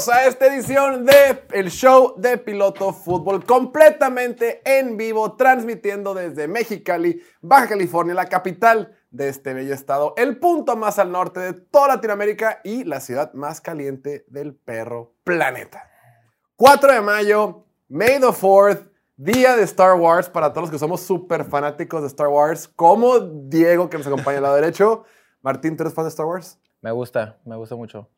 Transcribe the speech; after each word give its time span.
Bienvenidos 0.00 0.08
a 0.08 0.28
esta 0.28 0.46
edición 0.46 1.04
de 1.04 1.44
el 1.52 1.70
show 1.70 2.14
de 2.16 2.38
Piloto 2.38 2.94
Fútbol 2.94 3.44
completamente 3.44 4.62
en 4.64 4.96
vivo, 4.96 5.36
transmitiendo 5.36 6.14
desde 6.14 6.48
Mexicali, 6.48 7.20
Baja 7.42 7.68
California, 7.68 8.14
la 8.14 8.26
capital 8.26 8.96
de 9.10 9.28
este 9.28 9.52
bello 9.52 9.74
estado, 9.74 10.14
el 10.16 10.38
punto 10.38 10.74
más 10.74 10.98
al 10.98 11.12
norte 11.12 11.40
de 11.40 11.52
toda 11.52 11.88
Latinoamérica 11.88 12.60
y 12.64 12.84
la 12.84 13.00
ciudad 13.00 13.34
más 13.34 13.60
caliente 13.60 14.24
del 14.28 14.54
perro 14.54 15.12
planeta. 15.22 15.90
4 16.56 16.94
de 16.94 17.00
mayo, 17.02 17.66
May 17.88 18.20
the 18.20 18.28
4th, 18.28 18.88
día 19.16 19.54
de 19.54 19.64
Star 19.64 19.94
Wars 19.96 20.30
para 20.30 20.50
todos 20.50 20.62
los 20.62 20.70
que 20.70 20.78
somos 20.78 21.02
súper 21.02 21.44
fanáticos 21.44 22.00
de 22.00 22.06
Star 22.06 22.28
Wars, 22.28 22.68
como 22.68 23.18
Diego 23.18 23.90
que 23.90 23.98
nos 23.98 24.06
acompaña 24.06 24.38
al 24.38 24.44
lado 24.44 24.54
derecho. 24.54 25.04
Martín, 25.42 25.76
¿tú 25.76 25.82
eres 25.82 25.92
fan 25.92 26.04
de 26.06 26.10
Star 26.10 26.24
Wars? 26.24 26.58
Me 26.80 26.90
gusta, 26.90 27.38
me 27.44 27.56
gusta 27.56 27.76
mucho. 27.76 28.08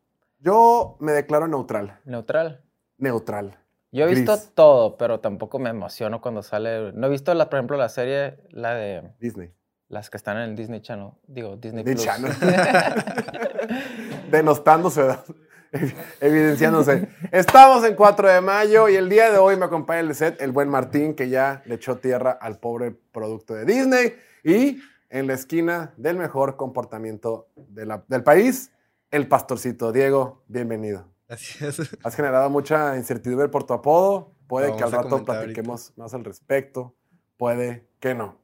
Yo 0.42 0.96
me 1.00 1.12
declaro 1.12 1.46
neutral. 1.48 1.98
¿Neutral? 2.04 2.62
Neutral. 2.98 3.56
Yo 3.92 4.04
he 4.04 4.08
Gris. 4.08 4.20
visto 4.20 4.38
todo, 4.54 4.96
pero 4.96 5.20
tampoco 5.20 5.58
me 5.58 5.70
emociono 5.70 6.20
cuando 6.20 6.42
sale. 6.42 6.92
No 6.92 7.06
he 7.06 7.10
visto, 7.10 7.32
la, 7.34 7.48
por 7.48 7.58
ejemplo, 7.58 7.76
la 7.76 7.88
serie, 7.88 8.38
la 8.50 8.74
de 8.74 9.12
Disney. 9.20 9.52
las 9.88 10.10
que 10.10 10.16
están 10.16 10.36
en 10.38 10.50
el 10.50 10.56
Disney 10.56 10.80
Channel. 10.80 11.10
Digo, 11.26 11.56
Disney, 11.56 11.84
Disney 11.84 11.94
Plus. 11.94 12.04
Channel. 12.04 12.32
Edad. 14.32 15.24
Evidenciándose. 16.20 17.08
Estamos 17.30 17.84
en 17.84 17.94
4 17.94 18.28
de 18.28 18.40
mayo 18.40 18.88
y 18.88 18.96
el 18.96 19.08
día 19.08 19.30
de 19.30 19.38
hoy 19.38 19.56
me 19.56 19.64
acompaña 19.66 20.00
el 20.00 20.14
set, 20.14 20.40
el 20.42 20.52
buen 20.52 20.68
Martín, 20.68 21.14
que 21.14 21.28
ya 21.28 21.62
le 21.66 21.76
echó 21.76 21.96
tierra 21.98 22.32
al 22.32 22.58
pobre 22.58 22.92
producto 23.12 23.54
de 23.54 23.64
Disney. 23.64 24.14
Y 24.44 24.80
en 25.10 25.26
la 25.26 25.34
esquina 25.34 25.92
del 25.96 26.16
mejor 26.16 26.56
comportamiento 26.56 27.48
de 27.56 27.86
la- 27.86 28.04
del 28.08 28.22
país, 28.22 28.71
el 29.12 29.28
pastorcito. 29.28 29.92
Diego, 29.92 30.42
bienvenido. 30.48 31.06
Gracias. 31.28 31.78
Has 32.02 32.16
generado 32.16 32.50
mucha 32.50 32.96
incertidumbre 32.96 33.48
por 33.48 33.64
tu 33.64 33.74
apodo. 33.74 34.34
Puede 34.48 34.68
Lo 34.70 34.76
que 34.76 34.84
al 34.84 34.90
rato 34.92 35.24
platiquemos 35.24 35.92
más 35.96 36.12
al 36.14 36.24
respecto. 36.24 36.94
Puede 37.36 37.86
que 38.00 38.14
no. 38.14 38.38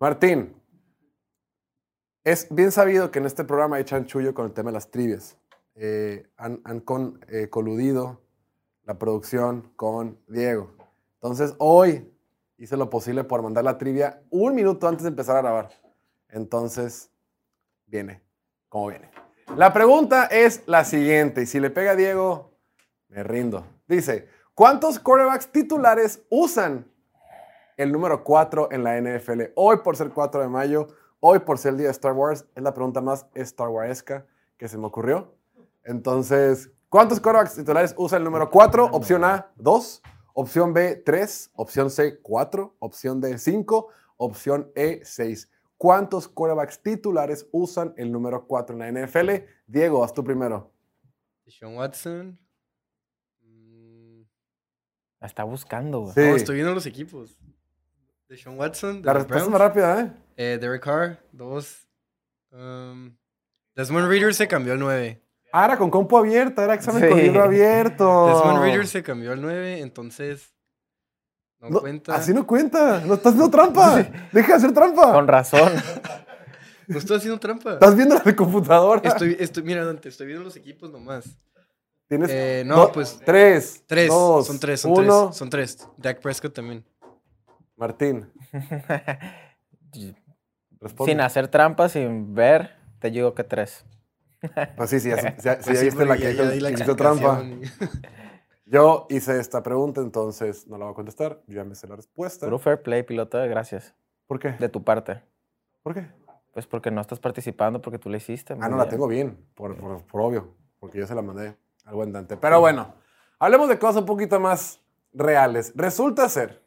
Martín, 0.00 0.56
es 2.24 2.46
bien 2.50 2.72
sabido 2.72 3.10
que 3.10 3.18
en 3.18 3.26
este 3.26 3.44
programa 3.44 3.76
hay 3.76 3.84
chanchullo 3.84 4.32
con 4.34 4.46
el 4.46 4.52
tema 4.52 4.70
de 4.70 4.74
las 4.74 4.90
trivias. 4.90 5.36
Eh, 5.74 6.28
han 6.36 6.60
han 6.64 6.80
con- 6.80 7.20
eh, 7.28 7.48
coludido 7.48 8.20
la 8.84 8.98
producción 8.98 9.72
con 9.76 10.18
Diego. 10.28 10.74
Entonces, 11.14 11.54
hoy 11.58 12.12
hice 12.58 12.76
lo 12.76 12.90
posible 12.90 13.24
por 13.24 13.42
mandar 13.42 13.64
la 13.64 13.78
trivia 13.78 14.22
un 14.30 14.54
minuto 14.54 14.86
antes 14.88 15.02
de 15.04 15.08
empezar 15.08 15.36
a 15.36 15.40
grabar. 15.42 15.70
Entonces, 16.28 17.10
viene 17.86 18.22
como 18.68 18.88
viene. 18.88 19.10
La 19.56 19.74
pregunta 19.74 20.24
es 20.26 20.62
la 20.64 20.82
siguiente, 20.82 21.42
y 21.42 21.46
si 21.46 21.60
le 21.60 21.68
pega 21.68 21.90
a 21.90 21.96
Diego, 21.96 22.52
me 23.08 23.22
rindo. 23.22 23.66
Dice, 23.86 24.26
¿cuántos 24.54 24.98
quarterbacks 24.98 25.52
titulares 25.52 26.22
usan 26.30 26.90
el 27.76 27.92
número 27.92 28.24
4 28.24 28.70
en 28.72 28.82
la 28.82 28.98
NFL? 28.98 29.42
Hoy 29.54 29.76
por 29.84 29.94
ser 29.98 30.08
4 30.08 30.40
de 30.40 30.48
mayo, 30.48 30.88
hoy 31.20 31.40
por 31.40 31.58
ser 31.58 31.72
el 31.72 31.78
día 31.78 31.88
de 31.88 31.92
Star 31.92 32.14
Wars, 32.14 32.46
es 32.54 32.62
la 32.62 32.72
pregunta 32.72 33.02
más 33.02 33.26
Star 33.34 33.68
Waresca 33.68 34.24
que 34.56 34.68
se 34.68 34.78
me 34.78 34.86
ocurrió. 34.86 35.34
Entonces, 35.84 36.70
¿cuántos 36.88 37.20
quarterbacks 37.20 37.54
titulares 37.54 37.94
usan 37.98 38.20
el 38.20 38.24
número 38.24 38.48
4? 38.48 38.86
Opción 38.86 39.22
A, 39.22 39.50
2. 39.56 40.02
Opción 40.32 40.72
B, 40.72 40.96
3. 40.96 41.50
Opción 41.56 41.90
C, 41.90 42.20
4. 42.22 42.76
Opción 42.78 43.20
D, 43.20 43.36
5. 43.36 43.88
Opción 44.16 44.72
E, 44.74 45.02
6. 45.04 45.50
¿Cuántos 45.82 46.28
quarterbacks 46.28 46.80
titulares 46.80 47.48
usan 47.50 47.92
el 47.96 48.12
número 48.12 48.46
4 48.46 48.76
en 48.76 48.94
la 48.94 49.04
NFL? 49.04 49.30
Diego, 49.66 50.04
haz 50.04 50.14
tú 50.14 50.22
primero. 50.22 50.72
Sean 51.48 51.74
Watson. 51.74 52.38
La 55.18 55.26
está 55.26 55.42
buscando, 55.42 56.02
güey. 56.02 56.12
Sí. 56.14 56.20
Estoy 56.20 56.54
viendo 56.54 56.72
los 56.72 56.86
equipos. 56.86 57.36
Deshaun 58.28 58.56
Watson. 58.60 59.02
de 59.02 59.06
La 59.06 59.12
respuesta 59.14 59.38
es 59.44 59.50
Browns. 59.50 59.50
más 59.50 59.60
rápida, 59.60 60.00
¿eh? 60.02 60.12
Eh, 60.36 60.58
Derek 60.60 60.84
Carr, 60.84 61.18
dos. 61.32 61.88
Um, 62.52 63.16
Desmond 63.74 64.08
Reader 64.08 64.34
se 64.34 64.46
cambió 64.46 64.74
al 64.74 64.78
9. 64.78 65.20
Ah, 65.52 65.64
era 65.64 65.76
con 65.76 65.90
compu 65.90 66.16
abierta, 66.16 66.62
era 66.62 66.74
examen 66.74 67.02
Sí. 67.02 67.08
con 67.08 67.18
libro 67.18 67.42
abierto. 67.42 68.26
Desmond 68.28 68.62
Reader 68.62 68.86
se 68.86 69.02
cambió 69.02 69.32
al 69.32 69.42
9, 69.42 69.80
entonces. 69.80 70.54
No, 71.62 71.70
No, 71.70 71.80
cuenta. 71.80 72.14
Así 72.14 72.34
no 72.34 72.46
cuenta. 72.46 73.00
No 73.06 73.14
estás 73.14 73.32
haciendo 73.34 73.50
trampa. 73.50 74.04
Deja 74.32 74.48
de 74.48 74.54
hacer 74.54 74.72
trampa. 74.74 75.12
Con 75.12 75.26
razón. 75.28 75.72
No 76.88 76.98
estoy 76.98 77.16
haciendo 77.16 77.38
trampa. 77.38 77.74
Estás 77.74 77.94
viendo 77.96 78.16
la 78.16 78.20
de 78.22 78.34
computadora. 78.36 79.00
Estoy, 79.08 79.36
estoy, 79.38 79.62
mira, 79.62 79.84
Dante, 79.84 80.08
estoy 80.08 80.26
viendo 80.26 80.44
los 80.44 80.56
equipos 80.56 80.90
nomás. 80.90 81.24
Tienes 82.08 82.28
Eh, 82.30 82.64
no, 82.66 82.90
pues- 82.92 83.20
Tres. 83.24 83.84
Tres. 83.86 84.08
dos, 84.08 84.46
son 84.48 84.58
tres, 84.58 84.80
son 84.80 84.90
uno. 84.90 85.26
tres. 85.28 85.36
Son 85.38 85.48
tres. 85.48 85.88
Dak 85.96 86.20
Prescott 86.20 86.52
también. 86.52 86.84
Martín, 87.76 88.28
responde. 90.80 91.12
sin 91.12 91.20
hacer 91.20 91.48
trampas, 91.48 91.92
sin 91.92 92.34
ver, 92.34 92.72
te 92.98 93.10
digo 93.10 93.32
que 93.34 93.44
tres. 93.44 93.84
Pues 94.76 94.90
sí, 94.90 94.98
sí, 95.00 95.08
ya, 95.10 95.16
ya- 95.16 95.36
sí, 95.36 95.36
ya 95.44 95.58
Pues 95.64 95.78
sí, 95.78 95.84
viste 95.86 96.04
la 96.04 96.16
que 96.16 96.22
ya- 96.24 96.30
ya 96.32 96.42
hizo, 96.42 96.50
di 96.50 96.60
la 96.60 96.72
que 96.72 96.82
hizo 96.82 96.96
trampa. 96.96 97.42
y- 97.44 97.62
Yo 98.72 99.06
hice 99.10 99.38
esta 99.38 99.62
pregunta, 99.62 100.00
entonces 100.00 100.66
no 100.66 100.78
la 100.78 100.86
voy 100.86 100.92
a 100.92 100.94
contestar. 100.94 101.42
Yo 101.46 101.56
ya 101.56 101.64
me 101.64 101.74
sé 101.74 101.86
la 101.86 101.94
respuesta. 101.96 102.46
Puro 102.46 102.58
fair 102.58 102.82
play, 102.82 103.02
piloto, 103.02 103.38
gracias. 103.46 103.94
¿Por 104.26 104.38
qué? 104.38 104.52
De 104.52 104.70
tu 104.70 104.82
parte. 104.82 105.22
¿Por 105.82 105.92
qué? 105.92 106.08
Pues 106.54 106.66
porque 106.66 106.90
no 106.90 107.02
estás 107.02 107.20
participando, 107.20 107.82
porque 107.82 107.98
tú 107.98 108.08
la 108.08 108.16
hiciste. 108.16 108.54
Ah, 108.54 108.70
no, 108.70 108.78
la 108.78 108.84
bien. 108.84 108.88
tengo 108.88 109.06
bien, 109.08 109.46
por, 109.54 109.76
por- 109.76 110.02
por 110.06 110.20
obvio, 110.22 110.54
porque 110.80 110.96
yo 110.98 111.06
se 111.06 111.14
la 111.14 111.20
mandé 111.20 111.54
al 111.84 111.94
buen 111.94 112.12
Dante. 112.12 112.38
Pero 112.38 112.60
bueno, 112.60 112.94
hablemos 113.38 113.68
de 113.68 113.78
cosas 113.78 113.98
un 113.98 114.06
poquito 114.06 114.40
más 114.40 114.80
reales. 115.12 115.74
Resulta 115.76 116.26
ser 116.30 116.62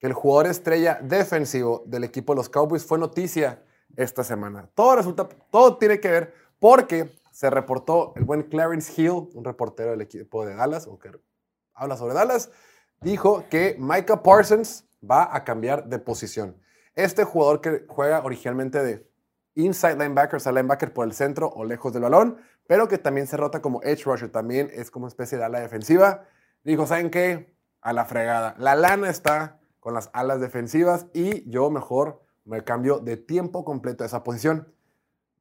que 0.00 0.08
el 0.08 0.14
jugador 0.14 0.48
estrella 0.48 0.98
defensivo 1.00 1.84
del 1.86 2.02
equipo 2.02 2.32
de 2.32 2.38
los 2.38 2.48
Cowboys 2.48 2.84
fue 2.84 2.98
noticia 2.98 3.62
esta 3.94 4.24
semana. 4.24 4.68
Todo 4.74 4.96
resulta, 4.96 5.28
todo 5.52 5.76
tiene 5.76 6.00
que 6.00 6.08
ver 6.10 6.34
porque 6.58 7.21
se 7.32 7.50
reportó 7.50 8.12
el 8.16 8.24
buen 8.24 8.42
Clarence 8.42 8.92
Hill, 8.94 9.30
un 9.34 9.44
reportero 9.44 9.90
del 9.90 10.02
equipo 10.02 10.46
de 10.46 10.54
Dallas, 10.54 10.86
o 10.86 10.98
que 10.98 11.10
habla 11.74 11.96
sobre 11.96 12.14
Dallas, 12.14 12.50
dijo 13.00 13.44
que 13.50 13.76
Micah 13.78 14.22
Parsons 14.22 14.84
va 15.02 15.34
a 15.34 15.42
cambiar 15.42 15.88
de 15.88 15.98
posición. 15.98 16.56
Este 16.94 17.24
jugador 17.24 17.60
que 17.60 17.86
juega 17.88 18.22
originalmente 18.22 18.82
de 18.84 19.10
inside 19.54 19.96
linebacker, 19.96 20.36
o 20.36 20.40
sea, 20.40 20.52
linebacker 20.52 20.92
por 20.92 21.06
el 21.06 21.14
centro 21.14 21.48
o 21.48 21.64
lejos 21.64 21.92
del 21.92 22.02
balón, 22.02 22.38
pero 22.66 22.86
que 22.86 22.98
también 22.98 23.26
se 23.26 23.36
rota 23.36 23.60
como 23.60 23.82
edge 23.82 24.04
rusher, 24.04 24.30
también 24.30 24.70
es 24.72 24.90
como 24.90 25.04
una 25.04 25.08
especie 25.08 25.38
de 25.38 25.44
ala 25.44 25.60
defensiva. 25.60 26.24
Dijo, 26.64 26.86
¿saben 26.86 27.10
qué? 27.10 27.56
A 27.80 27.92
la 27.92 28.04
fregada. 28.04 28.54
La 28.58 28.74
lana 28.74 29.10
está 29.10 29.58
con 29.80 29.94
las 29.94 30.10
alas 30.12 30.40
defensivas 30.40 31.06
y 31.12 31.48
yo 31.50 31.70
mejor 31.70 32.22
me 32.44 32.62
cambio 32.62 32.98
de 32.98 33.16
tiempo 33.16 33.64
completo 33.64 34.04
a 34.04 34.06
esa 34.06 34.22
posición. 34.22 34.72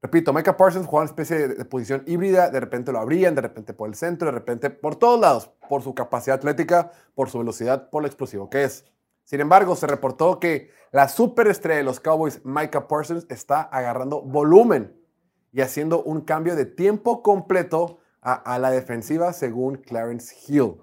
Repito, 0.02 0.34
Micah 0.34 0.58
Parsons 0.58 0.88
juega 0.88 1.04
una 1.04 1.12
especie 1.12 1.48
de, 1.48 1.66
posición 1.66 2.04
híbrida, 2.08 2.50
de 2.50 2.60
repente 2.60 2.92
lo 2.92 3.00
abrían, 3.00 3.36
de 3.36 3.42
repente 3.42 3.74
por 3.74 3.88
el 3.88 3.94
centro, 3.94 4.26
de 4.28 4.32
repente 4.32 4.72
por 4.72 4.96
todos 4.96 5.20
lados, 5.20 5.52
por 5.70 5.84
su 5.84 5.94
capacidad 5.94 6.38
atlética, 6.38 6.92
por 7.14 7.30
su 7.30 7.38
velocidad, 7.38 7.90
por 7.92 8.02
lo 8.02 8.08
explosivo 8.08 8.50
que 8.50 8.64
es. 8.64 8.86
Sin 9.26 9.42
embargo, 9.42 9.76
se 9.76 9.86
reportó 9.86 10.40
que 10.40 10.72
la 10.92 11.08
superestrella 11.08 11.78
de 11.78 11.84
los 11.84 12.00
Cowboys, 12.00 12.42
Micah 12.44 12.88
Parsons, 12.88 13.28
está 13.30 13.62
agarrando 13.62 14.24
volumen 14.24 15.00
y 15.52 15.62
haciendo 15.62 16.02
un 16.02 16.22
cambio 16.22 16.56
de 16.56 16.66
tiempo 16.66 17.22
completo 17.22 18.00
a, 18.22 18.58
la 18.60 18.72
defensiva 18.72 19.34
según 19.34 19.78
Clarence 19.78 20.36
Hill. 20.48 20.78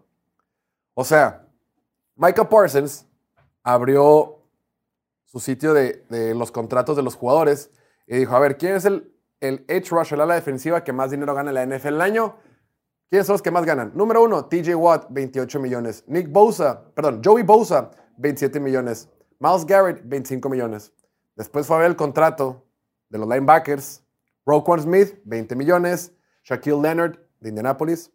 O 0.94 1.04
sea, 1.04 1.46
Micah 2.14 2.48
Parsons 2.48 3.06
abrió 3.64 4.42
su 5.24 5.40
sitio 5.40 5.74
de 5.74 6.34
los 6.36 6.52
contratos 6.52 6.96
de 6.96 7.02
los 7.02 7.16
jugadores 7.16 7.70
y 8.08 8.16
dijo, 8.16 8.34
a 8.34 8.40
ver, 8.40 8.56
¿quién 8.56 8.74
es 8.74 8.86
el, 8.86 9.12
el 9.40 9.64
edge 9.68 9.90
rusher, 9.90 10.20
ala 10.20 10.34
defensiva 10.34 10.82
que 10.82 10.92
más 10.92 11.10
dinero 11.10 11.34
gana 11.34 11.50
en 11.50 11.54
la 11.54 11.76
NFL 11.76 11.88
el 11.88 12.00
año? 12.00 12.36
¿Quiénes 13.10 13.26
son 13.26 13.34
los 13.34 13.42
que 13.42 13.50
más 13.50 13.64
ganan? 13.64 13.92
Número 13.94 14.22
uno, 14.22 14.46
TJ 14.46 14.74
Watt, 14.74 15.06
28 15.10 15.60
millones. 15.60 16.04
Nick 16.06 16.30
Bosa, 16.30 16.92
perdón, 16.94 17.20
Joey 17.24 17.42
Bosa, 17.42 17.90
27 18.16 18.60
millones. 18.60 19.08
Miles 19.38 19.66
Garrett, 19.66 20.02
25 20.04 20.48
millones. 20.48 20.92
Después 21.36 21.66
fue 21.66 21.76
a 21.76 21.80
ver 21.80 21.90
el 21.90 21.96
contrato 21.96 22.66
de 23.10 23.18
los 23.18 23.28
linebackers. 23.28 24.02
Roquan 24.44 24.80
Smith, 24.80 25.20
20 25.24 25.54
millones. 25.54 26.12
Shaquille 26.44 26.80
Leonard, 26.80 27.18
de 27.40 27.50
Indianapolis, 27.50 28.10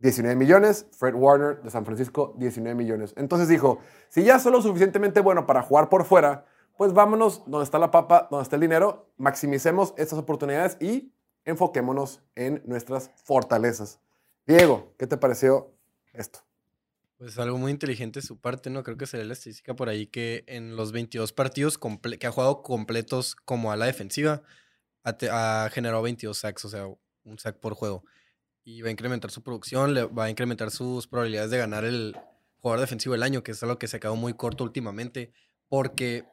19 0.00 0.36
millones. 0.36 0.86
Fred 0.92 1.14
Warner, 1.14 1.62
de 1.62 1.70
San 1.70 1.84
Francisco, 1.84 2.34
19 2.36 2.74
millones. 2.74 3.14
Entonces 3.16 3.48
dijo, 3.48 3.78
si 4.08 4.22
ya 4.22 4.38
soy 4.38 4.52
lo 4.52 4.60
suficientemente 4.62 5.20
bueno 5.20 5.46
para 5.46 5.62
jugar 5.62 5.88
por 5.88 6.04
fuera, 6.04 6.46
pues 6.76 6.92
vámonos 6.92 7.42
donde 7.46 7.64
está 7.64 7.78
la 7.78 7.90
papa, 7.90 8.28
donde 8.30 8.42
está 8.42 8.56
el 8.56 8.62
dinero, 8.62 9.12
maximicemos 9.16 9.94
estas 9.96 10.18
oportunidades 10.18 10.76
y 10.80 11.12
enfoquémonos 11.44 12.20
en 12.34 12.62
nuestras 12.66 13.10
fortalezas. 13.24 14.00
Diego, 14.46 14.94
¿qué 14.98 15.06
te 15.06 15.16
pareció 15.16 15.72
esto? 16.12 16.40
Pues 17.18 17.38
algo 17.38 17.58
muy 17.58 17.70
inteligente 17.70 18.20
de 18.20 18.26
su 18.26 18.38
parte, 18.38 18.70
¿no? 18.70 18.82
Creo 18.82 18.96
que 18.96 19.06
sería 19.06 19.24
la 19.24 19.34
estadística 19.34 19.74
por 19.74 19.88
ahí 19.88 20.06
que 20.06 20.44
en 20.46 20.76
los 20.76 20.92
22 20.92 21.32
partidos 21.32 21.78
que 21.78 22.26
ha 22.26 22.32
jugado 22.32 22.62
completos 22.62 23.36
como 23.36 23.72
a 23.72 23.76
la 23.76 23.86
defensiva, 23.86 24.42
ha, 25.04 25.64
ha 25.64 25.70
generado 25.70 26.02
22 26.02 26.36
sacks, 26.36 26.64
o 26.64 26.68
sea, 26.68 26.86
un 27.24 27.38
sack 27.38 27.58
por 27.58 27.74
juego. 27.74 28.04
y 28.64 28.80
va 28.82 28.88
a 28.88 28.92
incrementar 28.92 29.30
su 29.30 29.42
producción, 29.42 29.94
le 29.94 30.04
va 30.04 30.24
a 30.24 30.30
incrementar 30.30 30.70
sus 30.70 31.06
probabilidades 31.06 31.50
de 31.50 31.58
ganar 31.58 31.84
el 31.84 32.16
jugador 32.58 32.80
defensivo 32.80 33.12
del 33.12 33.22
año, 33.22 33.42
que 33.42 33.52
es 33.52 33.62
algo 33.62 33.78
que 33.78 33.88
se 33.88 34.00
quedó 34.00 34.16
muy 34.16 34.34
corto 34.34 34.64
últimamente, 34.64 35.32
porque 35.68 36.24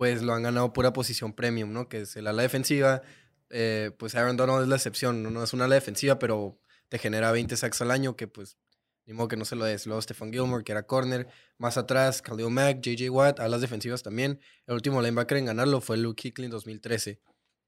pues 0.00 0.22
lo 0.22 0.32
han 0.32 0.42
ganado 0.42 0.72
pura 0.72 0.94
posición 0.94 1.34
premium, 1.34 1.74
¿no? 1.74 1.86
Que 1.86 2.00
es 2.00 2.16
el 2.16 2.26
ala 2.26 2.40
defensiva. 2.40 3.02
eh, 3.50 3.90
pues 3.98 4.14
Aaron 4.14 4.38
Donald 4.38 4.62
es 4.62 4.68
la 4.68 4.76
excepción, 4.76 5.22
¿no? 5.22 5.30
No 5.30 5.44
es 5.44 5.52
una 5.52 5.66
ala 5.66 5.74
defensiva, 5.74 6.18
pero 6.18 6.58
te 6.88 6.96
genera 6.98 7.30
20 7.32 7.54
sacks 7.54 7.82
al 7.82 7.90
año, 7.90 8.16
que 8.16 8.26
pues 8.26 8.56
ni 9.04 9.12
modo 9.12 9.28
que 9.28 9.36
no 9.36 9.44
se 9.44 9.56
lo 9.56 9.66
des. 9.66 9.84
Luego 9.86 10.00
Stefan 10.00 10.32
Gilmore, 10.32 10.64
que 10.64 10.72
era 10.72 10.84
corner. 10.86 11.28
Más 11.58 11.76
atrás, 11.76 12.22
Khalil 12.22 12.48
Mack, 12.48 12.80
JJ 12.80 13.10
Watt, 13.10 13.40
alas 13.40 13.60
defensivas 13.60 14.02
también. 14.02 14.40
El 14.66 14.74
último 14.76 15.02
linebacker 15.02 15.36
en 15.36 15.44
ganarlo 15.44 15.82
fue 15.82 15.98
Luke 15.98 16.22
Kuechly 16.22 16.46
en 16.46 16.50
2013. 16.50 17.20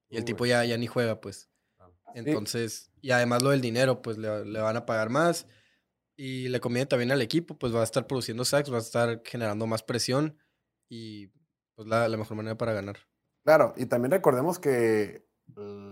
Y 0.09 0.17
el 0.17 0.23
Uy. 0.23 0.25
tipo 0.25 0.47
ya, 0.47 0.65
ya 0.65 0.79
ni 0.79 0.87
juega, 0.87 1.21
pues. 1.21 1.51
Sí. 1.79 1.85
Entonces, 2.15 2.91
y 3.03 3.11
además 3.11 3.43
lo 3.43 3.51
del 3.51 3.61
dinero, 3.61 4.01
pues 4.01 4.17
le, 4.17 4.47
le 4.47 4.59
van 4.61 4.79
a 4.79 4.87
pagar 4.87 5.11
más. 5.11 5.47
Y 6.17 6.49
le 6.49 6.61
conviene 6.61 6.87
también 6.87 7.13
al 7.13 7.21
equipo, 7.21 7.59
pues 7.59 7.75
va 7.75 7.83
a 7.83 7.85
estar 7.85 8.07
produciendo 8.07 8.47
sacks, 8.47 8.73
va 8.73 8.79
a 8.79 8.81
estar 8.81 9.21
generando 9.23 9.67
más 9.67 9.83
presión. 9.83 10.39
Y 10.89 11.29
pues 11.83 11.91
la, 11.91 12.09
la 12.09 12.17
mejor 12.17 12.37
manera 12.37 12.57
para 12.57 12.73
ganar. 12.73 12.97
Claro, 13.45 13.75
y 13.77 13.87
también 13.87 14.13
recordemos 14.13 14.59
que 14.59 15.27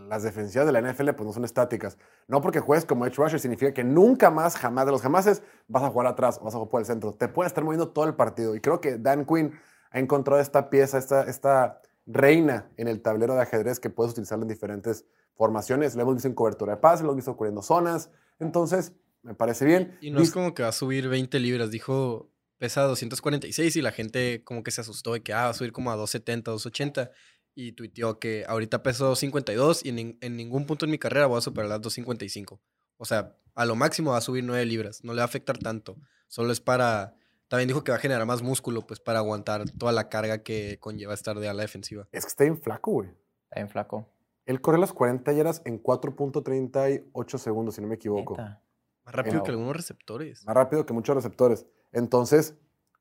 las 0.08 0.22
defensivas 0.22 0.66
de 0.66 0.72
la 0.72 0.80
NFL 0.80 1.10
pues 1.10 1.26
no 1.26 1.32
son 1.32 1.44
estáticas. 1.44 1.98
No 2.28 2.40
porque 2.40 2.60
juegues 2.60 2.84
como 2.84 3.06
edge 3.06 3.16
rusher 3.16 3.40
significa 3.40 3.72
que 3.72 3.84
nunca 3.84 4.30
más, 4.30 4.56
jamás 4.56 4.86
de 4.86 4.92
los 4.92 5.02
jamases, 5.02 5.42
vas 5.68 5.82
a 5.82 5.90
jugar 5.90 6.06
atrás 6.06 6.38
o 6.40 6.44
vas 6.44 6.54
a 6.54 6.58
jugar 6.58 6.70
por 6.70 6.80
el 6.80 6.86
centro. 6.86 7.14
Te 7.14 7.28
puedes 7.28 7.50
estar 7.50 7.64
moviendo 7.64 7.88
todo 7.88 8.06
el 8.06 8.14
partido. 8.14 8.54
Y 8.54 8.60
creo 8.60 8.80
que 8.80 8.98
Dan 8.98 9.26
Quinn 9.26 9.52
ha 9.90 9.98
encontrado 9.98 10.40
esta 10.40 10.70
pieza, 10.70 10.98
esta, 10.98 11.22
esta 11.24 11.82
reina 12.06 12.70
en 12.76 12.88
el 12.88 13.02
tablero 13.02 13.34
de 13.34 13.42
ajedrez 13.42 13.80
que 13.80 13.90
puedes 13.90 14.12
utilizarla 14.12 14.44
en 14.44 14.48
diferentes 14.48 15.04
formaciones. 15.34 15.94
Lo 15.94 16.02
hemos 16.02 16.14
visto 16.14 16.28
en 16.28 16.34
cobertura 16.34 16.76
de 16.76 16.80
pase, 16.80 17.02
lo 17.02 17.10
hemos 17.10 17.16
visto 17.16 17.36
cubriendo 17.36 17.62
zonas. 17.62 18.10
Entonces, 18.38 18.92
me 19.22 19.34
parece 19.34 19.64
bien. 19.64 19.98
Y 20.00 20.10
no 20.10 20.20
es 20.20 20.30
como 20.30 20.54
que 20.54 20.62
va 20.62 20.70
a 20.70 20.72
subir 20.72 21.08
20 21.08 21.38
libras, 21.40 21.70
dijo 21.70 22.29
pesa 22.60 22.82
246 22.82 23.74
y 23.74 23.82
la 23.82 23.90
gente 23.90 24.44
como 24.44 24.62
que 24.62 24.70
se 24.70 24.82
asustó 24.82 25.14
de 25.14 25.22
que 25.22 25.32
ah, 25.32 25.44
va 25.44 25.48
a 25.48 25.54
subir 25.54 25.72
como 25.72 25.90
a 25.90 25.96
270, 25.96 26.50
280 26.50 27.10
y 27.54 27.72
tuiteó 27.72 28.18
que 28.18 28.44
ahorita 28.46 28.82
peso 28.82 29.06
252 29.06 29.84
y 29.84 29.88
en, 29.88 30.18
en 30.20 30.36
ningún 30.36 30.66
punto 30.66 30.84
en 30.84 30.90
mi 30.90 30.98
carrera 30.98 31.26
voy 31.26 31.38
a 31.38 31.40
superar 31.40 31.70
las 31.70 31.80
255. 31.80 32.60
O 32.98 33.06
sea, 33.06 33.34
a 33.54 33.64
lo 33.64 33.76
máximo 33.76 34.10
va 34.10 34.18
a 34.18 34.20
subir 34.20 34.44
9 34.44 34.66
libras, 34.66 35.02
no 35.02 35.14
le 35.14 35.16
va 35.16 35.22
a 35.22 35.24
afectar 35.24 35.56
tanto. 35.58 35.96
Solo 36.28 36.52
es 36.52 36.60
para... 36.60 37.16
También 37.48 37.66
dijo 37.66 37.82
que 37.82 37.92
va 37.92 37.96
a 37.96 38.00
generar 38.00 38.26
más 38.26 38.42
músculo, 38.42 38.86
pues 38.86 39.00
para 39.00 39.18
aguantar 39.18 39.68
toda 39.70 39.90
la 39.90 40.08
carga 40.08 40.42
que 40.44 40.78
conlleva 40.78 41.14
estar 41.14 41.40
de 41.40 41.48
ala 41.48 41.62
defensiva. 41.62 42.06
Es 42.12 42.24
que 42.24 42.28
está 42.28 42.44
bien 42.44 42.60
flaco, 42.60 42.92
güey. 42.92 43.08
Está 43.08 43.56
bien 43.56 43.68
flaco. 43.68 44.08
Él 44.44 44.60
corre 44.60 44.78
las 44.78 44.92
40 44.92 45.32
yardas 45.32 45.62
en 45.64 45.82
4.38 45.82 47.38
segundos, 47.38 47.74
si 47.74 47.80
no 47.80 47.88
me 47.88 47.96
equivoco. 47.96 48.36
Neta. 48.36 48.62
Más 49.10 49.16
rápido 49.16 49.42
que 49.42 49.50
algunos 49.50 49.76
receptores. 49.76 50.46
Más 50.46 50.54
rápido 50.54 50.86
que 50.86 50.92
muchos 50.92 51.16
receptores. 51.16 51.66
Entonces, 51.92 52.54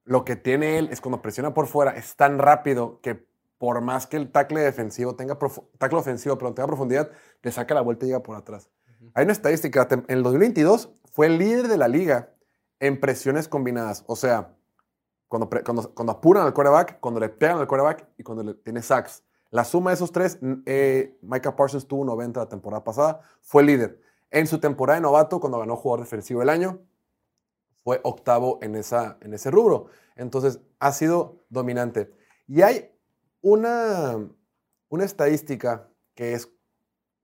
lo 0.06 0.26
que 0.26 0.36
tiene 0.36 0.80
él 0.80 0.90
es 0.92 1.02
cuando 1.02 1.22
presiona 1.22 1.54
por 1.54 1.68
fuera, 1.68 1.92
es 1.92 2.16
tan 2.16 2.40
rápido 2.40 3.00
que 3.02 3.28
por 3.60 3.82
más 3.82 4.08
que 4.08 4.18
el 4.18 4.32
tackle 4.32 4.62
defensivo 4.62 5.16
tenga 5.16 5.38
tackle 5.78 6.00
ofensivo, 6.00 6.38
pero 6.38 6.54
tenga 6.54 6.66
profundidad, 6.66 7.12
le 7.44 7.52
saca 7.52 7.76
la 7.76 7.82
vuelta 7.82 8.06
y 8.06 8.10
llega 8.10 8.24
por 8.24 8.36
atrás. 8.36 8.70
Ujú. 8.88 9.12
Hay 9.14 9.24
una 9.26 9.34
estadística, 9.34 9.88
en 9.92 10.06
el 10.08 10.24
2022 10.24 10.90
fue 11.12 11.28
el 11.28 11.38
líder 11.38 11.68
de 11.68 11.78
la 11.78 11.88
liga 11.88 12.34
en 12.80 13.00
presiones 13.00 13.48
combinadas. 13.48 14.04
O 14.08 14.16
sea, 14.16 14.56
cuando, 15.28 15.48
cuando, 15.64 15.94
cuando 15.94 16.14
apuran 16.14 16.46
al 16.46 16.54
quarterback, 16.54 17.00
cuando 17.00 17.20
le 17.20 17.30
pegan 17.30 17.60
al 17.60 17.68
quarterback 17.68 18.08
y 18.18 18.24
cuando 18.24 18.44
le 18.44 18.54
tiene 18.56 18.82
sacks. 18.82 19.24
La 19.52 19.64
suma 19.64 19.92
de 19.92 19.96
esos 19.96 20.12
tres, 20.12 20.40
eh, 20.66 21.18
Micah 21.22 21.56
Parsons 21.56 21.88
tuvo 21.88 22.06
90 22.06 22.40
la 22.40 22.50
temporada 22.50 22.84
pasada, 22.84 23.22
fue 23.42 23.64
líder. 23.64 24.00
En 24.31 24.48
su 24.48 24.60
temporada 24.60 24.98
de 24.98 25.02
novato, 25.02 25.40
cuando 25.40 25.60
ganó 25.60 25.76
jugador 25.76 26.06
defensivo 26.06 26.42
del 26.42 26.50
año, 26.50 26.80
fue 27.84 28.00
octavo 28.04 28.60
en, 28.62 28.76
esa, 28.76 29.18
en 29.22 29.34
ese 29.34 29.50
rubro. 29.50 29.88
Entonces, 30.16 30.60
ha 30.80 30.92
sido 30.92 31.46
dominante. 31.50 32.12
Y 32.48 32.62
hay 32.62 32.92
una, 33.42 34.18
una 34.90 35.04
estadística 35.04 35.90
que 36.14 36.34
es, 36.34 36.52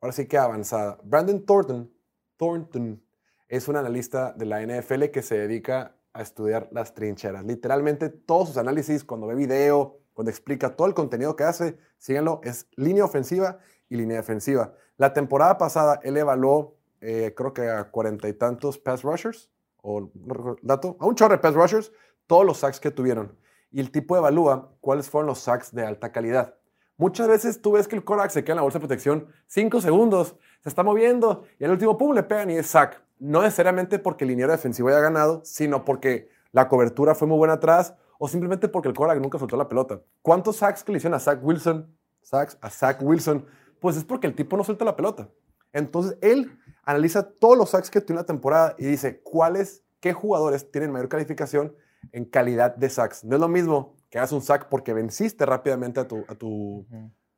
ahora 0.01 0.13
sí 0.13 0.27
que 0.27 0.37
avanzada. 0.37 0.99
Brandon 1.03 1.45
Thornton, 1.45 1.93
Thornton 2.37 3.03
es 3.47 3.67
un 3.67 3.75
analista 3.75 4.33
de 4.33 4.45
la 4.45 4.61
NFL 4.61 5.05
que 5.05 5.21
se 5.21 5.37
dedica 5.37 5.95
a 6.13 6.21
estudiar 6.21 6.69
las 6.71 6.93
trincheras. 6.93 7.43
Literalmente, 7.43 8.09
todos 8.09 8.49
sus 8.49 8.57
análisis, 8.57 9.03
cuando 9.03 9.27
ve 9.27 9.35
video, 9.35 9.99
cuando 10.13 10.31
explica 10.31 10.75
todo 10.75 10.87
el 10.87 10.93
contenido 10.93 11.35
que 11.35 11.43
hace, 11.43 11.77
síganlo, 11.97 12.39
es 12.43 12.67
línea 12.77 13.03
ofensiva 13.03 13.59
y 13.89 13.97
línea 13.97 14.17
defensiva. 14.17 14.73
La 14.97 15.13
temporada 15.13 15.57
pasada, 15.57 15.99
él 16.03 16.15
evaluó, 16.15 16.77
eh, 17.01 17.33
creo 17.35 17.53
que 17.53 17.69
a 17.69 17.85
cuarenta 17.91 18.27
y 18.27 18.33
tantos 18.33 18.77
pass 18.77 19.03
rushers, 19.03 19.49
o 19.81 20.09
no 20.13 20.55
dato, 20.61 20.97
a 20.99 21.05
un 21.05 21.15
chorro 21.15 21.33
de 21.33 21.39
pass 21.39 21.53
rushers, 21.53 21.91
todos 22.27 22.45
los 22.45 22.57
sacks 22.57 22.79
que 22.79 22.91
tuvieron. 22.91 23.37
Y 23.71 23.79
el 23.79 23.91
tipo 23.91 24.17
evalúa 24.17 24.71
cuáles 24.81 25.09
fueron 25.09 25.27
los 25.27 25.39
sacks 25.39 25.73
de 25.73 25.85
alta 25.85 26.11
calidad. 26.11 26.55
Muchas 26.97 27.27
veces 27.27 27.61
tú 27.61 27.73
ves 27.73 27.87
que 27.87 27.95
el 27.95 28.05
Korak 28.05 28.31
se 28.31 28.43
queda 28.43 28.53
en 28.53 28.57
la 28.57 28.61
bolsa 28.61 28.79
de 28.79 28.87
protección 28.87 29.27
5 29.47 29.81
segundos, 29.81 30.37
se 30.61 30.69
está 30.69 30.81
moviendo 30.81 31.43
y 31.59 31.65
al 31.65 31.71
último 31.71 31.97
pum 31.97 32.13
le 32.15 32.23
pegan 32.23 32.49
y 32.49 32.55
es 32.55 32.67
sack. 32.67 33.03
No 33.19 33.41
necesariamente 33.41 33.99
porque 33.99 34.23
el 34.23 34.29
liniero 34.29 34.51
defensivo 34.51 34.87
haya 34.87 34.99
ganado, 34.99 35.41
sino 35.43 35.83
porque 35.83 36.29
la 36.51 36.69
cobertura 36.69 37.13
fue 37.13 37.27
muy 37.27 37.37
buena 37.37 37.55
atrás 37.55 37.95
o 38.17 38.29
simplemente 38.29 38.69
porque 38.69 38.87
el 38.87 38.95
Korak 38.95 39.19
nunca 39.19 39.37
soltó 39.37 39.57
la 39.57 39.67
pelota. 39.67 40.01
¿Cuántos 40.21 40.57
sacks 40.57 40.83
que 40.83 40.93
le 40.93 40.99
hicieron 40.99 41.15
a 41.15 41.19
Zach 41.19 41.39
Wilson? 41.43 41.93
Sacks 42.21 42.57
a 42.61 42.69
Zach 42.69 43.01
Wilson. 43.01 43.45
Pues 43.79 43.97
es 43.97 44.05
porque 44.05 44.27
el 44.27 44.35
tipo 44.35 44.55
no 44.55 44.63
suelta 44.63 44.85
la 44.85 44.95
pelota. 44.95 45.29
Entonces 45.75 46.17
él 46.21 46.57
analiza 46.83 47.29
todos 47.29 47.57
los 47.57 47.69
sacks 47.71 47.91
que 47.91 47.99
tiene 48.01 48.19
una 48.19 48.25
temporada 48.25 48.75
y 48.79 48.85
dice 48.85 49.19
cuáles, 49.21 49.83
qué 49.99 50.13
jugadores 50.13 50.71
tienen 50.71 50.91
mayor 50.91 51.09
calificación 51.09 51.75
en 52.11 52.25
calidad 52.25 52.75
de 52.75 52.89
sacks. 52.89 53.23
No 53.25 53.35
es 53.35 53.41
lo 53.41 53.47
mismo 53.47 53.95
que 54.09 54.17
hagas 54.17 54.31
un 54.31 54.41
sack 54.41 54.69
porque 54.69 54.93
venciste 54.93 55.45
rápidamente 55.45 55.99
a 55.99 56.07
tu, 56.07 56.23
a 56.29 56.35
tu, 56.35 56.85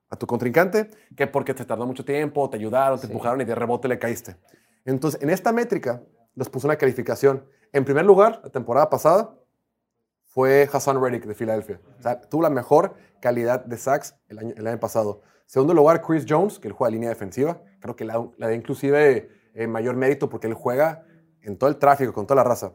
a 0.10 0.15
tu 0.17 0.27
contrincante 0.27 0.89
que 1.15 1.25
porque 1.25 1.53
te 1.53 1.65
tardó 1.65 1.88
mucho 1.88 2.06
tiempo, 2.06 2.50
te 2.50 2.58
ayudaron, 2.58 3.00
te 3.00 3.08
Sí. 3.08 3.12
empujaron 3.13 3.41
y 3.41 3.46
de 3.46 3.56
rebote 3.56 3.88
le 3.88 3.98
caíste. 3.98 4.36
Entonces, 4.86 5.22
en 5.24 5.29
esta 5.32 5.51
métrica 5.51 6.03
les 6.36 6.48
puso 6.50 6.67
una 6.67 6.75
calificación. 6.75 7.44
En 7.74 7.84
primer 7.86 8.06
lugar, 8.06 8.39
la 8.44 8.50
temporada 8.51 8.89
pasada 8.89 9.34
fue 10.25 10.70
Hassan 10.72 11.01
Reddick 11.01 11.25
de 11.25 11.34
Filadelfia. 11.34 11.79
O 11.98 12.01
sea, 12.01 12.22
tuvo 12.22 12.44
la 12.44 12.50
mejor 12.50 12.94
calidad 13.22 13.65
de 13.65 13.77
sacks 13.77 14.15
el 14.27 14.39
año, 14.39 14.53
el 14.56 14.67
año 14.67 14.79
pasado. 14.79 15.22
Segundo 15.46 15.74
lugar, 15.74 16.01
Chris 16.01 16.25
Jones, 16.27 16.60
que 16.60 16.67
él 16.67 16.74
juega 16.74 16.91
línea 16.91 17.10
defensiva. 17.10 17.62
Creo 17.88 17.96
que 17.96 18.06
le 18.06 18.48
da 18.48 18.53
inclusive 18.53 19.29
eh, 19.53 19.67
mayor 19.67 19.96
mérito 19.96 20.29
porque 20.29 20.48
él 20.48 20.53
juega 20.53 21.06
en 21.41 21.58
todo 21.58 21.70
el 21.70 21.77
tráfico, 21.77 22.13
con 22.13 22.27
toda 22.27 22.44
la 22.44 22.44
raza. 22.44 22.74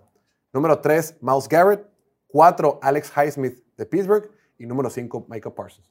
Número 0.52 0.81
3, 0.81 1.19
Miles 1.21 1.49
Garrett. 1.49 1.87
4, 2.28 2.78
Alex 2.81 3.12
Highsmith 3.14 3.62
de 3.76 3.85
Pittsburgh. 3.85 4.31
Y 4.59 4.66
número 4.66 4.88
5, 4.88 5.26
Michael 5.28 5.54
Parsons. 5.54 5.90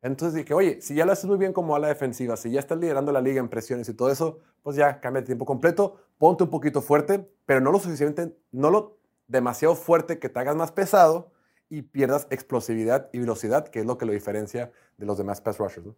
Entonces 0.00 0.34
dije, 0.34 0.54
oye, 0.54 0.80
si 0.80 0.94
ya 0.94 1.04
lo 1.04 1.12
haces 1.12 1.26
muy 1.26 1.36
bien 1.36 1.52
como 1.52 1.76
ala 1.76 1.88
defensiva, 1.88 2.36
si 2.36 2.50
ya 2.50 2.60
estás 2.60 2.78
liderando 2.78 3.12
la 3.12 3.20
liga 3.20 3.40
en 3.40 3.48
presiones 3.48 3.88
y 3.88 3.94
todo 3.94 4.10
eso, 4.10 4.40
pues 4.62 4.74
ya 4.74 5.00
cambia 5.00 5.20
de 5.20 5.26
tiempo 5.26 5.44
completo, 5.44 5.96
ponte 6.18 6.44
un 6.44 6.50
poquito 6.50 6.82
fuerte, 6.82 7.30
pero 7.46 7.60
no 7.60 7.70
lo 7.70 7.78
suficiente, 7.78 8.36
no 8.50 8.70
lo 8.70 8.98
demasiado 9.28 9.76
fuerte 9.76 10.18
que 10.18 10.28
te 10.28 10.40
hagas 10.40 10.56
más 10.56 10.72
pesado 10.72 11.30
y 11.68 11.82
pierdas 11.82 12.26
explosividad 12.30 13.10
y 13.12 13.20
velocidad, 13.20 13.68
que 13.68 13.80
es 13.80 13.86
lo 13.86 13.96
que 13.96 14.06
lo 14.06 14.12
diferencia 14.12 14.72
de 14.98 15.06
los 15.06 15.18
demás 15.18 15.40
pass 15.40 15.58
rushers. 15.58 15.86
¿no? 15.86 15.96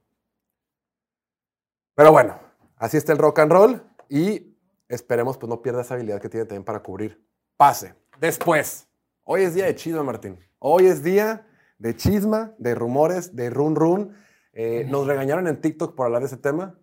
Pero 1.95 2.12
bueno, 2.12 2.38
así 2.76 2.97
está 2.97 3.12
el 3.12 3.19
rock 3.19 3.40
and 3.40 3.52
roll 3.52 3.83
y 4.09 4.57
esperemos 4.88 5.38
pues 5.38 5.49
no 5.49 5.62
pierda 5.62 5.83
esa 5.83 5.95
habilidad 5.95 6.21
que 6.21 6.28
tiene 6.28 6.47
también 6.47 6.64
para 6.64 6.83
cubrir 6.83 7.25
pase. 7.57 7.95
Después, 8.21 8.88
hoy 9.25 9.43
es 9.43 9.54
día 9.54 9.66
de 9.66 9.75
chisma, 9.75 10.02
Martín. 10.02 10.38
Hoy 10.59 10.87
es 10.87 11.02
día 11.02 11.47
de 11.78 11.97
chisma, 11.97 12.54
de 12.59 12.75
rumores, 12.75 13.35
de 13.37 13.50
run 13.50 13.76
run. 13.76 14.16
Eh, 14.52 14.87
nos 14.88 15.07
regañaron 15.07 15.47
en 15.49 15.61
TikTok 15.61 15.95
por 15.95 16.07
hablar 16.07 16.23
de 16.23 16.26
ese 16.26 16.37
tema, 16.37 16.78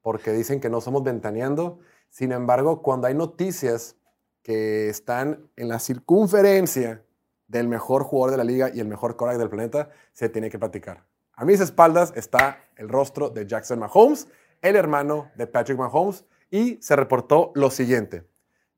porque 0.00 0.32
dicen 0.32 0.60
que 0.60 0.70
no 0.70 0.80
somos 0.80 1.02
ventaneando. 1.02 1.80
Sin 2.08 2.32
embargo, 2.32 2.82
cuando 2.82 3.08
hay 3.08 3.14
noticias 3.14 3.96
que 4.42 4.88
están 4.88 5.50
en 5.56 5.68
la 5.68 5.80
circunferencia 5.80 7.04
del 7.48 7.68
mejor 7.68 8.04
jugador 8.04 8.30
de 8.30 8.36
la 8.36 8.44
liga 8.44 8.70
y 8.72 8.80
el 8.80 8.88
mejor 8.88 9.16
quarterback 9.16 9.40
del 9.40 9.50
planeta, 9.50 9.90
se 10.12 10.28
tiene 10.28 10.50
que 10.50 10.58
platicar. 10.58 11.04
A 11.34 11.44
mis 11.44 11.60
espaldas 11.60 12.12
está 12.16 12.60
el 12.76 12.88
rostro 12.88 13.28
de 13.28 13.46
Jackson 13.46 13.78
Mahomes, 13.78 14.28
el 14.62 14.76
hermano 14.76 15.30
de 15.36 15.46
Patrick 15.46 15.78
Mahomes, 15.78 16.24
y 16.50 16.80
se 16.82 16.96
reportó 16.96 17.52
lo 17.54 17.70
siguiente. 17.70 18.28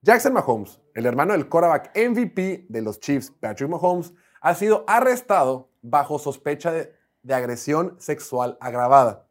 Jackson 0.02 0.32
Mahomes, 0.32 0.80
el 0.94 1.06
hermano 1.06 1.32
del 1.32 1.48
quarterback 1.48 1.90
MVP 1.96 2.66
de 2.68 2.82
los 2.82 3.00
Chiefs, 3.00 3.32
Patrick 3.32 3.68
Mahomes, 3.68 4.14
ha 4.40 4.54
sido 4.54 4.84
arrestado 4.86 5.70
bajo 5.82 6.18
sospecha 6.18 6.72
de, 6.72 6.94
de 7.22 7.34
agresión 7.34 7.96
sexual 7.98 8.56
agravada. 8.60 9.26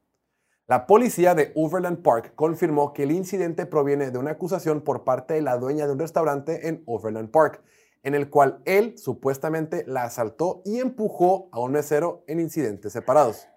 La 0.67 0.85
policía 0.85 1.33
de 1.33 1.53
Overland 1.55 2.01
Park 2.01 2.33
confirmó 2.35 2.91
que 2.91 3.03
el 3.03 3.11
incidente 3.11 3.65
proviene 3.65 4.11
de 4.11 4.17
una 4.17 4.31
acusación 4.31 4.81
por 4.81 5.05
parte 5.05 5.35
de 5.35 5.41
la 5.41 5.57
dueña 5.57 5.87
de 5.87 5.93
un 5.93 5.99
restaurante 5.99 6.67
en 6.67 6.83
Overland 6.85 7.31
Park, 7.31 7.61
en 8.03 8.15
el 8.15 8.29
cual 8.29 8.61
él 8.65 8.97
supuestamente 8.97 9.85
la 9.87 10.03
asaltó 10.03 10.61
y 10.65 10.79
empujó 10.79 11.47
a 11.53 11.59
un 11.61 11.71
mesero 11.71 12.23
en 12.27 12.41
incidentes 12.41 12.91
separados. 12.91 13.47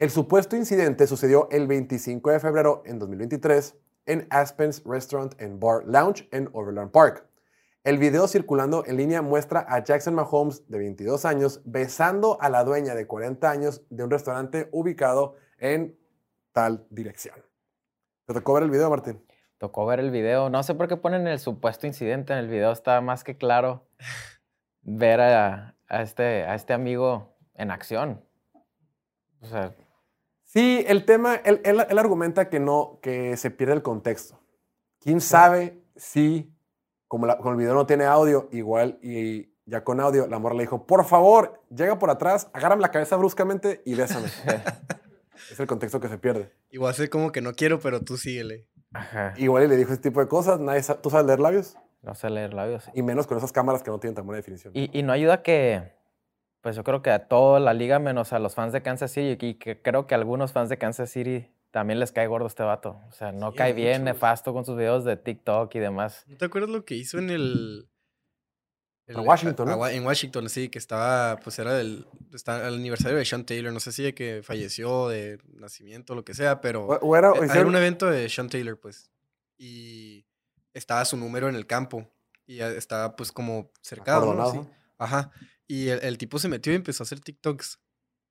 El 0.00 0.08
supuesto 0.08 0.56
incidente 0.56 1.06
sucedió 1.06 1.46
el 1.50 1.66
25 1.66 2.30
de 2.30 2.40
febrero 2.40 2.82
en 2.86 2.98
2023 2.98 3.76
en 4.06 4.26
Aspen's 4.30 4.82
Restaurant 4.86 5.38
and 5.38 5.62
Bar 5.62 5.82
Lounge 5.84 6.26
en 6.32 6.48
Overland 6.54 6.90
Park. 6.90 7.28
El 7.84 7.98
video 7.98 8.26
circulando 8.26 8.82
en 8.86 8.96
línea 8.96 9.20
muestra 9.20 9.66
a 9.68 9.84
Jackson 9.84 10.14
Mahomes, 10.14 10.66
de 10.70 10.78
22 10.78 11.26
años, 11.26 11.60
besando 11.66 12.40
a 12.40 12.48
la 12.48 12.64
dueña 12.64 12.94
de 12.94 13.06
40 13.06 13.50
años 13.50 13.82
de 13.90 14.02
un 14.02 14.10
restaurante 14.10 14.70
ubicado 14.72 15.36
en 15.58 15.98
tal 16.52 16.86
dirección. 16.88 17.36
¿Te 18.24 18.32
tocó 18.32 18.54
ver 18.54 18.62
el 18.62 18.70
video, 18.70 18.88
Martín? 18.88 19.22
Tocó 19.58 19.84
ver 19.84 20.00
el 20.00 20.10
video. 20.10 20.48
No 20.48 20.62
sé 20.62 20.74
por 20.74 20.88
qué 20.88 20.96
ponen 20.96 21.26
el 21.26 21.38
supuesto 21.38 21.86
incidente 21.86 22.32
en 22.32 22.38
el 22.38 22.48
video. 22.48 22.72
Está 22.72 23.02
más 23.02 23.22
que 23.22 23.36
claro 23.36 23.86
ver 24.80 25.20
a, 25.20 25.76
este, 25.90 26.50
este 26.54 26.72
amigo 26.72 27.36
en 27.52 27.70
acción. 27.70 28.24
O 29.42 29.46
sea, 29.46 29.74
Sí, 30.52 30.84
el 30.88 31.04
tema, 31.04 31.36
él, 31.36 31.60
él- 31.64 31.86
él 31.88 31.98
argumenta 31.98 32.48
que 32.48 32.58
no, 32.58 32.98
que 33.02 33.36
se 33.36 33.52
pierde 33.52 33.74
el 33.74 33.82
contexto. 33.82 34.40
¿Quién 34.98 35.20
sabe 35.20 35.80
si, 35.94 36.52
como, 37.06 37.26
la- 37.26 37.36
como 37.38 37.50
el 37.52 37.56
video 37.56 37.72
no 37.74 37.86
tiene 37.86 38.04
audio, 38.04 38.48
igual 38.50 38.98
y 39.00 39.54
ya 39.64 39.84
con 39.84 40.00
audio, 40.00 40.26
la 40.26 40.40
morra 40.40 40.56
le 40.56 40.62
dijo, 40.62 40.86
por 40.88 41.04
favor, 41.04 41.62
llega 41.72 42.00
por 42.00 42.10
atrás, 42.10 42.50
agárrame 42.52 42.82
la 42.82 42.90
cabeza 42.90 43.14
bruscamente 43.14 43.80
y 43.84 43.94
bésame. 43.94 44.26
es 45.52 45.60
el 45.60 45.68
contexto 45.68 46.00
que 46.00 46.08
se 46.08 46.18
pierde. 46.18 46.50
Igual 46.70 46.94
sé 46.94 47.08
como 47.08 47.30
que 47.30 47.40
no 47.40 47.52
quiero, 47.52 47.78
pero 47.78 48.00
tú 48.00 48.16
síguele. 48.16 48.66
ajá, 48.92 49.34
Igual 49.36 49.64
y 49.64 49.68
le 49.68 49.76
dijo 49.76 49.92
ese 49.92 50.02
tipo 50.02 50.18
de 50.18 50.26
cosas, 50.26 50.58
nadie 50.58 50.82
sa- 50.82 51.00
¿tú 51.00 51.10
sabes 51.10 51.26
leer 51.26 51.38
labios? 51.38 51.76
no 52.02 52.14
sé 52.16 52.28
leer 52.28 52.54
labios. 52.54 52.90
Y 52.94 53.02
menos 53.02 53.26
con 53.28 53.38
esas 53.38 53.52
cámaras 53.52 53.82
que 53.84 53.90
no 53.92 54.00
tienen 54.00 54.16
tan 54.16 54.26
buena 54.26 54.38
definición. 54.38 54.72
Y, 54.74 54.90
y 54.98 55.02
no 55.04 55.12
ayuda 55.12 55.42
que, 55.42 55.92
pues 56.60 56.76
yo 56.76 56.84
creo 56.84 57.02
que 57.02 57.10
a 57.10 57.26
toda 57.28 57.58
la 57.60 57.72
liga, 57.74 57.98
menos 57.98 58.32
a 58.32 58.38
los 58.38 58.54
fans 58.54 58.72
de 58.72 58.82
Kansas 58.82 59.10
City, 59.12 59.46
y 59.46 59.54
que 59.54 59.80
creo 59.80 60.06
que 60.06 60.14
a 60.14 60.18
algunos 60.18 60.52
fans 60.52 60.68
de 60.68 60.78
Kansas 60.78 61.10
City 61.10 61.46
también 61.70 62.00
les 62.00 62.12
cae 62.12 62.26
gordo 62.26 62.46
este 62.46 62.62
vato. 62.62 63.00
O 63.08 63.12
sea, 63.12 63.32
no 63.32 63.50
Sí, 63.52 63.56
cae 63.58 63.72
bien, 63.72 64.02
muchos. 64.02 64.14
nefasto 64.14 64.52
con 64.52 64.64
sus 64.64 64.76
videos 64.76 65.04
de 65.04 65.16
TikTok 65.16 65.74
y 65.74 65.78
demás. 65.78 66.24
¿No 66.26 66.36
te 66.36 66.44
acuerdas 66.46 66.70
lo 66.70 66.84
que 66.84 66.94
hizo 66.96 67.18
en 67.18 67.30
el... 67.30 67.88
En 69.06 69.18
Washington, 69.26 69.68
a- 69.68 69.76
¿no? 69.76 69.84
a- 69.84 69.92
En 69.92 70.04
Washington, 70.06 70.48
sí, 70.48 70.68
que 70.68 70.78
estaba, 70.78 71.36
pues 71.42 71.58
era 71.58 71.74
del, 71.74 72.06
está 72.32 72.68
el 72.68 72.74
aniversario 72.74 73.18
de 73.18 73.24
Sean 73.24 73.44
Taylor, 73.44 73.72
no 73.72 73.80
sé 73.80 73.90
si 73.90 74.04
de 74.04 74.14
que 74.14 74.40
falleció, 74.44 75.08
de 75.08 75.38
nacimiento, 75.54 76.14
lo 76.14 76.24
que 76.24 76.32
sea, 76.34 76.60
pero... 76.60 76.86
O, 76.86 76.94
o 76.96 77.16
era, 77.16 77.30
Eh, 77.30 77.32
Era 77.36 77.46
hicieron- 77.46 77.68
un 77.70 77.76
evento 77.76 78.06
de 78.06 78.28
Sean 78.28 78.48
Taylor, 78.48 78.78
pues. 78.78 79.10
Y 79.58 80.26
estaba 80.74 81.04
su 81.04 81.16
número 81.16 81.48
en 81.48 81.56
el 81.56 81.66
campo. 81.66 82.08
Y 82.46 82.60
estaba, 82.60 83.16
pues, 83.16 83.32
como 83.32 83.70
cercado, 83.82 84.26
¿no? 84.26 84.42
Acordonado, 84.42 84.52
Sí. 84.52 84.58
¿no? 84.58 84.76
Ajá. 84.98 85.30
Y 85.70 85.88
el, 85.88 86.00
el 86.02 86.18
tipo 86.18 86.40
se 86.40 86.48
metió 86.48 86.72
y 86.72 86.76
empezó 86.76 87.02
a 87.02 87.04
hacer 87.04 87.20
TikToks. 87.20 87.78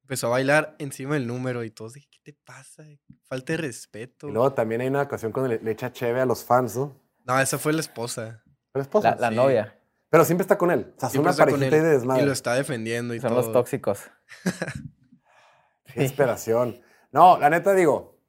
Empezó 0.02 0.28
a 0.28 0.32
bailar 0.32 0.76
encima 0.78 1.14
del 1.14 1.26
número 1.26 1.64
y 1.64 1.72
todos 1.72 1.94
dije, 1.94 2.10
¿qué 2.12 2.20
te 2.22 2.34
pasa? 2.44 2.84
Falta 3.24 3.54
de 3.54 3.58
respeto. 3.58 4.28
Y 4.28 4.32
luego 4.34 4.52
también 4.52 4.82
hay 4.82 4.88
una 4.90 5.04
ocasión 5.04 5.32
cuando 5.32 5.48
le, 5.54 5.64
le 5.64 5.72
echa 5.72 5.94
cheve 5.94 6.20
a 6.20 6.26
los 6.26 6.44
fans, 6.44 6.76
¿no? 6.76 7.00
No, 7.24 7.40
esa 7.40 7.58
fue 7.58 7.72
la 7.72 7.80
esposa. 7.80 8.44
La 8.74 8.82
esposa. 8.82 9.12
La, 9.12 9.22
la 9.22 9.30
sí. 9.30 9.36
novia, 9.38 9.80
Pero 10.10 10.26
siempre 10.26 10.42
está 10.42 10.58
con 10.58 10.70
él. 10.70 10.94
O 10.98 11.00
sea, 11.00 11.10
son 11.10 11.22
una 11.22 11.32
parejita 11.32 11.70
de 11.70 11.82
desmadre. 11.82 12.24
Y 12.24 12.26
lo 12.26 12.34
está 12.34 12.56
defendiendo 12.56 13.14
y 13.14 13.22
son 13.22 13.30
todo. 13.30 13.42
los 13.42 13.54
tóxicos. 13.54 14.02
Qué 15.86 16.02
desesperación. 16.02 16.82
No, 17.14 17.40
la 17.40 17.50
neta 17.50 17.74
digo, 17.74 18.20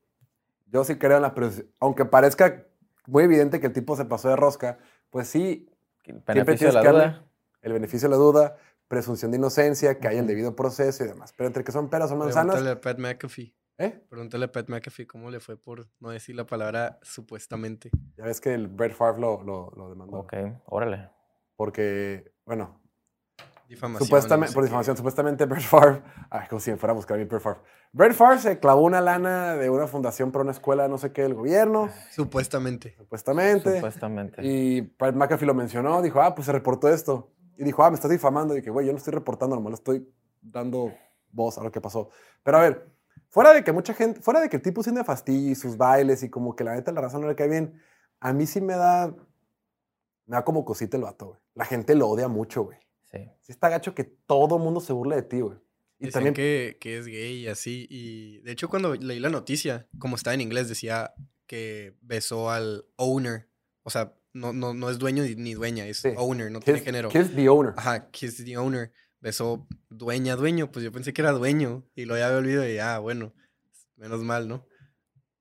yo 0.67 0.85
sí 0.85 0.97
creo 0.99 1.17
en 1.17 1.23
la. 1.23 1.35
Aunque 1.81 2.05
parezca 2.05 2.65
muy 3.07 3.25
evidente 3.25 3.59
que 3.59 3.67
el 3.67 3.73
tipo 3.73 3.97
se 3.97 4.05
pasó 4.05 4.29
de 4.29 4.37
rosca, 4.37 4.79
pues 5.11 5.27
sí, 5.27 5.69
El 6.05 6.21
beneficio 6.25 6.69
de 6.69 6.73
la 6.75 6.83
duda. 6.93 7.25
el 7.63 7.73
beneficio 7.73 8.09
de 8.09 8.15
la 8.15 8.17
duda, 8.19 8.57
presunción 8.91 9.31
de 9.31 9.37
inocencia, 9.39 10.01
que 10.01 10.09
haya 10.09 10.19
el 10.19 10.27
debido 10.27 10.57
proceso 10.57 11.05
y 11.05 11.07
demás. 11.07 11.33
Pero 11.37 11.47
entre 11.47 11.63
que 11.63 11.71
son 11.71 11.89
peras 11.89 12.11
o 12.11 12.17
manzanas, 12.17 12.57
Pregúntale 12.57 12.71
a 12.77 12.81
Pat 12.81 12.99
McAfee. 12.99 13.55
¿eh? 13.79 14.05
Pregúntale 14.11 14.45
a 14.47 14.53
Pat 14.53 14.69
McAfee 14.69 15.07
cómo 15.07 15.31
le 15.31 15.39
fue 15.39 15.57
por 15.57 15.87
no 16.01 16.11
decir 16.11 16.35
la 16.35 16.45
palabra 16.45 16.99
supuestamente. 17.03 17.89
Ya 18.17 18.25
ves 18.25 18.41
que 18.41 18.53
el 18.53 18.67
Brett 18.67 18.93
Favre 18.93 19.21
lo, 19.21 19.45
lo, 19.45 19.71
lo 19.77 19.91
demandó. 19.91 20.19
Ok, 20.19 20.35
órale. 20.67 21.09
Porque, 21.55 22.33
bueno, 22.45 22.81
Difamación. 23.69 24.07
supuestamente, 24.09 24.47
no 24.47 24.51
sé 24.51 24.55
por 24.55 24.65
qué. 24.65 24.67
difamación, 24.69 24.97
supuestamente 24.97 25.45
Brett 25.47 25.63
Favre, 25.63 26.03
ay, 26.29 26.49
como 26.49 26.59
si 26.59 26.73
me 26.73 26.77
fuera 26.77 26.91
a 26.93 26.97
buscar 26.97 27.15
a 27.15 27.19
mi 27.19 27.27
Brett 27.27 27.43
Favre. 27.43 27.61
Brett 27.93 28.15
Favre 28.15 28.39
se 28.41 28.59
clavó 28.59 28.83
una 28.83 29.01
lana 29.01 29.55
de 29.55 29.71
una 29.71 29.87
fundación 29.87 30.33
para 30.33 30.43
una 30.43 30.51
escuela, 30.51 30.89
no 30.89 30.99
sé 30.99 31.13
qué, 31.13 31.23
del 31.23 31.35
gobierno, 31.35 31.89
Supuestamente. 32.11 32.97
supuestamente. 32.97 33.77
Supuestamente. 33.77 34.43
Y 34.45 34.83
Pat 34.83 35.15
McAfee 35.15 35.47
lo 35.47 35.55
mencionó, 35.55 36.03
dijo, 36.03 36.21
ah, 36.21 36.35
pues 36.35 36.47
se 36.47 36.53
reportó 36.53 36.89
esto. 36.89 37.31
Y 37.61 37.65
dijo, 37.65 37.85
ah, 37.85 37.91
me 37.91 37.97
estás 37.97 38.11
difamando. 38.11 38.55
Y 38.55 38.61
dije, 38.61 38.71
güey, 38.71 38.87
yo 38.87 38.93
no 38.93 38.97
estoy 38.97 39.13
reportando, 39.13 39.55
nomás 39.55 39.73
le 39.73 39.75
estoy 39.75 40.11
dando 40.41 40.95
voz 41.31 41.59
a 41.59 41.63
lo 41.63 41.71
que 41.71 41.79
pasó. 41.79 42.09
Pero 42.43 42.57
a 42.57 42.63
ver, 42.63 42.89
fuera 43.29 43.53
de 43.53 43.63
que 43.63 43.71
mucha 43.71 43.93
gente, 43.93 44.23
fuera 44.23 44.41
de 44.41 44.49
que 44.49 44.57
el 44.57 44.63
tipo 44.63 44.83
tiene 44.83 45.05
fastidio 45.05 45.51
y 45.51 45.55
sus 45.55 45.77
bailes 45.77 46.23
y 46.23 46.31
como 46.31 46.57
que 46.57 46.65
la 46.65 46.75
neta 46.75 46.91
la 46.91 47.03
raza 47.03 47.19
no 47.19 47.29
le 47.29 47.37
cae 47.37 47.49
bien, 47.49 47.79
a 48.19 48.33
mí 48.33 48.47
sí 48.47 48.63
me 48.63 48.77
da, 48.77 49.09
me 50.25 50.37
da 50.37 50.43
como 50.43 50.65
cosita 50.65 50.97
el 50.97 51.03
vato, 51.03 51.27
güey. 51.27 51.41
La 51.55 51.67
gente 51.67 51.95
lo 51.95 52.09
odia 52.09 52.29
mucho, 52.29 52.63
güey. 52.63 52.79
Sí. 53.13 53.31
Sí 53.43 53.53
está 53.53 53.69
gacho 53.69 53.95
que 53.95 54.05
todo 54.05 54.59
mundo 54.59 54.81
se 54.81 54.95
burle 54.95 55.17
de 55.17 55.23
ti, 55.23 55.41
güey. 55.41 55.59
Y 55.99 56.07
Dicen 56.07 56.13
también, 56.13 56.35
que, 56.35 56.79
que 56.81 56.97
es 56.97 57.05
gay 57.05 57.41
y 57.41 57.49
así. 57.49 57.87
Y 57.91 58.39
de 58.39 58.53
hecho, 58.53 58.71
cuando 58.71 58.95
leí 58.95 59.21
la 59.21 59.29
noticia, 59.29 59.87
como 59.99 60.17
está 60.17 60.33
en 60.33 60.41
inglés, 60.41 60.67
decía 60.71 61.13
que 61.47 61.95
besó 62.01 62.51
al 62.51 62.87
owner. 62.97 63.51
O 63.83 63.91
sea, 63.91 64.15
no, 64.33 64.53
no, 64.53 64.75
no 64.75 64.91
es 64.91 64.99
dueño 64.99 65.23
ni, 65.37 65.55
dueña, 65.55 65.87
es 65.87 65.99
Sí. 65.99 66.11
owner, 66.17 66.51
no 66.51 66.61
tiene 66.61 66.81
género. 66.81 67.09
kiss 67.09 67.35
the 67.35 67.49
owner. 67.49 67.75
Ajá, 67.77 68.11
kiss 68.11 68.45
the 68.45 68.57
owner. 68.57 68.93
Besó 69.21 69.67
dueña, 69.91 70.37
dueño. 70.37 70.71
Pues 70.71 70.85
yo 70.85 70.93
pensé 70.93 71.13
que 71.13 71.21
era 71.23 71.33
dueño. 71.33 71.85
Y 71.95 72.05
lo 72.07 72.15
había 72.15 72.35
olvidado 72.37 72.69
y 72.69 72.79
ah, 72.79 72.99
bueno, 73.01 73.35
menos 73.97 74.23
mal, 74.23 74.49
¿no? 74.49 74.65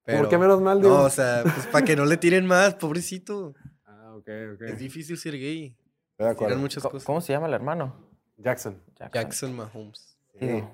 ¿Por 0.06 0.28
qué 0.28 0.38
menos 0.40 0.60
mal, 0.62 0.82
digo? 0.82 0.98
No, 0.98 1.04
o 1.04 1.10
sea, 1.10 1.44
pues 1.44 1.68
para 1.68 1.86
que 1.86 1.96
no 1.96 2.04
le 2.06 2.18
tiren 2.18 2.46
más, 2.46 2.76
pobrecito. 2.76 3.54
Ah, 3.86 4.16
ok, 4.16 4.28
ok. 4.56 4.62
Es 4.64 4.80
difícil 4.80 5.18
ser 5.18 5.34
gay. 5.34 5.66
Estoy 5.68 5.76
de 5.76 6.16
Tiran 6.18 6.32
acuerdo. 6.34 6.58
muchas 6.58 6.84
Co- 6.84 6.90
cosas. 6.90 7.06
¿Cómo 7.06 7.22
se 7.22 7.32
llama 7.32 7.48
el 7.48 7.54
hermano? 7.54 8.10
Jackson. 8.38 8.82
Jackson. 8.98 9.12
Jackson 9.22 9.56
Mahomes. 9.56 10.18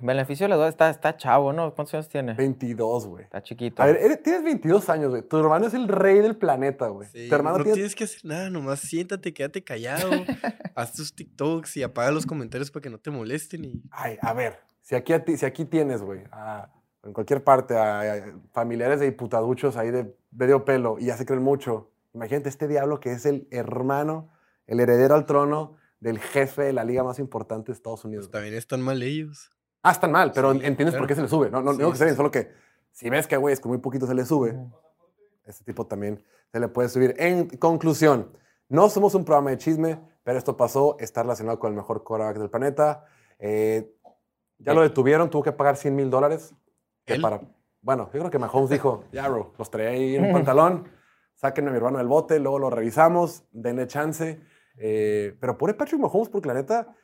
Beneficio 0.02 0.46
de 0.46 0.50
la 0.50 0.56
duda 0.56 0.68
está, 0.70 0.90
está 0.90 1.18
chavo, 1.18 1.54
¿no? 1.54 1.74
¿Cuántos 1.74 1.94
años 1.96 2.08
tiene? 2.10 2.34
22, 2.34 3.08
güey. 3.08 3.24
Está 3.24 3.42
chiquito. 3.44 3.82
A 3.82 3.88
ver, 3.88 3.98
eres- 3.98 4.22
tienes 4.24 4.44
22 4.44 4.90
años, 4.90 5.10
güey. 5.10 5.22
Tu 5.22 5.38
hermano 5.38 5.68
es 5.68 5.74
el 5.74 5.88
rey 5.88 6.20
del 6.20 6.36
planeta, 6.36 6.88
güey. 6.88 7.08
Sí, 7.10 7.28
tu 7.30 7.36
hermano 7.36 7.58
no 7.58 7.64
tiene... 7.64 7.76
tienes 7.76 7.96
que 7.96 8.04
hacer 8.06 8.26
nada, 8.26 8.50
nomás 8.50 8.80
siéntate, 8.80 9.34
quédate 9.34 9.64
callado, 9.64 10.10
haz 10.76 10.94
tus 10.94 11.16
TikToks 11.16 11.78
y 11.78 11.84
apaga 11.84 12.12
los 12.12 12.26
comentarios 12.26 12.72
para 12.72 12.82
que 12.84 12.90
no 12.90 12.98
te 13.00 13.12
molesten 13.12 13.66
y 13.66 13.82
Ay, 13.92 14.18
a 14.22 14.34
ver, 14.34 14.60
si 14.82 14.96
aquí, 14.96 15.14
a 15.14 15.24
ti- 15.26 15.38
si 15.38 15.46
aquí 15.46 15.66
tienes, 15.66 16.02
güey, 16.02 16.22
a- 16.32 16.70
en 17.04 17.14
cualquier 17.14 17.44
parte, 17.44 17.78
a, 17.78 18.02
a 18.14 18.16
familiares 18.52 19.00
de 19.00 19.06
diputaduchos 19.06 19.78
ahí 19.78 19.92
de 19.92 20.16
medio 20.32 20.66
pelo 20.66 20.98
y 21.00 21.06
ya 21.06 21.18
se 21.18 21.26
creen 21.26 21.44
mucho, 21.44 21.92
imagínate 22.14 22.50
este 22.50 22.68
diablo 22.68 23.00
que 23.00 23.12
es 23.12 23.26
el 23.28 23.48
hermano, 23.52 24.32
el 24.68 24.80
heredero 24.80 25.14
al 25.16 25.26
trono 25.26 25.78
del 26.00 26.20
jefe 26.20 26.64
de 26.64 26.74
la 26.74 26.84
liga 26.84 27.04
más 27.04 27.20
importante 27.20 27.68
de 27.72 27.74
Estados 27.76 28.06
Unidos. 28.06 28.26
pues 28.26 28.32
también 28.32 28.54
están 28.56 28.82
mal 28.82 29.02
ellos. 29.04 29.50
Ah, 29.86 29.92
están 29.92 30.12
mal, 30.12 30.32
pero 30.34 30.52
Sí, 30.54 30.60
entiendes 30.64 30.96
por 30.96 31.00
claro. 31.02 31.08
qué 31.08 31.16
se 31.16 31.22
le 31.22 31.28
sube. 31.28 31.50
No, 31.52 31.62
no 31.62 31.72
Sí, 31.74 31.78
digo 31.78 31.92
que 31.92 31.98
se 31.98 32.10
sí. 32.10 32.16
solo 32.16 32.32
que 32.32 32.52
si 32.92 33.10
ves 33.10 33.28
que, 33.28 33.38
güey, 33.38 33.54
es 33.54 33.60
con 33.60 33.70
muy 33.70 33.78
poquito 33.80 34.08
se 34.08 34.14
le 34.16 34.26
sube, 34.26 34.52
Ujú. 34.52 34.72
este 35.46 35.64
tipo 35.64 35.86
también 35.86 36.24
se 36.52 36.60
le 36.60 36.68
puede 36.68 36.90
subir. 36.90 37.14
En 37.18 37.48
conclusión, 37.58 38.32
no 38.70 38.90
somos 38.90 39.14
un 39.16 39.26
programa 39.26 39.52
de 39.52 39.58
chisme, 39.58 40.00
pero 40.24 40.38
esto 40.38 40.58
pasó, 40.58 40.98
está 41.00 41.22
relacionado 41.24 41.60
con 41.60 41.70
el 41.72 41.76
mejor 41.76 42.04
quarterback 42.04 42.38
del 42.40 42.50
planeta. 42.50 43.06
Eh, 43.40 43.94
ya 44.58 44.74
lo 44.74 44.82
detuvieron, 44.82 45.30
tuvo 45.30 45.44
que 45.44 45.52
pagar 45.52 45.78
100 45.78 45.96
mil 45.96 46.10
dólares. 46.10 46.54
que 47.06 47.20
para- 47.20 47.42
Bueno, 47.82 48.06
yo 48.12 48.20
creo 48.20 48.32
que 48.32 48.40
Mahomes 48.40 48.70
dijo, 48.72 49.04
ya, 49.12 49.28
bro, 49.30 49.54
los 49.60 49.70
traía 49.70 49.90
ahí 49.90 50.16
en 50.16 50.26
un 50.26 50.32
pantalón, 50.34 50.88
sáquenme 51.36 51.70
a 51.70 51.72
mi 51.74 51.78
hermano 51.78 52.00
del 52.00 52.08
bote, 52.08 52.40
luego 52.40 52.58
lo 52.58 52.72
revisamos, 52.72 53.44
denle 53.52 53.86
chance. 53.86 54.42
Eh, 54.78 55.38
pero 55.40 55.56
pobre 55.58 55.76
Patrick 55.76 56.02
Mahomes, 56.02 56.30
porque 56.30 56.48
la 56.48 56.56
neta, 56.56 56.96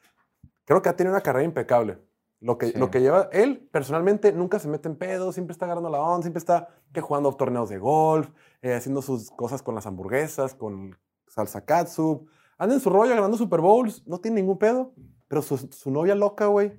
creo 0.66 0.82
que 0.82 0.90
ha 0.90 0.96
tenido 0.96 1.14
una 1.14 1.22
carrera 1.22 1.44
impecable. 1.46 2.00
Lo 2.42 2.58
que, 2.58 2.68
Sí. 2.68 2.78
lo 2.78 2.90
que 2.90 3.00
lleva, 3.02 3.30
él 3.32 3.70
personalmente 3.72 4.34
nunca 4.34 4.58
se 4.58 4.68
mete 4.68 4.90
en 4.90 4.96
pedo, 4.98 5.32
siempre 5.32 5.52
está 5.54 5.66
agarrando 5.66 5.90
la 5.92 6.02
onda, 6.02 6.24
siempre 6.24 6.40
está 6.40 6.70
que 6.92 7.00
jugando 7.00 7.32
torneos 7.36 7.70
de 7.70 7.78
golf, 7.78 8.30
eh, 8.64 8.74
haciendo 8.74 9.02
sus 9.04 9.30
cosas 9.32 9.62
con 9.62 9.76
las 9.76 9.86
hamburguesas, 9.86 10.56
con 10.56 10.98
salsa 11.28 11.64
katsu. 11.64 12.26
Anda 12.58 12.76
en 12.76 12.82
su 12.82 12.90
rollo 12.90 13.14
ganando 13.14 13.38
Super 13.38 13.62
Bowls, 13.62 14.06
no 14.08 14.20
tiene 14.20 14.42
ningún 14.42 14.58
pedo. 14.58 14.94
Pero 15.28 15.42
su, 15.44 15.58
su 15.58 15.92
novia 15.92 16.14
loca, 16.16 16.48
güey, 16.48 16.78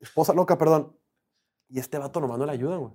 esposa 0.00 0.32
loca, 0.34 0.58
perdón. 0.58 0.96
Y 1.68 1.78
este 1.78 1.98
vato 1.98 2.20
nomás 2.20 2.38
no 2.38 2.46
le 2.46 2.52
ayuda, 2.52 2.76
güey. 2.78 2.92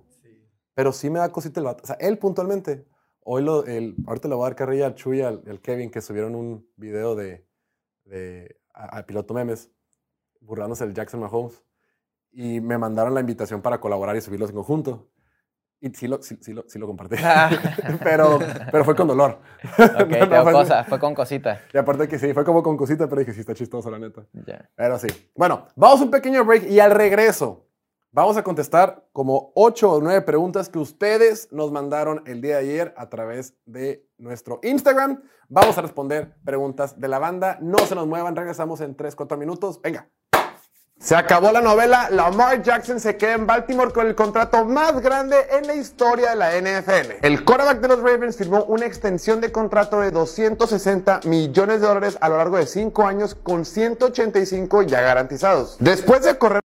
Pero 0.74 0.92
sí 0.92 1.08
me 1.10 1.18
da 1.20 1.32
cosita 1.32 1.60
el 1.60 1.66
vato. 1.66 1.84
O 1.84 1.86
sea, 1.86 1.96
él 2.00 2.18
puntualmente. 2.18 2.86
Hoy 3.30 3.42
lo, 3.42 3.64
el, 3.64 3.94
ahorita 4.06 4.28
le 4.28 4.34
voy 4.34 4.42
a 4.42 4.48
dar 4.48 4.56
carrilla 4.56 4.86
al 4.86 4.94
Chuy 4.94 5.18
y 5.18 5.22
al, 5.22 5.42
al 5.46 5.60
Kevin 5.60 5.90
que 5.90 6.00
subieron 6.00 6.34
un 6.34 6.68
video 6.76 7.14
de, 7.14 7.46
de 8.04 8.60
a, 8.74 8.98
a 8.98 9.06
piloto 9.06 9.34
memes 9.34 9.70
burlándose 10.40 10.84
del 10.84 10.94
Jackson 10.94 11.20
Mahomes. 11.20 11.62
Y 12.32 12.60
me 12.60 12.78
mandaron 12.78 13.14
la 13.14 13.20
invitación 13.20 13.62
para 13.62 13.80
colaborar 13.80 14.16
y 14.16 14.20
subirlos 14.20 14.50
en 14.50 14.56
conjunto. 14.56 15.08
Y 15.80 15.90
sí 15.90 16.08
lo, 16.08 16.20
sí, 16.22 16.36
sí 16.40 16.52
lo, 16.52 16.64
sí 16.66 16.78
lo 16.78 16.86
compartí. 16.86 17.16
pero, 18.02 18.38
pero 18.70 18.84
fue 18.84 18.96
con 18.96 19.06
dolor. 19.08 19.38
Ok, 19.78 20.08
No, 20.20 20.26
no, 20.26 20.42
fue- 20.42 20.52
cosa, 20.52 20.84
fue 20.84 20.98
con 20.98 21.14
cosita. 21.14 21.62
Y 21.72 21.78
aparte 21.78 22.08
que 22.08 22.18
sí, 22.18 22.32
fue 22.34 22.44
como 22.44 22.62
con 22.62 22.76
cosita, 22.76 23.08
pero 23.08 23.20
dije, 23.20 23.32
sí 23.32 23.40
está 23.40 23.54
chistoso, 23.54 23.90
la 23.90 23.98
neta. 23.98 24.26
Ya. 24.46 24.68
Pero 24.74 24.98
sí. 24.98 25.08
Bueno, 25.36 25.66
vamos 25.76 26.00
a 26.00 26.04
un 26.04 26.10
pequeño 26.10 26.44
break 26.44 26.68
y 26.70 26.80
al 26.80 26.90
regreso 26.90 27.68
Vamos 28.10 28.38
a 28.38 28.42
contestar 28.42 29.06
como 29.12 29.52
ocho 29.54 29.92
o 29.92 30.00
nueve 30.00 30.22
preguntas 30.22 30.70
que 30.70 30.78
ustedes 30.78 31.52
nos 31.52 31.70
mandaron 31.70 32.22
el 32.26 32.40
día 32.40 32.56
de 32.56 32.62
ayer 32.62 32.94
a 32.96 33.10
través 33.10 33.54
de 33.66 34.08
nuestro 34.16 34.60
Instagram. 34.62 35.22
Vamos 35.50 35.76
a 35.76 35.82
responder 35.82 36.34
preguntas 36.42 36.98
de 36.98 37.06
la 37.06 37.18
banda. 37.18 37.58
No 37.60 37.78
se 37.80 37.94
nos 37.94 38.06
muevan, 38.06 38.34
regresamos 38.34 38.80
en 38.80 38.96
3, 38.96 39.14
4 39.14 39.36
minutos. 39.36 39.82
Venga. 39.82 40.08
Se 41.00 41.14
acabó 41.14 41.52
la 41.52 41.60
novela. 41.60 42.08
Lamar 42.10 42.60
Jackson 42.62 42.98
se 42.98 43.16
queda 43.16 43.34
en 43.34 43.46
Baltimore 43.46 43.92
con 43.92 44.06
el 44.06 44.14
contrato 44.14 44.64
más 44.64 45.00
grande 45.00 45.36
en 45.52 45.66
la 45.66 45.74
historia 45.74 46.30
de 46.30 46.36
la 46.36 46.56
NFL. 46.56 47.12
El 47.22 47.44
quarterback 47.44 47.80
de 47.80 47.88
los 47.88 48.00
Ravens 48.00 48.36
firmó 48.36 48.64
una 48.64 48.84
extensión 48.84 49.40
de 49.40 49.52
contrato 49.52 50.00
de 50.00 50.10
260 50.10 51.20
millones 51.24 51.80
de 51.80 51.86
dólares 51.86 52.18
a 52.20 52.28
lo 52.28 52.36
largo 52.36 52.56
de 52.56 52.66
5 52.66 53.06
años 53.06 53.36
con 53.36 53.64
185 53.64 54.82
ya 54.82 55.00
garantizados. 55.00 55.76
Después 55.78 56.24
de 56.24 56.36
correr 56.36 56.62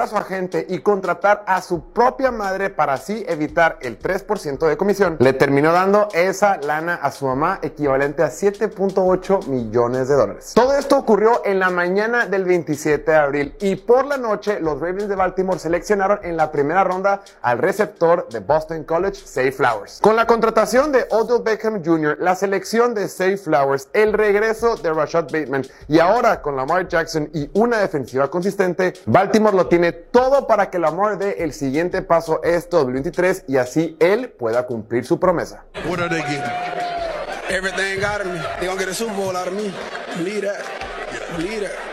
a 0.00 0.06
su 0.06 0.16
agente 0.16 0.64
y 0.70 0.78
contratar 0.78 1.44
a 1.46 1.60
su 1.60 1.92
propia 1.92 2.30
madre 2.30 2.70
para 2.70 2.94
así 2.94 3.26
evitar 3.28 3.76
el 3.82 3.98
3% 3.98 4.66
de 4.66 4.78
comisión, 4.78 5.18
le 5.18 5.34
terminó 5.34 5.70
dando 5.70 6.08
esa 6.14 6.56
lana 6.56 6.94
a 6.94 7.10
su 7.10 7.26
mamá 7.26 7.58
equivalente 7.60 8.22
a 8.22 8.28
7.8 8.28 9.48
millones 9.48 10.08
de 10.08 10.14
dólares. 10.14 10.52
Todo 10.54 10.74
esto 10.78 10.96
ocurrió 10.96 11.42
en 11.44 11.58
la 11.58 11.68
mañana 11.68 12.24
del 12.24 12.44
27 12.44 13.10
de 13.10 13.16
abril 13.18 13.54
y 13.60 13.76
por 13.76 14.06
la 14.06 14.16
noche 14.16 14.60
los 14.60 14.80
Ravens 14.80 15.10
de 15.10 15.14
Baltimore 15.14 15.58
seleccionaron 15.58 16.20
en 16.22 16.38
la 16.38 16.50
primera 16.50 16.84
ronda 16.84 17.20
al 17.42 17.58
receptor 17.58 18.26
de 18.30 18.40
Boston 18.40 18.84
College, 18.84 19.20
Say 19.26 19.52
Flowers. 19.52 20.00
Con 20.00 20.16
la 20.16 20.26
contratación 20.26 20.90
de 20.90 21.04
Odell 21.10 21.42
Beckham 21.42 21.84
Jr., 21.84 22.16
la 22.18 22.34
selección 22.34 22.94
de 22.94 23.08
Say 23.08 23.36
Flowers, 23.36 23.90
el 23.92 24.14
regreso 24.14 24.76
de 24.76 24.90
Rashad 24.90 25.24
Bateman 25.24 25.66
y 25.86 25.98
ahora 25.98 26.40
con 26.40 26.56
Lamar 26.56 26.88
Jackson 26.88 27.28
y 27.34 27.50
una 27.52 27.76
defensiva 27.76 28.30
consistente, 28.30 28.94
Baltimore 29.04 29.54
lo 29.54 29.66
tiene 29.66 29.81
todo 29.90 30.46
para 30.46 30.70
que 30.70 30.78
Lamar 30.78 31.18
dé 31.18 31.42
el 31.42 31.52
siguiente 31.52 32.02
paso 32.02 32.40
este 32.44 32.76
2023 32.76 33.46
y 33.48 33.56
así 33.56 33.96
él 33.98 34.28
pueda 34.28 34.66
cumplir 34.66 35.04
su 35.04 35.18
promesa. 35.18 35.64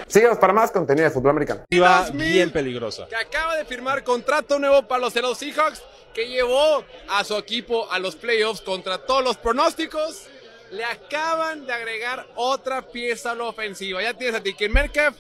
Síganos 0.07 0.37
para 0.37 0.53
más 0.53 0.71
contenido 0.71 1.05
de 1.05 1.11
fútbol 1.11 1.31
americano. 1.31 1.63
Iba 1.69 2.09
bien 2.11 2.51
peligrosa. 2.51 3.07
que 3.07 3.15
acaba 3.15 3.55
de 3.55 3.65
firmar 3.65 4.03
contrato 4.03 4.59
nuevo 4.59 4.87
para 4.87 5.01
los 5.01 5.13
Seattle 5.13 5.35
Seahawks, 5.35 5.81
que 6.13 6.27
llevó 6.27 6.83
a 7.09 7.23
su 7.23 7.35
equipo 7.37 7.91
a 7.91 7.99
los 7.99 8.15
playoffs 8.15 8.61
contra 8.61 8.99
todos 8.99 9.23
los 9.23 9.37
pronósticos. 9.37 10.27
Le 10.71 10.83
acaban 10.83 11.65
de 11.65 11.73
agregar 11.73 12.27
otra 12.35 12.81
pieza 12.83 13.31
a 13.31 13.35
la 13.35 13.45
ofensiva. 13.45 14.01
Ya 14.03 14.13
tienes 14.13 14.35
a 14.39 14.43
Tiken 14.43 14.71
Metcalf, 14.71 15.15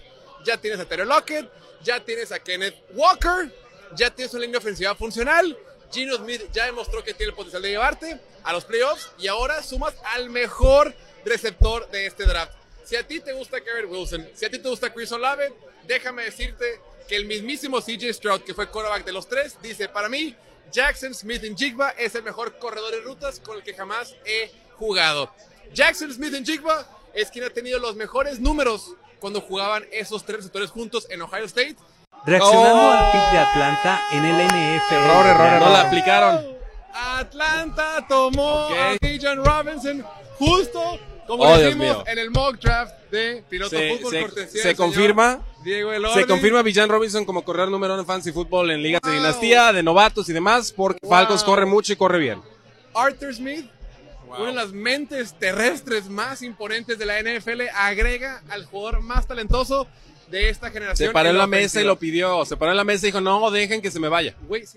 ya 0.45 0.57
tienes 0.57 0.79
a 0.79 0.85
Terry 0.85 1.05
Lockett, 1.05 1.49
ya 1.83 2.03
tienes 2.03 2.31
a 2.31 2.39
Kenneth 2.39 2.75
Walker, 2.93 3.51
ya 3.95 4.13
tienes 4.13 4.33
una 4.33 4.43
línea 4.43 4.59
ofensiva 4.59 4.95
funcional. 4.95 5.57
Gino 5.91 6.15
Smith 6.17 6.43
ya 6.51 6.65
demostró 6.65 7.03
que 7.03 7.13
tiene 7.13 7.31
el 7.31 7.35
potencial 7.35 7.61
de 7.61 7.69
llevarte 7.69 8.19
a 8.43 8.53
los 8.53 8.65
playoffs 8.65 9.09
y 9.17 9.27
ahora 9.27 9.63
sumas 9.63 9.95
al 10.03 10.29
mejor 10.29 10.93
receptor 11.25 11.89
de 11.89 12.05
este 12.05 12.25
draft. 12.25 12.53
Si 12.83 12.95
a 12.95 13.05
ti 13.05 13.19
te 13.19 13.33
gusta 13.33 13.59
Garrett 13.59 13.89
Wilson, 13.89 14.27
si 14.33 14.45
a 14.45 14.49
ti 14.49 14.59
te 14.59 14.69
gusta 14.69 14.93
Chris 14.93 15.11
Olave, 15.11 15.53
déjame 15.87 16.23
decirte 16.23 16.79
que 17.07 17.15
el 17.15 17.25
mismísimo 17.25 17.81
CJ 17.81 18.13
Stroud, 18.13 18.41
que 18.41 18.53
fue 18.53 18.69
quarterback 18.69 19.03
de 19.03 19.11
los 19.11 19.27
tres, 19.27 19.57
dice, 19.61 19.89
para 19.89 20.09
mí, 20.09 20.35
Jackson 20.71 21.13
Smith 21.13 21.43
en 21.43 21.57
Jigba 21.57 21.89
es 21.91 22.13
el 22.15 22.23
mejor 22.23 22.57
corredor 22.59 22.91
de 22.91 23.01
rutas 23.01 23.39
con 23.39 23.57
el 23.57 23.63
que 23.63 23.73
jamás 23.73 24.15
he 24.25 24.51
jugado. 24.75 25.33
Jackson 25.73 26.13
Smith 26.13 26.33
en 26.35 26.45
Jigba 26.45 26.87
es 27.13 27.31
quien 27.31 27.45
ha 27.45 27.49
tenido 27.49 27.79
los 27.79 27.95
mejores 27.95 28.39
números 28.39 28.93
cuando 29.19 29.41
jugaban 29.41 29.85
esos 29.91 30.23
tres 30.25 30.37
receptores 30.37 30.69
juntos 30.71 31.07
en 31.09 31.21
Ohio 31.21 31.45
State. 31.45 31.75
Reaccionando 32.25 32.81
Oh. 32.81 32.91
al 32.91 33.11
pick 33.11 33.31
de 33.31 33.37
Atlanta 33.37 34.01
en 34.11 34.25
el 34.25 34.41
NFL. 34.47 34.93
Error, 34.95 35.25
error, 35.25 35.61
no 35.61 35.69
la 35.71 35.81
aplicaron. 35.81 36.45
Atlanta 36.93 38.05
tomó 38.07 38.67
Ok. 38.67 38.71
a 38.77 38.97
Bijan 39.01 39.43
Robinson 39.43 40.05
justo 40.37 40.99
como 41.27 41.43
Oh, 41.43 41.49
lo 41.51 41.57
Dios 41.57 41.69
hicimos 41.69 41.87
mío. 41.97 42.03
en 42.07 42.17
el 42.17 42.31
mock 42.31 42.57
draft 42.59 42.93
de 43.11 43.43
Piloto 43.47 43.77
Se, 43.77 43.89
Fútbol 43.97 44.11
se- 44.11 44.21
cortesía 44.21 44.61
se 44.63 44.75
confirma. 44.75 45.39
Diego 45.63 45.91
Elordi. 45.93 46.21
Se 46.21 46.27
confirma 46.27 46.61
Villan 46.61 46.89
Robinson 46.89 47.25
como 47.25 47.43
corredor 47.43 47.69
número 47.69 47.93
uno 47.93 48.01
en 48.01 48.07
fantasy 48.07 48.31
fútbol 48.31 48.71
en 48.71 48.81
ligas 48.81 49.01
de 49.03 49.11
dinastía, 49.11 49.71
de 49.73 49.83
novatos 49.83 50.27
y 50.29 50.33
demás, 50.33 50.71
porque 50.71 50.99
Wow. 51.03 51.11
Falcons 51.11 51.43
corre 51.43 51.65
mucho 51.65 51.93
y 51.93 51.95
corre 51.97 52.17
bien. 52.17 52.41
Arthur 52.95 53.33
Smith, 53.35 53.69
una 54.37 54.47
de 54.47 54.53
las 54.53 54.71
mentes 54.71 55.33
terrestres 55.33 56.09
más 56.09 56.41
imponentes 56.41 56.97
de 56.99 57.05
la 57.05 57.19
NFL, 57.21 57.61
agrega 57.73 58.43
al 58.49 58.65
jugador 58.65 59.01
más 59.01 59.27
talentoso 59.27 59.87
de 60.29 60.49
esta 60.49 60.69
generación. 60.69 61.09
Se 61.09 61.13
paró 61.13 61.29
en 61.29 61.37
la 61.37 61.47
mesa 61.47 61.81
y 61.81 61.83
lo 61.83 61.97
pidió. 61.97 62.45
Se 62.45 62.55
paró 62.55 62.71
en 62.71 62.77
la 62.77 62.83
mesa 62.83 63.05
y 63.05 63.09
dijo, 63.09 63.21
no, 63.21 63.49
dejen 63.51 63.81
que 63.81 63.91
se 63.91 63.99
me 63.99 64.09
vaya. 64.09 64.35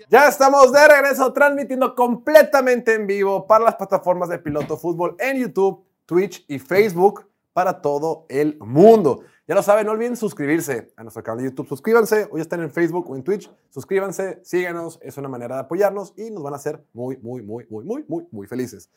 Ya 0.09 0.27
estamos 0.27 0.71
de 0.71 0.87
regreso 0.87 1.31
transmitiendo 1.31 1.95
completamente 1.95 2.95
en 2.95 3.07
vivo 3.07 3.45
para 3.45 3.65
las 3.65 3.75
plataformas 3.75 4.29
de 4.29 4.39
Piloto 4.39 4.77
Fútbol 4.77 5.15
en 5.19 5.37
YouTube, 5.39 5.85
Twitch 6.05 6.43
y 6.47 6.59
Facebook 6.59 7.27
para 7.53 7.81
todo 7.81 8.25
el 8.29 8.57
mundo. 8.59 9.23
Ya 9.47 9.55
lo 9.55 9.61
saben, 9.61 9.85
no 9.85 9.91
olviden 9.91 10.15
suscribirse 10.15 10.93
a 10.95 11.03
nuestro 11.03 11.21
canal 11.21 11.43
de 11.43 11.49
YouTube. 11.49 11.67
Suscríbanse, 11.67 12.27
hoy 12.31 12.41
están 12.41 12.61
en 12.61 12.71
Facebook 12.71 13.09
o 13.09 13.15
en 13.15 13.23
Twitch. 13.23 13.51
Suscríbanse, 13.69 14.39
síganos, 14.43 14.99
es 15.01 15.17
una 15.17 15.27
manera 15.27 15.55
de 15.55 15.61
apoyarnos 15.61 16.13
y 16.17 16.31
nos 16.31 16.43
van 16.43 16.53
a 16.53 16.55
hacer 16.55 16.83
muy, 16.93 17.17
muy, 17.17 17.41
muy, 17.41 17.65
muy, 17.69 17.83
muy, 17.83 18.05
muy, 18.07 18.25
muy 18.31 18.47
felices. 18.47 18.89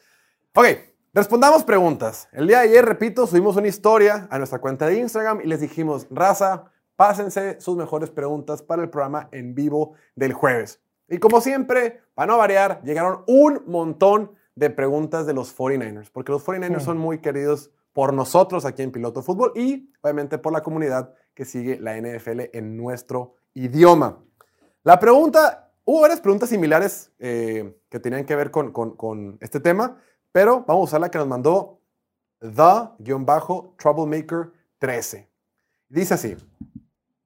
Ok, 0.58 0.64
respondamos 1.12 1.64
preguntas. 1.64 2.28
El 2.32 2.46
día 2.46 2.60
de 2.60 2.68
ayer, 2.68 2.82
repito, 2.84 3.26
subimos 3.26 3.56
una 3.56 3.68
historia 3.68 4.26
a 4.30 4.38
nuestra 4.38 4.58
cuenta 4.58 4.86
de 4.86 4.98
Instagram 4.98 5.40
y 5.42 5.46
les 5.48 5.60
dijimos, 5.60 6.06
raza, 6.10 6.70
pásense 6.96 7.60
sus 7.60 7.76
mejores 7.76 8.08
preguntas 8.10 8.62
para 8.62 8.82
el 8.82 8.88
programa 8.88 9.28
en 9.32 9.54
vivo 9.54 9.92
del 10.14 10.32
jueves. 10.32 10.80
Y 11.08 11.18
como 11.18 11.42
siempre, 11.42 12.00
para 12.14 12.26
no 12.32 12.38
variar, 12.38 12.80
llegaron 12.84 13.22
un 13.26 13.64
montón 13.66 14.32
de 14.54 14.70
preguntas 14.70 15.26
de 15.26 15.34
los 15.34 15.54
49ers, 15.54 16.08
porque 16.10 16.32
los 16.32 16.42
49ers 16.44 16.80
son 16.80 16.96
muy 16.96 17.18
queridos 17.18 17.70
por 17.92 18.14
nosotros 18.14 18.64
aquí 18.64 18.82
en 18.82 18.92
Piloto 18.92 19.22
Fútbol 19.22 19.52
y 19.54 19.90
obviamente 20.00 20.38
por 20.38 20.54
la 20.54 20.62
comunidad 20.62 21.12
que 21.34 21.44
sigue 21.44 21.78
la 21.78 22.00
NFL 22.00 22.40
en 22.54 22.76
nuestro 22.78 23.34
idioma. 23.52 24.22
La 24.84 24.98
pregunta, 24.98 25.70
hubo 25.84 26.00
varias 26.00 26.20
preguntas 26.20 26.48
similares 26.48 27.12
eh, 27.18 27.76
que 27.90 28.00
tenían 28.00 28.24
que 28.24 28.34
ver 28.34 28.50
con, 28.50 28.72
con- 28.72 28.96
con 28.96 29.36
este 29.42 29.60
tema, 29.60 30.00
pero 30.36 30.64
vamos 30.66 30.82
a 30.82 30.84
usar 30.84 31.00
la 31.00 31.10
que 31.10 31.16
nos 31.16 31.26
mandó 31.26 31.80
The-Troublemaker13. 32.40 35.26
Dice 35.88 36.12
así, 36.12 36.36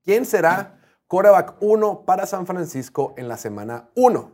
¿quién 0.04 0.24
será 0.24 0.78
quarterback 1.08 1.56
1 1.60 2.04
para 2.04 2.24
San 2.24 2.46
Francisco 2.46 3.14
en 3.16 3.26
la 3.26 3.36
semana 3.36 3.90
1? 3.96 4.30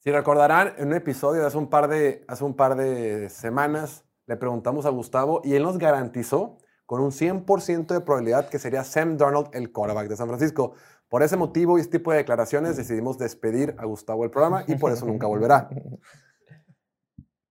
Si 0.00 0.10
recordarán, 0.10 0.74
en 0.76 0.88
un 0.88 0.94
episodio 0.94 1.42
de 1.42 1.46
hace 1.46 1.56
un 1.56 1.70
par 1.70 1.86
de, 1.86 2.24
hace 2.26 2.42
un 2.42 2.54
par 2.54 2.74
de 2.74 3.30
semanas 3.30 4.04
le 4.26 4.36
preguntamos 4.36 4.86
a 4.86 4.90
Gustavo 4.90 5.40
y 5.44 5.54
él 5.54 5.62
nos 5.62 5.78
garantizó 5.78 6.58
con 6.86 7.00
un 7.00 7.12
100% 7.12 7.86
de 7.86 8.00
probabilidad 8.00 8.48
que 8.48 8.58
sería 8.58 8.82
Sam 8.82 9.18
Darnold 9.18 9.50
el 9.52 9.70
quarterback 9.70 10.08
de 10.08 10.16
San 10.16 10.26
Francisco. 10.26 10.72
Por 11.08 11.22
ese 11.22 11.36
motivo 11.36 11.78
y 11.78 11.82
este 11.82 11.98
tipo 11.98 12.10
de 12.10 12.16
declaraciones 12.16 12.76
decidimos 12.76 13.18
despedir 13.18 13.76
a 13.78 13.84
Gustavo 13.84 14.22
del 14.22 14.32
programa 14.32 14.64
y 14.66 14.74
por 14.74 14.90
eso 14.90 15.06
nunca 15.06 15.28
volverá. 15.28 15.68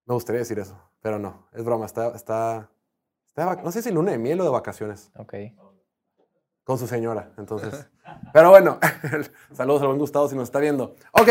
Me 0.06 0.14
gustaría 0.14 0.40
decir 0.40 0.60
eso, 0.60 0.78
pero 1.02 1.20
no, 1.20 1.48
es 1.54 1.64
broma, 1.64 1.86
está, 1.86 2.14
está, 2.16 2.70
no 3.64 3.72
sé 3.72 3.82
si 3.82 3.92
luna 3.92 4.12
de 4.12 4.18
miel 4.18 4.42
o 4.42 4.44
de 4.44 4.50
vacaciones 4.50 5.12
Ok. 5.16 5.34
con 6.64 6.78
su 6.78 6.88
señora, 6.88 7.32
entonces. 7.38 7.88
Pero 8.34 8.50
bueno, 8.50 8.80
saludos 9.54 9.82
al 9.82 9.88
buen 9.88 10.00
Gustavo 10.00 10.28
si 10.28 10.36
nos 10.36 10.46
está 10.46 10.60
viendo. 10.60 10.96
Ok. 11.14 11.30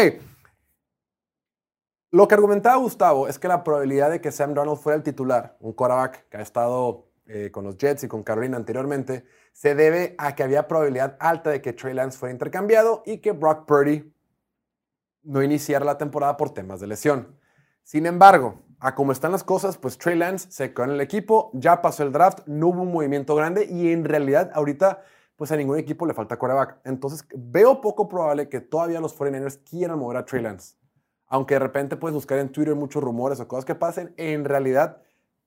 Lo 2.11 2.29
que 2.29 2.35
argumentaba 2.35 2.77
Gustavo 2.77 3.29
es 3.29 3.39
que 3.39 3.49
la 3.49 3.63
probabilidad 3.65 4.11
de 4.11 4.21
que 4.21 4.33
Sam 4.33 4.55
Darnold 4.55 4.79
fuera 4.81 4.97
el 4.97 5.03
titular, 5.03 5.57
un 5.61 5.73
quarterback 5.73 6.29
que 6.29 6.37
ha 6.37 6.41
estado 6.41 7.09
eh, 7.27 7.51
con 7.51 7.65
los 7.65 7.77
Jets 7.79 8.05
y 8.05 8.09
con 8.09 8.23
Carolina 8.23 8.57
anteriormente, 8.57 9.25
se 9.53 9.75
debe 9.75 10.15
a 10.19 10.35
que 10.35 10.43
había 10.43 10.69
probabilidad 10.69 11.17
alta 11.21 11.51
de 11.51 11.63
que 11.63 11.73
Trey 11.73 11.95
Lance 11.95 12.19
fuera 12.19 12.33
intercambiado 12.33 13.03
y 13.07 13.19
que 13.19 13.33
Brock 13.33 13.67
Purdy 13.67 14.13
no 15.23 15.43
iniciara 15.43 15.85
la 15.85 15.99
temporada 15.99 16.37
por 16.37 16.51
temas 16.51 16.81
de 16.81 16.87
lesión. 16.87 17.39
Sin 17.83 18.07
embargo, 18.07 18.63
a 18.81 18.95
como 18.95 19.13
están 19.13 19.33
las 19.33 19.45
cosas, 19.45 19.77
pues 19.79 19.99
Trey 19.99 20.17
Lance 20.17 20.51
se 20.51 20.73
quedó 20.73 20.85
en 20.85 20.91
el 20.93 21.01
equipo, 21.01 21.51
ya 21.55 21.83
pasó 21.83 22.03
el 22.03 22.13
draft, 22.13 22.41
no 22.47 22.69
hubo 22.69 22.83
un 22.83 22.93
movimiento 22.93 23.35
grande 23.35 23.67
y 23.71 23.93
en 23.93 24.05
realidad 24.05 24.51
ahorita 24.55 25.03
pues 25.37 25.51
a 25.51 25.57
ningún 25.57 25.79
equipo 25.79 26.07
le 26.07 26.15
falta 26.15 26.39
quarterback. 26.39 26.79
Entonces 26.85 27.27
veo 27.35 27.81
poco 27.81 28.09
probable 28.09 28.49
que 28.49 28.61
todavía 28.61 29.01
los 29.01 29.15
49ers 29.19 29.61
quieran 29.69 29.99
mover 29.99 30.19
a 30.19 30.25
Trey 30.25 30.43
Lance. 30.43 30.77
Aunque 31.27 31.55
de 31.55 31.61
repente 31.61 31.97
puedes 31.97 32.15
buscar 32.15 32.39
en 32.39 32.51
Twitter 32.53 32.75
muchos 32.75 33.03
rumores 33.03 33.41
o 33.41 33.49
cosas 33.49 33.65
que 33.65 33.75
pasen, 33.75 34.15
en 34.17 34.45
realidad 34.45 35.03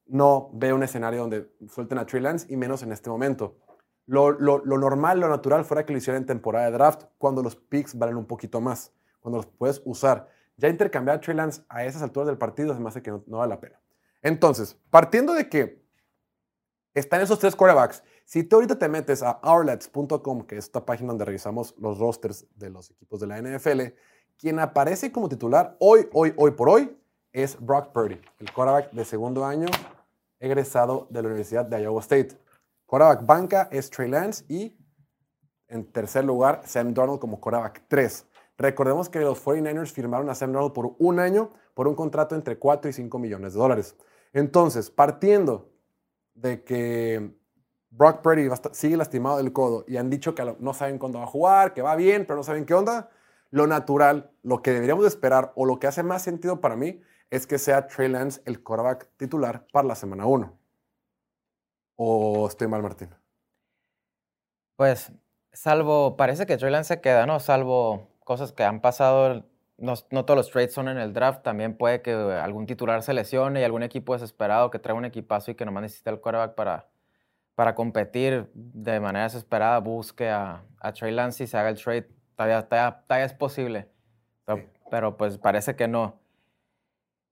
no 0.08 0.50
veo 0.54 0.76
un 0.76 0.84
escenario 0.84 1.22
donde 1.22 1.50
suelten 1.70 1.98
a 1.98 2.06
Trey 2.06 2.22
Lance 2.22 2.48
y 2.52 2.58
menos 2.58 2.84
en 2.84 2.92
este 2.92 3.10
momento. 3.10 3.56
Lo, 4.06 4.32
lo- 4.32 4.64
lo 4.66 4.78
normal, 4.78 5.20
lo 5.20 5.30
natural 5.30 5.66
fuera 5.66 5.86
que 5.86 5.94
lo 5.94 5.98
hicieran 5.98 6.24
en 6.24 6.28
temporada 6.28 6.66
de 6.66 6.72
draft 6.72 7.04
cuando 7.18 7.42
los 7.42 7.56
picks 7.56 7.98
valen 7.98 8.18
un 8.18 8.26
poquito 8.26 8.62
más, 8.62 8.92
cuando 9.20 9.38
los 9.38 9.46
puedes 9.46 9.82
usar. 9.86 10.28
Ya 10.58 10.70
intercambiar 10.70 11.18
a 11.18 11.22
Trey 11.22 11.36
Lance 11.36 11.64
a 11.68 11.84
esas 11.86 12.02
alturas 12.02 12.28
del 12.28 12.38
partido 12.38 12.74
se 12.74 12.80
me 12.80 13.02
que 13.02 13.12
no, 13.12 13.38
vale 13.38 13.50
la 13.50 13.60
pena. 13.60 13.82
Entonces, 14.22 14.78
partiendo 14.90 15.34
de 15.34 15.50
que 15.50 15.86
están 16.94 17.22
esos 17.22 17.40
tres 17.40 17.56
quarterbacks, 17.56 18.04
Si 18.28 18.44
tú 18.44 18.56
ahorita 18.56 18.80
te 18.80 18.90
metes 18.90 19.22
a 19.22 19.32
outlets.com, 19.44 20.48
que 20.48 20.58
es 20.58 20.66
esta 20.66 20.84
página 20.84 21.10
donde 21.10 21.26
revisamos 21.26 21.76
los 21.78 22.00
rosters 22.00 22.48
de 22.56 22.72
los 22.72 22.90
equipos 22.90 23.20
de 23.20 23.28
la 23.28 23.40
NFL, 23.40 23.94
quien 24.38 24.58
aparece 24.60 25.12
como 25.12 25.30
titular 25.30 25.76
hoy, 25.80 26.08
hoy, 26.12 26.34
hoy 26.36 26.52
por 26.52 26.70
hoy 26.70 26.98
es 27.32 27.56
Brock 27.60 27.92
Purdy, 27.92 28.20
el 28.40 28.52
quarterback 28.52 28.92
de 28.94 29.06
segundo 29.06 29.46
año 29.46 29.68
egresado 30.40 31.08
de 31.12 31.22
la 31.22 31.28
Universidad 31.28 31.66
de 31.66 31.82
Iowa 31.84 32.02
State. 32.02 32.38
Quarterback 32.86 33.26
banca 33.26 33.70
es 33.72 33.90
Trey 33.90 34.10
Lance 34.10 34.44
y 34.48 34.76
en 35.68 35.92
tercer 35.92 36.24
lugar 36.24 36.62
Sam 36.66 36.94
Darnold 36.94 37.20
como 37.20 37.40
quarterback 37.40 37.84
3. 37.88 38.26
Recordemos 38.58 39.10
que 39.10 39.20
los 39.20 39.44
49ers 39.44 39.92
firmaron 39.92 40.30
a 40.30 40.36
Sam 40.36 40.54
Darnold 40.54 40.74
por 40.74 40.96
un 41.00 41.20
año 41.20 41.52
por 41.74 41.88
un 41.88 41.96
contrato 41.96 42.36
entre 42.36 42.58
4 42.58 42.90
y 42.90 42.94
5 42.94 43.20
millones 43.20 43.54
de 43.54 43.60
dólares. 43.60 43.96
Entonces, 44.32 44.90
partiendo 44.90 45.72
de 46.34 46.64
que 46.64 47.36
Brock 47.90 48.22
Purdy 48.22 48.50
sigue 48.72 48.98
lastimado 48.98 49.38
del 49.38 49.54
codo 49.54 49.86
y 49.88 49.98
han 49.98 50.10
dicho 50.10 50.36
que 50.36 50.56
no 50.60 50.74
saben 50.74 50.98
cuándo 50.98 51.20
va 51.20 51.26
a 51.26 51.28
jugar, 51.28 51.74
que 51.74 51.82
va 51.82 51.96
bien, 51.96 52.26
pero 52.26 52.38
no 52.38 52.44
saben 52.44 52.66
qué 52.66 52.74
onda, 52.74 53.10
lo 53.52 53.68
natural, 53.68 54.32
lo 54.44 54.62
que 54.62 54.72
deberíamos 54.72 55.04
de 55.04 55.10
esperar 55.10 55.54
o 55.56 55.66
lo 55.66 55.80
que 55.80 55.88
hace 55.88 56.04
más 56.04 56.22
sentido 56.22 56.60
para 56.62 56.76
mí 56.76 57.02
es 57.30 57.48
que 57.48 57.58
sea 57.58 57.88
Trey 57.88 58.10
Lance 58.10 58.42
el 58.46 58.62
quarterback 58.64 59.10
titular 59.18 59.66
para 59.72 59.88
la 59.88 59.96
semana 59.96 60.26
1. 60.26 60.58
¿O 61.98 62.48
estoy 62.48 62.68
mal, 62.68 62.84
Martín? 62.84 63.10
Pues, 64.76 65.12
salvo, 65.54 66.18
parece 66.18 66.46
que 66.46 66.58
Trey 66.58 66.72
Lance 66.72 66.96
se 66.96 67.02
queda, 67.02 67.26
¿no? 67.26 67.40
Salvo 67.40 68.10
cosas 68.26 68.52
que 68.52 68.64
han 68.66 68.82
pasado, 68.82 69.46
no, 69.78 69.94
no 70.12 70.26
todos 70.26 70.36
los 70.38 70.52
trades 70.52 70.74
son 70.74 70.90
en 70.90 70.98
el 70.98 71.14
draft, 71.14 71.42
también 71.44 71.78
puede 71.78 72.02
que 72.02 72.12
algún 72.12 72.66
titular 72.66 73.02
se 73.04 73.14
lesione 73.14 73.62
y 73.62 73.64
algún 73.64 73.84
equipo 73.84 74.12
desesperado 74.14 74.70
que 74.72 74.80
trae 74.80 74.96
un 74.98 75.06
equipazo 75.06 75.52
y 75.52 75.56
que 75.56 75.64
nomás 75.64 75.84
necesita 75.84 76.10
el 76.10 76.20
quarterback 76.20 76.56
para, 76.56 76.90
para 77.56 77.74
competir 77.76 78.50
de 78.54 79.00
manera 79.00 79.24
desesperada 79.24 79.80
busque 79.80 80.30
a, 80.30 80.64
a 80.82 80.92
Trey 80.92 81.14
Lance 81.14 81.46
y 81.46 81.48
se 81.48 81.58
haga 81.58 81.70
el 81.70 81.82
trade. 81.82 82.10
Todavía, 82.36 82.68
todavía- 82.68 83.04
todavía 83.08 83.26
es 83.26 83.34
posible, 83.34 83.88
pero, 84.46 84.58
Sí. 84.60 84.66
pero, 84.92 85.16
pues 85.18 85.38
parece 85.38 85.76
que 85.78 85.88
no. 85.88 86.20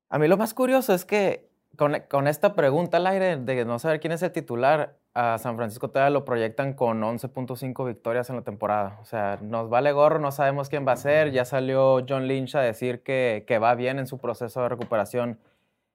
A 0.10 0.18
mí 0.20 0.28
lo 0.28 0.38
más 0.38 0.54
curioso 0.54 0.94
es 0.94 1.04
que 1.06 1.50
con, 1.78 2.28
esta 2.28 2.54
pregunta 2.54 2.98
al 2.98 3.08
aire 3.08 3.38
de 3.38 3.66
no 3.66 3.80
saber 3.80 4.00
quién 4.00 4.14
es 4.14 4.22
el 4.22 4.32
titular, 4.32 4.98
a 5.16 5.38
San 5.38 5.56
Francisco 5.56 5.90
todavía 5.90 6.12
lo 6.12 6.26
proyectan 6.26 6.74
con 6.74 7.02
11.5 7.02 7.86
victorias 7.86 8.30
en 8.30 8.36
la 8.38 8.42
temporada. 8.44 9.00
O 9.02 9.06
sea, 9.06 9.40
nos 9.42 9.70
vale 9.70 9.92
gorro, 9.92 10.20
no 10.20 10.32
sabemos 10.32 10.70
quién 10.70 10.88
va 10.88 10.94
a 10.94 10.98
ser. 10.98 11.32
Ya 11.32 11.46
salió 11.46 12.04
John 12.08 12.28
Lynch 12.28 12.56
a 12.56 12.62
decir 12.62 13.04
que, 13.04 13.44
que 13.48 13.60
va 13.60 13.76
bien 13.76 14.00
en 14.00 14.08
su 14.08 14.20
proceso 14.20 14.62
de 14.62 14.70
recuperación. 14.70 15.40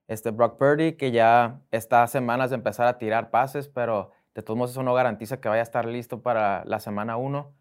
Este 0.08 0.30
Brock 0.30 0.56
Purdy, 0.58 0.94
que 0.94 1.10
ya 1.10 1.60
está 1.70 2.02
a 2.02 2.06
semanas 2.06 2.50
de 2.50 2.56
empezar 2.56 2.86
a 2.86 2.98
tirar 2.98 3.30
pases, 3.30 3.68
pero 3.68 4.12
de 4.34 4.42
todos 4.42 4.56
modos 4.56 4.70
eso 4.72 4.82
no 4.82 4.94
garantiza 4.94 5.40
que 5.40 5.48
vaya 5.48 5.60
a 5.60 5.64
estar 5.64 5.84
listo 5.86 6.22
para 6.22 6.64
la 6.64 6.80
semana 6.80 7.16
1. 7.16 7.52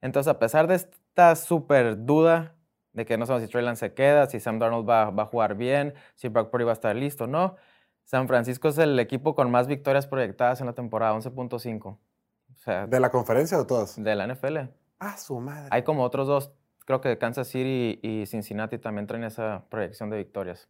Entonces, 0.00 0.30
a 0.30 0.38
pesar 0.38 0.66
de 0.66 0.76
esta 0.76 1.36
súper 1.36 2.04
duda 2.04 2.54
de 2.92 3.04
que 3.06 3.16
no 3.18 3.26
sabemos 3.26 3.46
si 3.46 3.52
Trey 3.52 3.64
Lance 3.64 3.88
se 3.88 3.94
queda, 3.94 4.26
si 4.26 4.40
Sam 4.40 4.58
Darnold 4.58 4.88
va, 4.88 5.10
va 5.10 5.22
a 5.24 5.26
jugar 5.26 5.54
bien, 5.56 5.94
si 6.14 6.28
Brock 6.28 6.50
Purdy 6.50 6.64
va 6.64 6.72
a 6.72 6.74
estar 6.74 6.94
listo, 6.96 7.26
no. 7.26 7.56
San 8.04 8.26
Francisco 8.28 8.68
es 8.68 8.78
el 8.78 8.98
equipo 8.98 9.34
con 9.34 9.50
más 9.50 9.66
victorias 9.66 10.06
proyectadas 10.06 10.60
en 10.60 10.66
la 10.66 10.72
temporada, 10.74 11.14
11.5. 11.14 11.86
O 11.86 11.98
sea, 12.56 12.86
¿De 12.86 13.00
la 13.00 13.10
conferencia 13.10 13.58
o 13.58 13.66
todas? 13.66 14.02
de 14.02 14.14
la 14.14 14.26
NFL. 14.26 14.58
Ah, 14.98 15.16
su 15.16 15.38
madre. 15.40 15.68
Hay 15.70 15.82
como 15.84 16.02
otros 16.04 16.26
dos, 16.26 16.52
creo 16.84 17.00
que 17.00 17.16
Kansas 17.18 17.48
City 17.48 17.98
y 18.02 18.26
Cincinnati 18.26 18.78
también 18.78 19.06
traen 19.06 19.24
esa 19.24 19.64
proyección 19.70 20.10
de 20.10 20.18
victorias. 20.18 20.68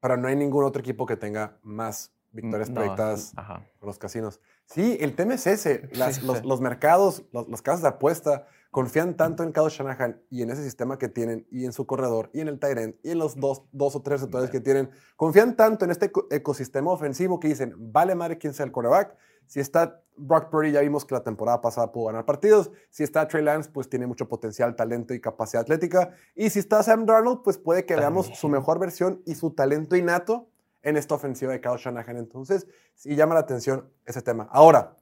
Pero 0.00 0.16
no 0.16 0.28
hay 0.28 0.36
ningún 0.36 0.64
otro 0.64 0.80
equipo 0.80 1.06
que 1.06 1.16
tenga 1.16 1.56
más 1.62 2.14
victorias 2.30 2.68
No, 2.70 2.76
proyectadas 2.76 3.32
con 3.78 3.86
los 3.86 3.98
casinos. 3.98 4.40
Sí, 4.66 4.96
el 5.00 5.16
tema 5.16 5.34
es 5.34 5.46
ese. 5.46 5.88
Las- 5.92 6.16
Sí, 6.16 6.26
los, 6.26 6.38
sí. 6.38 6.46
los 6.46 6.60
mercados, 6.60 7.24
los, 7.32 7.48
las 7.48 7.62
casas 7.62 7.82
de 7.82 7.88
apuesta 7.88 8.46
confían 8.70 9.16
tanto 9.16 9.42
en 9.42 9.52
Kyle 9.52 9.68
Shanahan 9.68 10.20
y 10.30 10.42
en 10.42 10.50
ese 10.50 10.62
sistema 10.62 10.98
que 10.98 11.08
tienen 11.08 11.46
y 11.50 11.64
en 11.64 11.72
su 11.72 11.86
corredor 11.86 12.30
y 12.32 12.40
en 12.40 12.48
el 12.48 12.58
tight 12.58 12.78
end 12.78 12.94
y 13.02 13.10
en 13.12 13.18
los 13.18 13.36
dos, 13.36 13.62
dos 13.72 13.96
o 13.96 14.02
tres 14.02 14.20
receptores 14.20 14.50
que 14.50 14.60
tienen. 14.60 14.90
Confían 15.16 15.56
tanto 15.56 15.84
en 15.84 15.90
este 15.90 16.06
eco- 16.06 16.26
ecosistema 16.30 16.90
ofensivo 16.92 17.40
que 17.40 17.48
dicen, 17.48 17.74
vale 17.78 18.14
madre 18.14 18.36
quién 18.38 18.52
sea 18.54 18.66
el 18.66 18.72
quarterback. 18.72 19.16
Si 19.46 19.60
está 19.60 20.02
Brock 20.16 20.50
Purdy, 20.50 20.72
ya 20.72 20.80
vimos 20.82 21.06
que 21.06 21.14
la 21.14 21.22
temporada 21.24 21.60
pasada 21.62 21.90
pudo 21.90 22.06
ganar 22.08 22.26
partidos. 22.26 22.70
Si 22.90 23.02
está 23.02 23.26
Trey 23.26 23.42
Lance, 23.42 23.70
pues 23.70 23.88
tiene 23.88 24.06
mucho 24.06 24.28
potencial, 24.28 24.76
talento 24.76 25.14
y 25.14 25.20
capacidad 25.20 25.62
atlética. 25.62 26.10
Y 26.34 26.50
si 26.50 26.58
está 26.58 26.82
Sam 26.82 27.06
Darnold, 27.06 27.40
pues 27.42 27.56
puede 27.56 27.86
que 27.86 27.96
veamos 27.96 28.26
su 28.34 28.48
mejor 28.50 28.78
versión 28.78 29.22
y 29.24 29.34
su 29.36 29.52
talento 29.52 29.96
innato 29.96 30.50
en 30.82 30.98
esta 30.98 31.14
ofensiva 31.14 31.52
de 31.52 31.62
Kyle 31.62 31.78
Shanahan. 31.78 32.18
Entonces, 32.18 32.66
sí 32.94 33.16
llama 33.16 33.32
la 33.34 33.40
atención 33.40 33.88
ese 34.04 34.20
tema. 34.20 34.46
Ahora, 34.50 34.96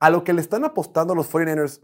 a 0.00 0.10
lo 0.10 0.24
que 0.24 0.32
le 0.34 0.42
están 0.42 0.64
apostando 0.64 1.14
los 1.14 1.32
49ers, 1.32 1.80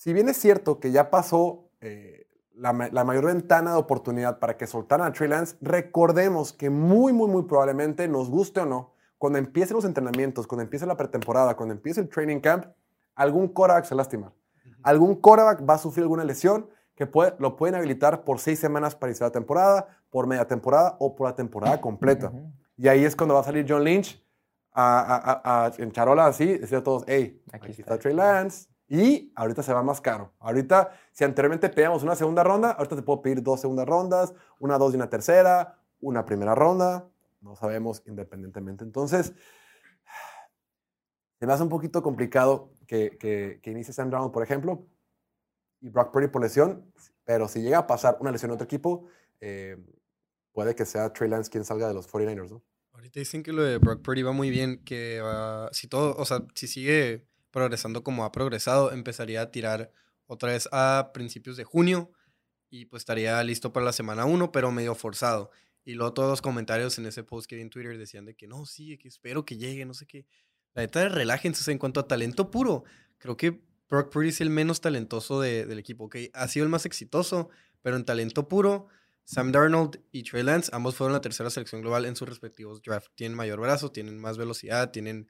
si 0.00 0.14
bien 0.14 0.30
es 0.30 0.38
cierto 0.38 0.80
que 0.80 0.92
ya 0.92 1.10
pasó 1.10 1.68
eh, 1.82 2.26
la, 2.54 2.72
ma- 2.72 2.88
la 2.90 3.04
mayor 3.04 3.26
ventana 3.26 3.72
de 3.72 3.76
oportunidad 3.76 4.38
para 4.38 4.56
que 4.56 4.66
soltaran 4.66 5.06
a 5.06 5.12
Trey 5.12 5.28
Lance, 5.28 5.56
recordemos 5.60 6.54
que 6.54 6.70
muy, 6.70 7.12
muy, 7.12 7.28
muy 7.28 7.42
probablemente, 7.42 8.08
nos 8.08 8.30
guste 8.30 8.60
o 8.60 8.64
no, 8.66 8.94
cuando 9.18 9.38
empiecen 9.38 9.74
los 9.76 9.84
entrenamientos, 9.84 10.46
cuando 10.46 10.62
empiece 10.62 10.86
la 10.86 10.96
pretemporada, 10.96 11.54
cuando 11.54 11.74
empiece 11.74 12.00
el 12.00 12.08
training 12.08 12.40
camp, 12.40 12.64
algún 13.14 13.48
quarterback 13.48 13.84
se 13.84 13.94
va 13.94 13.96
a 14.00 14.02
lastimar. 14.04 14.32
Algún 14.82 15.16
quarterback 15.16 15.68
va 15.68 15.74
a 15.74 15.78
sufrir 15.78 16.04
alguna 16.04 16.24
lesión 16.24 16.70
que 16.94 17.06
puede- 17.06 17.34
lo 17.38 17.56
pueden 17.56 17.74
habilitar 17.74 18.24
por 18.24 18.38
seis 18.38 18.58
semanas 18.58 18.94
para 18.96 19.10
iniciar 19.10 19.28
la 19.28 19.32
temporada, 19.32 19.98
por 20.08 20.26
media 20.26 20.46
temporada 20.46 20.96
o 20.98 21.14
por 21.14 21.28
la 21.28 21.34
temporada 21.36 21.78
completa. 21.78 22.32
Y 22.78 22.88
ahí 22.88 23.04
es 23.04 23.14
cuando 23.14 23.34
va 23.34 23.40
a 23.40 23.44
salir 23.44 23.66
John 23.68 23.84
Lynch 23.84 24.18
a, 24.72 25.00
a- 25.00 25.16
a- 25.16 25.66
a- 25.66 25.72
en 25.76 25.92
charola 25.92 26.24
así, 26.24 26.56
decir 26.56 26.78
a 26.78 26.82
todos, 26.82 27.04
hey, 27.06 27.42
aquí, 27.52 27.66
Aquí 27.66 27.80
está 27.82 27.82
está. 27.96 27.98
Trey 27.98 28.14
Lance. 28.14 28.69
Y 28.92 29.32
ahorita 29.36 29.62
se 29.62 29.72
va 29.72 29.82
más 29.84 30.00
caro. 30.00 30.34
Ahorita, 30.40 30.90
si 31.12 31.22
anteriormente 31.22 31.68
pedíamos 31.68 32.02
una 32.02 32.16
segunda 32.16 32.42
ronda, 32.42 32.72
ahorita 32.72 32.96
te 32.96 33.02
puedo 33.02 33.22
pedir 33.22 33.40
dos 33.40 33.60
segundas 33.60 33.86
rondas, 33.86 34.34
una 34.58 34.78
dos 34.78 34.92
y 34.92 34.96
una 34.96 35.08
tercera, 35.08 35.78
una 36.00 36.24
primera 36.24 36.56
ronda. 36.56 37.08
No 37.40 37.54
sabemos 37.54 38.02
independientemente. 38.06 38.82
Entonces, 38.82 39.32
se 41.38 41.46
me 41.46 41.52
hace 41.52 41.62
un 41.62 41.68
poquito 41.68 42.02
complicado 42.02 42.72
que, 42.88 43.16
que, 43.16 43.60
que 43.62 43.70
inicie 43.70 43.94
Sam 43.94 44.10
Darnold, 44.10 44.32
por 44.32 44.42
ejemplo, 44.42 44.86
y 45.80 45.88
Brock 45.88 46.12
Purdy 46.12 46.26
por 46.28 46.42
lesión, 46.42 46.92
pero 47.24 47.48
si 47.48 47.62
llega 47.62 47.78
a 47.78 47.86
pasar 47.86 48.16
una 48.20 48.30
lesión 48.32 48.50
a 48.50 48.54
otro 48.54 48.64
equipo, 48.64 49.06
eh, 49.40 49.76
puede 50.52 50.74
que 50.74 50.84
sea 50.84 51.12
Trey 51.12 51.30
Lance 51.30 51.48
quien 51.50 51.64
salga 51.64 51.88
de 51.88 51.94
los 51.94 52.06
49ers, 52.12 52.50
¿no? 52.50 52.62
Ahorita 52.92 53.20
dicen 53.20 53.42
que 53.42 53.52
lo 53.52 53.62
de 53.62 53.78
Brock 53.78 54.02
Purdy 54.02 54.22
va 54.22 54.32
muy 54.32 54.50
bien, 54.50 54.82
que 54.84 55.20
va- 55.22 55.70
si 55.72 55.86
todo, 55.88 56.14
o 56.18 56.24
sea, 56.26 56.42
si 56.54 56.66
sigue 56.66 57.26
progresando 57.50 58.02
como 58.04 58.24
ha 58.24 58.32
progresado, 58.32 58.92
empezaría 58.92 59.42
a 59.42 59.50
tirar 59.50 59.92
otra 60.26 60.50
vez 60.52 60.68
a 60.72 61.10
principios 61.12 61.56
de 61.56 61.64
junio 61.64 62.12
y 62.68 62.84
pues 62.86 63.00
estaría 63.02 63.42
listo 63.42 63.72
para 63.72 63.84
la 63.86 63.92
semana 63.92 64.24
1, 64.24 64.52
pero 64.52 64.70
medio 64.70 64.94
forzado. 64.94 65.50
Y 65.84 65.94
luego 65.94 66.12
todos 66.14 66.28
los 66.30 66.42
comentarios 66.42 66.98
en 66.98 67.06
ese 67.06 67.24
post 67.24 67.48
que 67.48 67.60
en 67.60 67.70
Twitter 67.70 67.98
decían 67.98 68.24
de 68.26 68.34
que 68.36 68.46
no, 68.46 68.66
sí, 68.66 68.96
que 68.98 69.08
espero 69.08 69.44
que 69.44 69.56
llegue, 69.56 69.84
no 69.84 69.94
sé 69.94 70.06
qué. 70.06 70.26
La 70.74 70.82
neta, 70.82 71.08
relájense, 71.08 71.68
o 71.68 71.72
en 71.72 71.78
cuanto 71.78 71.98
a 72.00 72.06
talento 72.06 72.50
puro, 72.50 72.84
creo 73.18 73.36
que 73.36 73.60
Brock 73.88 74.12
Purdy 74.12 74.28
es 74.28 74.40
el 74.40 74.50
menos 74.50 74.80
talentoso 74.80 75.40
de- 75.40 75.66
del 75.66 75.80
equipo, 75.80 76.04
¿ok? 76.04 76.16
Ha 76.32 76.46
sido 76.46 76.62
el 76.64 76.70
más 76.70 76.86
exitoso, 76.86 77.48
pero 77.82 77.96
en 77.96 78.04
talento 78.04 78.46
puro, 78.46 78.86
Sam 79.24 79.50
Darnold 79.50 80.00
y 80.12 80.22
Trey 80.22 80.44
Lance, 80.44 80.70
ambos 80.72 80.94
fueron 80.94 81.12
la 81.12 81.20
tercera 81.20 81.50
selección 81.50 81.80
global 81.80 82.04
en 82.04 82.14
sus 82.14 82.28
respectivos 82.28 82.82
drafts. 82.82 83.10
Tienen 83.16 83.36
mayor 83.36 83.60
brazo, 83.60 83.90
tienen 83.90 84.18
más 84.18 84.38
velocidad, 84.38 84.92
tienen 84.92 85.28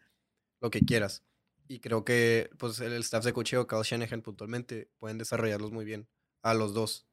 lo 0.60 0.70
que 0.70 0.80
quieras. 0.82 1.22
Y 1.70 1.78
creo 1.78 2.04
que 2.04 2.50
pues, 2.58 2.80
el 2.80 2.94
staff 2.94 3.24
de 3.24 3.32
cocheo, 3.32 3.68
Kyle 3.68 3.82
Shanahan 3.84 4.22
puntualmente, 4.22 4.90
pueden 4.98 5.18
desarrollarlos 5.18 5.70
muy 5.70 5.84
bien 5.84 6.08
a 6.42 6.52
los 6.52 6.74
dos. 6.74 7.06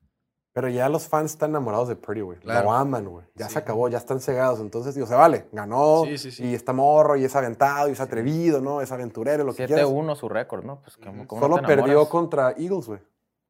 Pero 0.52 0.68
ya 0.68 0.90
los 0.90 1.08
fans 1.08 1.34
están 1.34 1.52
enamorados 1.52 1.88
de 1.90 1.96
Purdy, 1.96 2.22
güey. 2.22 2.40
Claro. 2.40 2.64
Lo 2.64 2.72
aman, 2.72 3.06
güey. 3.06 3.24
Ya 3.36 3.46
Sí. 3.46 3.54
se 3.54 3.60
acabó, 3.60 3.88
ya 3.88 4.00
están 4.00 4.20
cegados. 4.20 4.60
Entonces, 4.60 4.96
digo, 4.96 5.06
se 5.06 5.14
vale. 5.14 5.46
Ganó. 5.52 6.06
Sí, 6.06 6.18
sí, 6.18 6.32
sí. 6.32 6.44
Y 6.48 6.56
está 6.56 6.74
morro, 6.74 7.16
y 7.16 7.24
es 7.24 7.36
aventado, 7.36 7.88
y 7.88 7.92
es 7.92 8.00
atrevido, 8.02 8.60
¿no? 8.60 8.82
Es 8.82 8.92
aventurero, 8.92 9.44
lo 9.44 9.54
que 9.54 9.68
quieras. 9.68 9.86
7-1 9.86 10.16
su 10.16 10.28
récord, 10.28 10.66
¿no? 10.66 10.82
Pues. 10.82 10.98
¿cómo 10.98 11.26
no 11.26 11.40
Solo 11.40 11.58
te 11.58 11.68
perdió 11.68 12.10
contra 12.10 12.54
Eagles, 12.58 12.88
güey. 12.88 13.00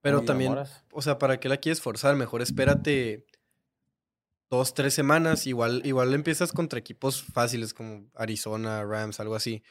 Pero 0.02 0.24
también, 0.24 0.52
enamoras. 0.52 0.84
o 0.92 1.02
sea, 1.02 1.18
¿para 1.18 1.40
qué 1.40 1.48
la 1.48 1.56
quieres 1.56 1.82
forzar? 1.82 2.18
Mejor 2.18 2.42
espérate 2.42 3.26
dos, 4.50 4.74
tres 4.74 4.94
semanas. 4.94 5.48
Igual, 5.48 5.84
igual 5.86 6.14
empiezas 6.14 6.52
contra 6.52 6.78
equipos 6.78 7.24
fáciles 7.24 7.74
como 7.74 8.10
Arizona, 8.16 8.84
Rams, 8.84 9.22
algo 9.22 9.36
así. 9.36 9.64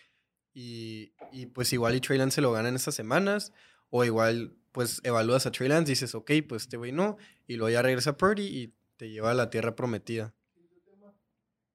Y, 0.59 1.13
y 1.33 1.45
pues 1.45 1.71
igual 1.75 1.95
y 1.97 2.01
Trey 2.01 2.19
Lance 2.19 2.37
se 2.37 2.41
lo 2.41 2.51
gana 2.51 2.71
en 2.71 2.77
esas 2.77 2.95
semanas. 2.95 3.53
O 3.91 4.05
igual, 4.05 4.57
pues 4.73 5.03
evalúas 5.05 5.45
a 5.45 5.51
Trey 5.51 5.69
Lance, 5.69 5.91
dices, 5.91 6.15
ok, 6.15 6.31
pues 6.49 6.63
este 6.63 6.79
güey 6.79 6.93
no. 6.93 7.19
Y 7.47 7.57
luego 7.57 7.69
ya 7.69 7.83
regresa 7.83 8.17
Purdy 8.17 8.47
y 8.47 8.75
te 8.97 9.11
lleva 9.11 9.33
a 9.33 9.35
la 9.35 9.51
tierra 9.51 9.77
prometida. 9.77 10.33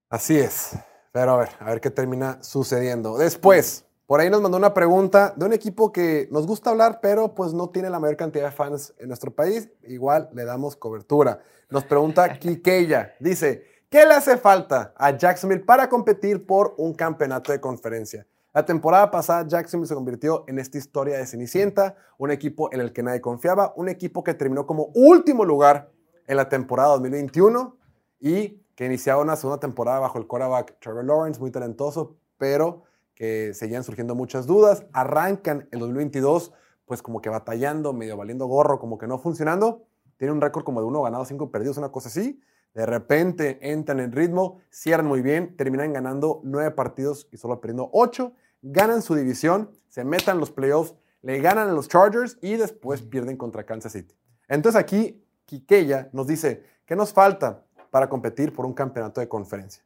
Así 0.10 0.36
es. 0.36 0.72
Pero 1.12 1.34
a 1.34 1.38
ver, 1.38 1.50
a 1.60 1.65
ver 1.65 1.80
qué 1.80 1.91
termina 1.91 2.41
sucediendo. 2.41 3.20
Después, 3.20 3.86
por 4.08 4.20
ahí 4.20 4.32
nos 4.32 4.41
mandó 4.41 4.58
una 4.58 4.74
pregunta 4.74 5.36
de 5.38 5.46
un 5.46 5.54
equipo 5.54 5.91
que 5.91 6.28
nos 6.32 6.48
gusta 6.48 6.72
hablar, 6.72 7.02
pero 7.04 7.36
pues 7.36 7.54
no 7.54 7.70
tiene 7.70 7.91
la 7.91 8.00
mayor 8.00 8.17
cantidad 8.17 8.46
de 8.46 8.52
fans 8.52 8.96
en 8.98 9.10
nuestro 9.10 9.30
país. 9.30 9.70
Igual 9.84 10.28
le 10.34 10.44
damos 10.44 10.76
cobertura. 10.76 11.44
Nos 11.70 11.84
pregunta 11.84 12.34
Kikeya. 12.39 13.13
Dice, 13.20 13.63
¿qué 13.91 14.08
le 14.08 14.15
hace 14.15 14.38
falta 14.38 14.91
a 14.98 15.15
Jacksonville 15.15 15.65
para 15.65 15.88
competir 15.88 16.48
por 16.48 16.74
un 16.80 16.96
campeonato 16.96 17.52
de 17.52 17.62
conferencia? 17.62 18.26
La 18.54 18.66
temporada 18.66 19.10
pasada 19.12 19.48
Jacksonville 19.48 19.88
se 19.88 19.96
convirtió 19.96 20.44
en 20.48 20.60
esta 20.60 20.78
historia 20.78 21.18
de 21.18 21.26
Cenicienta, 21.26 21.96
un 22.18 22.32
equipo 22.32 22.70
en 22.74 22.82
el 22.82 22.92
que 22.92 23.02
nadie 23.02 23.22
confiaba, 23.22 23.72
un 23.78 23.88
equipo 23.88 24.26
que 24.26 24.34
terminó 24.34 24.66
como 24.66 24.92
último 24.94 25.46
lugar 25.46 25.90
en 26.28 26.36
la 26.36 26.50
temporada 26.50 26.90
2021 26.90 27.78
y 28.20 28.62
que 28.76 28.86
iniciaba 28.86 29.22
una 29.22 29.38
segunda 29.38 29.60
temporada 29.60 30.00
bajo 30.00 30.18
el 30.18 30.28
quarterback 30.28 30.80
Trevor 30.80 31.06
Lawrence, 31.06 31.40
muy 31.40 31.50
talentoso, 31.50 32.18
pero 32.38 32.84
que 33.16 33.54
seguían 33.54 33.86
surgiendo 33.86 34.16
muchas 34.16 34.48
dudas. 34.48 34.86
Arrancan 34.92 35.70
el 35.72 35.80
2022 35.80 36.52
pues 36.86 37.02
como 37.02 37.22
que 37.22 37.30
batallando, 37.30 37.94
medio 37.94 38.18
valiendo 38.18 38.48
gorro, 38.48 38.80
como 38.80 38.98
que 38.98 39.08
no 39.08 39.18
funcionando. 39.18 39.86
Tiene 40.18 40.34
un 40.34 40.42
récord 40.42 40.66
como 40.66 40.82
de 40.82 40.88
uno 40.88 41.02
ganado, 41.02 41.24
cinco 41.24 41.50
perdidos, 41.50 41.78
una 41.78 41.90
cosa 41.90 42.10
así. 42.10 42.42
De 42.74 42.86
repente 42.86 43.60
entran 43.62 44.00
en 44.00 44.12
ritmo, 44.12 44.60
cierran 44.70 45.06
muy 45.06 45.22
bien, 45.22 45.58
terminan 45.58 45.92
ganando 45.94 46.42
nueve 46.44 46.72
partidos 46.72 47.28
y 47.32 47.38
solo 47.38 47.60
perdiendo 47.60 47.90
ocho. 47.92 48.34
Ganan 48.62 49.02
su 49.02 49.16
división, 49.16 49.72
se 49.90 50.06
metan 50.06 50.36
en 50.36 50.40
los 50.40 50.52
playoffs, 50.52 50.96
le 51.22 51.40
ganan 51.40 51.70
a 51.70 51.74
los 51.74 51.88
Chargers 51.88 52.38
y 52.42 52.56
después 52.56 53.02
pierden 53.02 53.36
contra 53.38 53.66
Kansas 53.66 53.92
City. 53.92 54.16
Entonces 54.48 54.80
aquí 54.80 55.26
Quiqueya 55.46 56.10
nos 56.14 56.28
dice, 56.28 56.64
¿qué 56.86 56.96
nos 56.96 57.12
falta 57.12 57.66
para 57.90 58.08
competir 58.08 58.54
por 58.54 58.66
un 58.66 58.74
campeonato 58.74 59.20
de 59.20 59.28
conferencia? 59.28 59.84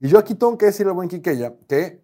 Y 0.00 0.08
yo 0.08 0.18
aquí 0.18 0.34
tengo 0.34 0.56
que 0.56 0.66
decirle 0.66 0.90
al 0.90 0.96
buen 0.96 1.08
Quiqueya 1.08 1.54
que 1.68 2.02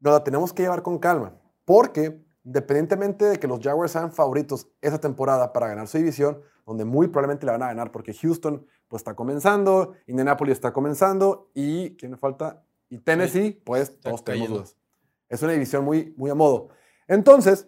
nos 0.00 0.12
la 0.12 0.24
tenemos 0.24 0.52
que 0.52 0.62
llevar 0.62 0.82
con 0.82 0.98
calma, 0.98 1.38
porque 1.64 2.24
independientemente 2.44 3.24
de 3.24 3.38
que 3.38 3.46
los 3.46 3.60
Jaguars 3.60 3.92
sean 3.92 4.12
favoritos 4.12 4.68
esa 4.80 4.98
temporada 4.98 5.52
para 5.52 5.68
ganar 5.68 5.86
su 5.86 5.98
división, 5.98 6.40
donde 6.66 6.84
muy 6.84 7.08
probablemente 7.08 7.46
la 7.46 7.52
van 7.52 7.62
a 7.62 7.66
ganar 7.66 7.90
porque 7.92 8.14
Houston 8.14 8.66
pues 8.88 9.00
está 9.00 9.14
comenzando, 9.14 9.94
Indianapolis 10.06 10.52
está 10.52 10.72
comenzando 10.72 11.50
y 11.54 11.96
¿quién 11.96 12.12
me 12.12 12.16
falta? 12.16 12.62
Y 12.88 12.98
Tennessee, 12.98 13.60
pues 13.64 13.90
Está 13.90 14.10
todos 14.10 14.24
tenemos 14.24 14.48
dudas. 14.48 14.76
Es 15.28 15.42
una 15.42 15.52
división 15.52 15.84
muy, 15.84 16.14
muy 16.16 16.30
a 16.30 16.34
modo. 16.34 16.68
Entonces, 17.08 17.66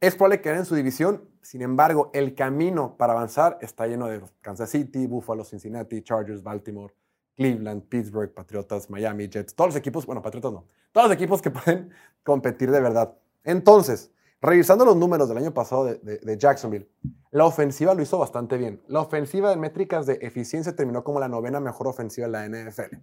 es 0.00 0.14
probable 0.14 0.40
que 0.40 0.50
ganen 0.50 0.66
su 0.66 0.74
división. 0.74 1.28
Sin 1.42 1.62
embargo, 1.62 2.10
el 2.12 2.34
camino 2.34 2.96
para 2.96 3.14
avanzar 3.14 3.58
está 3.62 3.86
lleno 3.86 4.06
de 4.06 4.22
Kansas 4.40 4.70
City, 4.70 5.06
Buffalo, 5.06 5.44
Cincinnati, 5.44 6.02
Chargers, 6.02 6.42
Baltimore, 6.42 6.94
Cleveland, 7.36 7.84
Pittsburgh, 7.84 8.32
Patriotas, 8.32 8.90
Miami, 8.90 9.28
Jets, 9.28 9.54
todos 9.54 9.68
los 9.68 9.76
equipos, 9.76 10.04
bueno, 10.04 10.20
Patriotas 10.20 10.52
no, 10.52 10.66
todos 10.92 11.08
los 11.08 11.16
equipos 11.16 11.40
que 11.40 11.50
pueden 11.52 11.90
competir 12.22 12.70
de 12.70 12.80
verdad. 12.80 13.16
Entonces, 13.44 14.10
revisando 14.40 14.84
los 14.84 14.96
números 14.96 15.28
del 15.28 15.38
año 15.38 15.52
pasado 15.52 15.84
de, 15.84 16.38
Jacksonville, 16.38 16.88
la 17.30 17.44
ofensiva 17.44 17.94
lo 17.94 18.02
hizo 18.02 18.18
bastante 18.18 18.56
bien. 18.56 18.82
La 18.86 19.00
ofensiva 19.00 19.50
de 19.50 19.56
métricas 19.56 20.06
de 20.06 20.14
eficiencia 20.22 20.74
terminó 20.74 21.04
como 21.04 21.20
la 21.20 21.28
novena 21.28 21.60
mejor 21.60 21.88
ofensiva 21.88 22.26
de 22.26 22.32
la 22.32 22.46
NFL. 22.48 22.96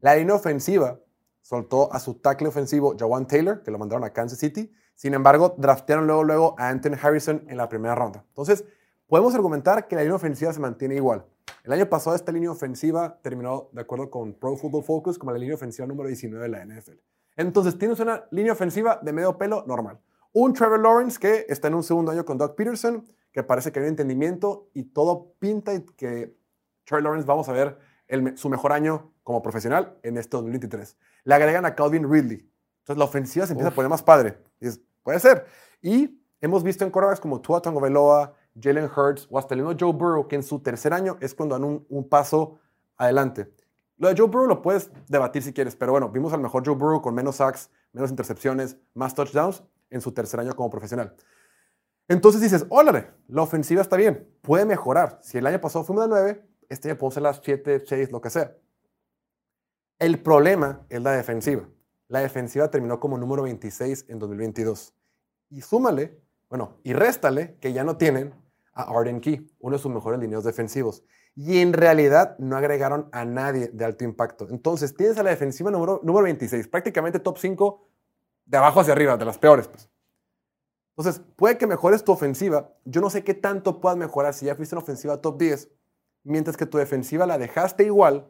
La 0.00 0.16
línea 0.16 0.34
ofensiva 0.34 0.98
soltó 1.42 1.92
a 1.92 1.98
su 1.98 2.14
tackle 2.14 2.48
ofensivo 2.48 2.94
Jawan 2.98 3.26
Taylor, 3.26 3.62
que 3.62 3.70
lo 3.70 3.78
mandaron 3.78 4.04
a 4.04 4.12
Kansas 4.12 4.38
City. 4.38 4.72
Sin 4.94 5.14
embargo, 5.14 5.54
draftearon 5.56 6.06
luego, 6.06 6.24
luego 6.24 6.54
a 6.58 6.68
Anthony 6.68 6.96
Harrison 7.00 7.44
en 7.48 7.56
la 7.56 7.68
primera 7.68 7.94
ronda. 7.94 8.24
Entonces, 8.28 8.64
podemos 9.06 9.34
argumentar 9.34 9.86
que 9.86 9.96
la 9.96 10.02
línea 10.02 10.16
ofensiva 10.16 10.52
se 10.52 10.60
mantiene 10.60 10.96
igual. 10.96 11.24
El 11.64 11.72
año 11.72 11.88
pasado 11.88 12.16
esta 12.16 12.32
línea 12.32 12.50
ofensiva 12.50 13.18
terminó, 13.22 13.68
de 13.72 13.80
acuerdo 13.80 14.10
con 14.10 14.34
Pro 14.34 14.56
Football 14.56 14.84
Focus, 14.84 15.18
como 15.18 15.32
la 15.32 15.38
línea 15.38 15.54
ofensiva 15.54 15.86
número 15.86 16.08
19 16.08 16.42
de 16.42 16.48
la 16.48 16.64
NFL. 16.64 16.98
Entonces, 17.36 17.78
tienes 17.78 18.00
una 18.00 18.24
línea 18.30 18.52
ofensiva 18.52 18.98
de 19.00 19.12
medio 19.12 19.38
pelo 19.38 19.64
normal. 19.66 20.00
Un 20.40 20.52
Trevor 20.52 20.78
Lawrence 20.78 21.18
que 21.18 21.46
está 21.48 21.66
en 21.66 21.74
un 21.74 21.82
segundo 21.82 22.12
año 22.12 22.24
con 22.24 22.38
Doug 22.38 22.54
Peterson, 22.54 23.04
que 23.32 23.42
parece 23.42 23.72
que 23.72 23.80
hay 23.80 23.86
un 23.86 23.88
entendimiento 23.88 24.70
y 24.72 24.84
todo 24.84 25.32
pinta 25.40 25.74
y 25.74 25.80
que 25.80 26.32
Trevor 26.84 27.02
Lawrence 27.02 27.26
vamos 27.26 27.48
a 27.48 27.52
ver 27.52 27.76
el 28.06 28.38
su 28.38 28.48
mejor 28.48 28.70
año 28.70 29.12
como 29.24 29.42
profesional 29.42 29.98
en 30.04 30.16
este 30.16 30.36
2023. 30.36 30.96
Le 31.24 31.34
agregan 31.34 31.66
a 31.66 31.74
Calvin 31.74 32.08
Ridley. 32.08 32.48
Entonces 32.78 32.98
la 32.98 33.04
ofensiva 33.06 33.46
se 33.46 33.54
empieza 33.54 33.70
a 33.70 33.74
poner 33.74 33.88
más 33.88 34.04
padre. 34.04 34.38
Dices, 34.60 34.80
puede 35.02 35.18
ser. 35.18 35.44
Y 35.82 36.22
hemos 36.40 36.62
visto 36.62 36.84
en 36.84 36.92
quarterbacks 36.92 37.18
como 37.18 37.40
Tua 37.40 37.60
Tagovailoa, 37.60 38.32
Jalen 38.62 38.88
Hurts 38.96 39.26
o 39.32 39.40
hasta 39.40 39.56
el 39.56 39.62
mismo 39.62 39.76
Joe 39.76 39.92
Burrow, 39.92 40.28
que 40.28 40.36
en 40.36 40.44
su 40.44 40.60
tercer 40.60 40.92
año 40.92 41.16
es 41.20 41.34
cuando 41.34 41.56
dan 41.56 41.64
un, 41.64 41.84
un 41.88 42.08
paso 42.08 42.60
adelante. 42.96 43.52
Lo 43.96 44.06
de 44.06 44.14
Joe 44.16 44.28
Burrow 44.28 44.46
lo 44.46 44.62
puedes 44.62 44.92
debatir 45.08 45.42
si 45.42 45.52
quieres, 45.52 45.74
pero 45.74 45.90
bueno, 45.90 46.10
vimos 46.10 46.32
al 46.32 46.40
mejor 46.40 46.64
Joe 46.64 46.76
Burrow 46.76 47.02
con 47.02 47.12
menos 47.12 47.34
sacks, 47.34 47.70
menos 47.92 48.10
intercepciones, 48.10 48.76
más 48.94 49.16
touchdowns 49.16 49.64
en 49.90 50.00
su 50.00 50.12
tercer 50.12 50.40
año 50.40 50.54
como 50.54 50.70
profesional. 50.70 51.14
Entonces 52.08 52.40
dices, 52.40 52.64
órale, 52.70 53.10
la 53.28 53.42
ofensiva 53.42 53.82
está 53.82 53.96
bien, 53.96 54.26
puede 54.40 54.64
mejorar. 54.64 55.18
Si 55.22 55.36
el 55.36 55.46
año 55.46 55.60
pasado 55.60 55.84
fuimos 55.84 56.04
de 56.04 56.08
9, 56.08 56.44
este 56.68 56.88
año 56.88 56.98
podemos 56.98 57.14
ser 57.14 57.22
las 57.22 57.40
7, 57.42 57.84
6, 57.86 58.10
lo 58.12 58.20
que 58.20 58.30
sea. 58.30 58.56
El 59.98 60.22
problema 60.22 60.86
es 60.88 61.02
la 61.02 61.12
defensiva. 61.12 61.68
La 62.08 62.20
defensiva 62.20 62.70
terminó 62.70 62.98
como 62.98 63.18
número 63.18 63.42
26 63.42 64.06
en 64.08 64.18
2022. 64.18 64.94
Y 65.50 65.60
súmale, 65.60 66.18
bueno, 66.48 66.78
y 66.82 66.94
réstale 66.94 67.56
que 67.60 67.72
ya 67.72 67.84
no 67.84 67.96
tienen 67.98 68.34
a 68.72 68.84
Arden 68.84 69.20
Key, 69.20 69.50
uno 69.58 69.76
de 69.76 69.82
sus 69.82 69.92
mejores 69.92 70.18
lineos 70.20 70.44
defensivos. 70.44 71.04
Y 71.34 71.58
en 71.58 71.72
realidad 71.72 72.38
no 72.38 72.56
agregaron 72.56 73.08
a 73.12 73.24
nadie 73.24 73.68
de 73.68 73.84
alto 73.84 74.04
impacto. 74.04 74.48
Entonces 74.48 74.94
tienes 74.94 75.18
a 75.18 75.22
la 75.22 75.30
defensiva 75.30 75.70
número, 75.70 76.00
número 76.02 76.24
26, 76.24 76.68
prácticamente 76.68 77.18
top 77.18 77.38
5 77.38 77.88
de 78.48 78.56
abajo 78.58 78.80
hacia 78.80 78.92
arriba, 78.94 79.16
de 79.16 79.24
las 79.24 79.38
peores. 79.38 79.68
Pues. 79.68 79.88
Entonces, 80.96 81.22
puede 81.36 81.58
que 81.58 81.66
mejores 81.66 82.02
tu 82.02 82.12
ofensiva. 82.12 82.72
Yo 82.84 83.00
no 83.00 83.10
sé 83.10 83.22
qué 83.22 83.34
tanto 83.34 83.80
puedas 83.80 83.96
mejorar 83.96 84.34
si 84.34 84.46
ya 84.46 84.56
fuiste 84.56 84.74
en 84.74 84.82
ofensiva 84.82 85.20
top 85.20 85.38
10, 85.38 85.70
mientras 86.24 86.56
que 86.56 86.66
tu 86.66 86.78
defensiva 86.78 87.26
la 87.26 87.38
dejaste 87.38 87.84
igual 87.84 88.26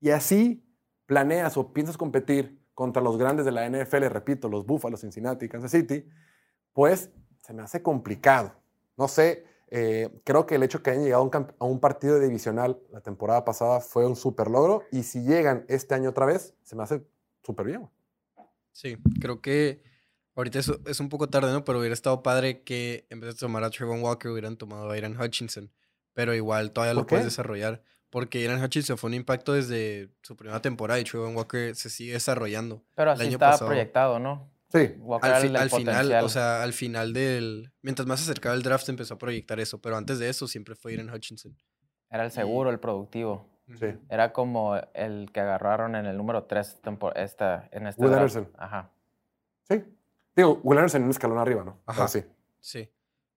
y 0.00 0.10
así 0.10 0.64
planeas 1.06 1.56
o 1.56 1.72
piensas 1.72 1.96
competir 1.98 2.58
contra 2.72 3.02
los 3.02 3.18
grandes 3.18 3.44
de 3.44 3.52
la 3.52 3.66
NFL, 3.68 4.06
repito, 4.08 4.48
los 4.48 4.64
Buffalo, 4.64 4.96
Cincinnati, 4.96 5.48
Kansas 5.48 5.72
City, 5.72 6.08
pues 6.72 7.10
se 7.42 7.52
me 7.52 7.62
hace 7.62 7.82
complicado. 7.82 8.54
No 8.96 9.08
sé, 9.08 9.44
eh, 9.68 10.22
creo 10.24 10.46
que 10.46 10.54
el 10.54 10.62
hecho 10.62 10.82
que 10.82 10.90
hayan 10.90 11.04
llegado 11.04 11.20
a 11.20 11.24
un, 11.24 11.30
camp- 11.30 11.52
a 11.58 11.64
un 11.66 11.80
partido 11.80 12.18
divisional 12.20 12.80
la 12.90 13.02
temporada 13.02 13.44
pasada 13.44 13.80
fue 13.80 14.06
un 14.06 14.16
super 14.16 14.48
logro 14.48 14.84
y 14.92 15.02
si 15.02 15.22
llegan 15.24 15.64
este 15.68 15.94
año 15.94 16.10
otra 16.10 16.24
vez, 16.24 16.54
se 16.62 16.74
me 16.76 16.84
hace 16.84 17.04
súper 17.42 17.66
bien. 17.66 17.90
Sí, 18.72 18.96
creo 19.20 19.40
que 19.40 19.82
ahorita 20.34 20.58
es, 20.58 20.72
es 20.86 21.00
un 21.00 21.08
poco 21.08 21.28
tarde, 21.28 21.52
¿no? 21.52 21.64
Pero 21.64 21.78
hubiera 21.80 21.92
estado 21.94 22.22
padre 22.22 22.62
que 22.62 23.06
en 23.10 23.20
vez 23.20 23.34
de 23.34 23.38
tomar 23.38 23.64
a 23.64 23.70
Trevon 23.70 24.02
Walker 24.02 24.30
hubieran 24.30 24.56
tomado 24.56 24.90
a 24.90 24.94
Aaron 24.94 25.20
Hutchinson. 25.20 25.70
Pero 26.12 26.34
igual 26.34 26.72
todavía 26.72 26.94
¿Por 26.94 27.02
lo 27.02 27.06
puedes 27.06 27.24
desarrollar. 27.24 27.82
Porque 28.10 28.46
Aaron 28.48 28.62
Hutchinson 28.62 28.98
fue 28.98 29.08
un 29.08 29.14
impacto 29.14 29.52
desde 29.52 30.10
su 30.22 30.36
primera 30.36 30.60
temporada 30.60 30.98
y 30.98 31.04
Trevon 31.04 31.36
Walker 31.36 31.74
se 31.76 31.90
sigue 31.90 32.14
desarrollando. 32.14 32.84
Pero 32.96 33.12
así 33.12 33.26
estaba 33.26 33.52
pasado. 33.52 33.68
proyectado, 33.68 34.18
¿no? 34.18 34.50
Sí, 34.72 34.94
Walker 34.98 35.30
Al, 35.30 35.40
fi- 35.42 35.48
era 35.48 35.56
el 35.56 35.62
al 35.62 35.70
final, 35.70 36.24
o 36.24 36.28
sea, 36.28 36.62
al 36.62 36.72
final 36.72 37.12
del... 37.12 37.72
Mientras 37.82 38.06
más 38.06 38.20
se 38.20 38.24
acercaba 38.30 38.54
el 38.54 38.62
draft 38.62 38.88
empezó 38.88 39.14
a 39.14 39.18
proyectar 39.18 39.58
eso. 39.60 39.80
Pero 39.80 39.96
antes 39.96 40.18
de 40.18 40.28
eso 40.28 40.48
siempre 40.48 40.74
fue 40.74 40.94
Aaron 40.94 41.12
Hutchinson. 41.12 41.56
Era 42.08 42.24
el 42.24 42.30
seguro, 42.32 42.70
el 42.70 42.80
productivo. 42.80 43.48
Sí. 43.78 43.86
Era 44.08 44.32
como 44.32 44.76
el 44.94 45.30
que 45.32 45.40
agarraron 45.40 45.94
en 45.94 46.06
el 46.06 46.16
número 46.16 46.44
3 46.44 46.80
esta, 47.16 47.68
en 47.72 47.86
este 47.86 48.02
Will 48.02 48.10
draft. 48.10 48.36
Anderson. 48.36 48.52
Ajá. 48.58 48.90
Sí. 49.68 49.84
Digo, 50.34 50.60
Will 50.62 50.78
Anderson 50.78 51.02
en 51.02 51.04
un 51.06 51.10
escalón 51.10 51.38
arriba, 51.38 51.64
¿no? 51.64 51.80
Ajá. 51.86 52.08
Sí. 52.08 52.24
Sí. 52.60 52.88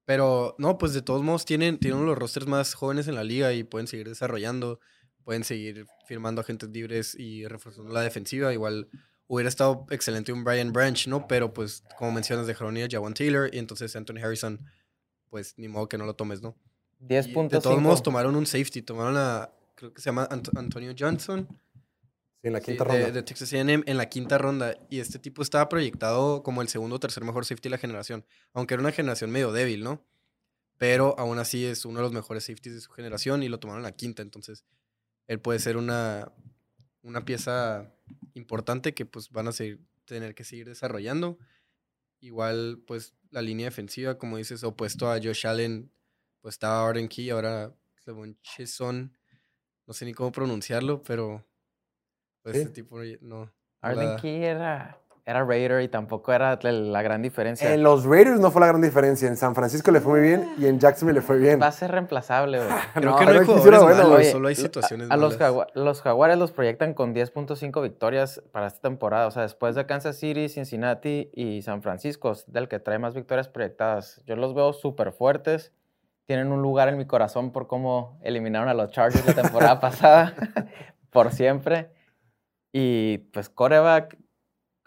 Pero 0.05 0.55
no, 0.57 0.77
pues 0.77 0.93
de 0.93 1.01
todos 1.01 1.23
modos 1.23 1.45
tienen, 1.45 1.79
tienen 1.79 1.99
uno 1.99 2.09
de 2.09 2.11
los 2.11 2.19
rosters 2.19 2.47
más 2.47 2.73
jóvenes 2.73 3.07
en 3.07 3.15
la 3.15 3.23
liga 3.23 3.53
y 3.53 3.63
pueden 3.63 3.87
seguir 3.87 4.09
desarrollando, 4.09 4.79
pueden 5.23 5.43
seguir 5.43 5.85
firmando 6.05 6.41
agentes 6.41 6.69
libres 6.69 7.15
y 7.15 7.47
reforzando 7.47 7.93
la 7.93 8.01
defensiva. 8.01 8.51
Igual 8.51 8.89
hubiera 9.27 9.47
estado 9.47 9.85
excelente 9.89 10.33
un 10.33 10.43
Brian 10.43 10.73
Branch, 10.73 11.07
¿no? 11.07 11.27
Pero 11.27 11.53
pues, 11.53 11.83
como 11.97 12.11
mencionas, 12.11 12.47
dejaron 12.47 12.75
ir 12.75 12.85
a 12.85 12.87
Jawan 12.91 13.13
Taylor 13.13 13.49
y 13.53 13.59
entonces 13.59 13.95
Anthony 13.95 14.17
Harrison, 14.21 14.59
pues 15.29 15.57
ni 15.57 15.69
modo 15.69 15.87
que 15.87 15.97
no 15.97 16.05
lo 16.05 16.15
tomes, 16.15 16.41
¿no? 16.41 16.55
10.5. 16.99 17.45
Y 17.45 17.49
de 17.49 17.61
todos 17.61 17.81
modos 17.81 18.03
tomaron 18.03 18.35
un 18.35 18.45
safety, 18.45 18.81
tomaron 18.81 19.15
a, 19.17 19.49
creo 19.75 19.93
que 19.93 20.01
se 20.01 20.05
llama 20.05 20.27
Ant- 20.29 20.57
Antonio 20.57 20.93
Johnson. 20.97 21.47
Sí, 22.41 22.47
en 22.47 22.53
la 22.53 22.61
quinta 22.61 22.83
ronda. 22.83 23.11
de 23.11 23.23
Texas 23.23 23.53
A&M 23.53 23.83
en 23.85 23.97
la 23.97 24.09
quinta 24.09 24.37
ronda. 24.37 24.77
Y 24.89 24.99
este 24.99 25.17
tipo 25.19 25.41
estaba 25.41 25.69
proyectado 25.69 26.43
como 26.43 26.61
el 26.61 26.67
segundo 26.67 26.97
o 26.97 26.99
tercer 26.99 27.23
mejor 27.23 27.45
safety 27.45 27.67
de 27.69 27.71
la 27.71 27.77
generación. 27.77 28.25
Aunque 28.53 28.73
era 28.73 28.81
una 28.81 28.91
generación 28.91 29.31
medio 29.31 29.51
débil, 29.51 29.83
¿no? 29.83 30.05
Pero 30.77 31.15
aún 31.17 31.39
así 31.39 31.65
es 31.65 31.85
uno 31.85 31.99
de 31.99 32.03
los 32.03 32.11
mejores 32.11 32.43
safeties 32.45 32.75
de 32.75 32.81
su 32.81 32.91
generación 32.91 33.43
y 33.43 33.47
lo 33.49 33.59
tomaron 33.59 33.79
en 33.79 33.83
la 33.83 33.95
quinta. 33.95 34.21
Entonces, 34.21 34.65
él 35.27 35.39
puede 35.39 35.59
ser 35.59 35.77
una, 35.77 36.33
una 37.01 37.23
pieza 37.23 37.93
importante 38.33 38.93
que 38.93 39.05
pues 39.05 39.29
van 39.29 39.47
a 39.47 39.51
seguir, 39.53 39.79
tener 40.05 40.35
que 40.35 40.43
seguir 40.43 40.67
desarrollando. 40.67 41.37
Igual, 42.19 42.83
pues, 42.87 43.13
la 43.31 43.41
línea 43.41 43.65
defensiva, 43.67 44.17
como 44.17 44.37
dices, 44.37 44.63
opuesto 44.63 45.09
a 45.11 45.15
Josh 45.21 45.45
Allen, 45.47 45.91
pues 46.41 46.55
estaba 46.55 46.87
Arden 46.89 47.07
Key, 47.07 47.29
ahora 47.29 47.73
Clevon 48.03 48.37
Chesson. 48.41 49.15
No 49.87 49.93
sé 49.93 50.05
ni 50.05 50.13
cómo 50.13 50.31
pronunciarlo, 50.31 51.01
pero 51.03 51.43
pues 52.41 52.55
Sí. 52.55 52.61
este 52.61 52.73
tipo 52.73 52.97
no. 53.21 53.49
la- 53.81 54.17
Key 54.21 54.43
era 54.43 54.99
era 55.25 55.45
Raider 55.45 55.81
y 55.81 55.87
tampoco 55.87 56.33
era 56.33 56.59
la- 56.61 57.01
gran 57.01 57.21
diferencia. 57.21 57.73
En 57.73 57.81
los 57.81 58.03
Raiders 58.03 58.41
no 58.41 58.51
fue 58.51 58.59
la 58.59 58.67
gran 58.67 58.81
diferencia. 58.81 59.25
En 59.29 59.37
San 59.37 59.55
Francisco 59.55 59.89
le 59.91 60.01
fue 60.01 60.11
muy 60.19 60.21
bien 60.21 60.53
y 60.57 60.65
en 60.65 60.79
Jacksonville 60.81 61.15
le 61.19 61.25
fue 61.25 61.37
bien. 61.37 61.61
Va 61.61 61.67
a 61.67 61.71
ser 61.71 61.91
reemplazable, 61.91 62.57
güey. 62.57 62.69
Creo 62.93 63.11
No, 63.11 63.17
que 63.17 63.25
no 63.25 63.31
hay 63.31 63.45
jugadores 63.45 63.81
malos, 63.81 64.05
Oye, 64.19 64.31
solo 64.31 64.47
hay 64.49 64.55
situaciones 64.55 65.09
a, 65.09 65.15
los, 65.15 65.37
malas. 65.39 65.39
Jagua- 65.53 65.67
los 65.75 66.01
Jaguares 66.01 66.37
los 66.37 66.51
proyectan 66.51 66.93
con 66.93 67.13
10.5 67.13 67.81
victorias 67.81 68.43
para 68.51 68.67
esta 68.67 68.81
temporada. 68.81 69.27
O 69.27 69.31
sea, 69.31 69.43
después 69.43 69.75
de 69.75 69.85
Kansas 69.85 70.17
City, 70.17 70.49
Cincinnati 70.49 71.29
y 71.33 71.61
San 71.61 71.81
Francisco, 71.83 72.33
es 72.33 72.43
del 72.51 72.67
que 72.67 72.79
trae 72.81 72.99
más 72.99 73.13
victorias 73.13 73.47
proyectadas. 73.47 74.21
Yo 74.25 74.35
los 74.35 74.53
veo 74.53 74.73
súper 74.73 75.13
fuertes. 75.13 75.71
Tienen 76.25 76.51
un 76.51 76.61
lugar 76.61 76.87
en 76.89 76.97
mi 76.97 77.05
corazón 77.05 77.51
por 77.51 77.67
cómo 77.67 78.19
eliminaron 78.23 78.69
a 78.69 78.73
los 78.73 78.91
Chargers 78.91 79.25
la 79.25 79.41
temporada 79.41 79.79
pasada. 79.81 80.33
por 81.09 81.31
siempre. 81.31 81.91
Y 82.71 83.19
pues 83.31 83.49
coreback 83.49 84.17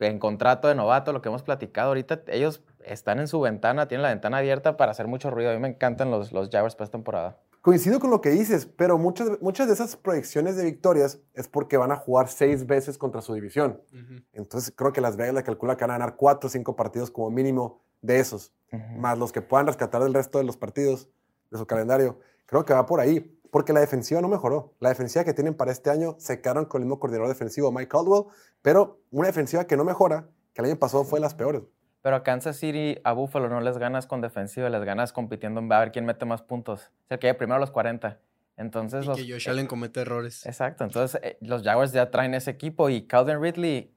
en 0.00 0.18
contrato 0.18 0.68
de 0.68 0.74
novato, 0.74 1.12
lo 1.12 1.22
que 1.22 1.28
hemos 1.28 1.42
platicado 1.42 1.88
ahorita, 1.88 2.22
ellos 2.28 2.62
están 2.84 3.18
en 3.18 3.28
su 3.28 3.40
ventana, 3.40 3.88
tienen 3.88 4.02
la 4.02 4.10
ventana 4.10 4.38
abierta 4.38 4.76
para 4.76 4.92
hacer 4.92 5.06
mucho 5.06 5.30
ruido. 5.30 5.50
A 5.50 5.54
mí 5.54 5.60
me 5.60 5.68
encantan 5.68 6.10
los, 6.10 6.32
los 6.32 6.50
Jaguars 6.50 6.74
para 6.74 6.84
esta 6.84 6.98
temporada. 6.98 7.40
Coincido 7.62 7.98
con 7.98 8.10
lo 8.10 8.20
que 8.20 8.30
dices, 8.30 8.66
pero 8.66 8.96
muchas, 8.96 9.40
muchas 9.40 9.66
de 9.66 9.74
esas 9.74 9.96
proyecciones 9.96 10.56
de 10.56 10.64
victorias 10.64 11.20
es 11.34 11.48
porque 11.48 11.76
van 11.76 11.90
a 11.90 11.96
jugar 11.96 12.28
seis 12.28 12.66
veces 12.66 12.96
contra 12.96 13.22
su 13.22 13.34
división. 13.34 13.82
Ujú. 13.92 14.22
Entonces 14.32 14.72
creo 14.76 14.92
que 14.92 15.00
Las 15.00 15.16
Vegas 15.16 15.34
le 15.34 15.42
calcula 15.42 15.76
que 15.76 15.84
van 15.84 15.90
a 15.90 15.98
ganar 15.98 16.16
cuatro 16.16 16.46
o 16.46 16.50
cinco 16.50 16.76
partidos 16.76 17.10
como 17.10 17.30
mínimo 17.30 17.82
de 18.02 18.20
esos, 18.20 18.52
más 18.96 19.18
los 19.18 19.32
que 19.32 19.42
puedan 19.42 19.66
rescatar 19.66 20.02
del 20.02 20.14
resto 20.14 20.38
de 20.38 20.44
los 20.44 20.56
partidos 20.56 21.08
de 21.56 21.62
su 21.62 21.66
calendario. 21.66 22.18
Creo 22.46 22.64
que 22.64 22.72
va 22.72 22.86
por 22.86 23.00
ahí, 23.00 23.20
porque 23.50 23.72
la 23.72 23.80
defensiva 23.80 24.20
no 24.20 24.28
mejoró. 24.28 24.74
La 24.80 24.90
defensiva 24.90 25.24
que 25.24 25.34
tienen 25.34 25.54
para 25.54 25.72
este 25.72 25.90
año 25.90 26.16
se 26.18 26.40
quedaron 26.40 26.66
con 26.66 26.82
el 26.82 26.86
mismo 26.86 27.00
coordinador 27.00 27.28
defensivo, 27.28 27.72
Mike 27.72 27.88
Caldwell, 27.88 28.24
pero 28.62 29.00
una 29.10 29.26
defensiva 29.26 29.66
que 29.66 29.76
no 29.76 29.84
mejora, 29.84 30.28
que 30.52 30.62
el 30.62 30.66
año 30.66 30.78
pasado 30.78 31.04
fue 31.04 31.18
de 31.18 31.22
las 31.22 31.34
peores. 31.34 31.62
Pero 32.02 32.16
a 32.16 32.22
Kansas 32.22 32.56
City, 32.56 33.00
a 33.02 33.12
Buffalo 33.12 33.48
no 33.48 33.60
les 33.60 33.78
ganas 33.78 34.06
con 34.06 34.20
defensiva, 34.20 34.68
les 34.70 34.84
ganas 34.84 35.12
compitiendo 35.12 35.60
en 35.60 35.72
a 35.72 35.80
ver 35.80 35.90
quién 35.90 36.04
mete 36.04 36.24
más 36.24 36.42
puntos. 36.42 36.92
O 37.04 37.08
sea, 37.08 37.18
que 37.18 37.34
primero 37.34 37.58
los 37.58 37.72
40. 37.72 38.20
Entonces, 38.56 39.04
Y 39.04 39.08
los, 39.08 39.16
que 39.16 39.32
Josh 39.32 39.50
Allen 39.50 39.66
comete 39.66 40.00
errores. 40.00 40.46
Exacto, 40.46 40.84
entonces 40.84 41.20
eh, 41.22 41.36
los 41.40 41.62
Jaguars 41.62 41.92
ya 41.92 42.10
traen 42.10 42.34
ese 42.34 42.50
equipo 42.50 42.88
y 42.88 43.06
Calvin 43.06 43.42
Ridley 43.42 43.96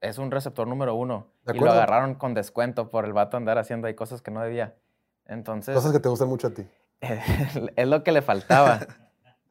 es 0.00 0.18
un 0.18 0.30
receptor 0.30 0.66
número 0.68 0.94
uno. 0.94 1.32
De 1.44 1.56
Y 1.56 1.60
lo 1.60 1.70
agarraron 1.70 2.14
con 2.14 2.34
descuento 2.34 2.90
por 2.90 3.04
el 3.04 3.12
vato 3.12 3.36
andar 3.36 3.58
haciendo 3.58 3.86
ahí 3.86 3.94
cosas 3.94 4.22
que 4.22 4.30
no 4.30 4.42
debía. 4.42 4.76
Entonces, 5.24 5.74
Cosas 5.74 5.92
que 5.92 6.00
te 6.00 6.08
gustan 6.08 6.28
mucho 6.28 6.48
a 6.48 6.50
ti. 6.50 6.66
es 7.76 7.88
lo 7.88 8.02
que 8.02 8.12
le 8.12 8.22
faltaba. 8.22 8.86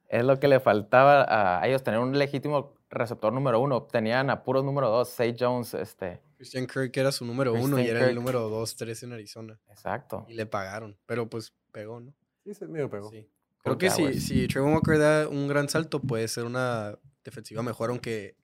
es 0.10 0.24
lo 0.24 0.40
que 0.40 0.48
le 0.48 0.60
faltaba 0.60 1.26
a 1.60 1.68
ellos 1.68 1.84
tener 1.84 2.00
un 2.00 2.18
legítimo 2.18 2.76
receptor 2.90 3.34
número 3.34 3.60
uno. 3.60 3.84
Tenían 3.84 4.30
a 4.30 4.44
puros 4.44 4.64
número 4.64 4.90
dos, 4.90 5.10
Say 5.10 5.36
Jones, 5.38 5.74
este. 5.74 6.22
Christian 6.38 6.68
Kirk 6.68 6.96
era 6.98 7.12
su 7.12 7.26
número 7.26 7.54
uno 7.54 7.80
y 7.80 7.84
Christian 7.84 7.98
era 7.98 8.00
el 8.06 8.12
Kirk. 8.12 8.20
número 8.20 8.50
dos, 8.50 8.76
tres 8.76 9.04
en 9.04 9.14
Arizona. 9.14 9.60
Exacto. 9.70 10.26
Y 10.28 10.34
le 10.34 10.46
pagaron, 10.46 10.98
pero 11.06 11.30
pues 11.30 11.54
pegó, 11.72 12.00
¿no? 12.00 12.14
Sí, 12.44 12.54
se 12.54 12.68
medio 12.68 12.90
pegó. 12.90 13.10
Sí. 13.10 13.28
Creo 13.64 13.78
que 13.80 13.90
si, 13.90 14.22
si 14.22 14.48
Trevor 14.48 14.74
Walker 14.74 15.00
da 15.00 15.28
un 15.28 15.48
gran 15.48 15.68
salto, 15.70 16.00
puede 16.00 16.28
ser 16.28 16.44
una 16.44 17.00
defensiva 17.24 17.64
mejor, 17.64 17.90
aunque, 17.90 18.38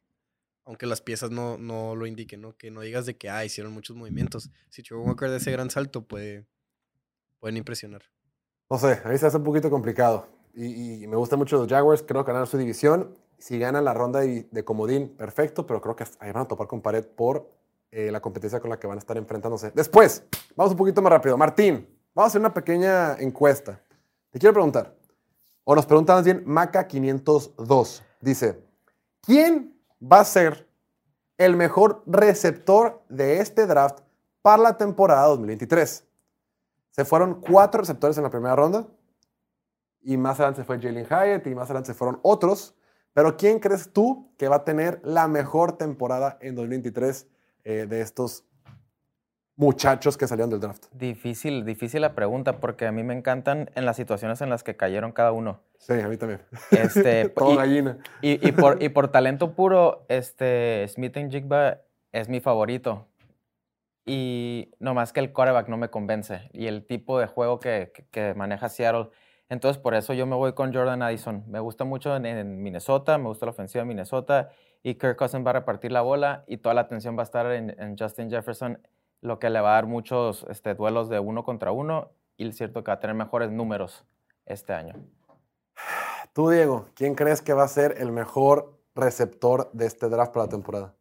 aunque 0.65 0.87
las 0.87 0.99
piezas 0.99 1.29
no, 1.29 1.59
no 1.59 1.95
lo 1.95 2.07
indiquen, 2.07 2.41
¿no? 2.41 2.57
Que 2.57 2.71
no 2.71 2.81
digas 2.81 3.05
de 3.05 3.15
que, 3.15 3.29
ah, 3.29 3.45
hicieron 3.45 3.71
muchos 3.71 3.95
movimientos. 3.95 4.49
Si 4.69 4.81
Trevor 4.81 5.05
Walker 5.07 5.29
da 5.29 5.37
ese 5.37 5.51
gran 5.51 5.69
salto, 5.69 6.07
puede, 6.07 6.47
pueden 7.39 7.57
impresionar. 7.57 8.01
No 8.71 8.77
sé, 8.77 9.01
a 9.03 9.09
mí 9.09 9.17
se 9.17 9.27
hace 9.27 9.35
un 9.35 9.43
poquito 9.43 9.69
complicado. 9.69 10.27
Y, 10.53 11.05
me 11.05 11.17
gustan 11.17 11.37
mucho 11.37 11.57
los 11.57 11.67
Jaguars, 11.67 12.05
creo 12.07 12.23
que 12.23 12.31
ganan 12.31 12.47
su 12.47 12.57
división. 12.57 13.17
Si 13.37 13.59
ganan 13.59 13.83
la 13.83 13.93
ronda 13.93 14.21
de, 14.21 14.63
comodín, 14.63 15.09
perfecto, 15.09 15.67
pero 15.67 15.81
creo 15.81 15.93
que 15.97 16.05
ahí 16.21 16.31
van 16.31 16.43
a 16.43 16.47
topar 16.47 16.67
con 16.67 16.79
pared 16.79 17.05
por 17.05 17.51
eh, 17.91 18.11
la 18.11 18.21
competencia 18.21 18.61
con 18.61 18.69
la 18.69 18.79
que 18.79 18.87
van 18.87 18.97
a 18.97 18.99
estar 18.99 19.17
enfrentándose. 19.17 19.71
Después, 19.75 20.23
vamos 20.55 20.71
un 20.71 20.77
poquito 20.77 21.01
más 21.01 21.11
rápido. 21.11 21.37
Martín, 21.37 21.85
vamos 22.15 22.27
a 22.27 22.29
hacer 22.29 22.39
una 22.39 22.53
pequeña 22.53 23.15
encuesta. 23.15 23.77
Te 24.29 24.39
quiero 24.39 24.53
preguntar, 24.53 24.95
o 25.65 25.75
nos 25.75 25.85
pregunta 25.85 26.15
más 26.15 26.23
bien 26.23 26.45
Maca502. 26.45 28.03
Dice, 28.21 28.63
¿quién 29.19 29.75
va 30.01 30.21
a 30.21 30.23
ser 30.23 30.65
el 31.37 31.57
mejor 31.57 32.03
receptor 32.05 33.03
de 33.09 33.41
este 33.41 33.67
draft 33.67 33.99
para 34.41 34.63
la 34.63 34.77
temporada 34.77 35.27
2023? 35.27 36.05
Se 36.91 37.05
fueron 37.05 37.41
cuatro 37.41 37.79
receptores 37.81 38.17
en 38.17 38.23
la 38.23 38.29
primera 38.29 38.55
ronda. 38.55 38.85
Y 40.01 40.17
más 40.17 40.39
adelante 40.39 40.61
se 40.61 40.65
fue 40.65 40.79
Jalen 40.79 41.05
Hyatt 41.05 41.45
y 41.47 41.55
más 41.55 41.65
adelante 41.65 41.87
se 41.87 41.93
fueron 41.93 42.19
otros. 42.23 42.75
Pero 43.13 43.37
¿quién 43.37 43.59
crees 43.59 43.91
tú 43.91 44.33
que 44.37 44.47
va 44.47 44.57
a 44.57 44.63
tener 44.63 44.99
la 45.03 45.27
mejor 45.27 45.77
temporada 45.77 46.37
en 46.41 46.55
2023 46.55 47.27
eh, 47.63 47.85
de 47.87 48.01
estos 48.01 48.45
muchachos 49.55 50.17
que 50.17 50.27
salieron 50.27 50.49
del 50.49 50.59
draft? 50.59 50.85
Difícil, 50.93 51.65
difícil 51.65 52.01
la 52.01 52.15
pregunta 52.15 52.59
porque 52.59 52.87
a 52.87 52.91
mí 52.91 53.03
me 53.03 53.13
encantan 53.13 53.69
en 53.75 53.85
las 53.85 53.95
situaciones 53.97 54.41
en 54.41 54.49
las 54.49 54.63
que 54.63 54.75
cayeron 54.75 55.11
cada 55.11 55.31
uno. 55.33 55.59
Sí, 55.77 55.93
a 55.93 56.07
mí 56.07 56.17
también. 56.17 56.41
Este, 56.71 57.29
Todo 57.35 57.53
y- 57.53 57.57
gallina. 57.57 57.97
Y, 58.21 58.47
y 58.47 58.51
por, 58.53 58.81
y 58.81 58.89
por 58.89 59.07
talento 59.11 59.53
puro, 59.53 60.05
este, 60.07 60.87
Smith 60.87 61.15
Jigba 61.29 61.79
es 62.11 62.27
mi 62.29 62.39
favorito. 62.39 63.07
Y 64.05 64.71
nomás 64.79 65.13
que 65.13 65.19
el 65.19 65.31
quarterback 65.31 65.67
no 65.67 65.77
me 65.77 65.89
convence. 65.89 66.49
Y 66.53 66.67
el 66.67 66.85
tipo 66.85 67.19
de 67.19 67.27
juego 67.27 67.59
que, 67.59 67.91
maneja 68.35 68.69
Seattle. 68.69 69.09
Entonces, 69.49 69.81
por 69.81 69.93
eso 69.93 70.13
yo 70.13 70.25
me 70.25 70.35
voy 70.35 70.53
con 70.53 70.73
Jordan 70.73 71.01
Addison. 71.01 71.43
Me 71.47 71.59
gusta 71.59 71.83
mucho 71.83 72.15
en, 72.15 72.61
Minnesota, 72.61 73.17
me 73.17 73.25
gusta 73.25 73.45
la 73.45 73.51
ofensiva 73.51 73.83
de 73.83 73.87
Minnesota. 73.87 74.49
Y 74.83 74.95
Kirk 74.95 75.17
Cousins 75.17 75.45
va 75.45 75.51
a 75.51 75.53
repartir 75.53 75.91
la 75.91 76.01
bola 76.01 76.43
y 76.47 76.57
toda 76.57 76.73
la 76.73 76.81
atención 76.81 77.15
va 77.15 77.21
a 77.21 77.23
estar 77.23 77.51
en, 77.51 77.79
en 77.79 77.95
Justin 77.97 78.31
Jefferson, 78.31 78.79
lo 79.21 79.37
que 79.37 79.49
le 79.51 79.61
va 79.61 79.71
a 79.71 79.73
dar 79.75 79.85
muchos 79.85 80.45
este, 80.49 80.73
duelos 80.73 81.07
de 81.09 81.19
uno 81.19 81.43
contra 81.43 81.71
uno. 81.71 82.11
Y 82.37 82.47
es 82.47 82.57
cierto 82.57 82.83
que 82.83 82.89
va 82.89 82.95
a 82.95 82.99
tener 82.99 83.15
mejores 83.15 83.51
números 83.51 84.05
este 84.45 84.73
año. 84.73 84.95
Tú, 86.33 86.49
Diego, 86.49 86.87
¿quién 86.95 87.13
crees 87.13 87.41
que 87.41 87.53
va 87.53 87.63
a 87.63 87.67
ser 87.67 87.95
el 87.99 88.11
mejor 88.11 88.79
receptor 88.95 89.69
de 89.73 89.85
este 89.85 90.09
draft 90.09 90.33
para 90.33 90.45
la 90.45 90.49
temporada? 90.49 90.95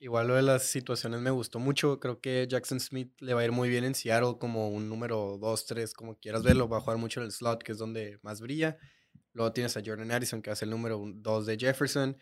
Igual 0.00 0.28
lo 0.28 0.34
de 0.36 0.42
las 0.42 0.62
situaciones 0.62 1.20
me 1.20 1.30
gustó 1.30 1.58
mucho. 1.58 1.98
Creo 1.98 2.20
que 2.20 2.46
Jackson 2.48 2.78
Smith 2.78 3.12
le 3.20 3.34
va 3.34 3.40
a 3.40 3.44
ir 3.44 3.52
muy 3.52 3.68
bien 3.68 3.82
en 3.84 3.96
Seattle 3.96 4.36
como 4.38 4.68
un 4.68 4.88
número 4.88 5.38
2, 5.40 5.66
3, 5.66 5.92
como 5.92 6.16
quieras 6.16 6.44
verlo. 6.44 6.68
Va 6.68 6.76
a 6.76 6.80
jugar 6.80 6.98
mucho 6.98 7.20
en 7.20 7.26
el 7.26 7.32
slot, 7.32 7.62
que 7.64 7.72
es 7.72 7.78
donde 7.78 8.18
más 8.22 8.40
brilla. 8.40 8.78
Luego 9.32 9.52
tienes 9.52 9.76
a 9.76 9.82
Jordan 9.84 10.10
Addison, 10.12 10.40
que 10.40 10.54
ser 10.54 10.66
el 10.66 10.70
número 10.70 11.02
2 11.04 11.46
de 11.46 11.56
Jefferson. 11.58 12.16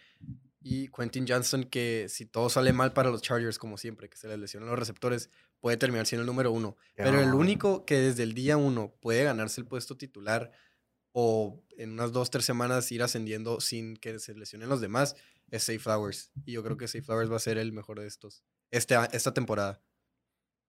Y 0.62 0.88
Quentin 0.88 1.26
Johnson, 1.28 1.64
que 1.64 2.06
si 2.08 2.24
todo 2.26 2.48
sale 2.48 2.72
mal 2.72 2.94
para 2.94 3.10
los 3.10 3.20
Chargers, 3.20 3.58
como 3.58 3.76
siempre, 3.76 4.08
que 4.08 4.16
se 4.16 4.26
les 4.26 4.38
lesionan 4.38 4.70
los 4.70 4.78
receptores, 4.78 5.30
puede 5.60 5.76
terminar 5.76 6.06
siendo 6.06 6.22
el 6.22 6.26
número 6.26 6.52
1. 6.52 6.76
Pero 6.96 7.20
el 7.20 7.28
No. 7.30 7.36
único 7.36 7.84
que 7.84 7.96
desde 8.00 8.22
el 8.22 8.32
día 8.32 8.56
1 8.56 8.96
puede 9.00 9.22
ganarse 9.24 9.60
el 9.60 9.66
puesto 9.66 9.96
titular 9.96 10.50
o 11.12 11.62
en 11.76 11.92
unas 11.92 12.12
2, 12.12 12.30
3 12.30 12.44
semanas 12.44 12.90
ir 12.90 13.02
ascendiendo 13.02 13.60
sin 13.60 13.96
que 13.96 14.18
se 14.18 14.34
lesionen 14.34 14.68
los 14.68 14.80
demás 14.80 15.14
es 15.50 15.62
Safe 15.64 15.78
Flowers. 15.78 16.32
Y 16.44 16.52
yo 16.52 16.62
creo 16.62 16.76
que 16.76 16.88
Safe 16.88 17.02
Flowers 17.02 17.30
va 17.30 17.36
a 17.36 17.40
ser 17.40 17.58
el 17.58 17.72
mejor 17.72 18.00
de 18.00 18.06
estos. 18.06 18.44
Este, 18.70 18.96
esta 19.12 19.32
temporada. 19.32 19.80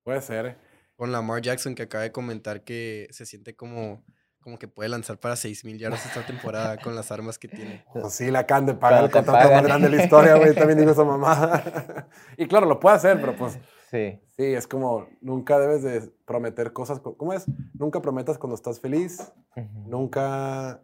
Puede 0.03 0.21
ser. 0.21 0.45
¿eh? 0.45 0.57
Con 0.95 1.11
Lamar 1.11 1.41
Jackson 1.41 1.75
que 1.75 1.83
acaba 1.83 2.03
de 2.03 2.11
comentar 2.11 2.63
que 2.63 3.07
se 3.11 3.25
siente 3.25 3.55
como, 3.55 4.03
como 4.39 4.57
que 4.57 4.67
puede 4.67 4.89
lanzar 4.89 5.19
para 5.19 5.35
6.000 5.35 5.77
yardas 5.77 6.05
esta 6.05 6.25
temporada 6.25 6.77
con 6.77 6.95
las 6.95 7.11
armas 7.11 7.37
que 7.37 7.47
tiene. 7.47 7.85
Pues 7.93 8.13
sí, 8.13 8.31
la 8.31 8.45
can 8.45 8.65
de 8.65 8.73
pagar 8.73 9.03
el 9.05 9.11
contrato 9.11 9.49
más 9.51 9.63
grande 9.63 9.89
de 9.89 9.97
la 9.97 10.03
historia, 10.03 10.35
güey. 10.35 10.55
También 10.55 10.79
digo 10.79 10.91
esa 10.91 11.03
mamada. 11.05 12.07
y 12.37 12.47
claro, 12.47 12.65
lo 12.67 12.79
puede 12.79 12.95
hacer, 12.95 13.19
pero 13.19 13.35
pues 13.35 13.57
Sí. 13.89 14.19
sí, 14.35 14.43
es 14.43 14.67
como 14.67 15.07
nunca 15.21 15.57
debes 15.59 15.81
de 15.81 16.01
prometer 16.25 16.73
cosas. 16.73 16.99
co- 16.99 17.15
¿Cómo 17.15 17.31
es? 17.33 17.45
Nunca 17.73 18.01
prometas 18.01 18.37
cuando 18.37 18.55
estás 18.55 18.79
feliz. 18.81 19.19
Ujú. 19.55 19.89
Nunca, 19.89 20.83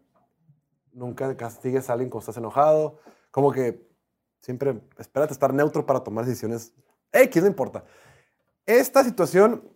nunca 0.93 1.35
castigues 1.35 1.89
a 1.89 1.93
alguien 1.93 2.09
cuando 2.09 2.21
estás 2.23 2.37
enojado. 2.37 2.99
Como 3.33 3.51
que 3.51 3.83
siempre 4.41 4.79
espérate 4.99 5.33
estar 5.33 5.51
neutro 5.51 5.87
para 5.87 6.03
tomar 6.03 6.23
decisiones. 6.23 6.71
X, 7.11 7.41
no 7.41 7.47
importa. 7.47 7.83
Esta 8.67 9.03
situación 9.03 9.67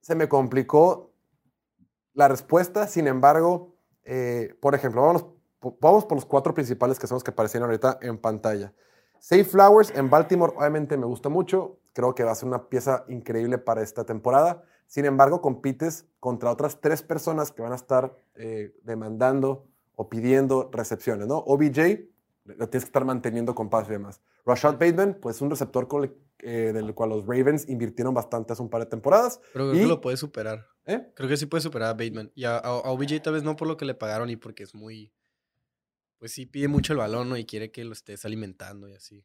se 0.00 0.14
me 0.14 0.28
complicó 0.28 1.10
la 2.12 2.28
respuesta, 2.28 2.86
sin 2.86 3.08
embargo, 3.08 3.74
eh, 4.04 4.54
por 4.60 4.76
ejemplo, 4.76 5.02
vamos, 5.02 5.26
vamos 5.80 6.04
por 6.04 6.18
los 6.18 6.24
cuatro 6.24 6.54
principales 6.54 7.00
que 7.00 7.08
son 7.08 7.16
los 7.16 7.24
que 7.24 7.32
aparecen 7.32 7.64
ahorita 7.64 7.98
en 8.00 8.16
pantalla. 8.16 8.72
Safe 9.18 9.42
Flowers 9.42 9.90
en 9.96 10.08
Baltimore, 10.08 10.52
obviamente 10.56 10.96
me 10.96 11.06
gusta 11.06 11.28
mucho. 11.28 11.80
Creo 11.94 12.14
que 12.14 12.22
va 12.22 12.30
a 12.30 12.36
ser 12.36 12.46
una 12.46 12.68
pieza 12.68 13.04
increíble 13.08 13.58
para 13.58 13.82
esta 13.82 14.04
temporada. 14.04 14.62
Sin 14.86 15.04
embargo, 15.04 15.40
compites 15.40 16.06
contra 16.20 16.52
otras 16.52 16.80
tres 16.80 17.02
personas 17.02 17.50
que 17.50 17.60
van 17.60 17.72
a 17.72 17.76
estar 17.76 18.14
eh, 18.36 18.72
demandando 18.84 19.66
o 19.96 20.08
pidiendo 20.08 20.70
recepciones, 20.72 21.26
¿no? 21.26 21.38
OBJ 21.38 22.13
lo 22.44 22.68
tienes 22.68 22.84
que 22.84 22.88
estar 22.88 23.04
manteniendo 23.04 23.54
con 23.54 23.70
paso 23.70 23.90
y 23.90 23.94
demás. 23.94 24.20
Rashad 24.44 24.74
Bateman, 24.74 25.18
pues 25.20 25.40
un 25.40 25.50
receptor 25.50 25.88
con 25.88 26.14
eh, 26.40 26.72
del 26.74 26.94
cual 26.94 27.10
los 27.10 27.22
Ravens 27.26 27.68
invirtieron 27.68 28.12
bastante 28.12 28.52
hace 28.52 28.62
un 28.62 28.68
par 28.68 28.80
de 28.82 28.86
temporadas. 28.86 29.40
Pero 29.52 29.66
creo 29.70 29.74
Y- 29.76 29.80
que 29.82 29.86
lo 29.86 30.00
puede 30.00 30.16
superar. 30.18 30.66
¿eh? 30.84 31.10
Creo 31.14 31.28
que 31.28 31.36
sí 31.38 31.46
puede 31.46 31.62
superar 31.62 31.88
a 31.88 31.92
Bateman. 31.94 32.30
Y 32.34 32.44
a, 32.44 32.56
a- 32.56 32.60
a 32.60 32.90
OBJ 32.90 33.22
tal 33.22 33.32
vez 33.34 33.42
no 33.42 33.56
por 33.56 33.66
lo 33.68 33.76
que 33.78 33.84
le 33.86 33.94
pagaron 33.94 34.28
y 34.30 34.36
porque 34.36 34.62
es 34.62 34.74
muy... 34.74 35.12
Pues 36.18 36.32
sí 36.32 36.46
pide 36.46 36.68
mucho 36.68 36.92
el 36.92 36.98
balón 36.98 37.28
¿no? 37.28 37.36
y 37.36 37.44
quiere 37.44 37.70
que 37.70 37.84
lo 37.84 37.92
estés 37.92 38.24
alimentando 38.24 38.88
y 38.88 38.94
así. 38.94 39.24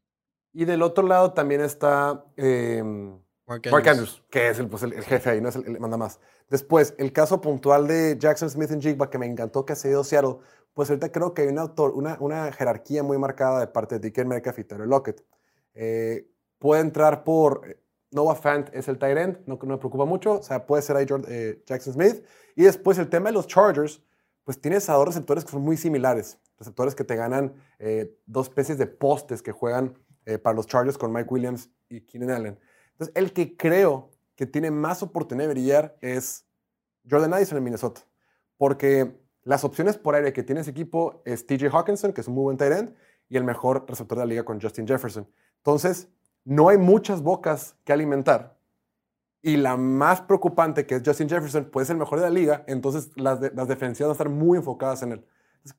Y 0.54 0.66
del 0.66 0.82
otro 0.82 1.06
lado 1.08 1.34
también 1.34 1.62
está 1.62 2.26
eh, 2.38 2.82
Mark 2.84 3.62
Mark 3.72 3.88
Andrews. 3.88 4.24
Que 4.32 4.50
es 4.50 4.60
el, 4.60 4.68
pues, 4.68 4.84
el, 4.84 4.94
el 4.94 5.04
jefe 5.04 5.30
ahí, 5.30 5.42
no 5.42 5.50
es 5.50 5.56
el, 5.56 5.66
el 5.68 5.80
manda 5.80 5.98
más. 5.98 6.20
Después, 6.50 6.96
el 6.98 7.14
caso 7.14 7.40
puntual 7.42 7.88
de 7.88 8.16
Jackson 8.18 8.50
Smith 8.50 8.72
en 8.72 8.82
Jigba, 8.82 9.10
que 9.10 9.18
me 9.20 9.28
encantó 9.28 9.66
que 9.66 9.76
se 9.76 9.90
dio 9.90 10.04
Seattle, 10.04 10.38
pues 10.80 10.90
ahorita 10.90 11.12
creo 11.12 11.34
que 11.34 11.42
hay 11.42 11.50
una, 11.50 11.64
autor- 11.64 11.92
una, 11.94 12.16
una 12.22 12.54
jerarquía 12.54 13.04
muy 13.04 13.18
marcada 13.18 13.60
de 13.60 13.68
parte 13.68 14.00
de 14.00 14.10
DK 14.12 14.24
Metcalf 14.26 14.60
y 14.60 14.64
Tyler 14.64 14.88
Lockett. 14.88 15.26
Eh, 15.74 16.30
puede 16.58 16.80
entrar 16.80 17.26
por 17.26 17.68
eh, 17.70 17.82
Noah 18.12 18.36
Fant, 18.36 18.70
es 18.72 18.88
el 18.88 18.98
tight 18.98 19.18
end, 19.18 19.40
no, 19.46 19.60
no 19.62 19.68
me 19.74 19.78
preocupa 19.78 20.06
mucho, 20.06 20.36
o 20.40 20.42
sea, 20.42 20.66
puede 20.66 20.82
ser 20.82 20.96
ahí 20.96 21.06
Jord- 21.06 21.26
eh, 21.28 21.62
Jackson 21.66 21.96
Smith. 21.96 22.24
Y 22.56 22.64
después 22.64 22.98
el 22.98 23.10
tema 23.10 23.28
de 23.28 23.34
los 23.34 23.46
Chargers, 23.46 24.02
pues 24.46 24.62
tienes 24.62 24.88
a 24.90 24.94
dos 24.94 25.06
receptores 25.06 25.44
que 25.44 25.52
son 25.52 25.64
muy 25.64 25.76
similares, 25.76 26.40
receptores 26.58 26.96
que 26.96 27.04
te 27.04 27.18
ganan 27.18 27.56
eh, 27.80 28.18
dos 28.26 28.48
especies 28.48 28.78
de 28.78 28.88
postes 28.88 29.42
que 29.42 29.52
juegan 29.52 29.98
eh, 30.26 30.38
para 30.38 30.56
los 30.56 30.66
Chargers 30.66 30.98
con 30.98 31.12
Mike 31.12 31.28
Williams 31.30 31.70
y 31.90 32.00
Keenan 32.06 32.32
Allen. 32.32 32.58
Entonces, 32.94 33.14
el 33.18 33.34
que 33.34 33.58
creo 33.58 34.12
que 34.38 34.46
tiene 34.46 34.72
más 34.72 35.04
oportunidad 35.04 35.50
de 35.50 35.54
brillar 35.56 35.98
es 36.00 36.46
Jordan 37.10 37.34
Addison 37.34 37.58
en 37.58 37.66
Minnesota. 37.66 38.00
Porque 38.56 39.20
las 39.50 39.64
opciones 39.64 39.98
por 39.98 40.14
aire 40.14 40.32
que 40.32 40.44
tiene 40.44 40.62
ese 40.62 40.70
equipo 40.70 41.24
es 41.26 41.48
TJ 41.48 41.70
Hawkinson, 41.74 42.14
que 42.14 42.22
es 42.22 42.28
un 42.28 42.36
muy 42.36 42.44
buen 42.44 42.58
tight 42.58 42.72
end, 42.72 42.94
y 43.30 43.36
el 43.36 43.44
mejor 43.44 43.84
receptor 43.88 44.20
de 44.20 44.24
la 44.24 44.30
liga 44.30 44.44
con 44.46 44.62
Justin 44.62 44.88
Jefferson. 44.88 45.28
Entonces, 45.58 46.08
no 46.46 46.70
hay 46.70 46.78
muchas 46.78 47.24
bocas 47.24 47.76
que 47.84 47.92
alimentar. 47.92 48.60
Y 49.42 49.58
la 49.58 49.76
más 49.76 50.22
preocupante, 50.22 50.86
que 50.86 50.94
es 50.96 51.02
Justin 51.04 51.28
Jefferson, 51.30 51.66
puede 51.66 51.88
ser 51.88 51.96
el 51.96 52.00
mejor 52.00 52.20
de 52.20 52.26
la 52.26 52.30
liga, 52.30 52.64
entonces 52.68 53.10
las, 53.16 53.40
de- 53.42 53.50
defensivas 53.50 54.10
van 54.10 54.12
a 54.12 54.14
estar 54.14 54.30
muy 54.30 54.60
enfocadas 54.60 55.02
en 55.02 55.14
él. 55.14 55.26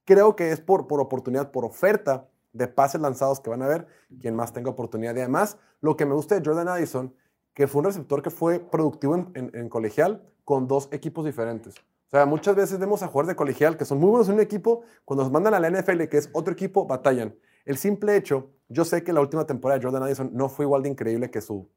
Creo 0.04 0.34
que 0.34 0.50
es 0.50 0.60
por, 0.60 0.88
por 0.88 1.00
oportunidad, 1.00 1.52
por 1.52 1.64
oferta 1.64 2.28
de 2.52 2.66
pases 2.66 3.00
lanzados 3.00 3.38
que 3.38 3.50
van 3.50 3.62
a 3.62 3.68
ver 3.68 3.86
quien 4.20 4.34
más 4.34 4.52
tenga 4.52 4.70
oportunidad. 4.70 5.14
Y 5.14 5.20
además, 5.20 5.58
lo 5.80 5.96
que 5.96 6.06
me 6.06 6.14
gusta 6.14 6.34
de 6.34 6.44
Jordan 6.44 6.66
Addison, 6.66 7.14
que 7.54 7.68
fue 7.68 7.78
un 7.78 7.84
receptor 7.84 8.20
que 8.20 8.30
fue 8.30 8.58
productivo 8.58 9.14
en 9.34 9.68
colegial 9.68 10.24
con 10.44 10.66
dos 10.66 10.88
equipos 10.90 11.24
diferentes. 11.24 11.76
O 12.12 12.16
sea, 12.16 12.26
muchas 12.26 12.56
veces 12.56 12.78
vemos 12.80 13.04
a 13.04 13.06
jugadores 13.06 13.28
de 13.28 13.36
colegial 13.36 13.76
que 13.76 13.84
son 13.84 13.98
muy 13.98 14.10
buenos 14.10 14.28
en 14.28 14.34
un 14.34 14.40
equipo, 14.40 14.82
cuando 15.04 15.22
los 15.22 15.32
mandan 15.32 15.54
a 15.54 15.60
la 15.60 15.70
NFL, 15.70 16.04
que 16.08 16.18
es 16.18 16.28
otro 16.32 16.52
equipo, 16.52 16.84
batallan. 16.84 17.36
El 17.64 17.78
simple 17.78 18.16
hecho, 18.16 18.50
yo 18.68 18.84
sé 18.84 19.04
que 19.04 19.12
la 19.12 19.20
última 19.20 19.46
temporada 19.46 19.78
de 19.78 19.84
Jordan 19.84 20.02
Addison 20.02 20.30
no 20.32 20.48
fue 20.48 20.64
igual 20.64 20.82
de 20.82 20.88
increíble 20.88 21.30
que 21.30 21.40
su 21.40 21.70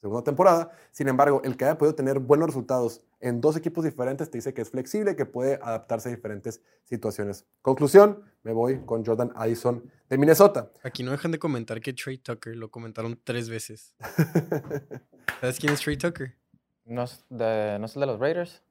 segunda 0.00 0.24
temporada. 0.24 0.70
Sin 0.90 1.08
embargo, 1.08 1.42
el 1.44 1.58
que 1.58 1.66
haya 1.66 1.76
podido 1.76 1.94
tener 1.94 2.18
buenos 2.18 2.46
resultados 2.46 3.02
en 3.20 3.42
dos 3.42 3.56
equipos 3.56 3.84
diferentes 3.84 4.30
te 4.30 4.38
dice 4.38 4.54
que 4.54 4.62
es 4.62 4.70
flexible, 4.70 5.16
que 5.16 5.26
puede 5.26 5.58
adaptarse 5.62 6.08
a 6.08 6.14
diferentes 6.14 6.62
situaciones. 6.84 7.44
Conclusión, 7.60 8.22
me 8.44 8.54
voy 8.54 8.80
con 8.86 9.04
Jordan 9.04 9.32
Addison 9.34 9.84
de 10.08 10.16
Minnesota. 10.16 10.70
Aquí 10.82 11.02
no 11.02 11.10
dejan 11.10 11.32
de 11.32 11.38
comentar 11.38 11.80
que 11.80 11.92
Trey 11.92 12.16
Tucker 12.16 12.56
lo 12.56 12.70
comentaron 12.70 13.20
tres 13.22 13.50
veces. 13.50 13.92
¿Sabes 15.40 15.58
quién 15.58 15.74
es 15.74 15.80
Trey 15.80 15.98
Tucker? 15.98 16.36
¿No 16.84 17.02
es, 17.02 17.22
de, 17.28 17.76
¿No 17.78 17.86
es 17.86 17.96
el 17.96 18.00
de 18.00 18.06
los 18.06 18.18
Raiders? 18.18 18.62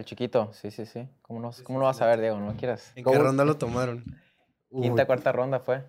El 0.00 0.06
chiquito, 0.06 0.50
sí, 0.54 0.70
sí, 0.70 0.86
sí. 0.86 1.06
¿Cómo 1.20 1.40
no, 1.40 1.50
cómo 1.62 1.78
no 1.78 1.84
vas 1.84 2.00
a 2.00 2.06
ver, 2.06 2.22
Diego? 2.22 2.38
¿No 2.40 2.56
quieres? 2.56 2.90
¿En 2.96 3.04
¿Cómo? 3.04 3.18
qué 3.18 3.22
ronda 3.22 3.44
lo 3.44 3.58
tomaron? 3.58 4.02
Quinta, 4.70 5.04
cuarta 5.04 5.30
ronda 5.30 5.60
fue. 5.60 5.84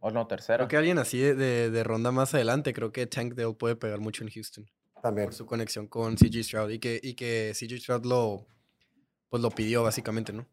O 0.00 0.10
no, 0.10 0.26
tercera. 0.26 0.56
Creo 0.56 0.68
que 0.68 0.76
alguien 0.78 0.98
así 0.98 1.20
de, 1.20 1.36
de- 1.36 1.70
de 1.70 1.84
ronda 1.84 2.10
más 2.10 2.34
adelante, 2.34 2.72
creo 2.72 2.90
que 2.90 3.06
Tank 3.06 3.34
Dell 3.34 3.54
puede 3.54 3.76
pegar 3.76 4.00
mucho 4.00 4.24
en 4.24 4.30
Houston 4.30 4.68
También. 5.00 5.28
por 5.28 5.34
su 5.34 5.46
conexión 5.46 5.86
con 5.86 6.16
CJ 6.16 6.42
Stroud 6.42 6.70
y 6.70 6.80
que, 6.80 6.98
y 7.00 7.14
que 7.14 7.52
CJ 7.54 7.78
Stroud 7.78 8.04
lo, 8.04 8.46
pues 9.28 9.40
lo 9.40 9.50
pidió 9.50 9.84
básicamente, 9.84 10.32
¿no? 10.32 10.44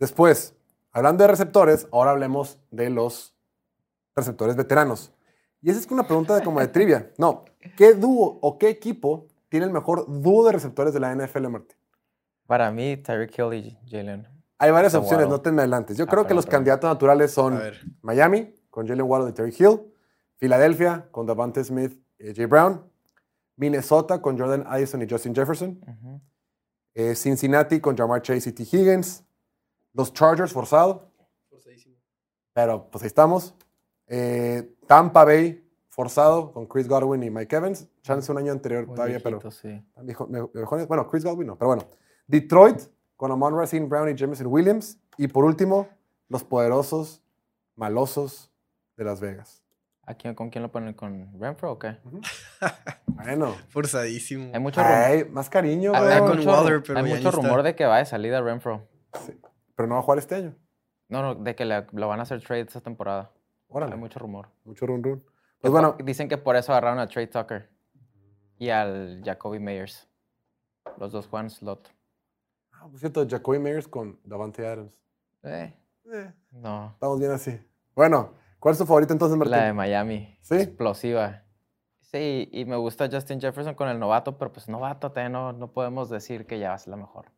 Después, 0.00 0.56
hablando 0.90 1.22
de 1.22 1.28
receptores, 1.28 1.86
ahora 1.92 2.10
hablemos 2.10 2.58
de 2.72 2.90
los 2.90 3.32
receptores 4.16 4.56
veteranos. 4.56 5.12
Y 5.62 5.70
esa 5.70 5.78
es 5.78 5.86
una 5.88 6.04
pregunta 6.08 6.34
de, 6.34 6.42
como 6.42 6.58
de 6.58 6.66
trivia. 6.66 7.12
No, 7.16 7.44
¿qué 7.76 7.94
dúo 7.94 8.40
o 8.42 8.58
qué 8.58 8.70
equipo 8.70 9.28
tiene 9.48 9.66
el 9.66 9.72
mejor 9.72 10.04
dúo 10.20 10.44
de 10.44 10.50
receptores 10.52 10.92
de 10.92 10.98
la 10.98 11.12
NFL, 11.14 11.46
Martín? 11.48 11.78
Para 12.48 12.70
mí, 12.70 12.96
Tyreek 12.96 13.38
Hill 13.38 13.52
y 13.52 13.78
Jalen. 13.90 14.26
Hay 14.58 14.70
varias 14.70 14.94
Con 14.94 15.02
opciones, 15.02 15.26
Waddle. 15.26 15.36
no 15.38 15.42
te 15.42 15.52
me 15.52 15.60
adelantes. 15.60 15.98
Yo 15.98 16.04
Ah, 16.04 16.08
creo 16.10 16.26
que 16.26 16.32
los 16.32 16.46
candidatos 16.46 16.88
naturales 16.88 17.30
son 17.30 17.60
Miami, 18.00 18.54
con 18.70 18.88
Jalen 18.88 19.04
Waddle 19.06 19.28
y 19.28 19.32
Terry 19.34 19.54
Hill. 19.56 19.82
Filadelfia, 20.38 21.08
con 21.10 21.26
Davante 21.26 21.62
Smith 21.62 22.00
y 22.18 22.34
Jay 22.34 22.46
Brown. 22.46 22.82
Minnesota, 23.56 24.22
con 24.22 24.38
Jordan 24.38 24.64
Addison 24.66 25.02
y 25.02 25.06
Justin 25.08 25.34
Jefferson. 25.34 25.78
Eh, 26.94 27.14
Cincinnati, 27.14 27.80
con 27.80 27.94
Jamar 27.94 28.22
Chase 28.22 28.48
y 28.48 28.52
T. 28.52 28.62
Higgins. 28.62 29.24
Los 29.92 30.12
Chargers, 30.14 30.50
forzado. 30.52 31.12
Pero 32.54 32.88
pues 32.90 33.02
ahí 33.02 33.08
estamos. 33.08 33.54
Eh, 34.06 34.74
Tampa 34.86 35.24
Bay, 35.26 35.68
forzado, 35.90 36.50
con 36.52 36.66
Chris 36.66 36.88
Godwin 36.88 37.22
y 37.24 37.30
Mike 37.30 37.54
Evans. 37.54 37.86
Chance 38.00 38.32
un 38.32 38.38
año 38.38 38.52
anterior 38.52 38.86
Muy 38.86 38.94
todavía, 38.96 39.20
pero 39.22 39.38
sí. 39.50 39.84
Bueno, 40.88 41.08
Chris 41.10 41.24
Godwin 41.24 41.48
no, 41.48 41.58
pero 41.58 41.68
bueno. 41.68 41.82
Detroit, 42.28 42.80
con 43.16 43.32
Amon 43.32 43.56
Racine 43.56 43.86
Brown 43.86 44.08
y 44.08 44.14
Jameson 44.14 44.46
Williams. 44.46 45.00
Y 45.16 45.26
por 45.28 45.44
último, 45.44 45.88
los 46.28 46.44
poderosos, 46.44 47.22
malosos 47.74 48.52
de 48.96 49.04
Las 49.04 49.20
Vegas. 49.20 49.64
¿A 50.02 50.14
quién- 50.14 50.34
¿Con 50.34 50.48
quién 50.50 50.62
lo 50.62 50.70
ponen? 50.70 50.94
¿Con 50.94 51.38
Renfro 51.40 51.72
o 51.72 51.78
qué? 51.78 51.96
Bueno, 53.06 53.56
forzadísimo. 53.70 54.52
Hay 54.54 54.60
mucho 54.60 54.80
rumor. 54.80 54.96
ay, 54.96 55.24
más 55.28 55.50
cariño, 55.50 55.92
hay- 55.92 56.00
güey. 56.02 56.12
hay 56.14 56.20
con 56.20 56.36
mucho, 56.36 56.50
Waller, 56.50 56.82
pero 56.84 56.98
hay 57.00 57.04
mucho 57.04 57.30
rumor 57.32 57.62
de 57.64 57.74
que 57.74 57.84
va 57.84 57.98
de 57.98 58.04
salida 58.06 58.40
Renfro. 58.40 58.86
Pero 59.74 59.88
no 59.88 59.96
va 59.96 60.00
a 60.00 60.04
jugar 60.04 60.18
este 60.18 60.36
año. 60.36 60.54
No, 61.08 61.22
no, 61.22 61.34
de 61.34 61.56
que 61.56 61.64
le- 61.64 61.86
lo 61.92 62.06
van 62.06 62.20
a 62.20 62.22
hacer 62.22 62.40
trade 62.42 62.60
esta 62.60 62.80
temporada. 62.80 63.32
Órale, 63.66 63.94
Hay 63.94 63.98
mucho 63.98 64.20
rumor. 64.20 64.50
mucho 64.64 64.86
run 64.86 65.02
run. 65.02 65.24
Pues 65.60 65.72
bueno, 65.72 65.96
Dicen 66.04 66.28
que 66.28 66.38
por 66.38 66.54
eso 66.54 66.70
agarraron 66.72 67.00
a 67.00 67.08
Trey 67.08 67.26
Tucker 67.26 67.68
y 68.56 68.68
al 68.70 69.20
Jacoby 69.24 69.58
Meyers. 69.58 70.08
Los 70.98 71.10
dos 71.10 71.26
Juan 71.26 71.50
Slot. 71.50 71.92
Ah, 72.80 72.88
por 72.88 72.98
cierto, 72.98 73.26
Jacoby 73.28 73.58
Meyers 73.58 73.88
con 73.88 74.18
Davante 74.24 74.66
Adams. 74.66 74.92
Eh, 75.42 75.74
Eh, 76.12 76.32
no. 76.52 76.90
estamos 76.94 77.18
bien 77.18 77.32
así. 77.32 77.58
Bueno, 77.94 78.34
¿cuál 78.58 78.72
es 78.72 78.78
tu 78.78 78.86
favorito 78.86 79.12
entonces, 79.12 79.36
Martín? 79.36 79.52
La 79.52 79.64
de 79.64 79.72
Miami. 79.72 80.38
¿Sí? 80.40 80.54
Explosiva. 80.56 81.44
Sí, 82.00 82.48
y 82.52 82.64
me 82.64 82.76
gusta 82.76 83.08
Justin 83.12 83.40
Jefferson 83.40 83.74
con 83.74 83.88
el 83.88 83.98
novato, 83.98 84.38
pero 84.38 84.50
pues 84.52 84.68
novato 84.68 85.10
todavía 85.10 85.28
no, 85.28 85.52
no 85.52 85.72
podemos 85.72 86.08
decir 86.08 86.46
que 86.46 86.58
ya 86.58 86.70
va 86.70 86.74
a 86.76 86.78
ser 86.78 86.88
la 86.92 86.96
mejor. 86.96 87.30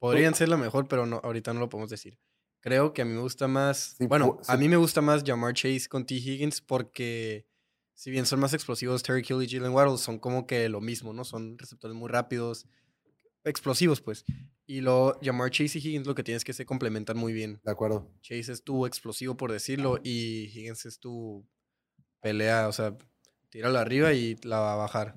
Podrían 0.00 0.34
ser 0.34 0.48
la 0.48 0.56
mejor, 0.56 0.88
pero 0.88 1.06
no, 1.06 1.20
ahorita 1.22 1.52
no 1.52 1.60
lo 1.60 1.68
podemos 1.68 1.90
decir. 1.90 2.18
Creo 2.60 2.92
que 2.92 3.02
a 3.02 3.04
mí 3.04 3.12
me 3.12 3.20
gusta 3.20 3.46
más. 3.46 3.94
Sí, 3.98 4.06
bueno, 4.06 4.38
a 4.48 4.56
mí 4.56 4.68
me 4.68 4.76
gusta 4.76 5.00
más 5.00 5.22
Jamar 5.24 5.54
Chase 5.54 5.88
con 5.88 6.04
T. 6.06 6.14
Higgins 6.16 6.60
porque, 6.60 7.46
si 7.94 8.10
bien 8.10 8.26
son 8.26 8.40
más 8.40 8.52
explosivos, 8.54 9.02
Terry 9.04 9.24
Hill 9.28 9.42
y 9.42 9.48
Jalen 9.48 9.72
Waddle 9.72 9.98
son 9.98 10.18
como 10.18 10.46
que 10.46 10.68
lo 10.68 10.80
mismo, 10.80 11.12
¿no? 11.12 11.24
Son 11.24 11.56
receptores 11.58 11.96
muy 11.96 12.08
rápidos, 12.08 12.66
explosivos, 13.44 14.00
pues. 14.00 14.24
Y 14.66 14.80
lo 14.82 15.18
Jamar 15.22 15.50
Chase 15.50 15.78
y 15.78 15.82
Higgins 15.82 16.06
lo 16.06 16.14
que 16.14 16.22
tienes 16.22 16.44
que 16.44 16.52
se 16.52 16.66
complementan 16.66 17.16
muy 17.16 17.32
bien. 17.32 17.60
De 17.64 17.70
acuerdo. 17.70 18.06
Chase 18.20 18.52
es 18.52 18.62
tu 18.62 18.84
explosivo, 18.86 19.36
por 19.36 19.50
decirlo, 19.52 19.98
y 20.02 20.44
Higgins 20.54 20.84
es 20.86 20.98
tu 20.98 21.46
pelea, 22.20 22.68
o 22.68 22.72
sea, 22.72 22.96
tíralo 23.48 23.78
arriba 23.78 24.12
y 24.12 24.36
la 24.42 24.58
va 24.60 24.72
a 24.74 24.76
bajar. 24.76 25.14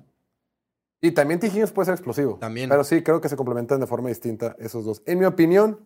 Y 1.00 1.10
también 1.10 1.40
T. 1.40 1.48
Higgins 1.48 1.72
puede 1.72 1.86
ser 1.86 1.94
explosivo. 1.94 2.38
También. 2.38 2.70
Pero 2.70 2.84
sí, 2.84 3.02
creo 3.02 3.20
que 3.20 3.28
se 3.28 3.36
complementan 3.36 3.80
de 3.80 3.86
forma 3.88 4.08
distinta 4.08 4.54
esos 4.58 4.84
dos. 4.84 5.02
En 5.04 5.18
mi 5.18 5.24
opinión, 5.24 5.80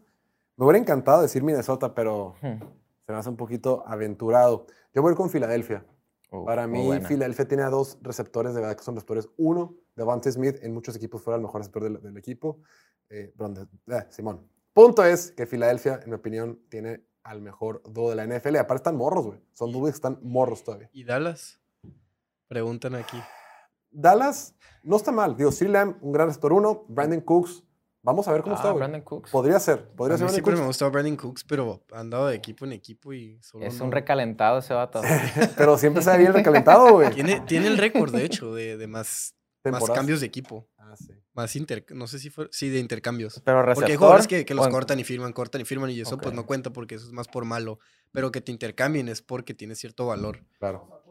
me 0.57 0.65
hubiera 0.67 0.79
encantado 0.79 1.23
decir 1.23 1.43
Minnesota, 1.43 1.95
pero 1.95 2.35
Hmm. 2.43 2.59
se 3.07 3.13
me 3.13 3.19
hace 3.19 3.31
un 3.31 3.37
poquito 3.37 3.83
aventurado. 3.87 4.67
Yo 4.95 5.01
voy 5.03 5.11
a 5.11 5.13
ir 5.13 5.17
con 5.17 5.31
Filadelfia. 5.31 5.85
Uh, 6.31 6.45
Para 6.45 6.67
muy 6.67 6.99
mí. 6.99 7.05
Filadelfia 7.07 7.47
tiene 7.47 7.63
a 7.63 7.71
dos 7.71 7.99
receptores 8.03 8.55
de 8.55 8.61
verdad 8.61 8.77
que 8.77 8.83
son 8.83 8.95
receptores. 8.97 9.29
Uno, 9.37 9.77
Devante 9.95 10.31
Smith, 10.33 10.57
en 10.63 10.75
muchos 10.75 10.97
equipos 10.97 11.23
fuera 11.23 11.37
el 11.37 11.43
mejor 11.43 11.61
receptor 11.61 11.85
del, 11.85 12.03
del 12.03 12.17
equipo. 12.17 12.61
Eh, 13.09 13.33
perdón, 13.37 13.69
de- 13.87 13.97
eh, 13.97 14.07
Simón. 14.11 14.47
Punto 14.73 15.05
es 15.05 15.31
que 15.33 15.47
Filadelfia, 15.47 16.01
en 16.03 16.11
mi 16.11 16.17
opinión, 16.17 16.61
tiene 16.69 17.07
al 17.23 17.41
mejor 17.41 17.83
dúo 17.85 18.11
de 18.11 18.17
la 18.17 18.25
NFL. 18.27 18.57
Aparte 18.59 18.81
están 18.81 18.97
morros, 18.97 19.27
güey. 19.27 19.41
Son 19.53 19.73
dúos 19.73 19.91
que 19.91 19.95
están 19.95 20.19
morros 20.23 20.63
todavía. 20.65 20.91
¿Y 20.93 21.05
Dallas? 21.05 21.61
Preguntan 22.49 22.95
aquí. 22.95 23.19
Dallas 23.91 24.55
no 24.83 24.97
está 24.97 25.13
mal. 25.13 25.37
Digo. 25.37 25.51
Lamb, 25.69 25.97
un 26.03 26.13
gran 26.13 26.29
receptor 26.29 26.53
uno. 26.53 26.85
Brandon 26.89 27.21
Cooks. 27.21 27.65
Vamos 28.07 28.29
a 28.29 28.33
ver 28.33 28.43
cómo 28.43 28.55
Ah, 28.55 28.59
está, 28.59 28.69
güey. 28.71 28.79
Brandon 28.79 29.01
Cooks. 29.03 29.31
Podría 29.33 29.59
ser. 29.59 29.89
Podría 29.91 30.15
a 30.15 30.19
ser 30.19 30.27
mí 30.27 30.29
Brandon 30.29 30.35
siempre 30.45 30.61
me 30.61 30.67
gustó 30.69 30.91
Brandon 30.93 31.17
Cooks, 31.17 31.43
pero 31.43 31.85
ha 31.93 31.99
andado 31.99 32.29
de 32.29 32.37
equipo 32.37 32.65
en 32.65 32.73
equipo 32.73 33.13
y 33.13 33.37
solo 33.43 33.67
Es 33.67 33.79
no- 33.79 33.87
un 33.87 33.91
recalentado 33.93 34.61
ese 34.61 34.73
vato. 34.75 35.03
Pero 35.59 35.77
siempre 35.77 36.03
se 36.05 36.11
ve 36.13 36.19
bien 36.19 36.33
recalentado, 36.33 36.93
güey. 36.93 37.11
Tiene, 37.11 37.41
tiene 37.41 37.67
el 37.67 37.77
récord, 37.79 38.15
de 38.15 38.25
hecho, 38.25 38.55
de, 38.55 38.77
de 38.77 38.87
más, 38.87 39.35
cambios 39.93 40.21
de 40.21 40.27
equipo. 40.27 40.69
Ah, 40.79 40.95
sí. 40.97 41.13
Más 41.35 41.57
inter... 41.57 41.85
No 41.91 42.07
sé 42.07 42.21
si 42.21 42.31
fue... 42.31 42.49
Sí, 42.53 42.69
de 42.69 42.79
intercambios. 42.79 43.43
Pero 43.45 43.61
receptor. 43.63 43.75
Porque 43.75 43.93
hay 43.93 43.99
jugadores 43.99 44.27
que, 44.29 44.45
que 44.45 44.55
los 44.55 44.69
o 44.69 44.71
cortan 44.71 45.01
y 45.01 45.05
firman, 45.05 45.33
cortan 45.33 45.61
y 45.61 45.65
firman 45.65 45.91
y 45.91 46.01
eso 46.01 46.17
pues 46.17 46.33
no 46.33 46.47
cuenta 46.47 46.71
porque 46.73 46.95
eso 46.95 47.07
es 47.07 47.13
más 47.13 47.27
por 47.27 47.45
malo. 47.45 47.81
Pero 48.13 48.31
que 48.31 48.41
te 48.41 48.53
intercambien 48.53 49.09
es 49.09 49.21
porque 49.21 49.53
tiene 49.53 49.75
cierto 49.75 50.07
valor. 50.07 50.45
Claro. 50.61 51.03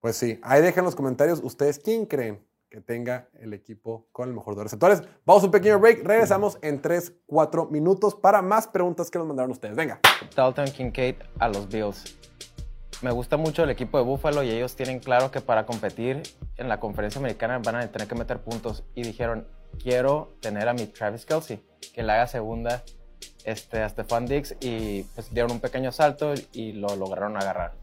Pues 0.00 0.16
sí, 0.16 0.40
ahí 0.42 0.60
dejen 0.60 0.80
en 0.80 0.86
los 0.86 0.96
comentarios 0.96 1.38
ustedes 1.44 1.78
quién 1.78 2.06
creen 2.06 2.44
que 2.72 2.80
tenga 2.80 3.28
el 3.38 3.52
equipo 3.52 4.06
con 4.12 4.30
el 4.30 4.34
mejor 4.34 4.54
de 4.54 4.60
los 4.60 4.64
receptores. 4.64 5.02
Vamos 5.26 5.42
a 5.42 5.46
un 5.46 5.52
pequeño 5.52 5.78
break, 5.78 6.06
regresamos 6.06 6.58
en 6.62 6.80
3, 6.80 7.12
4 7.26 7.66
minutos 7.66 8.14
para 8.14 8.40
más 8.40 8.66
preguntas 8.66 9.10
que 9.10 9.18
nos 9.18 9.26
mandaron 9.26 9.50
ustedes. 9.50 9.76
Venga. 9.76 10.00
Dalton 10.34 10.64
Kincaid 10.64 11.16
a 11.38 11.48
los 11.48 11.68
Bills. 11.68 12.16
me 13.02 13.10
gusta 13.10 13.36
mucho 13.36 13.62
el 13.62 13.68
equipo 13.68 13.98
de 13.98 14.04
Buffalo 14.04 14.42
y 14.42 14.50
ellos 14.50 14.74
tienen 14.74 15.00
claro 15.00 15.30
que 15.30 15.42
para 15.42 15.66
competir 15.66 16.22
en 16.56 16.70
la 16.70 16.80
conferencia 16.80 17.18
americana 17.18 17.58
van 17.58 17.74
a 17.76 17.92
tener 17.92 18.08
que 18.08 18.14
meter 18.14 18.40
puntos. 18.40 18.84
Y 18.94 19.02
dijeron, 19.02 19.46
quiero 19.82 20.32
tener 20.40 20.66
a 20.66 20.72
mi 20.72 20.86
Travis 20.86 21.26
Kelsey, 21.26 21.62
que 21.92 22.02
le 22.02 22.10
haga 22.10 22.26
segunda 22.26 22.84
este, 23.44 23.82
a 23.82 23.88
Stefan 23.90 24.24
Diggs. 24.24 24.56
Y 24.60 25.02
pues 25.14 25.28
dieron 25.30 25.52
un 25.52 25.60
pequeño 25.60 25.92
salto 25.92 26.32
y 26.54 26.72
lo 26.72 26.96
lograron 26.96 27.36
agarrar. 27.36 27.74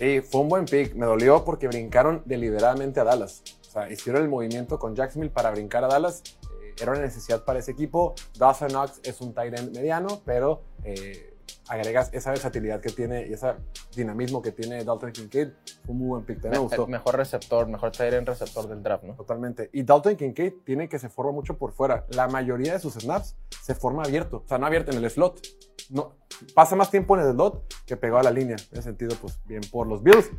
Y 0.00 0.20
fue 0.20 0.40
un 0.40 0.48
buen 0.48 0.64
pick. 0.64 0.94
Me 0.94 1.04
dolió 1.04 1.44
porque 1.44 1.68
brincaron 1.68 2.22
deliberadamente 2.24 3.00
a 3.00 3.04
Dallas. 3.04 3.42
Sea, 3.74 3.90
hicieron 3.92 4.22
el 4.22 4.28
movimiento 4.28 4.78
con 4.78 4.94
Jacksonville 4.94 5.32
para 5.32 5.50
brincar 5.50 5.84
a 5.84 5.88
Dallas. 5.88 6.22
Eh, 6.62 6.74
era 6.80 6.92
una 6.92 7.00
necesidad 7.02 7.44
para 7.44 7.58
ese 7.58 7.72
equipo. 7.72 8.14
Dawson 8.38 8.68
Knox 8.68 9.00
es 9.02 9.20
un 9.20 9.34
tight 9.34 9.58
end 9.58 9.74
mediano, 9.76 10.22
pero 10.24 10.62
eh, 10.84 11.34
agregas 11.68 12.10
esa 12.12 12.30
versatilidad 12.30 12.80
que 12.80 12.90
tiene 12.90 13.26
y 13.26 13.32
ese 13.32 13.54
dinamismo 13.96 14.40
que 14.42 14.52
tiene 14.52 14.84
Dalton 14.84 15.12
Kincaid. 15.12 15.48
Fue 15.84 15.92
un 15.92 15.98
muy 15.98 16.08
buen 16.08 16.24
pick. 16.24 16.42
Me 16.44 16.50
Me- 16.50 16.58
gustó. 16.58 16.86
mejor 16.86 17.16
receptor, 17.16 17.66
mejor 17.68 17.90
tight 17.90 18.12
end 18.12 18.28
receptor 18.28 18.68
del 18.68 18.82
draft, 18.82 19.04
¿no? 19.04 19.14
Totalmente. 19.14 19.70
Y 19.72 19.82
Dalton 19.82 20.16
Kincaid 20.16 20.52
tiene 20.64 20.88
que 20.88 20.98
se 20.98 21.08
forma 21.08 21.32
mucho 21.32 21.56
por 21.58 21.72
fuera. 21.72 22.06
La 22.10 22.28
mayoría 22.28 22.74
de 22.74 22.78
sus 22.80 22.94
snaps 22.94 23.36
se 23.62 23.74
forma 23.74 24.02
abierto. 24.04 24.42
O 24.44 24.48
sea, 24.48 24.58
no 24.58 24.66
abierto 24.66 24.90
en 24.92 25.02
el 25.02 25.10
slot. 25.10 25.40
No, 25.90 26.14
pasa 26.54 26.76
más 26.76 26.90
tiempo 26.90 27.16
en 27.16 27.24
el 27.26 27.32
slot 27.32 27.72
que 27.86 27.96
pegado 27.96 28.20
a 28.20 28.22
la 28.22 28.30
línea. 28.30 28.56
En 28.56 28.72
ese 28.78 28.82
sentido, 28.82 29.16
pues 29.20 29.38
bien 29.44 29.62
por 29.70 29.86
los 29.86 30.02
Bills. 30.02 30.30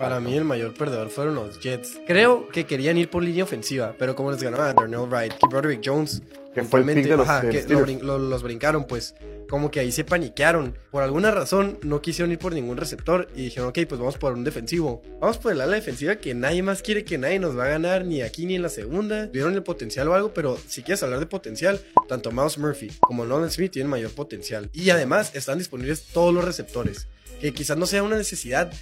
Para 0.00 0.18
mí 0.18 0.34
el 0.34 0.44
mayor 0.44 0.72
perdedor 0.74 1.10
fueron 1.10 1.34
los 1.34 1.60
Jets. 1.60 2.00
Creo 2.06 2.48
que 2.48 2.64
querían 2.64 2.96
ir 2.96 3.10
por 3.10 3.22
línea 3.22 3.44
ofensiva, 3.44 3.94
pero 3.98 4.16
como 4.16 4.32
les 4.32 4.42
ganaba 4.42 4.72
Darnell 4.72 5.06
Wright 5.08 5.34
y 5.42 5.46
Broderick 5.48 5.82
Jones, 5.84 6.22
Que 6.54 6.64
fue 6.64 6.80
el 6.80 6.86
pick 6.86 7.04
puntualmente, 7.04 7.08
de 7.10 7.16
los- 7.18 7.28
ajá, 7.28 7.40
de 7.42 7.48
que 7.50 7.54
los 7.54 7.54
lo 7.56 7.62
Steelers. 7.80 7.86
brin- 7.86 8.00
lo- 8.06 8.18
los 8.18 8.42
brincaron, 8.42 8.86
pues 8.86 9.14
como 9.50 9.70
que 9.70 9.78
ahí 9.80 9.92
se 9.92 10.04
paniquearon. 10.04 10.74
Por 10.90 11.02
alguna 11.02 11.30
razón 11.30 11.78
no 11.82 12.00
quisieron 12.00 12.32
ir 12.32 12.38
por 12.38 12.54
ningún 12.54 12.78
receptor 12.78 13.28
y 13.36 13.42
dijeron, 13.44 13.68
ok, 13.68 13.78
pues 13.88 13.98
vamos 14.00 14.16
por 14.16 14.32
un 14.32 14.42
defensivo. 14.42 15.02
Vamos 15.20 15.36
por 15.38 15.52
el 15.52 15.60
ala 15.60 15.74
defensiva 15.76 16.16
que 16.16 16.34
nadie 16.34 16.62
más 16.62 16.80
quiere 16.82 17.04
que 17.04 17.18
nadie 17.18 17.38
nos 17.38 17.56
va 17.58 17.64
a 17.66 17.68
ganar, 17.68 18.04
ni 18.06 18.22
aquí 18.22 18.46
ni 18.46 18.54
en 18.54 18.62
la 18.62 18.68
segunda. 18.70 19.26
Vieron 19.26 19.54
el 19.54 19.62
potencial 19.62 20.08
o 20.08 20.14
algo, 20.14 20.32
pero 20.32 20.56
si 20.66 20.82
quieres 20.82 21.02
hablar 21.02 21.20
de 21.20 21.26
potencial, 21.26 21.78
tanto 22.08 22.32
Miles 22.32 22.56
Murphy 22.58 22.90
como 23.00 23.26
Nolan 23.26 23.50
Smith 23.50 23.70
tienen 23.72 23.90
mayor 23.90 24.12
potencial. 24.12 24.70
Y 24.72 24.88
además 24.90 25.32
están 25.34 25.58
disponibles 25.58 26.04
todos 26.06 26.32
los 26.32 26.44
receptores, 26.44 27.06
que 27.40 27.52
quizás 27.52 27.76
no 27.76 27.84
sea 27.86 28.02
una 28.02 28.16
necesidad 28.16 28.72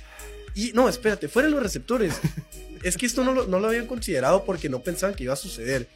y 0.59 0.73
no, 0.73 0.89
espérate, 0.89 1.29
fuera 1.29 1.49
los 1.49 1.63
receptores. 1.63 2.15
es 2.83 2.97
que 2.97 3.07
esto 3.07 3.23
no 3.23 3.33
lo, 3.33 3.47
no 3.47 3.61
lo 3.61 3.69
habían 3.69 3.87
considerado 3.87 4.45
porque 4.45 4.69
no 4.69 4.81
pensaban 4.81 5.15
que 5.15 5.23
iba 5.23 5.33
a 5.33 5.37
suceder. 5.37 5.87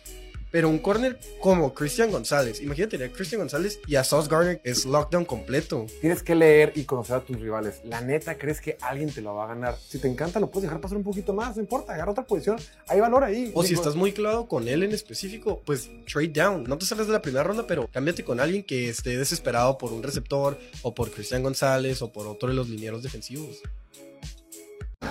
Pero 0.53 0.69
un 0.69 0.79
corner 0.79 1.19
como 1.41 1.75
Christian 1.75 2.13
González, 2.13 2.61
imagínate 2.61 2.99
tener 2.99 3.11
a 3.11 3.13
Christian 3.13 3.41
González 3.41 3.81
y 3.87 3.97
a 3.97 4.05
Sauce 4.05 4.29
Gardner 4.31 4.61
es 4.63 4.85
lockdown 4.85 5.25
completo. 5.25 5.87
Tienes 6.01 6.23
que 6.23 6.37
leer 6.37 6.75
y 6.77 6.85
conocer 6.85 7.17
a 7.17 7.21
tus 7.25 7.41
rivales. 7.41 7.81
La 7.85 8.03
neta, 8.03 8.37
crees 8.37 8.61
que 8.61 8.77
alguien 8.83 9.11
te 9.11 9.23
lo 9.23 9.35
va 9.35 9.45
a 9.45 9.49
ganar. 9.49 9.77
Si 9.89 9.99
te 9.99 10.07
encanta, 10.07 10.39
lo 10.39 10.51
puedes 10.51 10.69
dejar 10.69 10.81
pasar 10.81 10.99
un 10.99 11.05
poquito 11.05 11.33
más. 11.33 11.57
No 11.57 11.63
importa, 11.63 11.95
agarra 11.95 12.13
otra 12.13 12.27
posición. 12.27 12.59
Hay 12.87 13.01
valor 13.01 13.25
ahí. 13.25 13.51
O 13.55 13.65
si 13.65 13.75
estás 13.75 13.97
muy 13.97 14.13
clavado 14.13 14.47
con 14.47 14.69
él 14.69 14.85
en 14.85 14.93
específico, 14.93 15.63
pues 15.65 15.91
trade 16.07 16.29
down. 16.29 16.65
No 16.65 16.79
te 16.79 16.85
salgas 16.85 17.07
de 17.07 17.15
la 17.15 17.23
primera 17.23 17.43
ronda, 17.43 17.67
pero 17.67 17.89
cámbiate 17.91 18.23
con 18.23 18.39
alguien 18.39 18.63
que 18.63 18.91
esté 18.91 19.17
desesperado 19.17 19.79
por 19.79 19.93
un 19.93 20.03
receptor 20.03 20.59
o 20.83 20.95
por 20.95 21.11
Christian 21.11 21.43
González 21.43 22.03
o 22.03 22.13
por 22.13 22.27
otro 22.27 22.51
de 22.51 22.55
los 22.55 22.69
linieros 22.69 23.03
defensivos. 23.03 23.63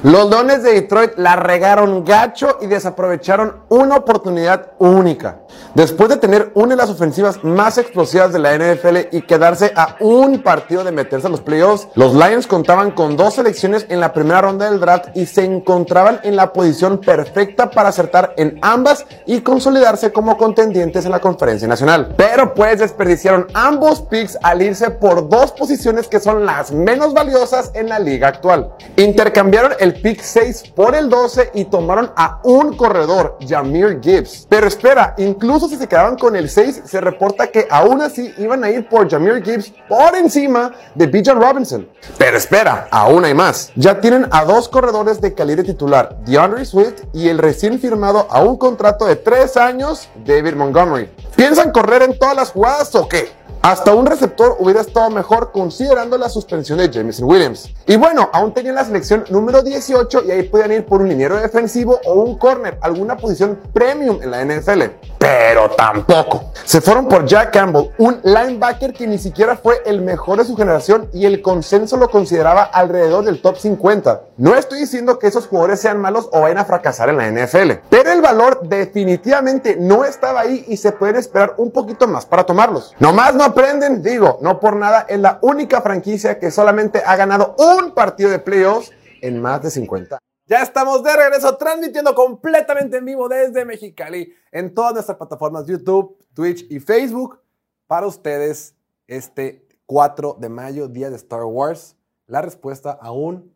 Los 0.04 0.32
Leones 0.32 0.64
de 0.64 0.74
Detroit 0.74 1.12
la 1.18 1.36
regaron 1.36 2.04
gacho 2.04 2.58
y 2.60 2.66
desaprovecharon 2.66 3.58
una 3.70 3.98
oportunidad 3.98 4.72
única. 4.80 5.42
Después 5.76 6.10
de 6.10 6.18
tener 6.18 6.52
una 6.56 6.70
de 6.70 6.76
las 6.76 6.90
ofensivas 6.90 7.44
más 7.44 7.78
explosivas 7.78 8.34
de 8.34 8.40
la 8.40 8.58
NFL 8.58 9.16
y 9.16 9.22
quedarse 9.22 9.72
a 9.76 9.98
un 10.00 10.42
partido 10.42 10.84
de 10.84 10.92
meterse 10.92 11.28
a 11.28 11.30
los 11.30 11.42
playoffs, 11.42 11.88
los 11.94 12.16
Lions 12.16 12.48
contaban 12.48 12.92
con 12.92 13.16
dos 13.16 13.36
selecciones 13.36 13.86
en 13.90 14.00
la 14.00 14.12
primera 14.12 14.42
ronda 14.42 14.70
del 14.70 14.80
draft 14.80 15.16
y 15.16 15.28
se 15.28 15.46
encontraban 15.46 16.20
en 16.24 16.36
la 16.36 16.52
posición 16.52 16.98
perfecta 17.00 17.70
para 17.70 17.90
acertar 17.90 18.34
en 18.38 18.58
ambas 18.64 19.06
y 19.28 19.42
consolidarse 19.42 20.12
como 20.12 20.36
contendientes 20.36 21.06
en 21.06 21.12
la 21.12 21.20
conferencia 21.20 21.68
nacional. 21.68 22.16
Pero 22.18 22.56
pues 22.56 22.80
desperdiciaron 22.80 23.48
ambos 23.54 24.02
picks 24.02 24.38
al 24.42 24.64
irse 24.64 24.90
por 24.90 25.30
dos 25.30 25.52
posiciones 25.52 26.08
que 26.08 26.20
son 26.20 26.46
las 26.46 26.72
menos 26.72 27.14
valiosas 27.14 27.72
en 27.76 27.88
la 27.88 28.00
liga 28.00 28.28
actual. 28.28 28.74
Intercambiaron 28.98 29.74
el 29.82 30.00
pick 30.00 30.22
6 30.22 30.74
por 30.76 30.94
el 30.94 31.10
12 31.10 31.52
y 31.56 31.66
tomaron 31.66 32.12
a 32.16 32.40
un 32.44 32.78
corredor, 32.78 33.38
Jameer 33.46 34.00
Gibbs. 34.00 34.46
Pero 34.48 34.68
espera, 34.68 35.16
incluso 35.18 35.68
si 35.68 35.76
se 35.76 35.88
quedaban 35.88 36.18
con 36.18 36.36
el 36.36 36.50
6, 36.50 36.84
se 36.86 37.02
reporta 37.02 37.48
que 37.48 37.68
aún 37.68 38.00
así 38.00 38.32
iban 38.38 38.64
a 38.64 38.70
ir 38.70 38.88
por 38.88 39.10
Jameer 39.10 39.44
Gibbs 39.44 39.74
por 39.90 40.16
encima 40.16 40.72
de 40.94 41.08
Bijan 41.08 41.42
Robinson. 41.42 41.90
Pero 42.20 42.38
espera, 42.38 42.88
aún 42.92 43.26
hay 43.26 43.34
más. 43.34 43.72
Ya 43.76 44.00
tienen 44.00 44.28
a 44.30 44.46
dos 44.46 44.70
corredores 44.70 45.20
de 45.20 45.34
calibre 45.34 45.64
titular, 45.64 46.16
DeAndre 46.26 46.64
Swift 46.64 47.02
y 47.12 47.30
el 47.30 47.40
recién 47.40 47.80
firmado 47.80 48.28
a 48.30 48.42
un 48.42 48.58
contrato 48.58 49.08
de 49.08 49.16
3 49.16 49.58
años, 49.58 50.10
David 50.24 50.54
Montgomery. 50.54 51.10
¿Piensan 51.36 51.72
correr 51.72 52.04
en 52.04 52.20
todas 52.20 52.36
las 52.36 52.52
jugadas 52.52 52.94
o 52.94 53.10
qué? 53.10 53.41
Hasta 53.64 53.94
un 53.94 54.08
receptor 54.08 54.56
hubiera 54.58 54.82
estado 54.82 55.12
mejor 55.12 55.52
considerando 55.52 56.18
la 56.18 56.30
suspensión 56.30 56.80
de 56.80 56.90
Jameson 56.90 57.30
Williams. 57.30 57.70
Y 57.86 57.96
bueno, 57.96 58.28
aún 58.34 58.56
tenían 58.56 58.74
la 58.74 58.84
selección 58.84 59.24
número 59.30 59.62
18 59.62 60.24
y 60.26 60.32
ahí 60.32 60.44
podían 60.44 60.72
ir 60.72 60.86
por 60.88 61.02
un 61.02 61.10
liniero 61.10 61.36
defensivo 61.40 62.00
o 62.06 62.14
un 62.14 62.40
corner, 62.40 62.80
alguna 62.82 63.18
posición 63.18 63.60
premium 63.72 64.18
en 64.24 64.32
la 64.32 64.44
NFL. 64.44 64.82
Pero 65.20 65.70
tampoco. 65.78 66.46
Se 66.66 66.82
fueron 66.82 67.08
por 67.08 67.24
Jack 67.28 67.54
Campbell, 67.54 67.92
un 68.00 68.20
linebacker 68.24 68.94
que 68.94 69.06
ni 69.06 69.20
siquiera 69.20 69.56
fue 69.56 69.84
el 69.86 70.02
mejor 70.02 70.40
de 70.40 70.46
su 70.46 70.58
generación 70.58 71.08
y 71.14 71.28
el 71.28 71.44
consenso 71.44 71.98
lo 71.98 72.10
consideraba 72.10 72.64
alrededor 72.64 73.24
del 73.24 73.44
top 73.44 73.58
50. 73.58 74.22
No 74.38 74.56
estoy 74.56 74.80
diciendo 74.80 75.20
que 75.20 75.28
esos 75.28 75.46
jugadores 75.46 75.80
sean 75.80 76.00
malos 76.00 76.30
o 76.32 76.42
vayan 76.42 76.58
a 76.58 76.66
fracasar 76.66 77.10
en 77.10 77.18
la 77.18 77.30
NFL, 77.30 77.74
pero 77.92 78.12
el 78.12 78.22
valor 78.22 78.62
definitivamente 78.64 79.78
no 79.80 80.04
estaba 80.04 80.40
ahí 80.40 80.66
y 80.68 80.78
se 80.78 80.92
pueden 80.94 81.18
esperar 81.18 81.54
un 81.58 81.70
poquito 81.70 82.08
más 82.08 82.26
para 82.26 82.44
tomarlos. 82.44 82.96
Nomás 82.98 83.36
no 83.36 83.51
aprenden, 83.52 84.02
digo, 84.02 84.40
no 84.42 84.60
por 84.60 84.76
nada, 84.76 85.06
es 85.08 85.20
la 85.20 85.40
única 85.42 85.82
franquicia 85.82 86.40
que 86.40 86.52
solamente 86.52 87.02
ha 87.06 87.16
ganado 87.16 87.56
un 87.58 87.94
partido 87.94 88.30
de 88.30 88.40
playoffs 88.40 88.92
en 89.22 89.42
más 89.42 89.62
de 89.62 89.70
50. 89.70 90.18
Ya 90.46 90.62
estamos 90.62 91.04
de 91.04 91.16
regreso 91.16 91.56
transmitiendo 91.58 92.14
completamente 92.16 92.98
en 92.98 93.06
vivo 93.06 93.30
desde 93.30 93.64
Mexicali 93.64 94.34
en 94.52 94.74
todas 94.74 94.94
nuestras 94.94 95.18
plataformas 95.18 95.66
YouTube, 95.66 96.18
Twitch 96.34 96.66
y 96.70 96.80
Facebook 96.80 97.40
para 97.88 98.08
ustedes 98.08 98.76
este 99.08 99.68
4 99.86 100.38
de 100.40 100.50
mayo, 100.50 100.88
día 100.88 101.10
de 101.10 101.16
Star 101.16 101.44
Wars. 101.44 101.96
La 102.28 102.42
respuesta 102.42 102.98
aún 103.02 103.56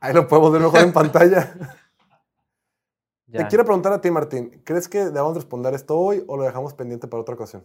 ahí 0.01 0.12
lo 0.12 0.27
podemos 0.29 0.53
ver 0.53 0.61
mejor 0.61 0.81
en 0.81 0.93
pantalla. 0.93 1.55
Ya. 3.27 3.41
Te 3.41 3.49
quiero 3.49 3.64
preguntar 3.64 3.93
a 3.93 4.01
ti, 4.01 4.12
Martín, 4.12 4.62
¿crees 4.64 4.89
que 4.89 5.07
debamos 5.07 5.35
responder 5.35 5.75
esto 5.75 5.99
hoy 5.99 6.22
o 6.29 6.37
lo 6.37 6.45
dejamos 6.45 6.72
pendiente 6.75 7.09
para 7.09 7.20
otra 7.22 7.35
ocasión? 7.35 7.64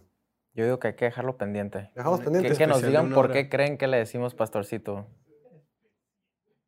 Yo 0.52 0.64
digo 0.64 0.80
que 0.80 0.88
hay 0.88 0.96
que 0.96 1.04
dejarlo 1.04 1.36
pendiente. 1.36 1.92
Dejamos 1.94 2.18
pendiente. 2.22 2.48
Que, 2.48 2.56
que 2.56 2.66
nos 2.66 2.82
digan 2.82 3.12
por 3.12 3.30
qué 3.30 3.48
creen 3.48 3.78
que 3.78 3.86
le 3.86 3.98
decimos 3.98 4.34
pastorcito. 4.34 5.06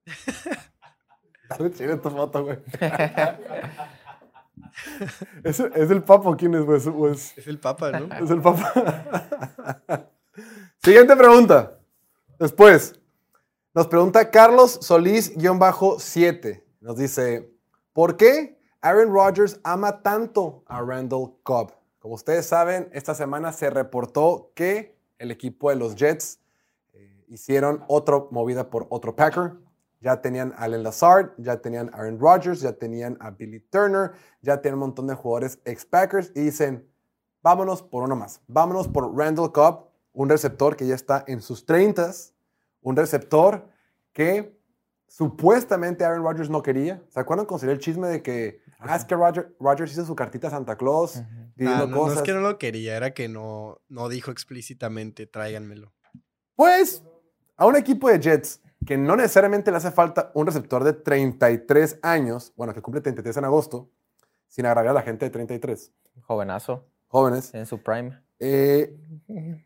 Dale 1.48 1.72
chile 1.72 1.96
tu 1.96 2.10
foto, 2.10 2.44
güey. 2.44 2.58
¿Es, 5.42 5.58
es 5.58 5.90
el 5.90 6.04
papo 6.04 6.36
quién 6.36 6.54
es, 6.54 6.62
güey? 6.62 6.78
¿Es- 7.10 7.38
el 7.48 7.58
Papa, 7.58 7.90
¿no? 7.98 8.14
Es 8.24 8.30
el 8.30 8.40
papá. 8.40 10.12
Siguiente 10.84 11.14
pregunta. 11.14 11.78
Después, 12.40 12.98
nos 13.72 13.86
pregunta 13.86 14.32
Carlos 14.32 14.80
Solís-7. 14.80 16.64
Nos 16.80 16.96
dice, 16.96 17.54
¿por 17.92 18.16
qué 18.16 18.58
Aaron 18.80 19.12
Rodgers 19.12 19.60
ama 19.62 20.02
tanto 20.02 20.64
a 20.66 20.80
Randall 20.80 21.34
Cobb? 21.44 21.72
Como 22.00 22.14
ustedes 22.14 22.46
saben, 22.46 22.90
esta 22.92 23.14
semana 23.14 23.52
se 23.52 23.70
reportó 23.70 24.50
que 24.56 24.98
el 25.18 25.30
equipo 25.30 25.70
de 25.70 25.76
los 25.76 25.94
Jets 25.94 26.40
eh, 26.94 27.26
hicieron 27.28 27.84
otra 27.86 28.24
movida 28.32 28.68
por 28.68 28.88
otro 28.90 29.14
Packer 29.14 29.52
ya 30.00 30.20
tenían 30.20 30.52
a 30.56 30.64
Allen 30.64 30.82
Lazard, 30.82 31.30
ya 31.38 31.58
tenían 31.58 31.90
a 31.94 31.98
Aaron 31.98 32.18
Rodgers, 32.18 32.60
ya 32.60 32.72
tenían 32.72 33.16
a 33.20 33.30
Billy 33.30 33.60
Turner, 33.60 34.10
ya 34.40 34.60
tienen 34.60 34.74
un 34.74 34.86
montón 34.88 35.06
de 35.06 35.14
jugadores 35.14 35.60
ex-Packers 35.64 36.32
y 36.34 36.40
dicen, 36.40 36.90
vámonos 37.40 37.84
por 37.84 38.02
uno 38.02 38.16
más. 38.16 38.40
Vámonos 38.48 38.88
por 38.88 39.16
Randall 39.16 39.52
Cobb, 39.52 39.91
un 40.12 40.28
receptor 40.28 40.76
que 40.76 40.86
ya 40.86 40.94
está 40.94 41.24
en 41.26 41.40
sus 41.42 41.64
30, 41.66 42.10
un 42.82 42.96
receptor 42.96 43.68
que 44.12 44.58
supuestamente 45.08 46.04
Aaron 46.04 46.22
Rodgers 46.24 46.50
no 46.50 46.62
quería. 46.62 47.02
¿Se 47.08 47.20
acuerdan 47.20 47.46
con 47.46 47.60
el 47.68 47.78
chisme 47.78 48.08
de 48.08 48.22
que, 48.22 48.60
ah, 48.78 48.96
es 48.96 49.04
que 49.04 49.14
Roger- 49.14 49.54
Rodgers 49.60 49.92
hizo 49.92 50.04
su 50.04 50.14
cartita 50.16 50.48
a 50.48 50.50
Santa 50.50 50.76
Claus 50.76 51.22
pidiendo 51.54 51.84
Ah, 51.84 51.86
no, 51.86 51.94
no 51.96 52.02
cosas? 52.02 52.16
es 52.18 52.22
que 52.22 52.32
no 52.32 52.40
lo 52.40 52.58
quería, 52.58 52.96
era 52.96 53.12
que 53.12 53.28
no, 53.28 53.80
no 53.88 54.08
dijo 54.08 54.30
explícitamente, 54.30 55.26
tráiganmelo. 55.26 55.92
Pues 56.56 57.02
a 57.56 57.66
un 57.66 57.76
equipo 57.76 58.08
de 58.08 58.18
Jets 58.20 58.60
que 58.86 58.96
no 58.98 59.14
necesariamente 59.16 59.70
le 59.70 59.76
hace 59.76 59.90
falta 59.92 60.32
un 60.34 60.46
receptor 60.46 60.82
de 60.82 60.92
33 60.92 61.98
años, 62.02 62.52
bueno, 62.56 62.74
que 62.74 62.82
cumple 62.82 63.00
33 63.00 63.36
en 63.36 63.44
agosto, 63.44 63.90
sin 64.48 64.66
agraviar 64.66 64.90
a 64.92 64.94
la 64.94 65.02
gente 65.02 65.24
de 65.26 65.30
33, 65.30 65.92
Jovenazo, 66.22 66.86
jóvenes, 67.06 67.54
en 67.54 67.64
su 67.66 67.80
prime. 67.82 68.18
eh, 68.40 68.96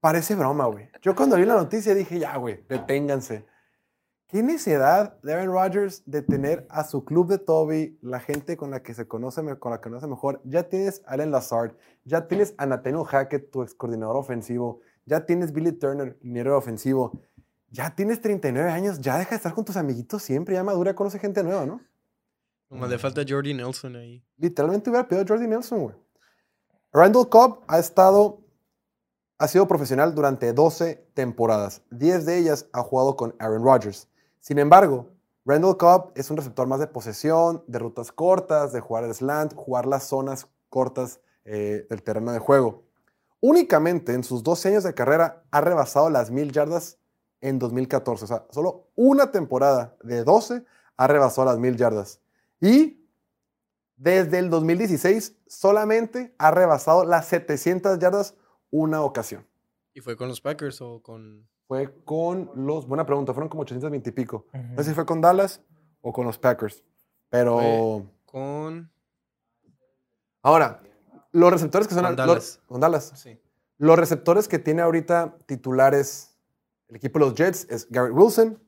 parece 0.00 0.34
broma, 0.34 0.66
güey. 0.66 0.88
Yo 1.02 1.14
cuando 1.14 1.36
vi 1.36 1.44
la 1.44 1.54
noticia 1.54 1.94
dije, 1.94 2.18
ya, 2.18 2.36
güey, 2.36 2.64
deténganse. 2.68 3.44
¿Qué 4.28 4.42
necesidad 4.44 5.20
de 5.22 5.34
Aaron 5.34 5.52
Rodgers 5.52 6.04
de 6.06 6.22
tener 6.22 6.64
a 6.70 6.84
su 6.84 7.04
club 7.04 7.26
de 7.28 7.38
Toby, 7.38 7.98
la 8.00 8.20
gente 8.20 8.56
con 8.56 8.70
la 8.70 8.80
que 8.80 8.94
se 8.94 9.08
conoce, 9.08 9.42
me- 9.42 9.58
con 9.58 9.72
la 9.72 9.78
que 9.78 9.88
conoce 9.88 10.06
mejor? 10.06 10.40
Ya 10.44 10.68
tienes 10.68 11.02
a 11.04 11.12
Allen 11.14 11.32
Lazard, 11.32 11.72
ya 12.04 12.28
tienes 12.28 12.54
a 12.56 12.66
Nathaniel 12.66 13.04
Hackett, 13.04 13.50
tu 13.50 13.62
ex 13.62 13.74
coordinador 13.74 14.16
ofensivo, 14.16 14.82
ya 15.04 15.26
tienes 15.26 15.52
Billy 15.52 15.72
Turner, 15.72 16.16
liniero 16.22 16.56
ofensivo, 16.56 17.20
ya 17.70 17.94
tienes 17.96 18.20
39 18.20 18.70
años, 18.70 19.00
ya 19.00 19.18
deja 19.18 19.30
de 19.30 19.36
estar 19.36 19.52
con 19.52 19.64
tus 19.64 19.76
amiguitos 19.76 20.22
siempre, 20.22 20.54
ya 20.54 20.62
madura, 20.62 20.94
conoce 20.94 21.18
gente 21.18 21.42
nueva, 21.42 21.66
¿no? 21.66 21.80
Como 22.68 22.86
le 22.86 22.98
falta 22.98 23.22
Jordi 23.28 23.52
Nelson 23.52 23.96
ahí. 23.96 24.24
Literalmente 24.36 24.90
hubiera 24.90 25.08
pedido 25.08 25.24
a 25.24 25.26
Jordi 25.26 25.48
Nelson, 25.48 25.82
güey. 25.82 25.96
Randall 26.92 27.28
Cobb 27.28 27.64
ha 27.66 27.80
estado, 27.80 28.39
ha 29.40 29.48
sido 29.48 29.66
profesional 29.66 30.14
durante 30.14 30.52
12 30.52 31.08
temporadas. 31.14 31.80
10 31.92 32.26
de 32.26 32.36
ellas 32.36 32.66
ha 32.74 32.82
jugado 32.82 33.16
con 33.16 33.34
Aaron 33.38 33.64
Rodgers. 33.64 34.06
Sin 34.38 34.58
embargo, 34.58 35.08
Randall 35.46 35.78
Cobb 35.78 36.12
es 36.14 36.30
un 36.30 36.36
receptor 36.36 36.66
más 36.66 36.78
de 36.78 36.86
posesión, 36.86 37.64
de 37.66 37.78
rutas 37.78 38.12
cortas, 38.12 38.74
de 38.74 38.80
jugar 38.80 39.04
el 39.04 39.14
slant, 39.14 39.54
jugar 39.54 39.86
las 39.86 40.04
zonas 40.04 40.46
cortas 40.68 41.20
eh, 41.46 41.86
del 41.88 42.02
terreno 42.02 42.32
de 42.32 42.38
juego. 42.38 42.84
Únicamente 43.40 44.12
en 44.12 44.24
sus 44.24 44.42
12 44.42 44.68
años 44.68 44.84
de 44.84 44.92
carrera 44.92 45.42
ha 45.50 45.62
rebasado 45.62 46.10
las 46.10 46.30
mil 46.30 46.52
yardas 46.52 46.98
en 47.40 47.58
2014. 47.58 48.24
O 48.24 48.28
sea, 48.28 48.44
solo 48.50 48.88
una 48.94 49.30
temporada 49.30 49.96
de 50.02 50.22
12 50.22 50.66
ha 50.98 51.06
rebasado 51.06 51.46
las 51.46 51.58
mil 51.58 51.78
yardas. 51.78 52.20
Y 52.60 53.08
desde 53.96 54.38
el 54.38 54.50
2016 54.50 55.34
solamente 55.46 56.34
ha 56.36 56.50
rebasado 56.50 57.06
las 57.06 57.24
700 57.28 57.98
yardas 57.98 58.34
una 58.70 59.02
ocasión. 59.02 59.46
¿Y 59.94 60.00
fue 60.00 60.16
con 60.16 60.28
los 60.28 60.40
Packers 60.40 60.80
o 60.80 61.02
con...? 61.02 61.48
Fue 61.66 61.92
con 62.04 62.50
los, 62.56 62.86
buena 62.86 63.06
pregunta, 63.06 63.32
fueron 63.32 63.48
como 63.48 63.62
820 63.62 64.10
y 64.10 64.12
pico. 64.12 64.46
No 64.52 64.82
sé 64.82 64.90
si 64.90 64.94
fue 64.94 65.06
con 65.06 65.20
Dallas 65.20 65.62
o 66.00 66.12
con 66.12 66.26
los 66.26 66.36
Packers. 66.38 66.82
Pero 67.28 67.58
Fue- 67.58 68.04
Con... 68.26 68.90
ahora, 70.42 70.82
los 71.32 71.52
receptores 71.52 71.86
que 71.86 71.94
son... 71.94 72.02
Con 72.04 72.16
los- 72.16 72.26
Dallas. 72.26 72.60
con 72.66 72.80
Dallas. 72.80 73.12
Sí. 73.14 73.38
Los 73.78 73.98
receptores 73.98 74.48
que 74.48 74.58
tiene 74.58 74.82
ahorita 74.82 75.36
titulares 75.46 76.36
el 76.88 76.96
equipo 76.96 77.18
de 77.20 77.24
los 77.26 77.34
Jets 77.34 77.66
es 77.70 77.88
Garrett 77.88 78.12
Wilson, 78.14 78.60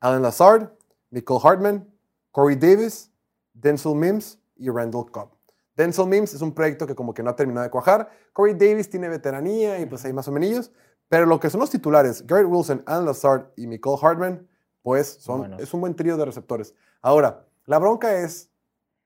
Alan 0.00 0.22
Lazard, 0.22 0.70
Nicole 1.10 1.40
Hartman, 1.44 1.88
Corey 2.32 2.56
Davis, 2.56 3.12
Denzel 3.52 3.94
Mims 3.94 4.38
y 4.56 4.70
Randall 4.70 5.10
Cobb. 5.10 5.30
Denzel 5.76 6.06
Mims 6.06 6.34
es 6.34 6.40
un 6.40 6.52
proyecto 6.52 6.86
que 6.86 6.94
como 6.94 7.12
que 7.12 7.22
no 7.22 7.30
ha 7.30 7.36
terminado 7.36 7.64
de 7.64 7.70
cuajar. 7.70 8.10
Corey 8.32 8.54
Davis 8.54 8.88
tiene 8.88 9.08
veteranía 9.08 9.78
y 9.78 9.86
pues 9.86 10.04
hay 10.04 10.12
más 10.12 10.26
o 10.26 10.32
menos. 10.32 10.72
Pero 11.08 11.26
lo 11.26 11.38
que 11.38 11.50
son 11.50 11.60
los 11.60 11.70
titulares, 11.70 12.26
Garrett 12.26 12.48
Wilson, 12.48 12.82
Alan 12.86 13.06
Lazard 13.06 13.52
y 13.56 13.66
Nicole 13.66 13.98
Hartman, 14.02 14.48
pues 14.82 15.06
son, 15.20 15.54
es 15.60 15.72
un 15.74 15.80
buen 15.80 15.94
trío 15.94 16.16
de 16.16 16.24
receptores. 16.24 16.74
Ahora, 17.02 17.44
la 17.66 17.78
bronca 17.78 18.20
es 18.20 18.50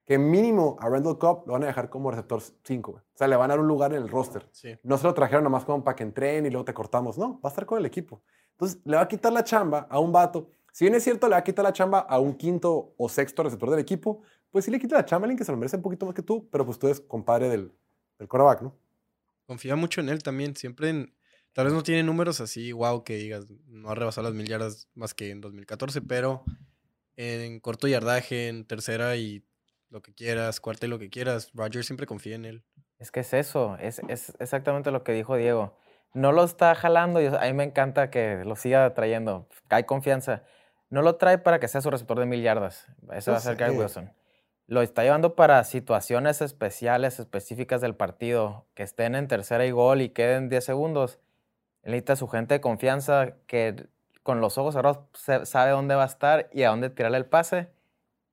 que 0.07 0.19
mínimo 0.19 0.77
a 0.81 0.89
Randall 0.89 1.19
Cobb 1.19 1.47
lo 1.47 1.53
van 1.53 1.63
a 1.65 1.67
dejar 1.67 1.89
como 1.89 2.11
receptor 2.11 2.43
5. 2.65 2.91
O 2.91 3.03
sea, 3.15 3.29
le 3.29 3.37
van 3.37 3.51
a 3.51 3.55
dar 3.55 3.61
un 3.61 3.69
lugar 3.69 3.93
en 3.93 4.03
el 4.03 4.09
roster. 4.09 4.49
Sí. 4.51 4.77
No 4.83 4.99
se 4.99 5.05
lo 5.05 5.15
trajeron 5.15 5.45
nomás 5.45 5.65
como 5.65 5.85
para 5.85 5.95
que 5.95 6.03
entren 6.03 6.47
y 6.47 6.51
luego 6.51 6.65
te 6.65 6.75
cortamos. 6.75 7.19
No, 7.19 7.35
va 7.35 7.49
a 7.49 7.49
estar 7.49 7.67
con 7.67 7.79
el 7.79 7.87
equipo. 7.87 8.23
Entonces, 8.53 8.81
le 8.85 8.97
va 8.97 9.03
a 9.03 9.09
quitar 9.09 9.33
la 9.33 9.45
chamba 9.45 9.87
a 9.89 9.99
un 9.99 10.13
vato. 10.13 10.49
Si 10.73 10.85
bien 10.85 10.95
es 10.95 11.05
cierto, 11.05 11.29
le 11.29 11.33
va 11.33 11.39
a 11.39 11.45
quitar 11.45 11.65
la 11.65 11.73
chamba 11.73 12.01
a 12.01 12.19
un 12.19 12.35
quinto 12.35 12.95
o 12.97 13.09
sexto 13.09 13.43
receptor 13.43 13.71
del 13.71 13.81
equipo, 13.81 14.23
pues 14.51 14.65
sí 14.65 14.71
le 14.71 14.79
quita 14.79 14.99
a 14.99 15.17
alguien 15.17 15.37
que 15.37 15.45
se 15.45 15.53
lo 15.53 15.59
merece 15.59 15.77
un 15.77 15.83
poquito 15.83 16.07
más 16.07 16.15
que 16.15 16.23
tú, 16.23 16.49
pero 16.51 16.65
pues 16.67 16.79
tú 16.79 16.87
eres 16.87 17.01
compadre 17.01 17.49
del, 17.49 17.73
del 18.19 18.29
quarterback, 18.29 18.63
¿no? 18.63 18.77
Confía 19.47 19.77
mucho 19.77 20.01
en 20.01 20.09
él 20.09 20.23
también. 20.23 20.57
Siempre 20.57 20.91
en... 20.91 21.15
Tal 21.53 21.65
vez 21.65 21.75
no 21.75 21.83
tiene 21.83 22.05
números 22.05 22.41
así, 22.41 22.71
wow, 22.71 23.03
que 23.03 23.17
digas, 23.17 23.47
no 23.67 23.91
ha 23.91 23.95
rebasado 23.97 24.29
las 24.29 24.37
mil 24.37 24.47
yardas 24.47 24.89
más 24.95 25.15
que 25.15 25.31
en 25.31 25.41
2014, 25.41 26.01
pero 26.03 26.45
en 27.17 27.59
corto 27.59 27.89
yardaje, 27.89 28.49
en 28.49 28.65
tercera 28.65 29.17
y 29.17 29.45
lo 29.89 30.01
que 30.01 30.15
quieras, 30.15 30.61
cuarta 30.61 30.87
y 30.87 30.89
lo 30.89 31.01
que 31.01 31.11
quieras, 31.11 31.51
Roger 31.53 31.85
siempre 31.85 32.07
confía 32.07 32.37
en 32.37 32.45
él. 32.45 32.65
Es 33.01 33.11
que 33.11 33.21
es 33.21 33.35
eso, 33.35 33.77
es, 33.81 34.01
es 34.09 34.33
exactamente 34.39 34.93
lo 34.93 35.03
que 35.03 35.13
dijo 35.13 35.35
Diego. 35.35 35.77
No 36.15 36.33
lo 36.33 36.45
está 36.45 36.75
jalando 36.75 37.21
y 37.21 37.27
a 37.27 37.41
mí 37.41 37.53
me 37.53 37.65
encanta 37.65 38.11
que 38.11 38.45
lo 38.45 38.55
siga 38.55 38.93
trayendo. 38.95 39.49
Hay 39.69 39.85
confianza. 39.85 40.45
No 40.89 41.03
lo 41.03 41.17
trae 41.17 41.39
para 41.39 41.61
que 41.61 41.69
sea 41.69 41.81
su 41.81 41.91
receptor 41.91 42.19
de 42.19 42.27
mil 42.27 42.43
yardas. 42.43 42.87
Eso 43.13 43.33
va 43.33 43.39
a 43.39 43.41
ser 43.41 43.57
Gary. 43.57 43.77
Wilson. 43.77 44.13
Lo 44.71 44.83
está 44.83 45.03
llevando 45.03 45.35
para 45.35 45.65
situaciones 45.65 46.41
especiales, 46.41 47.19
específicas 47.19 47.81
del 47.81 47.97
partido, 47.97 48.67
que 48.75 48.85
estén 48.85 49.17
en 49.17 49.27
tercera 49.27 49.67
y 49.67 49.73
gol 49.73 50.01
y 50.01 50.11
queden 50.11 50.49
10 50.49 50.65
segundos. 50.65 51.19
Él 51.83 51.91
necesita 51.91 52.15
su 52.15 52.29
gente 52.29 52.55
de 52.55 52.61
confianza 52.61 53.33
que 53.49 53.89
con 54.23 54.41
los 54.41 54.59
ojos 54.59 54.75
cerrados 54.75 55.01
sabe 55.43 55.73
dónde 55.73 55.97
va 55.97 56.05
a 56.05 56.07
estar 56.07 56.49
y 56.53 56.63
a 56.63 56.69
dónde 56.69 56.89
tirarle 56.89 57.19
el 57.19 57.27
pase 57.27 57.69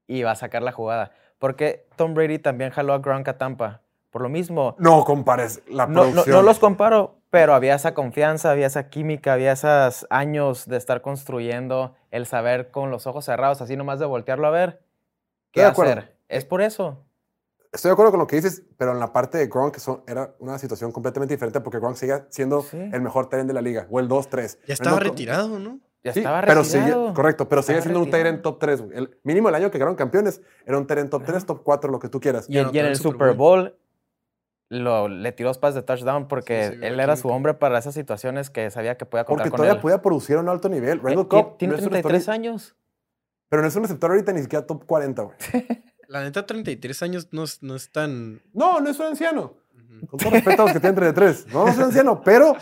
y 0.05 0.21
va 0.21 0.29
a 0.29 0.35
sacar 0.35 0.61
la 0.61 0.71
jugada. 0.71 1.09
Porque 1.39 1.87
Tom 1.95 2.13
Brady 2.13 2.37
también 2.37 2.69
jaló 2.69 2.93
a 2.93 2.99
Gronk 2.99 3.27
a 3.29 3.39
Tampa. 3.39 3.81
Por 4.11 4.21
lo 4.21 4.29
mismo, 4.29 4.75
No 4.77 5.03
compares 5.05 5.63
la 5.67 5.87
no, 5.87 5.93
no- 5.93 6.01
producción. 6.11 6.35
no 6.35 6.41
los 6.43 6.59
comparo, 6.59 7.15
pero 7.31 7.55
había 7.55 7.73
esa 7.73 7.95
confianza, 7.95 8.51
había 8.51 8.67
esa 8.67 8.89
química, 8.91 9.33
había 9.33 9.53
esos 9.53 10.05
años 10.11 10.67
de 10.67 10.77
estar 10.77 11.01
construyendo, 11.01 11.95
el 12.11 12.27
saber 12.27 12.69
con 12.69 12.91
los 12.91 13.07
ojos 13.07 13.25
cerrados, 13.25 13.59
así 13.63 13.75
nomás 13.75 13.97
de 13.97 14.05
voltearlo 14.05 14.45
a 14.45 14.51
ver, 14.51 14.81
qué 15.51 15.61
de 15.61 15.65
acuerdo. 15.67 16.03
Es 16.29 16.45
por 16.45 16.61
eso. 16.61 17.03
Estoy 17.71 17.89
de 17.89 17.93
acuerdo 17.93 18.11
con 18.11 18.19
lo 18.19 18.27
que 18.27 18.37
dices, 18.37 18.63
pero 18.77 18.91
en 18.93 18.99
la 18.99 19.11
parte 19.13 19.37
de 19.37 19.47
Gronk 19.47 19.77
son- 19.77 20.01
era 20.07 20.33
una 20.39 20.57
situación 20.57 20.91
completamente 20.91 21.33
diferente 21.33 21.59
porque 21.61 21.79
Gronk 21.79 21.95
sigue 21.97 22.23
siendo 22.29 22.61
Sí. 22.61 22.77
el 22.77 23.01
mejor 23.01 23.29
tren 23.29 23.45
de 23.47 23.53
la 23.53 23.61
liga, 23.61 23.87
o 23.89 23.99
el 23.99 24.07
2-3. 24.07 24.57
Ya 24.67 24.73
estaba 24.73 24.99
retirado, 24.99 25.59
¿no? 25.59 25.79
Ya 26.03 26.13
Sí, 26.13 26.19
estaba 26.19 26.41
pero 26.41 26.61
retirado. 26.61 27.01
sigue, 27.07 27.13
correcto, 27.13 27.49
pero 27.49 27.61
sigue 27.61 27.79
Estaba 27.79 27.83
siendo 27.83 27.99
un 27.99 28.05
retirado. 28.05 28.23
Tyrant 28.23 28.43
top 28.43 28.59
3. 28.59 28.81
güey. 28.81 28.97
El 28.97 29.19
mínimo 29.23 29.49
el 29.49 29.55
año 29.55 29.69
que 29.69 29.77
ganaron 29.77 29.95
campeones 29.97 30.41
era 30.65 30.77
un 30.77 30.87
Tyrant 30.87 31.09
top 31.09 31.23
3, 31.25 31.45
top 31.45 31.61
4, 31.63 31.91
lo 31.91 31.99
que 31.99 32.07
tú 32.07 32.19
quieras. 32.21 32.45
Y, 32.49 32.53
Y 32.53 32.57
en- 32.57 32.61
y 32.61 32.63
anotó 32.67 32.79
en 32.79 32.85
el 32.85 32.95
Super 32.95 33.33
Bowl 33.33 33.77
lo, 34.69 35.07
le 35.09 35.31
tiró 35.33 35.49
dos 35.49 35.57
pases 35.57 35.75
de 35.75 35.81
touchdown 35.83 36.27
porque 36.27 36.69
Sí, 36.71 36.79
él 36.81 36.99
era 36.99 37.15
su 37.17 37.27
hombre 37.29 37.53
para 37.53 37.77
esas 37.79 37.93
situaciones 37.93 38.49
que 38.49 38.69
sabía 38.71 38.97
que 38.97 39.05
podía 39.05 39.23
contar 39.25 39.43
Porque 39.45 39.49
con 39.51 39.57
todavía 39.57 39.75
él. 39.75 39.81
podía 39.81 40.01
producir 40.01 40.37
a 40.37 40.39
un 40.39 40.49
alto 40.49 40.67
nivel. 40.69 40.97
Eh, 40.99 41.01
Randall 41.03 41.23
ti- 41.25 41.29
Cobb 41.29 41.57
Tiene 41.57 41.73
no 41.73 41.77
es 41.79 41.83
un 41.85 41.89
33 41.91 42.27
receptor- 42.27 42.33
años. 42.33 42.75
Pero 43.49 43.61
no 43.61 43.67
es 43.67 43.75
un 43.75 43.83
receptor 43.83 44.11
ahorita 44.11 44.31
ni 44.33 44.41
siquiera 44.41 44.65
top 44.65 44.85
40, 44.85 45.21
güey. 45.23 45.37
La 46.07 46.23
neta, 46.23 46.45
33 46.45 47.03
años 47.03 47.27
no 47.31 47.43
es, 47.43 47.61
no 47.61 47.75
es 47.75 47.91
tan... 47.91 48.41
No, 48.53 48.79
no 48.79 48.89
es 48.89 48.99
un 48.99 49.07
anciano. 49.07 49.53
Con 50.09 50.19
todo 50.19 50.29
respeto 50.29 50.61
a 50.61 50.65
los 50.65 50.73
que 50.73 50.79
tienen 50.79 50.95
33. 50.95 51.47
No, 51.53 51.65
no 51.65 51.71
es 51.71 51.77
un 51.77 51.83
anciano, 51.83 52.21
pero, 52.21 52.55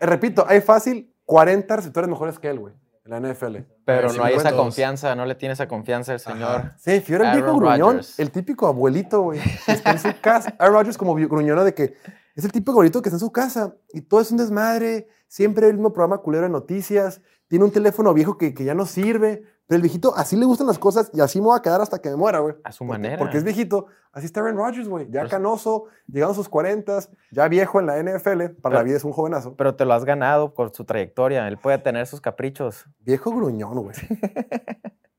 eh, 0.00 0.06
repito, 0.06 0.44
hay 0.48 0.60
fácil 0.60 1.14
40 1.24 1.76
receptores 1.76 2.08
mejores 2.08 2.38
que 2.38 2.48
él, 2.48 2.58
güey, 2.58 2.74
en 3.04 3.10
la 3.10 3.20
NFL. 3.20 3.56
Pero 3.84 4.10
sí, 4.10 4.18
no 4.18 4.24
hay 4.24 4.34
esa 4.34 4.52
confianza, 4.52 5.14
no 5.14 5.26
le 5.26 5.34
tiene 5.34 5.52
esa 5.52 5.68
confianza 5.68 6.12
el 6.12 6.20
señor. 6.20 6.72
Sí, 6.78 7.00
Fiora 7.00 7.32
el 7.32 7.40
viejo 7.40 7.56
gruñón, 7.56 8.00
el 8.18 8.30
típico 8.30 8.66
abuelito, 8.66 9.22
güey, 9.22 9.40
que 9.64 9.72
está 9.72 9.92
en 9.92 9.98
su 10.00 10.12
casa. 10.20 10.54
Aaron 10.58 10.74
Rodgers 10.74 10.98
como 10.98 11.14
gruñona 11.14 11.64
de 11.64 11.74
que 11.74 11.96
es 12.34 12.44
el 12.44 12.52
típico 12.52 12.72
abuelito 12.72 13.00
que 13.00 13.08
está 13.08 13.16
en 13.16 13.20
su 13.20 13.32
casa 13.32 13.76
y 13.92 14.02
todo 14.02 14.20
es 14.20 14.30
un 14.30 14.36
desmadre, 14.36 15.08
siempre 15.28 15.66
el 15.68 15.74
mismo 15.74 15.92
programa 15.92 16.18
culero 16.18 16.44
de 16.44 16.50
noticias, 16.50 17.20
tiene 17.48 17.64
un 17.64 17.70
teléfono 17.70 18.12
viejo 18.12 18.36
que, 18.36 18.54
que 18.54 18.64
ya 18.64 18.74
no 18.74 18.86
sirve, 18.86 19.42
pero 19.66 19.76
el 19.76 19.82
viejito 19.82 20.14
así 20.16 20.36
le 20.36 20.44
gustan 20.46 20.66
las 20.68 20.78
cosas 20.78 21.10
y 21.12 21.20
así 21.20 21.40
me 21.40 21.46
voy 21.46 21.58
a 21.58 21.62
quedar 21.62 21.80
hasta 21.80 21.98
que 22.00 22.08
me 22.10 22.16
muera, 22.16 22.38
güey. 22.38 22.54
A 22.64 22.70
su 22.72 22.78
Porque- 22.86 22.92
manera. 22.92 23.18
Porque 23.18 23.36
es 23.38 23.44
viejito, 23.44 23.86
así 24.12 24.26
está 24.26 24.40
Aaron 24.40 24.56
Rodgers, 24.56 24.88
güey, 24.88 25.10
ya 25.10 25.26
canoso, 25.28 25.86
llegando 26.06 26.32
a 26.32 26.34
sus 26.36 26.48
40, 26.48 26.98
ya 27.32 27.48
viejo 27.48 27.80
en 27.80 27.86
la 27.86 27.98
NFL, 27.98 28.50
para 28.60 28.74
la 28.74 28.78
Pero- 28.80 28.84
vida 28.84 28.96
es 28.96 29.04
un 29.04 29.12
jovenazo. 29.12 29.56
Pero 29.56 29.74
te 29.74 29.84
lo 29.84 29.94
has 29.94 30.04
ganado 30.04 30.54
por 30.54 30.74
su 30.74 30.84
trayectoria. 30.84 31.48
Él 31.48 31.58
puede 31.58 31.78
tener 31.78 32.06
sus 32.06 32.20
caprichos. 32.20 32.84
Viejo 33.00 33.30
gruñón, 33.32 33.74
güey. 33.82 33.96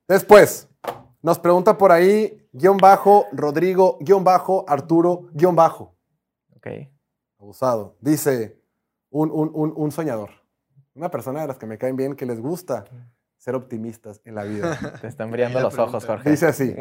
Después, 0.07 0.69
nos 1.21 1.39
pregunta 1.39 1.77
por 1.77 1.91
ahí, 1.91 2.47
guion 2.53 2.77
bajo, 2.77 3.25
Rodrigo, 3.33 3.97
guion 3.99 4.23
bajo, 4.23 4.63
Arturo, 4.67 5.27
guion 5.33 5.55
bajo. 5.55 5.95
Ok. 6.55 6.67
Abusado. 7.39 7.95
Dice 7.99 8.61
un, 9.09 9.29
un, 9.31 9.51
un, 9.53 9.73
un 9.75 9.91
soñador. 9.91 10.29
Una 10.95 11.11
persona 11.11 11.41
de 11.41 11.47
las 11.47 11.57
que 11.57 11.65
me 11.65 11.77
caen 11.77 11.95
bien, 11.95 12.15
que 12.15 12.25
les 12.25 12.39
gusta 12.41 12.85
ser 13.47 13.55
optimistas 13.55 14.19
en 14.25 14.35
la 14.35 14.43
vida. 14.43 14.77
Te 15.01 15.07
están 15.07 15.31
brillando 15.31 15.59
la 15.59 15.63
los 15.63 15.79
ojos. 15.79 16.05
Jorge. 16.05 16.31
Dice 16.31 16.47
así, 16.47 16.75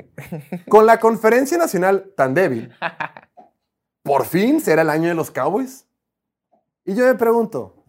con 0.68 0.84
la 0.84 0.98
conferencia 0.98 1.56
nacional 1.56 2.12
tan 2.16 2.34
débil, 2.34 2.74
¿por 4.02 4.24
fin 4.24 4.60
será 4.60 4.82
el 4.82 4.90
año 4.90 5.06
de 5.06 5.14
los 5.14 5.30
Cowboys? 5.30 5.86
Y 6.84 6.96
yo 6.96 7.04
me 7.04 7.14
pregunto, 7.14 7.84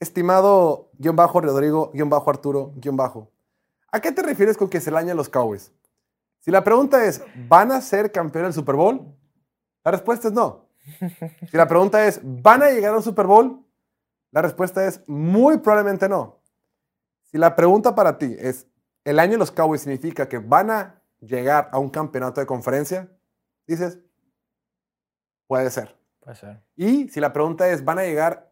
estimado 0.00 0.88
guion 0.94 1.16
bajo 1.16 1.38
Rodrigo, 1.42 1.90
guion 1.92 2.08
bajo 2.08 2.30
Arturo, 2.30 2.72
guion 2.76 2.96
bajo, 2.96 3.30
¿a 3.92 4.00
qué 4.00 4.10
te 4.10 4.22
refieres 4.22 4.56
con 4.56 4.70
que 4.70 4.78
es 4.78 4.86
el 4.86 4.96
año 4.96 5.08
de 5.08 5.14
los 5.14 5.28
Cowboys? 5.28 5.70
Si 6.38 6.50
la 6.50 6.64
pregunta 6.64 7.04
es, 7.04 7.22
¿van 7.46 7.72
a 7.72 7.82
ser 7.82 8.10
campeones 8.10 8.54
del 8.54 8.62
Super 8.62 8.76
Bowl? 8.76 9.02
La 9.84 9.90
respuesta 9.90 10.28
es 10.28 10.32
no. 10.32 10.64
Si 11.50 11.58
la 11.58 11.68
pregunta 11.68 12.06
es, 12.06 12.20
¿van 12.24 12.62
a 12.62 12.70
llegar 12.70 12.94
a 12.94 12.96
un 12.96 13.02
Super 13.02 13.26
Bowl? 13.26 13.62
La 14.30 14.40
respuesta 14.40 14.86
es 14.86 15.06
muy 15.06 15.58
probablemente 15.58 16.08
no. 16.08 16.37
Si 17.30 17.38
la 17.38 17.54
pregunta 17.56 17.94
para 17.94 18.16
ti 18.18 18.34
es, 18.38 18.66
¿el 19.04 19.18
año 19.18 19.32
de 19.32 19.38
los 19.38 19.50
Cowboys 19.50 19.82
significa 19.82 20.28
que 20.28 20.38
van 20.38 20.70
a 20.70 21.02
llegar 21.20 21.68
a 21.72 21.78
un 21.78 21.90
campeonato 21.90 22.40
de 22.40 22.46
conferencia? 22.46 23.10
Dices, 23.66 23.98
puede 25.46 25.70
ser. 25.70 25.94
Puede 26.20 26.36
ser. 26.36 26.62
Y 26.74 27.08
si 27.10 27.20
la 27.20 27.32
pregunta 27.32 27.68
es, 27.68 27.84
¿van 27.84 27.98
a 27.98 28.04
llegar, 28.04 28.50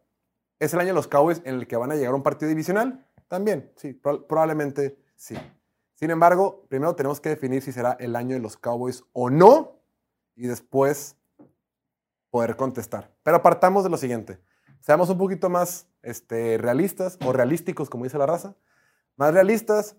es 0.59 0.73
el 0.73 0.79
año 0.79 0.89
de 0.89 0.93
los 0.93 1.07
Cowboys 1.07 1.41
en 1.43 1.55
el 1.55 1.67
que 1.67 1.75
van 1.75 1.91
a 1.91 1.95
llegar 1.95 2.13
a 2.13 2.15
un 2.15 2.23
partido 2.23 2.49
divisional? 2.49 3.03
También, 3.27 3.71
sí, 3.75 3.99
prob- 3.99 4.27
probablemente 4.27 4.99
sí. 5.15 5.35
Sin 5.95 6.11
embargo, 6.11 6.67
primero 6.69 6.95
tenemos 6.95 7.19
que 7.19 7.29
definir 7.29 7.63
si 7.63 7.71
será 7.71 7.97
el 7.99 8.15
año 8.15 8.35
de 8.35 8.41
los 8.41 8.57
Cowboys 8.57 9.03
o 9.13 9.31
no 9.31 9.81
y 10.35 10.45
después 10.45 11.17
poder 12.29 12.55
contestar. 12.55 13.11
Pero 13.23 13.41
partamos 13.41 13.83
de 13.83 13.89
lo 13.89 13.97
siguiente. 13.97 14.39
Seamos 14.79 15.09
un 15.09 15.17
poquito 15.17 15.49
más 15.49 15.87
este, 16.03 16.59
realistas 16.59 17.17
o 17.25 17.33
realísticos, 17.33 17.89
como 17.89 18.03
dice 18.03 18.19
la 18.19 18.27
raza. 18.27 18.55
Más 19.17 19.33
realistas, 19.33 19.95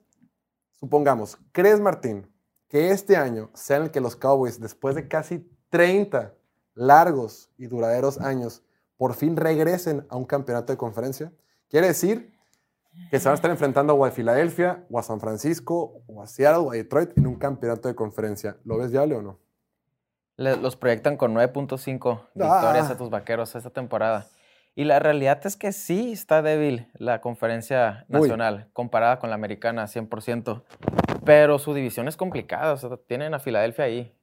supongamos, 0.78 1.38
¿crees, 1.52 1.80
Martín, 1.80 2.26
que 2.68 2.90
este 2.90 3.16
año 3.16 3.50
sea 3.54 3.78
en 3.78 3.82
el 3.84 3.90
que 3.90 4.00
los 4.00 4.16
Cowboys, 4.16 4.60
después 4.60 4.94
de 4.94 5.08
casi 5.08 5.46
30 5.70 6.34
largos 6.74 7.50
y 7.58 7.66
duraderos 7.66 8.18
años, 8.20 8.62
por 8.96 9.14
fin 9.14 9.36
regresen 9.36 10.06
a 10.08 10.16
un 10.16 10.24
campeonato 10.24 10.72
de 10.72 10.76
conferencia? 10.76 11.32
Quiere 11.68 11.88
decir 11.88 12.32
que 13.10 13.18
se 13.18 13.24
van 13.28 13.32
a 13.32 13.34
estar 13.36 13.50
enfrentando 13.50 13.94
o 13.94 14.04
a 14.04 14.10
Filadelfia, 14.10 14.86
o 14.90 14.98
a 14.98 15.02
San 15.02 15.20
Francisco, 15.20 16.02
o 16.06 16.22
a 16.22 16.26
Seattle, 16.26 16.58
o 16.66 16.70
a 16.70 16.74
Detroit 16.74 17.16
en 17.18 17.26
un 17.26 17.36
campeonato 17.36 17.88
de 17.88 17.94
conferencia. 17.94 18.56
¿Lo 18.64 18.78
ves 18.78 18.90
viable 18.90 19.16
o 19.16 19.22
no? 19.22 19.38
Le- 20.36 20.56
los 20.56 20.76
proyectan 20.76 21.16
con 21.16 21.34
9.5 21.34 22.20
Ah. 22.22 22.30
victorias 22.34 22.90
a 22.90 22.96
tus 22.96 23.10
vaqueros 23.10 23.54
esta 23.54 23.70
temporada. 23.70 24.26
Y 24.78 24.84
la 24.84 25.00
realidad 25.00 25.44
es 25.44 25.56
que 25.56 25.72
sí 25.72 26.12
está 26.12 26.40
débil 26.40 26.86
la 26.94 27.20
conferencia 27.20 28.04
nacional 28.06 28.68
comparada 28.72 29.18
con 29.18 29.28
la 29.28 29.34
americana 29.34 29.88
100%. 29.88 30.62
Pero 31.24 31.58
su 31.58 31.74
división 31.74 32.06
es 32.06 32.16
complicada. 32.16 32.74
O 32.74 32.76
sea, 32.76 32.96
tienen 32.96 33.34
a 33.34 33.40
Filadelfia 33.40 33.86
ahí. 33.86 34.14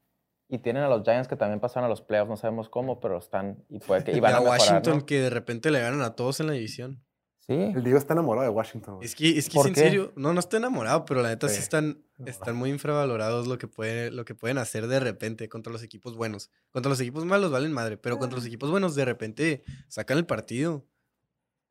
Y 0.47 0.59
tienen 0.59 0.83
a 0.83 0.87
los 0.87 1.03
Giants 1.03 1.27
que 1.27 1.35
también 1.35 1.59
pasaron 1.59 1.87
a 1.87 1.89
los 1.89 2.01
playoffs. 2.01 2.29
No 2.29 2.37
sabemos 2.37 2.69
cómo, 2.69 3.01
pero 3.01 3.17
están. 3.17 3.65
Y 3.67 3.79
puede 3.79 4.05
que 4.05 4.11
y 4.13 4.15
Y 4.15 4.19
van 4.21 4.33
a 4.33 4.37
a 4.37 4.39
mejorar, 4.39 4.59
Washington 4.61 4.99
¿no? 4.99 5.05
que 5.05 5.19
de 5.19 5.29
repente 5.29 5.71
le 5.71 5.81
ganan 5.81 6.01
a 6.01 6.15
todos 6.15 6.39
en 6.39 6.47
la 6.47 6.53
división. 6.53 7.03
Sí. 7.47 7.53
El 7.53 7.83
Diego 7.83 7.97
está 7.99 8.13
enamorado 8.13 8.43
de 8.47 8.49
Washington. 8.49 8.95
güey. 8.95 9.05
Es 9.05 9.13
que, 9.15 9.37
es 9.37 9.49
que 9.49 9.53
¿Por 9.55 9.65
es 9.65 9.69
en 9.69 9.73
qué? 9.75 9.79
serio, 9.81 10.11
no, 10.15 10.33
no 10.33 10.39
estoy 10.39 10.57
enamorado, 10.57 11.05
pero 11.05 11.21
la 11.21 11.29
neta 11.29 11.47
sí, 11.47 11.55
Sí. 11.57 11.61
están, 11.61 12.01
están 12.25 12.55
muy 12.55 12.71
infravalorados 12.71 13.45
lo 13.47 13.57
que, 13.59 13.67
puede, 13.67 14.09
lo 14.09 14.25
que 14.25 14.33
pueden 14.33 14.57
hacer 14.57 14.87
de 14.87 14.99
repente 14.99 15.47
contra 15.47 15.71
los 15.71 15.83
equipos 15.83 16.15
buenos. 16.17 16.49
Contra 16.71 16.89
los 16.89 16.99
equipos 17.01 17.23
malos 17.25 17.51
valen 17.51 17.71
madre, 17.71 17.97
pero 17.97 18.17
contra 18.17 18.37
los 18.37 18.45
equipos 18.47 18.71
buenos 18.71 18.95
de 18.95 19.05
repente 19.05 19.63
sacan 19.89 20.17
el 20.17 20.25
partido. 20.25 20.83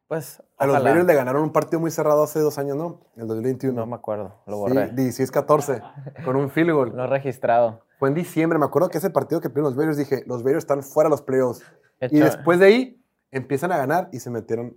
Pues. 0.07 0.43
A 0.59 0.67
los. 0.67 0.81
Raiders 0.83 1.07
le 1.07 1.15
ganaron 1.15 1.43
un 1.43 1.53
partido 1.53 1.81
muy 1.81 1.91
cerrado 1.91 2.23
hace 2.23 2.39
dos 2.39 2.59
años, 2.59 2.77
¿no? 2.77 3.01
En 3.17 3.23
el 3.23 3.29
2021. 3.29 3.75
No 3.81 3.87
me 3.87 3.97
acuerdo. 3.97 4.43
Lo 4.47 4.55
Sí, 4.69 4.75
borré. 4.75 4.93
16-14, 4.93 5.83
con 6.25 6.37
un 6.37 6.51
field 6.51 6.71
goal. 6.73 6.93
No 6.95 7.07
registrado. 7.07 7.81
Fue 7.99 8.11
en 8.11 8.15
diciembre. 8.15 8.59
Me 8.59 8.67
acuerdo 8.67 8.91
que 8.91 8.99
ese 8.99 9.11
partido 9.11 9.41
que 9.41 9.49
perdieron 9.49 9.71
los 9.73 9.77
Raiders, 9.77 9.97
dije, 9.97 10.23
los 10.27 10.43
Raiders 10.43 10.65
están 10.65 10.83
fuera 10.83 11.09
de 11.09 11.13
los 11.13 11.23
playoffs. 11.23 11.63
Y 12.01 12.19
después 12.21 12.59
de 12.61 12.67
ahí, 12.67 13.03
empiezan 13.31 13.73
a 13.73 13.79
ganar 13.79 14.09
y 14.13 14.21
se 14.21 14.31
metieron. 14.31 14.77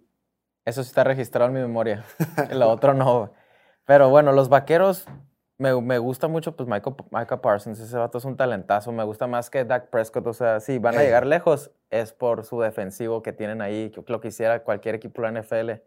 Eso 0.68 0.84
sí 0.84 0.90
está 0.90 1.06
registrado 1.06 1.48
en 1.48 1.54
mi 1.54 1.62
memoria. 1.62 2.04
Lo 2.52 2.70
otro 2.70 2.94
no. 2.94 3.32
Pero 3.86 4.10
bueno, 4.10 4.34
los 4.34 4.50
vaqueros, 4.50 5.06
me, 5.58 5.74
me 5.80 5.98
gusta 5.98 6.28
mucho, 6.28 6.58
pues 6.58 6.68
Michael, 6.68 6.98
Micah 7.10 7.42
Parsons. 7.42 7.80
Ese 7.80 7.96
vato 7.96 8.18
es 8.18 8.26
un 8.26 8.36
talentazo. 8.36 8.92
Me 8.92 9.06
gusta 9.06 9.28
más 9.28 9.50
que 9.50 9.64
Dak 9.64 9.90
Prescott. 9.90 10.28
O 10.28 10.34
sea, 10.34 10.60
sí, 10.60 10.78
van 10.78 10.98
a 10.98 11.04
llegar 11.04 11.26
lejos. 11.26 11.72
Es 11.90 12.12
por 12.12 12.44
su 12.44 12.60
defensivo 12.60 13.24
que 13.24 13.32
tienen 13.32 13.62
ahí. 13.62 13.92
que 13.92 14.04
Lo 14.08 14.20
que 14.20 14.28
hiciera 14.28 14.62
cualquier 14.66 14.96
equipo 14.96 15.22
de 15.22 15.32
la 15.32 15.42
NFL. 15.42 15.82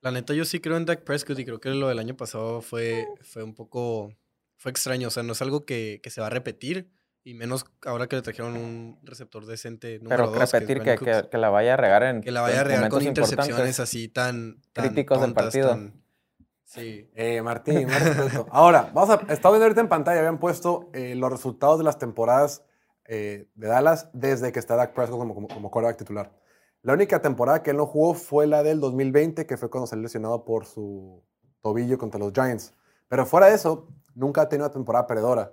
La 0.00 0.10
neta, 0.10 0.32
yo 0.32 0.46
sí 0.46 0.58
creo 0.58 0.78
en 0.78 0.86
Dak 0.86 1.04
Prescott 1.04 1.38
y 1.38 1.44
creo 1.44 1.60
que 1.60 1.68
lo 1.68 1.88
del 1.88 1.98
año 1.98 2.16
pasado 2.16 2.62
fue, 2.62 3.06
fue 3.20 3.42
un 3.42 3.54
poco. 3.54 4.14
Fue 4.56 4.70
extraño. 4.70 5.08
O 5.08 5.10
sea, 5.10 5.22
no 5.22 5.32
es 5.34 5.42
algo 5.42 5.66
que, 5.66 6.00
que 6.02 6.08
se 6.08 6.22
va 6.22 6.28
a 6.28 6.30
repetir. 6.30 6.88
Y 7.24 7.34
menos 7.34 7.66
ahora 7.84 8.06
que 8.06 8.16
le 8.16 8.22
trajeron 8.22 8.56
un 8.56 8.98
receptor 9.02 9.44
decente. 9.44 9.98
Número 9.98 10.24
Pero 10.30 10.38
dos, 10.38 10.52
repetir 10.52 10.80
que, 10.82 10.96
que- 10.96 11.28
que 11.30 11.38
la 11.38 11.50
vaya 11.50 11.74
a 11.74 11.76
regar 11.76 12.02
en. 12.04 12.20
Que 12.22 12.30
la 12.30 12.40
vaya 12.40 12.58
a 12.58 12.60
en 12.62 12.66
regar 12.68 12.88
con 12.90 13.02
intercepciones 13.02 13.80
así 13.80 14.08
tan, 14.08 14.60
tan 14.72 14.86
Críticos 14.86 15.20
del 15.20 15.34
partido. 15.34 15.68
tan- 15.70 16.02
Sí. 16.64 17.10
Eh, 17.14 17.40
Martín, 17.42 17.88
respeto. 17.88 18.46
Ahora, 18.50 18.90
vamos 18.94 19.10
a. 19.10 19.14
Estaba 19.32 19.52
viendo 19.54 19.64
ahorita 19.64 19.80
en 19.80 19.88
pantalla, 19.88 20.18
habían 20.18 20.38
puesto 20.38 20.90
eh, 20.92 21.14
los 21.14 21.30
resultados 21.30 21.78
de 21.78 21.84
las 21.84 21.98
temporadas 21.98 22.62
eh, 23.06 23.48
de 23.54 23.66
Dallas 23.68 24.10
desde 24.12 24.52
que 24.52 24.58
está 24.58 24.76
Dak 24.76 24.92
Prescott 24.94 25.18
como, 25.18 25.34
como, 25.34 25.48
como 25.48 25.70
quarterback 25.70 25.98
titular. 25.98 26.30
La 26.82 26.92
única 26.92 27.20
temporada 27.22 27.62
que 27.62 27.70
él 27.70 27.78
no 27.78 27.86
jugó 27.86 28.12
fue 28.14 28.46
la 28.46 28.62
del 28.62 28.80
2020, 28.80 29.46
que 29.46 29.56
fue 29.56 29.70
cuando 29.70 29.86
salió 29.86 30.02
lesionado 30.02 30.44
por 30.44 30.66
su 30.66 31.24
tobillo 31.62 31.96
contra 31.98 32.20
los 32.20 32.32
Giants. 32.34 32.72
Pero 33.08 33.24
fuera 33.26 33.46
de 33.46 33.54
eso, 33.54 33.88
nunca 34.14 34.42
ha 34.42 34.48
tenido 34.50 34.66
una 34.66 34.72
temporada 34.74 35.06
perdedora. 35.06 35.52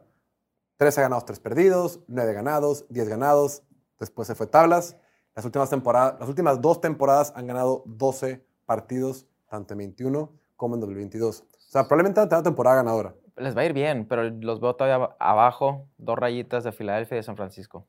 13 0.78 1.02
ganados, 1.02 1.26
3 1.26 1.40
perdidos, 1.40 2.02
9 2.08 2.34
ganados, 2.34 2.86
10 2.90 3.08
ganados. 3.10 3.64
Después 4.00 4.28
se 4.28 4.36
fue 4.36 4.48
tablas. 4.48 4.98
Las 5.36 5.46
últimas, 5.46 5.70
temporadas, 5.70 6.16
las 6.20 6.30
últimas 6.30 6.62
dos 6.62 6.82
temporadas 6.82 7.34
han 7.36 7.48
ganado 7.48 7.84
12 7.86 8.46
partidos, 8.66 9.28
tanto 9.50 9.74
en 9.74 9.80
21 9.80 10.32
como 10.56 10.76
en 10.76 10.82
2022. 10.82 11.42
O 11.42 11.46
sea, 11.72 11.84
probablemente 11.88 12.20
van 12.20 12.28
a 12.28 12.30
tener 12.30 12.40
una 12.40 12.44
temporada 12.44 12.76
ganadora. 12.78 13.16
Les 13.38 13.56
va 13.56 13.62
a 13.62 13.66
ir 13.66 13.74
bien, 13.74 14.08
pero 14.08 14.24
los 14.30 14.62
veo 14.62 14.76
todavía 14.76 15.08
ab- 15.08 15.16
abajo. 15.20 15.88
Dos 15.98 16.18
rayitas 16.18 16.64
de 16.64 16.72
Filadelfia 16.72 17.16
y 17.16 17.20
de 17.20 17.24
San 17.24 17.36
Francisco. 17.36 17.86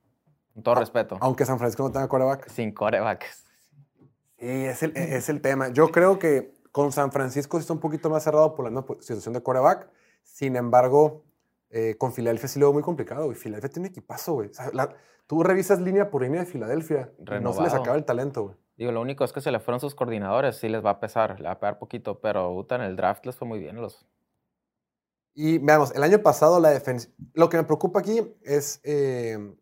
Con 0.55 0.63
todo 0.65 0.75
Ah, 0.77 0.81
respeto. 0.81 1.17
Aunque 1.21 1.45
San 1.45 1.59
Francisco 1.59 1.85
no 1.85 1.93
tenga 1.93 2.09
quarterback. 2.09 2.49
Sin 2.49 2.73
corebacks. 2.73 3.45
Sí, 4.39 4.47
es 4.49 4.83
el, 4.83 4.97
es 4.97 5.29
el 5.29 5.41
tema. 5.41 5.69
Yo 5.69 5.91
creo 5.93 6.19
que 6.19 6.53
con 6.73 6.91
San 6.93 7.13
Francisco 7.13 7.59
sí 7.59 7.61
está 7.63 7.73
un 7.75 7.81
poquito 7.81 8.11
más 8.11 8.25
cerrado 8.25 8.55
por 8.55 8.71
la 8.71 8.85
situación 9.01 9.35
de 9.35 9.41
quarterback. 9.41 9.89
Sin 10.25 10.57
embargo, 10.57 11.23
eh, 11.77 11.97
con 11.99 12.13
Filadelfia 12.13 12.49
sí 12.49 12.59
lo 12.59 12.67
veo 12.67 12.73
muy 12.73 12.83
complicado. 12.83 13.31
Y 13.31 13.35
Filadelfia 13.35 13.71
tiene 13.71 13.89
equipazo, 13.89 14.33
güey. 14.35 14.49
O 14.49 14.55
sea, 14.55 14.71
la- 14.73 14.95
tú 15.27 15.43
revisas 15.43 15.81
línea 15.81 16.11
por 16.11 16.23
línea 16.23 16.41
de 16.41 16.47
Filadelfia. 16.47 17.13
No 17.43 17.53
se 17.53 17.63
les 17.63 17.73
acaba 17.75 17.97
el 17.97 18.05
talento, 18.05 18.45
güey. 18.45 18.57
Digo, 18.77 18.93
lo 18.93 19.01
único 19.01 19.25
es 19.25 19.33
que 19.33 19.41
se 19.41 19.51
le 19.51 19.59
fueron 19.61 19.81
sus 19.81 19.95
coordinadores, 19.95 20.57
sí 20.57 20.69
les 20.69 20.85
va 20.85 20.91
a 20.91 21.01
pesar, 21.01 21.39
le 21.41 21.47
va 21.47 21.53
a 21.53 21.61
pegar 21.61 21.79
poquito, 21.79 22.21
pero 22.21 22.55
Utah 22.55 22.77
en 22.77 22.83
el 22.83 22.97
draft 22.97 23.25
les 23.27 23.35
fue 23.37 23.49
muy 23.49 23.59
bien. 23.59 23.77
Los... 23.81 24.07
Y 25.35 25.59
veamos, 25.59 25.95
el 25.95 26.03
año 26.03 26.19
pasado 26.23 26.61
la 26.61 26.71
defensa. 26.71 27.09
Lo 27.35 27.49
que 27.49 27.57
me 27.57 27.65
preocupa 27.65 28.01
aquí 28.01 28.35
es 28.43 28.81
eh, 28.85 29.55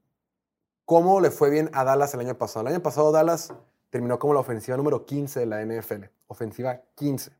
cómo 0.84 1.20
le 1.20 1.30
fue 1.30 1.50
bien 1.50 1.70
a 1.72 1.84
Dallas 1.84 2.14
el 2.14 2.20
año 2.20 2.36
pasado. 2.36 2.66
El 2.66 2.74
año 2.74 2.82
pasado 2.82 3.10
Dallas 3.12 3.52
terminó 3.90 4.18
como 4.18 4.34
la 4.34 4.40
ofensiva 4.40 4.76
número 4.76 5.04
15 5.04 5.40
de 5.40 5.46
la 5.46 5.62
NFL. 5.64 6.04
Ofensiva 6.26 6.80
15. 6.96 7.32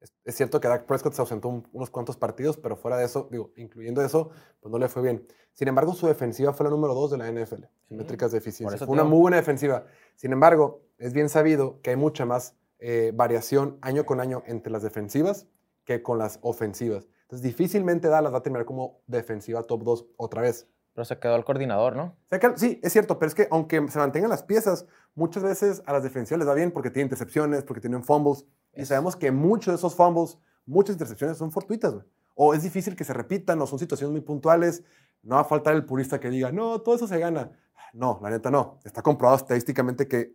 Es, 0.00 0.14
es 0.24 0.34
cierto 0.34 0.60
que 0.60 0.68
Dak 0.68 0.86
Prescott 0.86 1.12
se 1.12 1.20
ausentó 1.20 1.48
un- 1.48 1.68
unos 1.72 1.90
cuantos 1.90 2.16
partidos, 2.16 2.56
pero 2.56 2.76
fuera 2.76 2.96
de 2.96 3.04
eso, 3.04 3.28
digo, 3.30 3.52
incluyendo 3.56 4.02
eso, 4.02 4.30
pues 4.60 4.72
no 4.72 4.78
le 4.78 4.88
fue 4.88 5.02
bien. 5.02 5.26
Sin 5.52 5.68
embargo, 5.68 5.92
su 5.94 6.06
defensiva 6.06 6.52
fue 6.54 6.64
la 6.64 6.70
número 6.70 6.94
2 6.94 7.10
de 7.10 7.18
la 7.18 7.28
NFL, 7.30 7.64
en 7.90 7.96
métricas 7.98 8.32
de 8.32 8.38
eficiencia. 8.38 8.76
Fue 8.86 8.92
una 8.94 9.02
muy 9.10 9.20
buena 9.20 9.36
defensiva. 9.36 9.84
Sin 10.16 10.32
embargo, 10.32 10.82
es 10.98 11.12
bien 11.12 11.28
sabido 11.28 11.80
que 11.82 11.90
hay 11.90 11.96
mucha 11.96 12.24
más 12.24 12.56
eh, 12.78 13.12
variación 13.14 13.76
año 13.82 14.06
con 14.06 14.20
año 14.20 14.42
entre 14.46 14.72
las 14.72 14.82
defensivas 14.82 15.46
que 15.84 16.02
con 16.02 16.16
las 16.18 16.38
ofensivas. 16.40 17.06
Entonces, 17.22 17.42
difícilmente 17.42 18.08
Dallas 18.08 18.32
va 18.32 18.38
a 18.38 18.42
terminar 18.42 18.64
como 18.64 19.02
defensiva 19.06 19.62
top 19.64 19.82
2 19.82 20.06
otra 20.16 20.40
vez. 20.40 20.66
Pero 20.94 21.04
se 21.04 21.18
quedó 21.18 21.36
el 21.36 21.44
coordinador, 21.44 21.96
¿no? 21.96 22.16
Sí, 22.56 22.80
es 22.82 22.92
cierto, 22.92 23.18
pero 23.18 23.28
es 23.28 23.34
que 23.34 23.48
aunque 23.50 23.86
se 23.88 23.98
mantengan 23.98 24.30
las 24.30 24.42
piezas, 24.42 24.86
muchas 25.14 25.42
veces 25.42 25.82
a 25.86 25.92
las 25.92 26.02
defensivas 26.02 26.40
les 26.40 26.48
va 26.48 26.54
bien 26.54 26.72
porque 26.72 26.90
tienen 26.90 27.06
intercepciones, 27.06 27.62
porque 27.62 27.80
tienen 27.80 28.02
fumbles. 28.02 28.44
Y 28.74 28.84
sabemos 28.84 29.16
que 29.16 29.30
muchos 29.30 29.72
de 29.72 29.76
esos 29.76 29.94
fumbles, 29.94 30.38
muchas 30.66 30.94
intercepciones 30.94 31.38
son 31.38 31.52
fortuitas, 31.52 31.94
güey. 31.94 32.06
O 32.34 32.54
es 32.54 32.62
difícil 32.62 32.96
que 32.96 33.04
se 33.04 33.12
repitan, 33.12 33.60
o 33.60 33.66
son 33.66 33.78
situaciones 33.78 34.12
muy 34.12 34.22
puntuales. 34.22 34.82
No 35.22 35.36
va 35.36 35.42
a 35.42 35.44
faltar 35.44 35.74
el 35.74 35.84
purista 35.84 36.18
que 36.18 36.30
diga, 36.30 36.50
no, 36.50 36.80
todo 36.80 36.94
eso 36.94 37.06
se 37.06 37.18
gana. 37.18 37.50
No, 37.92 38.18
la 38.22 38.30
neta 38.30 38.50
no. 38.50 38.78
Está 38.84 39.02
comprobado 39.02 39.36
estadísticamente 39.36 40.08
que 40.08 40.34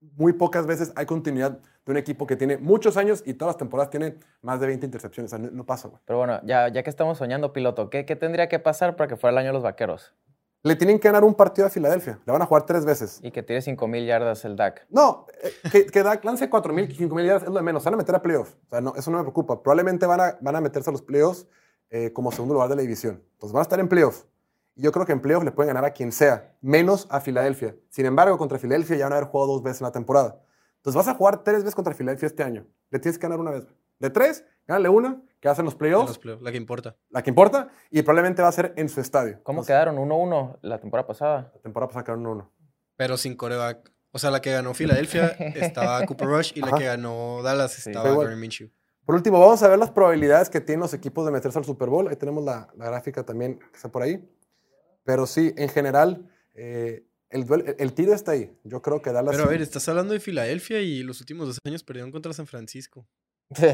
muy 0.00 0.32
pocas 0.34 0.66
veces 0.66 0.92
hay 0.96 1.06
continuidad 1.06 1.60
de 1.86 1.92
un 1.92 1.96
equipo 1.96 2.26
que 2.26 2.36
tiene 2.36 2.58
muchos 2.58 2.96
años 2.96 3.22
y 3.24 3.34
todas 3.34 3.54
las 3.54 3.58
temporadas 3.58 3.90
tiene 3.90 4.16
más 4.42 4.60
de 4.60 4.66
20 4.66 4.84
intercepciones. 4.86 5.32
O 5.32 5.36
sea, 5.36 5.44
no, 5.44 5.50
no 5.52 5.64
pasa, 5.64 5.88
güey. 5.88 6.00
Pero 6.04 6.18
bueno, 6.18 6.40
ya, 6.44 6.68
ya 6.68 6.82
que 6.82 6.90
estamos 6.90 7.16
soñando 7.16 7.52
piloto, 7.52 7.88
¿qué, 7.88 8.04
qué 8.04 8.16
tendría 8.16 8.48
que 8.48 8.58
pasar 8.58 8.96
para 8.96 9.08
que 9.08 9.16
fuera 9.16 9.32
el 9.32 9.38
año 9.38 9.48
de 9.48 9.52
los 9.54 9.62
vaqueros? 9.62 10.12
Le 10.64 10.74
tienen 10.74 10.98
que 10.98 11.06
ganar 11.06 11.22
un 11.22 11.34
partido 11.34 11.68
a 11.68 11.70
Filadelfia. 11.70 12.18
Le 12.26 12.32
van 12.32 12.42
a 12.42 12.46
jugar 12.46 12.66
tres 12.66 12.84
veces. 12.84 13.20
Y 13.22 13.30
que 13.30 13.44
tire 13.44 13.60
5.000 13.60 14.04
yardas 14.04 14.44
el 14.44 14.56
Dak. 14.56 14.84
No, 14.90 15.26
eh, 15.40 15.52
que, 15.70 15.86
que 15.86 16.02
Dak 16.02 16.24
lance 16.24 16.50
4.000, 16.50 16.88
5.000 16.88 17.24
yardas 17.24 17.42
es 17.44 17.48
lo 17.50 17.54
de 17.54 17.62
menos. 17.62 17.84
Van 17.84 17.94
a 17.94 17.96
meter 17.96 18.16
a 18.16 18.20
playoffs. 18.20 18.56
O 18.66 18.70
sea, 18.70 18.80
no, 18.80 18.92
eso 18.96 19.12
no 19.12 19.18
me 19.18 19.22
preocupa. 19.22 19.62
Probablemente 19.62 20.06
van 20.06 20.20
a, 20.20 20.38
van 20.40 20.56
a 20.56 20.60
meterse 20.60 20.90
a 20.90 20.92
los 20.92 21.02
playoffs 21.02 21.46
eh, 21.90 22.12
como 22.12 22.32
segundo 22.32 22.54
lugar 22.54 22.68
de 22.68 22.74
la 22.74 22.82
división. 22.82 23.22
Entonces 23.34 23.52
van 23.52 23.60
a 23.60 23.62
estar 23.62 23.78
en 23.78 23.88
playoffs. 23.88 24.26
Y 24.74 24.82
yo 24.82 24.90
creo 24.90 25.06
que 25.06 25.12
en 25.12 25.20
playoffs 25.20 25.44
le 25.44 25.52
pueden 25.52 25.72
ganar 25.72 25.84
a 25.84 25.92
quien 25.92 26.10
sea, 26.10 26.52
menos 26.60 27.06
a 27.10 27.20
Filadelfia. 27.20 27.76
Sin 27.88 28.04
embargo, 28.04 28.36
contra 28.36 28.58
Filadelfia 28.58 28.96
ya 28.96 29.04
van 29.04 29.12
a 29.12 29.16
haber 29.18 29.28
jugado 29.28 29.52
dos 29.52 29.62
veces 29.62 29.82
en 29.82 29.84
la 29.84 29.92
temporada. 29.92 30.40
Entonces 30.86 31.04
vas 31.04 31.08
a 31.08 31.18
jugar 31.18 31.42
tres 31.42 31.58
veces 31.64 31.74
contra 31.74 31.92
Filadelfia 31.94 32.26
este 32.26 32.44
año. 32.44 32.64
Le 32.90 33.00
tienes 33.00 33.18
que 33.18 33.22
ganar 33.24 33.40
una 33.40 33.50
vez. 33.50 33.66
De 33.98 34.08
tres, 34.08 34.44
gánale 34.68 34.88
una, 34.88 35.20
que 35.40 35.48
hacen 35.48 35.64
los 35.64 35.74
En 35.74 35.78
playoffs, 35.78 36.08
los 36.10 36.18
playoffs, 36.20 36.42
la 36.44 36.52
que 36.52 36.58
importa. 36.58 36.96
la 37.10 37.22
que 37.24 37.30
importa, 37.30 37.68
y 37.90 38.02
probablemente 38.02 38.40
va 38.40 38.46
a 38.48 38.52
ser 38.52 38.72
en 38.76 38.88
su 38.88 39.00
estadio. 39.00 39.40
¿Cómo 39.42 39.62
Entonces, 39.62 39.72
quedaron? 39.74 39.96
1-1 39.96 40.58
la 40.62 40.78
temporada 40.78 41.06
pasada. 41.08 41.50
La 41.54 41.60
temporada 41.60 41.88
pasada 41.88 42.04
quedaron 42.04 42.24
1-1. 42.24 42.50
Pero 42.96 43.16
sin 43.16 43.34
coreback. 43.34 43.90
O 44.12 44.18
sea, 44.20 44.30
la 44.30 44.40
que 44.40 44.52
ganó 44.52 44.74
Filadelfia 44.74 45.26
estaba 45.56 46.06
Cooper 46.06 46.28
Rush 46.28 46.52
y 46.54 46.60
la 46.60 46.68
Ajá. 46.68 46.78
que 46.78 46.84
ganó 46.84 47.42
Dallas 47.42 47.72
Sí. 47.72 47.90
estaba. 47.90 48.08
Gardner 48.14 48.36
Minshew. 48.36 48.70
Por 49.04 49.14
último, 49.16 49.40
vamos 49.40 49.62
a 49.64 49.68
ver 49.68 49.78
las 49.78 49.90
probabilidades 49.90 50.48
que 50.50 50.60
tienen 50.60 50.80
los 50.80 50.94
equipos 50.94 51.26
de 51.26 51.32
meterse 51.32 51.58
al 51.58 51.64
Super 51.64 51.88
Bowl. 51.88 52.06
Ahí 52.08 52.16
tenemos 52.16 52.44
la, 52.44 52.68
la 52.76 52.86
gráfica 52.86 53.24
también 53.24 53.58
que 53.58 53.74
está 53.76 53.88
por 53.90 54.02
ahí. 54.02 54.24
Pero 55.04 55.26
sí, 55.26 55.52
en 55.56 55.68
general, 55.68 56.28
eh, 56.54 57.04
el, 57.30 57.74
el, 57.78 57.92
tiro 57.92 58.14
está 58.14 58.32
ahí. 58.32 58.50
Yo 58.64 58.82
creo 58.82 59.02
que 59.02 59.12
Dallas. 59.12 59.32
Pero 59.34 59.44
a 59.44 59.50
ver, 59.50 59.60
estás 59.62 59.88
hablando 59.88 60.12
de 60.14 60.20
Filadelfia 60.20 60.80
y 60.80 61.02
los 61.02 61.20
últimos 61.20 61.46
dos 61.48 61.58
años 61.64 61.82
perdieron 61.82 62.10
contra 62.12 62.32
San 62.32 62.46
Francisco. 62.46 63.06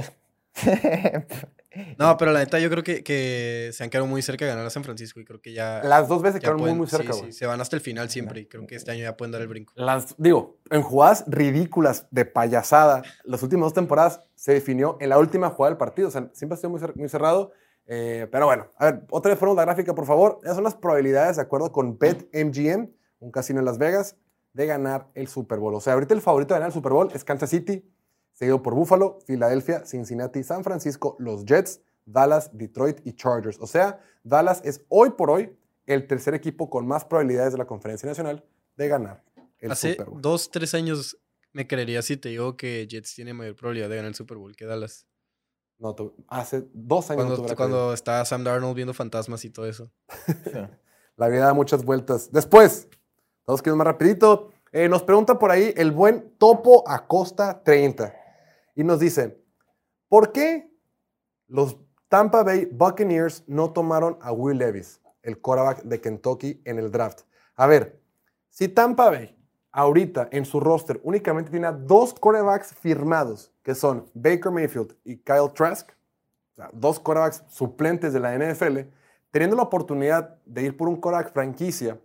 No, 1.98 2.18
pero 2.18 2.32
la 2.32 2.40
neta 2.40 2.58
yo 2.58 2.68
creo 2.68 2.82
que, 2.84 3.02
que 3.02 3.70
se 3.72 3.82
han 3.82 3.88
quedado 3.88 4.06
muy 4.06 4.20
cerca 4.20 4.44
de 4.44 4.50
ganar 4.50 4.66
a 4.66 4.70
San 4.70 4.84
Francisco 4.84 5.18
y 5.20 5.24
creo 5.24 5.40
que 5.40 5.54
ya, 5.54 5.80
las 5.82 6.06
dos 6.06 6.20
veces 6.20 6.38
quedaron 6.40 6.58
muy, 6.60 6.64
pueden- 6.66 6.76
muy 6.78 6.86
cerca, 6.86 7.14
sí, 7.14 7.32
se 7.32 7.46
van 7.46 7.58
hasta 7.62 7.76
el 7.76 7.80
final 7.80 8.10
siempre 8.10 8.40
y 8.42 8.46
creo 8.46 8.66
que 8.66 8.74
este 8.74 8.90
año 8.90 9.00
ya 9.04 9.16
pueden 9.16 9.32
dar 9.32 9.40
el 9.40 9.48
brinco. 9.48 9.72
Las, 9.74 10.14
digo, 10.18 10.58
en 10.70 10.82
jugadas 10.82 11.24
ridículas 11.26 12.06
de 12.10 12.26
payasada, 12.26 13.02
las 13.24 13.42
últimas 13.42 13.64
dos 13.66 13.72
temporadas 13.74 14.20
se 14.34 14.52
definió 14.52 14.98
en 15.00 15.08
la 15.08 15.18
última 15.18 15.48
jugada 15.48 15.70
del 15.70 15.78
partido. 15.78 16.08
O 16.08 16.10
sea, 16.10 16.28
siempre 16.34 16.54
ha 16.56 16.58
sido 16.58 16.68
muy, 16.68 16.80
cer- 16.80 16.94
muy 16.94 17.08
cerrado. 17.08 17.52
eh, 17.86 18.28
pero 18.30 18.44
bueno, 18.44 18.68
a 18.76 18.84
ver, 18.90 19.06
otra 19.10 19.30
vez 19.30 19.38
ponemos 19.38 19.56
la 19.56 19.64
gráfica, 19.64 19.94
por 19.94 20.04
favor. 20.04 20.40
Esas 20.42 20.56
son 20.56 20.64
las 20.64 20.74
probabilidades, 20.74 21.36
de 21.36 21.42
acuerdo 21.42 21.72
con 21.72 21.98
BetMGM, 21.98 22.90
un 23.22 23.30
casino 23.30 23.60
en 23.60 23.64
Las 23.64 23.78
Vegas, 23.78 24.16
de 24.52 24.66
ganar 24.66 25.10
el 25.14 25.28
Super 25.28 25.58
Bowl. 25.58 25.74
O 25.74 25.80
sea, 25.80 25.94
ahorita 25.94 26.14
el 26.14 26.20
favorito 26.20 26.54
de 26.54 26.60
ganar 26.60 26.68
el 26.70 26.74
Super 26.74 26.92
Bowl 26.92 27.10
es 27.14 27.24
Kansas 27.24 27.50
City, 27.50 27.88
seguido 28.32 28.62
por 28.62 28.74
Buffalo, 28.74 29.18
Filadelfia, 29.26 29.86
Cincinnati, 29.86 30.42
San 30.42 30.62
Francisco, 30.64 31.16
los 31.18 31.44
Jets, 31.44 31.80
Dallas, 32.04 32.50
Detroit 32.52 33.00
y 33.04 33.14
Chargers. 33.14 33.58
O 33.60 33.66
sea, 33.66 34.00
Dallas 34.24 34.60
es 34.64 34.84
hoy 34.88 35.10
por 35.10 35.30
hoy 35.30 35.56
el 35.86 36.06
tercer 36.06 36.34
equipo 36.34 36.68
con 36.68 36.86
más 36.86 37.04
probabilidades 37.04 37.52
de 37.52 37.58
la 37.58 37.66
Conferencia 37.66 38.08
Nacional 38.08 38.44
de 38.76 38.88
ganar 38.88 39.24
el 39.58 39.72
Hace 39.72 39.92
Super 39.92 40.10
Bowl. 40.10 40.20
dos, 40.20 40.50
tres 40.50 40.74
años 40.74 41.16
me 41.52 41.66
creería 41.66 42.02
si 42.02 42.16
te 42.16 42.30
digo 42.30 42.56
que 42.56 42.86
Jets 42.88 43.14
tiene 43.14 43.34
mayor 43.34 43.54
probabilidad 43.54 43.88
de 43.88 43.96
ganar 43.96 44.08
el 44.08 44.14
Super 44.14 44.36
Bowl 44.38 44.56
que 44.56 44.64
Dallas. 44.66 45.06
No, 45.78 45.94
hace 46.28 46.68
dos 46.72 47.10
años 47.10 47.24
no 47.24 47.28
Cuando, 47.28 47.42
creído. 47.42 47.56
cuando 47.56 47.92
está 47.92 48.24
Sam 48.24 48.44
Darnold 48.44 48.74
viendo 48.74 48.94
fantasmas 48.94 49.44
y 49.44 49.50
todo 49.50 49.66
eso. 49.66 49.90
La 51.16 51.28
vida 51.28 51.46
da 51.46 51.54
muchas 51.54 51.84
vueltas. 51.84 52.30
Después, 52.32 52.88
todos 53.44 53.62
quieren 53.62 53.78
más 53.78 53.86
rapidito. 53.86 54.50
eh, 54.72 54.88
nos 54.88 55.02
pregunta 55.02 55.38
por 55.38 55.50
ahí 55.50 55.74
el 55.76 55.90
buen 55.90 56.34
Topo 56.38 56.88
Acosta 56.88 57.62
30. 57.62 58.14
Y 58.74 58.84
nos 58.84 59.00
dice, 59.00 59.42
¿por 60.08 60.32
qué 60.32 60.70
los 61.48 61.76
Tampa 62.08 62.42
Bay 62.42 62.66
Buccaneers 62.70 63.44
no 63.46 63.72
tomaron 63.72 64.18
a 64.20 64.32
Will 64.32 64.58
Levis, 64.58 65.00
el 65.22 65.40
quarterback 65.40 65.82
de 65.82 66.00
Kentucky, 66.00 66.62
en 66.64 66.78
el 66.78 66.90
draft? 66.90 67.22
A 67.56 67.66
ver, 67.66 68.00
si 68.48 68.68
Tampa 68.68 69.10
Bay 69.10 69.36
ahorita 69.72 70.28
en 70.30 70.44
su 70.44 70.60
roster 70.60 71.00
únicamente 71.02 71.50
tiene 71.50 71.66
a 71.66 71.72
dos 71.72 72.14
quarterbacks 72.14 72.74
firmados, 72.74 73.52
que 73.62 73.74
son 73.74 74.10
Baker 74.14 74.52
Mayfield 74.52 74.96
y 75.04 75.16
Kyle 75.18 75.50
Trask, 75.54 75.90
o 75.90 76.54
sea, 76.56 76.70
dos 76.72 77.00
quarterbacks 77.00 77.44
suplentes 77.48 78.12
de 78.12 78.20
la 78.20 78.36
NFL, 78.36 78.80
teniendo 79.30 79.56
la 79.56 79.62
oportunidad 79.62 80.38
de 80.44 80.62
ir 80.62 80.76
por 80.76 80.88
un 80.88 80.96
quarterback 80.96 81.32
franquicia 81.32 81.98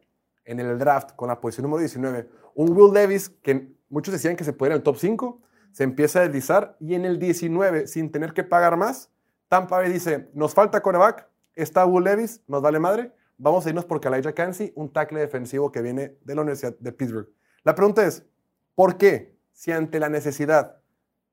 en 0.48 0.60
el 0.60 0.80
draft 0.80 1.12
con 1.16 1.28
la 1.28 1.39
posición 1.39 1.64
número 1.64 1.82
19, 1.82 2.30
un 2.56 2.76
Will 2.76 2.93
Levis 2.93 3.30
que 3.30 3.72
muchos 3.89 4.14
decían 4.14 4.36
que 4.36 4.43
se 4.43 4.54
puede 4.54 4.72
ir 4.72 4.78
el 4.78 4.84
top 4.84 4.98
5, 4.98 5.41
se 5.72 5.84
empieza 5.84 6.20
a 6.20 6.22
deslizar 6.24 6.76
y 6.80 6.95
en 6.95 7.06
el 7.06 7.20
19, 7.20 7.88
sin 7.88 8.12
tener 8.12 8.34
que 8.34 8.43
pagar 8.43 8.78
más, 8.78 9.12
Tampa 9.50 9.78
Bay 9.78 9.91
dice, 9.91 10.30
nos 10.34 10.54
falta 10.54 10.82
quarterback, 10.82 11.30
está 11.54 11.86
Will 11.86 12.06
Levis, 12.06 12.41
nos 12.48 12.62
vale 12.62 12.80
madre, 12.80 13.14
vamos 13.38 13.66
a 13.66 13.70
irnos 13.70 13.86
por 13.86 14.04
Elijah 14.06 14.34
Cansey, 14.34 14.72
un 14.76 14.91
tackle 14.91 15.20
defensivo 15.20 15.72
que 15.72 15.82
viene 15.82 16.18
de 16.24 16.36
la 16.36 16.41
Universidad 16.41 16.76
de 16.80 16.91
Pittsburgh. 16.91 17.30
La 17.64 17.76
pregunta 17.76 18.06
es, 18.06 18.26
¿por 18.74 18.98
qué 18.98 19.38
si 19.52 19.72
ante 19.72 20.00
la 20.00 20.10
necesidad 20.10 20.78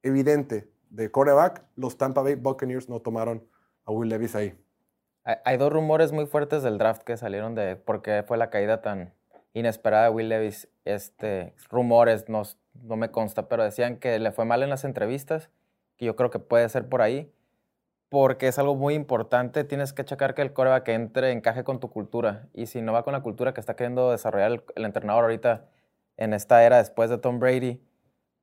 evidente 0.03 0.71
de 0.91 1.11
quarterback, 1.11 1.65
los 1.77 1.97
Tampa 1.97 2.23
Bay 2.23 2.35
Buccaneers 2.35 2.89
no 2.89 3.01
tomaron 3.01 3.47
a 3.85 3.93
Will 3.93 4.09
Levis 4.09 4.35
ahí? 4.35 4.59
Hay, 5.25 5.57
dos 5.57 5.73
rumores 5.73 6.13
muy 6.13 6.27
fuertes 6.27 6.63
del 6.63 6.77
draft 6.77 7.03
que 7.03 7.17
salieron 7.17 7.55
de 7.55 7.77
por 7.77 8.03
qué 8.03 8.23
fue 8.27 8.37
la 8.37 8.51
caída 8.51 8.83
tan 8.83 9.15
inesperada 9.55 10.05
de 10.05 10.11
Will 10.11 10.29
Levis. 10.29 10.69
Este, 10.85 11.55
rumores, 11.71 12.29
no, 12.29 12.43
no 12.75 12.97
me 12.97 13.11
consta, 13.11 13.49
pero 13.49 13.65
decían 13.65 13.97
que 13.97 14.19
le 14.19 14.33
fue 14.33 14.45
mal 14.45 14.63
en 14.63 14.69
las 14.69 14.85
entrevistas, 14.85 15.51
que 15.97 16.05
yo 16.05 16.15
creo 16.15 16.29
que 16.31 16.41
puede 16.41 16.69
ser 16.69 16.91
por 16.91 17.01
ahí, 17.01 17.33
porque 18.11 18.49
es 18.49 18.59
algo 18.59 18.75
muy 18.75 18.93
importante. 18.93 19.65
Tienes 19.65 19.95
que 19.95 20.05
checar 20.05 20.35
que 20.35 20.43
el 20.43 20.53
coreback 20.53 20.85
que 20.85 20.93
entre 20.93 21.33
encaje 21.33 21.65
con 21.65 21.81
tu 21.81 21.89
cultura. 21.89 22.49
Y 22.53 22.67
si 22.67 22.83
no 22.83 22.93
va 22.93 23.03
con 23.03 23.15
la 23.15 23.23
cultura 23.23 23.55
que 23.55 23.61
está 23.61 23.77
queriendo 23.77 24.11
desarrollar 24.11 24.53
el, 24.53 24.65
el 24.75 24.85
entrenador 24.85 25.25
ahorita 25.25 25.65
en 26.19 26.35
esta 26.35 26.63
era 26.65 26.77
después 26.77 27.09
de 27.09 27.17
Tom 27.17 27.39
Brady, 27.39 27.81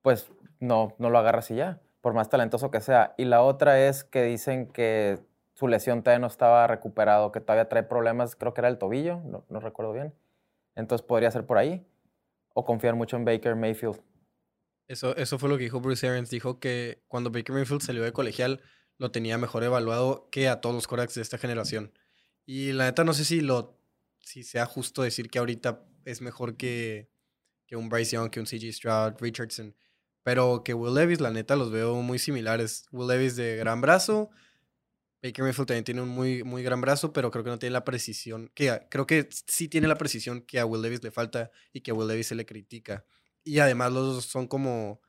pues 0.02 0.32
no, 0.60 0.96
no 0.98 1.12
lo 1.12 1.20
agarras 1.20 1.52
y 1.52 1.56
ya, 1.56 1.80
por 2.02 2.14
más 2.14 2.30
talentoso 2.30 2.72
que 2.72 2.82
sea. 2.82 3.14
Y 3.18 3.26
la 3.26 3.44
otra 3.44 3.80
es 3.80 4.04
que 4.04 4.24
dicen 4.24 4.66
que 4.66 5.20
su 5.62 5.68
lesión 5.68 6.01
todavía 6.01 6.18
no 6.18 6.26
estaba 6.26 6.66
recuperado, 6.66 7.32
que 7.32 7.39
todavía 7.39 7.70
trae 7.70 7.84
problemas, 7.84 8.36
creo 8.36 8.51
que 8.51 8.62
era 8.62 8.68
el 8.68 8.80
tobillo, 8.80 9.22
no, 9.26 9.45
no 9.47 9.59
recuerdo 9.59 9.93
bien. 9.93 10.12
Entonces 10.76 11.05
podría 11.05 11.30
ser 11.30 11.45
por 11.45 11.59
ahí. 11.59 11.86
O 12.55 12.66
confiar 12.66 12.95
mucho 12.95 13.16
en 13.16 13.26
Baker 13.26 13.55
Mayfield. 13.55 14.01
Eso, 14.88 15.16
eso 15.16 15.38
fue 15.38 15.49
lo 15.49 15.59
que 15.59 15.66
dijo 15.66 15.80
Bruce 15.80 16.07
Arians. 16.07 16.32
Dijo 16.32 16.59
que 16.59 17.03
cuando 17.07 17.30
Baker 17.30 17.53
Mayfield 17.53 17.84
salió 17.84 18.01
de 18.01 18.12
colegial, 18.12 18.59
lo 18.97 19.12
tenía 19.12 19.38
mejor 19.38 19.64
evaluado 19.64 20.30
que 20.32 20.49
a 20.49 20.62
todos 20.62 20.74
los 20.74 20.88
quarterbacks 20.88 21.14
de 21.14 21.22
esta 21.22 21.38
generación. 21.38 21.93
Y 22.47 22.72
la 22.72 22.86
neta, 22.86 23.03
no 23.03 23.14
sé 23.14 23.24
si, 23.24 23.41
lo, 23.41 23.80
si 24.20 24.41
sea 24.41 24.66
justo 24.66 25.03
decir 25.03 25.30
que 25.30 25.38
ahorita 25.38 25.84
es 26.05 26.22
mejor 26.22 26.57
que, 26.57 27.12
que 27.68 27.76
un 27.76 27.88
Bryce 27.88 28.16
Young, 28.16 28.32
que 28.32 28.39
un 28.39 28.47
CJ 28.47 28.74
Stroud, 28.74 29.14
Richardson. 29.20 29.76
Pero 30.24 30.64
que 30.64 30.74
Will 30.74 30.95
Levis, 30.95 31.22
la 31.22 31.30
neta, 31.30 31.55
los 31.55 31.70
veo 31.70 32.01
muy 32.01 32.18
similares. 32.18 32.88
Will 32.91 33.07
Levis 33.07 33.36
de 33.36 33.57
gran 33.57 33.80
brazo. 33.80 34.32
Baker 35.24 35.44
Mayfield 35.46 35.68
también 35.68 35.84
tiene 35.84 36.02
un 36.02 36.10
muy, 36.10 36.44
muy 36.44 36.64
gran 36.64 36.82
brazo, 36.82 37.14
pero 37.14 37.30
creo 37.32 37.44
que 37.44 37.50
no 37.52 37.60
tiene 37.60 37.74
la 37.74 37.84
precisión. 37.86 38.50
Que 38.56 38.70
a- 38.72 38.88
creo 38.90 39.06
que 39.06 39.30
sí 39.48 39.68
tiene 39.68 39.88
la 39.88 39.98
precisión 39.98 40.42
que 40.42 40.60
a 40.60 40.66
Will 40.66 40.82
Levis 40.82 41.04
le 41.04 41.12
falta 41.12 41.52
y 41.74 41.82
que 41.82 41.92
a 41.92 41.94
Will 41.94 42.08
Levis 42.08 42.28
se 42.28 42.36
le 42.36 42.46
critica. 42.46 43.06
Y 43.44 43.60
además 43.60 43.92
los 43.92 44.16
dos 44.16 44.26
son 44.26 44.48
como 44.48 45.02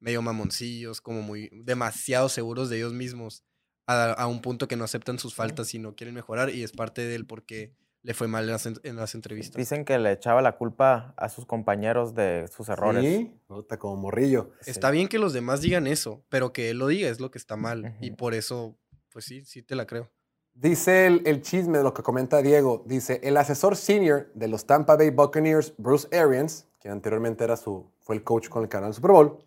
medio 0.00 0.20
mamoncillos, 0.22 1.00
como 1.00 1.22
muy 1.22 1.48
demasiado 1.64 2.28
seguros 2.28 2.68
de 2.68 2.76
ellos 2.76 2.92
mismos, 2.92 3.42
a, 3.86 4.12
a 4.12 4.26
un 4.26 4.40
punto 4.42 4.68
que 4.68 4.76
no 4.76 4.84
aceptan 4.84 5.18
sus 5.18 5.34
faltas 5.34 5.72
y 5.74 5.78
no 5.78 5.94
quieren 5.94 6.14
mejorar, 6.14 6.50
y 6.50 6.62
es 6.62 6.72
parte 6.72 7.02
del 7.02 7.26
por 7.26 7.44
qué 7.46 7.74
le 8.02 8.12
fue 8.12 8.28
mal 8.28 8.44
en 8.44 8.50
las, 8.50 8.66
en- 8.66 8.96
las 8.96 9.14
entrevistas. 9.14 9.56
Dicen 9.56 9.86
que 9.86 9.98
le 9.98 10.12
echaba 10.12 10.42
la 10.42 10.56
culpa 10.58 11.14
a 11.16 11.28
sus 11.30 11.46
compañeros 11.46 12.14
de 12.14 12.48
sus 12.48 12.68
errores. 12.68 13.02
Sí, 13.02 13.32
puta, 13.46 13.78
como 13.78 13.96
morrillo. 13.96 14.50
Está 14.66 14.90
bien 14.90 15.08
que 15.08 15.18
los 15.18 15.32
demás 15.32 15.62
digan 15.62 15.86
eso, 15.86 16.22
pero 16.28 16.52
que 16.52 16.68
él 16.70 16.78
lo 16.78 16.86
diga 16.88 17.08
es 17.08 17.18
lo 17.20 17.30
que 17.30 17.38
está 17.38 17.56
mal, 17.56 17.96
y 18.02 18.08
Ujú. 18.08 18.16
por 18.16 18.34
eso, 18.34 18.78
pues 19.14 19.26
sí, 19.26 19.44
sí 19.44 19.62
te 19.62 19.76
la 19.76 19.86
creo. 19.86 20.10
Dice 20.54 21.06
el, 21.06 21.40
chisme 21.40 21.78
de 21.78 21.84
lo 21.84 21.94
que 21.94 22.02
comenta 22.02 22.42
Diego. 22.42 22.82
Dice, 22.84 23.20
el 23.22 23.36
asesor 23.36 23.76
senior 23.76 24.28
de 24.34 24.48
los 24.48 24.66
Tampa 24.66 24.96
Bay 24.96 25.10
Buccaneers, 25.10 25.72
Bruce 25.78 26.08
Arians, 26.16 26.66
quien 26.80 26.92
anteriormente 26.92 27.44
era 27.44 27.56
su, 27.56 27.88
fue 28.00 28.16
el 28.16 28.24
coach 28.24 28.48
con 28.48 28.64
el 28.64 28.68
que 28.68 28.76
el 28.76 28.92
Super 28.92 29.12
Bowl, 29.12 29.38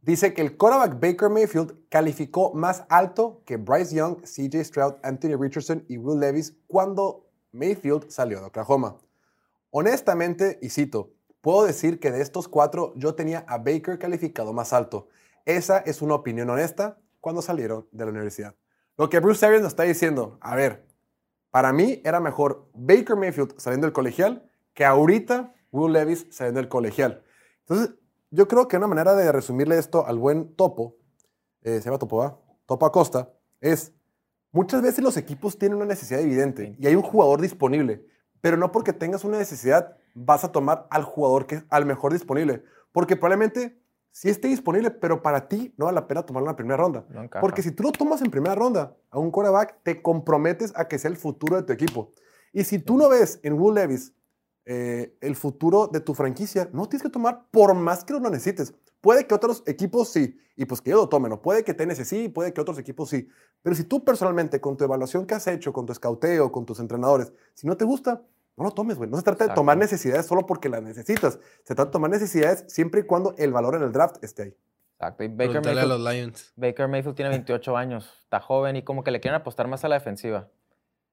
dice 0.00 0.32
que 0.32 0.40
el 0.40 0.56
quarterback 0.56 0.98
Baker 0.98 1.28
Mayfield 1.28 1.86
calificó 1.90 2.54
más 2.54 2.84
alto 2.88 3.42
que 3.44 3.58
Bryce 3.58 3.94
Young, 3.94 4.22
CJ 4.22 4.64
Stroud, 4.64 4.94
Anthony 5.02 5.36
Richardson 5.38 5.84
y 5.86 5.98
Will 5.98 6.18
Levis 6.18 6.56
cuando 6.66 7.26
Mayfield 7.52 8.08
salió 8.08 8.40
de 8.40 8.46
Oklahoma. 8.46 8.96
Honestamente, 9.70 10.58
y 10.62 10.70
cito, 10.70 11.12
puedo 11.42 11.64
decir 11.64 12.00
que 12.00 12.10
de 12.10 12.22
estos 12.22 12.48
cuatro 12.48 12.94
yo 12.96 13.14
tenía 13.14 13.44
a 13.48 13.58
Baker 13.58 13.98
calificado 13.98 14.54
más 14.54 14.72
alto. 14.72 15.08
Esa 15.44 15.78
es 15.78 16.00
una 16.00 16.14
opinión 16.14 16.48
honesta 16.48 16.98
cuando 17.20 17.42
salieron 17.42 17.86
de 17.92 18.04
la 18.06 18.10
universidad. 18.12 18.54
Lo 19.00 19.08
que 19.08 19.18
Bruce 19.18 19.46
Arians 19.46 19.62
nos 19.62 19.72
está 19.72 19.84
diciendo, 19.84 20.36
a 20.42 20.54
ver, 20.54 20.84
para 21.50 21.72
mí 21.72 22.02
era 22.04 22.20
mejor 22.20 22.68
Baker 22.74 23.16
Mayfield 23.16 23.54
saliendo 23.56 23.86
del 23.86 23.94
colegial 23.94 24.46
que 24.74 24.84
ahorita 24.84 25.54
Will 25.72 25.94
Levis 25.94 26.26
saliendo 26.28 26.60
del 26.60 26.68
colegial. 26.68 27.24
Entonces, 27.60 27.94
yo 28.30 28.46
creo 28.46 28.68
que 28.68 28.76
una 28.76 28.88
manera 28.88 29.14
de 29.14 29.32
resumirle 29.32 29.78
esto 29.78 30.06
al 30.06 30.18
buen 30.18 30.54
Topo, 30.54 30.98
eh, 31.62 31.78
se 31.78 31.86
llama 31.86 31.96
Topo, 31.96 32.18
¿va? 32.18 32.38
Topo 32.66 32.84
Acosta, 32.84 33.32
es 33.62 33.94
muchas 34.52 34.82
veces 34.82 35.02
los 35.02 35.16
equipos 35.16 35.56
tienen 35.56 35.76
una 35.76 35.86
necesidad 35.86 36.20
evidente 36.20 36.76
y 36.78 36.86
hay 36.86 36.94
un 36.94 37.00
jugador 37.00 37.40
disponible, 37.40 38.06
pero 38.42 38.58
no 38.58 38.70
porque 38.70 38.92
tengas 38.92 39.24
una 39.24 39.38
necesidad 39.38 39.96
vas 40.12 40.44
a 40.44 40.52
tomar 40.52 40.86
al 40.90 41.04
jugador 41.04 41.46
que 41.46 41.54
es 41.54 41.64
al 41.70 41.86
mejor 41.86 42.12
disponible, 42.12 42.64
porque 42.92 43.16
probablemente 43.16 43.79
sí 44.12 44.28
esté 44.28 44.48
disponible, 44.48 44.90
pero 44.90 45.22
para 45.22 45.48
ti 45.48 45.74
no 45.76 45.86
vale 45.86 45.96
la 45.96 46.06
pena 46.06 46.24
tomarlo 46.24 46.48
en 46.48 46.52
la 46.52 46.56
primera 46.56 46.76
ronda. 46.76 47.04
No. 47.08 47.28
Porque 47.40 47.62
si 47.62 47.70
tú 47.70 47.82
lo 47.84 47.92
tomas 47.92 48.22
en 48.22 48.30
primera 48.30 48.54
ronda 48.54 48.96
a 49.10 49.18
un 49.18 49.30
quarterback, 49.30 49.82
te 49.82 50.02
comprometes 50.02 50.72
a 50.76 50.88
que 50.88 50.98
sea 50.98 51.10
el 51.10 51.16
futuro 51.16 51.56
de 51.56 51.62
tu 51.62 51.72
equipo. 51.72 52.12
Y 52.52 52.64
si 52.64 52.78
tú 52.78 52.96
no 52.96 53.08
ves 53.08 53.40
en 53.42 53.54
Will 53.54 53.74
Levis 53.74 54.12
eh, 54.66 55.16
el 55.20 55.36
futuro 55.36 55.88
de 55.88 56.00
tu 56.00 56.14
franquicia, 56.14 56.68
no 56.72 56.88
tienes 56.88 57.02
que 57.02 57.10
tomar 57.10 57.46
por 57.50 57.74
más 57.74 58.04
que 58.04 58.12
lo 58.12 58.20
necesites. 58.20 58.74
Puede 59.00 59.26
que 59.26 59.34
otros 59.34 59.62
equipos 59.66 60.10
sí, 60.10 60.38
y 60.56 60.66
pues 60.66 60.82
que 60.82 60.90
ellos 60.90 61.02
lo 61.02 61.08
tomen, 61.08 61.32
o 61.32 61.40
puede 61.40 61.64
que 61.64 61.72
Tennessee 61.72 62.04
sí, 62.04 62.28
puede 62.28 62.52
que 62.52 62.60
otros 62.60 62.78
equipos 62.78 63.08
sí. 63.08 63.28
Pero 63.62 63.74
si 63.74 63.84
tú 63.84 64.04
personalmente, 64.04 64.60
con 64.60 64.76
tu 64.76 64.84
evaluación 64.84 65.26
que 65.26 65.34
has 65.34 65.46
hecho, 65.46 65.72
con 65.72 65.86
tu 65.86 65.92
escauteo, 65.92 66.52
con 66.52 66.66
tus 66.66 66.80
entrenadores, 66.80 67.32
si 67.54 67.66
no 67.66 67.76
te 67.76 67.86
gusta, 67.86 68.22
no 68.60 68.66
lo 68.66 68.72
tomes, 68.72 68.98
güey. 68.98 69.08
No 69.08 69.16
se 69.16 69.22
trata 69.22 69.48
de 69.48 69.54
tomar 69.54 69.78
necesidades 69.78 70.26
solo 70.26 70.44
porque 70.44 70.68
las 70.68 70.82
necesitas. 70.82 71.38
Se 71.64 71.74
trata 71.74 71.86
de 71.86 71.90
tomar 71.92 72.10
necesidades 72.10 72.64
siempre 72.68 73.00
y 73.00 73.04
cuando 73.04 73.34
el 73.38 73.52
valor 73.52 73.74
en 73.74 73.82
el 73.82 73.90
draft 73.90 74.22
esté 74.22 74.42
ahí. 74.42 74.56
Exacto. 74.94 75.24
Y 75.24 75.28
Baker 75.28 75.56
a 75.56 75.60
Mayfield, 75.62 75.88
los 75.88 76.00
Lions. 76.00 76.52
Baker 76.56 76.88
Mayfield 76.88 77.16
tiene 77.16 77.30
28 77.30 77.76
años, 77.76 78.12
está 78.22 78.38
joven 78.38 78.76
y 78.76 78.82
como 78.82 79.02
que 79.02 79.10
le 79.10 79.20
quieren 79.20 79.40
apostar 79.40 79.66
más 79.66 79.82
a 79.84 79.88
la 79.88 79.94
defensiva. 79.94 80.48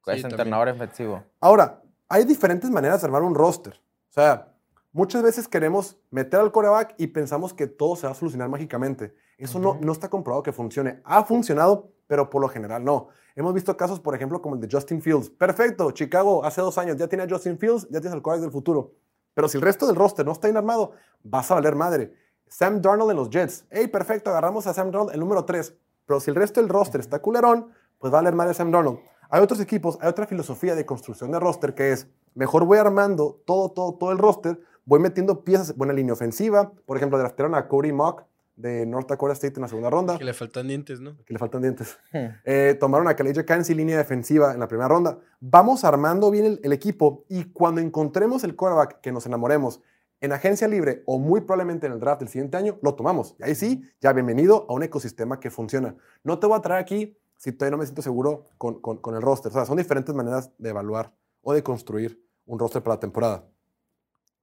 Sí, 0.03 0.11
es 0.11 0.21
también. 0.21 0.31
entrenador 0.31 0.67
defensivo. 0.67 1.23
Ahora, 1.39 1.81
hay 2.09 2.25
diferentes 2.25 2.69
maneras 2.69 3.01
de 3.01 3.07
armar 3.07 3.21
un 3.21 3.33
roster. 3.33 3.73
O 4.09 4.13
sea, 4.13 4.49
muchas 4.97 5.21
veces 5.21 5.47
queremos 5.47 5.95
meter 6.09 6.39
al 6.39 6.51
coreback 6.51 6.95
y 6.97 7.05
pensamos 7.05 7.53
que 7.53 7.67
todo 7.67 7.95
se 7.95 8.07
va 8.07 8.13
a 8.13 8.15
solucionar 8.15 8.49
mágicamente. 8.49 9.13
Eso 9.37 9.59
no, 9.59 9.77
no 9.79 9.91
está 9.91 10.09
comprobado 10.09 10.41
que 10.41 10.51
funcione. 10.51 11.01
Ha 11.03 11.23
funcionado, 11.23 11.91
pero 12.07 12.31
por 12.31 12.41
lo 12.41 12.49
general 12.49 12.83
no. 12.83 13.09
Hemos 13.35 13.53
visto 13.53 13.77
casos, 13.77 13.99
por 13.99 14.15
ejemplo, 14.15 14.41
como 14.41 14.55
el 14.55 14.61
de 14.61 14.67
Justin 14.71 14.99
Fields. 14.99 15.29
Perfecto, 15.29 15.91
Chicago 15.91 16.43
hace 16.43 16.61
dos 16.61 16.79
años 16.79 16.97
ya 16.97 17.07
tiene 17.07 17.25
a 17.25 17.29
Justin 17.29 17.59
Fields, 17.59 17.83
ya 17.91 18.01
tienes 18.01 18.13
al 18.13 18.23
coreback 18.23 18.41
del 18.41 18.51
futuro. 18.51 18.95
Pero 19.35 19.47
si 19.47 19.57
el 19.57 19.61
resto 19.61 19.85
del 19.85 19.95
roster 19.95 20.25
no 20.25 20.31
está 20.31 20.47
bien 20.47 20.57
armado, 20.57 20.93
vas 21.21 21.51
a 21.51 21.53
valer 21.53 21.75
madre. 21.75 22.15
Sam 22.47 22.81
Darnold 22.81 23.11
en 23.11 23.17
los 23.17 23.29
Jets. 23.29 23.67
Hey, 23.69 23.87
perfecto, 23.89 24.31
agarramos 24.31 24.65
a 24.65 24.73
Sam 24.73 24.89
Darnold 24.89 25.13
el 25.13 25.19
número 25.19 25.45
3. 25.45 25.75
Pero 26.07 26.19
si 26.19 26.31
el 26.31 26.35
resto 26.35 26.59
del 26.59 26.69
roster 26.69 27.01
está 27.01 27.21
culerón, 27.21 27.71
pues 27.99 28.11
va 28.11 28.17
a 28.17 28.21
valer 28.23 28.33
madre 28.33 28.55
Sam 28.55 28.71
Darnold. 28.71 28.97
Hay 29.29 29.43
otros 29.43 29.59
equipos, 29.59 29.99
hay 30.01 30.09
otra 30.09 30.25
filosofía 30.25 30.73
de 30.73 30.87
construcción 30.87 31.31
de 31.31 31.39
roster 31.39 31.75
que 31.75 31.91
es, 31.91 32.07
mejor 32.33 32.65
voy 32.65 32.79
armando 32.79 33.43
todo, 33.45 33.69
todo, 33.69 33.93
todo 33.93 34.11
el 34.11 34.17
roster, 34.17 34.59
voy 34.87 34.99
metiendo 34.99 35.43
piezas, 35.43 35.75
buena 35.75 35.93
línea 35.93 36.13
ofensiva. 36.13 36.71
Por 36.85 36.97
ejemplo, 36.97 37.19
draftearon 37.19 37.53
a 37.55 37.67
Cody 37.67 37.91
Mock 37.91 38.23
de 38.55 38.87
North 38.87 39.07
Dakota 39.09 39.33
State 39.33 39.53
en 39.57 39.61
la 39.61 39.67
segunda 39.67 39.91
ronda 39.91 40.17
Que 40.17 40.23
le 40.23 40.33
faltan 40.33 40.67
dientes, 40.67 40.99
¿no? 40.99 41.15
que 41.25 41.33
le 41.33 41.37
faltan 41.37 41.61
dientes. 41.61 41.97
Hmm. 42.11 42.25
Eh, 42.43 42.75
tomaron 42.79 43.07
a 43.07 43.15
Kaleja 43.15 43.45
Kansi, 43.45 43.75
línea 43.75 43.97
defensiva, 43.97 44.53
en 44.53 44.59
la 44.59 44.67
primera 44.67 44.87
ronda. 44.87 45.19
Vamos 45.39 45.83
armando 45.83 46.31
bien 46.31 46.45
el, 46.45 46.59
el 46.63 46.73
equipo 46.73 47.25
y 47.29 47.43
cuando 47.51 47.81
encontremos 47.81 48.43
el 48.43 48.55
quarterback 48.55 49.01
que 49.01 49.11
nos 49.11 49.25
enamoremos 49.27 49.81
en 50.21 50.31
agencia 50.31 50.67
libre 50.67 51.03
o 51.05 51.19
muy 51.19 51.41
probablemente 51.41 51.85
en 51.85 51.93
el 51.93 51.99
draft 51.99 52.21
del 52.21 52.29
siguiente 52.29 52.57
año, 52.57 52.79
lo 52.81 52.95
tomamos. 52.95 53.35
Y 53.37 53.43
ahí 53.43 53.53
sí, 53.53 53.83
ya 54.01 54.13
bienvenido 54.13 54.65
a 54.67 54.73
un 54.73 54.81
ecosistema 54.81 55.39
que 55.39 55.51
funciona. 55.51 55.95
No 56.23 56.39
te 56.39 56.47
voy 56.47 56.57
a 56.57 56.61
traer 56.61 56.81
aquí 56.81 57.15
si 57.35 57.51
todavía 57.51 57.71
no 57.73 57.77
me 57.77 57.85
siento 57.85 58.01
seguro 58.01 58.45
con, 58.57 58.81
con- 58.81 58.97
con 58.97 59.13
el 59.15 59.21
roster. 59.21 59.51
O 59.51 59.53
sea, 59.53 59.65
son 59.67 59.77
diferentes 59.77 60.15
maneras 60.15 60.49
de 60.57 60.69
evaluar 60.69 61.13
o 61.43 61.53
de 61.53 61.61
construir 61.61 62.19
un 62.47 62.57
roster 62.57 62.81
para 62.81 62.95
la 62.95 62.99
temporada. 62.99 63.45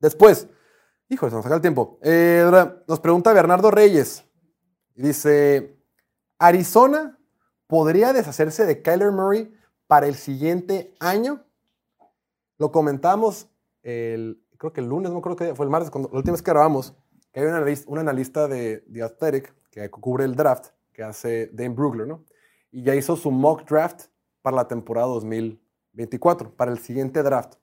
Después, 0.01 0.49
híjole, 1.09 1.31
se 1.31 1.37
nos 1.37 1.45
saca 1.45 1.57
el 1.57 1.61
tiempo. 1.61 1.99
Eh, 2.03 2.49
nos 2.87 3.01
pregunta 3.01 3.33
Bernardo 3.33 3.71
Reyes. 3.71 4.25
Dice, 4.95 5.79
¿Arizona 6.39 7.19
podría 7.67 8.13
deshacerse 8.13 8.67
de 8.67 8.83
Kyler 8.83 9.13
Murray 9.13 9.53
para 9.87 10.07
el 10.07 10.15
siguiente 10.15 10.95
año? 11.01 11.45
Lo 12.59 12.71
comentamos 12.71 13.49
el, 13.83 14.45
creo 14.57 14.73
que 14.73 14.81
el 14.81 14.89
lunes, 14.89 15.13
no 15.13 15.21
creo 15.21 15.37
que 15.37 15.55
fue 15.55 15.67
el 15.67 15.71
martes, 15.71 15.91
cuando, 15.91 16.09
la 16.11 16.19
última 16.19 16.33
vez 16.33 16.43
que 16.43 16.51
grabamos, 16.51 16.95
que 17.33 17.41
hay 17.41 17.47
un 17.47 17.55
analista, 17.55 17.91
un 17.91 17.99
analista 17.99 18.49
de 18.49 18.85
The 18.93 19.03
Athletic 19.03 19.55
que 19.71 19.91
cubre 19.91 20.25
el 20.25 20.37
draft, 20.37 20.69
que 20.93 21.03
hace 21.03 21.51
Dane 21.53 21.75
Brugler, 21.75 22.07
¿no? 22.07 22.25
Y 22.71 22.83
ya 22.83 22.95
hizo 22.95 23.17
su 23.17 23.31
mock 23.31 23.69
draft 23.69 24.07
para 24.41 24.57
la 24.57 24.69
temporada 24.69 25.09
2024, 25.09 26.55
para 26.55 26.71
el 26.71 26.79
siguiente 26.79 27.23
draft. 27.23 27.55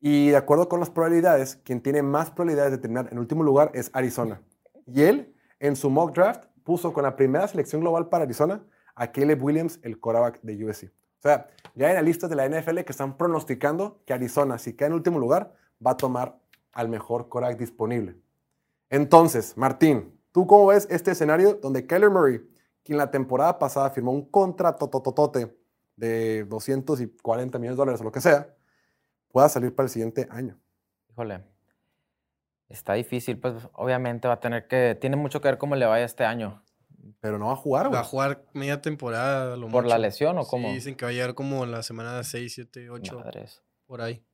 Y 0.00 0.30
de 0.30 0.36
acuerdo 0.36 0.68
con 0.68 0.80
las 0.80 0.90
probabilidades, 0.90 1.56
quien 1.56 1.82
tiene 1.82 2.02
más 2.02 2.30
probabilidades 2.30 2.72
de 2.72 2.78
terminar 2.78 3.08
en 3.12 3.18
último 3.18 3.42
lugar 3.42 3.70
es 3.74 3.90
Arizona. 3.92 4.40
Y 4.86 5.02
él, 5.02 5.34
en 5.58 5.76
su 5.76 5.90
mock 5.90 6.14
draft, 6.14 6.44
puso 6.64 6.92
con 6.92 7.02
la 7.02 7.16
primera 7.16 7.46
selección 7.46 7.82
global 7.82 8.08
para 8.08 8.24
Arizona 8.24 8.62
a 8.94 9.12
Caleb 9.12 9.42
Williams, 9.42 9.78
el 9.82 10.00
quarterback 10.00 10.40
de 10.42 10.64
USC. 10.64 10.84
O 10.84 11.22
sea, 11.22 11.48
ya 11.74 11.88
hay 11.88 11.92
analistas 11.92 12.30
de 12.30 12.36
la 12.36 12.48
NFL 12.48 12.80
que 12.80 12.92
están 12.92 13.18
pronosticando 13.18 14.00
que 14.06 14.14
Arizona, 14.14 14.58
si 14.58 14.72
queda 14.72 14.88
en 14.88 14.94
último 14.94 15.18
lugar, 15.18 15.52
va 15.84 15.92
a 15.92 15.96
tomar 15.96 16.38
al 16.72 16.88
mejor 16.88 17.28
quarterback 17.28 17.58
disponible. 17.58 18.16
Entonces, 18.88 19.56
Martín, 19.56 20.18
¿tú 20.32 20.46
cómo 20.46 20.66
ves 20.66 20.88
este 20.90 21.10
escenario 21.10 21.54
donde 21.54 21.86
Kyler 21.86 22.08
Murray, 22.10 22.40
quien 22.82 22.96
la 22.96 23.10
temporada 23.10 23.58
pasada 23.58 23.90
firmó 23.90 24.12
un 24.12 24.30
contrato 24.30 24.88
tototote 24.88 25.54
de 25.96 26.44
240 26.44 27.58
millones 27.58 27.76
de 27.76 27.80
dólares 27.80 28.00
o 28.00 28.04
lo 28.04 28.12
que 28.12 28.22
sea, 28.22 28.54
pueda 29.32 29.48
salir 29.48 29.74
para 29.74 29.84
el 29.86 29.90
siguiente 29.90 30.26
año? 30.30 30.58
Híjole. 31.10 31.44
Está 32.68 32.94
difícil, 32.94 33.38
pues 33.38 33.54
obviamente 33.72 34.28
va 34.28 34.34
a 34.34 34.40
tener 34.40 34.68
que. 34.68 34.96
Tiene 35.00 35.16
mucho 35.16 35.40
que 35.40 35.48
ver 35.48 35.58
cómo 35.58 35.74
le 35.74 35.86
vaya 35.86 36.04
este 36.04 36.24
año. 36.24 36.62
Pero 37.20 37.38
no 37.38 37.46
va 37.46 37.52
a 37.52 37.56
jugar, 37.56 37.88
güey. 37.88 37.94
Va 37.94 38.00
a 38.00 38.04
jugar 38.04 38.44
media 38.52 38.80
temporada. 38.80 39.54
a 39.54 39.56
lo 39.56 39.68
¿Por 39.68 39.84
la 39.86 39.96
mucho. 39.96 40.02
lesión 40.02 40.38
o 40.38 40.44
cómo? 40.44 40.68
Sí, 40.68 40.74
dicen 40.74 40.94
que 40.94 41.04
va 41.04 41.10
a 41.10 41.12
llegar 41.14 41.34
como 41.34 41.64
en 41.64 41.72
la 41.72 41.82
semana 41.82 42.22
6, 42.22 42.52
7, 42.54 42.90
8, 42.90 43.18
Madres. 43.18 43.62
por 43.86 44.00
ahí. 44.00 44.24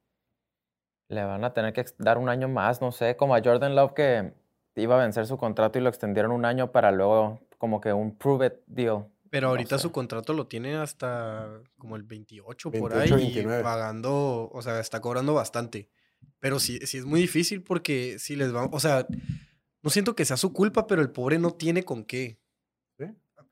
Le 1.08 1.24
van 1.24 1.44
a 1.44 1.52
tener 1.54 1.72
que 1.72 1.84
dar 1.98 2.18
un 2.18 2.28
año 2.28 2.48
más, 2.48 2.80
no 2.80 2.92
sé, 2.92 3.16
como 3.16 3.34
a 3.34 3.40
Jordan 3.42 3.74
Love 3.76 3.94
que 3.94 4.34
iba 4.74 4.96
a 4.96 5.02
vencer 5.02 5.26
su 5.26 5.38
contrato 5.38 5.78
y 5.78 5.82
lo 5.82 5.88
extendieron 5.88 6.32
un 6.32 6.44
año 6.44 6.72
para 6.72 6.90
luego 6.90 7.40
como 7.58 7.80
que 7.80 7.92
un 7.92 8.16
prove 8.16 8.46
it 8.48 8.54
deal. 8.66 9.06
Pero 9.30 9.48
ahorita 9.48 9.78
sé. 9.78 9.82
su 9.82 9.92
contrato 9.92 10.32
lo 10.32 10.46
tiene 10.46 10.76
hasta 10.76 11.48
como 11.78 11.96
el 11.96 12.02
28 12.04 12.70
por 12.70 12.92
28, 12.94 13.14
ahí 13.16 13.22
29. 13.22 13.60
y 13.60 13.62
pagando, 13.62 14.48
o 14.52 14.62
sea, 14.62 14.78
está 14.80 15.00
cobrando 15.00 15.34
bastante. 15.34 15.90
Pero 16.38 16.58
sí, 16.58 16.78
sí 16.84 16.98
es 16.98 17.04
muy 17.04 17.20
difícil 17.20 17.62
porque 17.62 18.18
si 18.18 18.36
les 18.36 18.54
va, 18.54 18.66
o 18.66 18.80
sea, 18.80 19.06
no 19.82 19.90
siento 19.90 20.14
que 20.14 20.24
sea 20.24 20.36
su 20.36 20.52
culpa, 20.52 20.86
pero 20.86 21.02
el 21.02 21.10
pobre 21.10 21.38
no 21.38 21.52
tiene 21.52 21.84
con 21.84 22.04
qué. 22.04 22.40
¿Sí? 22.98 23.04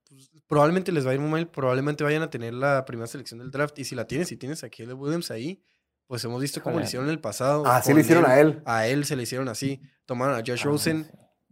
Pues, 0.08 0.30
probablemente 0.46 0.92
les 0.92 1.06
va 1.06 1.10
a 1.10 1.14
ir 1.14 1.20
muy 1.20 1.30
mal, 1.30 1.48
probablemente 1.48 2.04
vayan 2.04 2.22
a 2.22 2.30
tener 2.30 2.54
la 2.54 2.84
primera 2.84 3.06
selección 3.06 3.40
del 3.40 3.50
draft 3.50 3.78
y 3.78 3.84
si 3.84 3.94
la 3.94 4.06
tienes, 4.06 4.28
si 4.28 4.36
tienes 4.36 4.62
a 4.64 4.70
Caleb 4.70 4.98
Williams 5.00 5.30
ahí, 5.30 5.62
pues 6.06 6.22
hemos 6.24 6.40
visto 6.40 6.62
cómo 6.62 6.78
le 6.78 6.84
hicieron 6.84 7.06
en 7.08 7.12
el 7.12 7.20
pasado. 7.20 7.64
Ah, 7.66 7.80
sí 7.80 7.88
con 7.88 7.96
le 7.96 8.00
hicieron 8.02 8.26
a 8.26 8.38
él. 8.38 8.62
A 8.66 8.86
él 8.86 9.04
se 9.06 9.16
le 9.16 9.22
hicieron 9.22 9.48
así. 9.48 9.80
Tomaron 10.04 10.34
a 10.36 10.38
Josh 10.46 10.60
Ah, 10.62 10.66
Rosen 10.66 11.04
sí. 11.04 11.10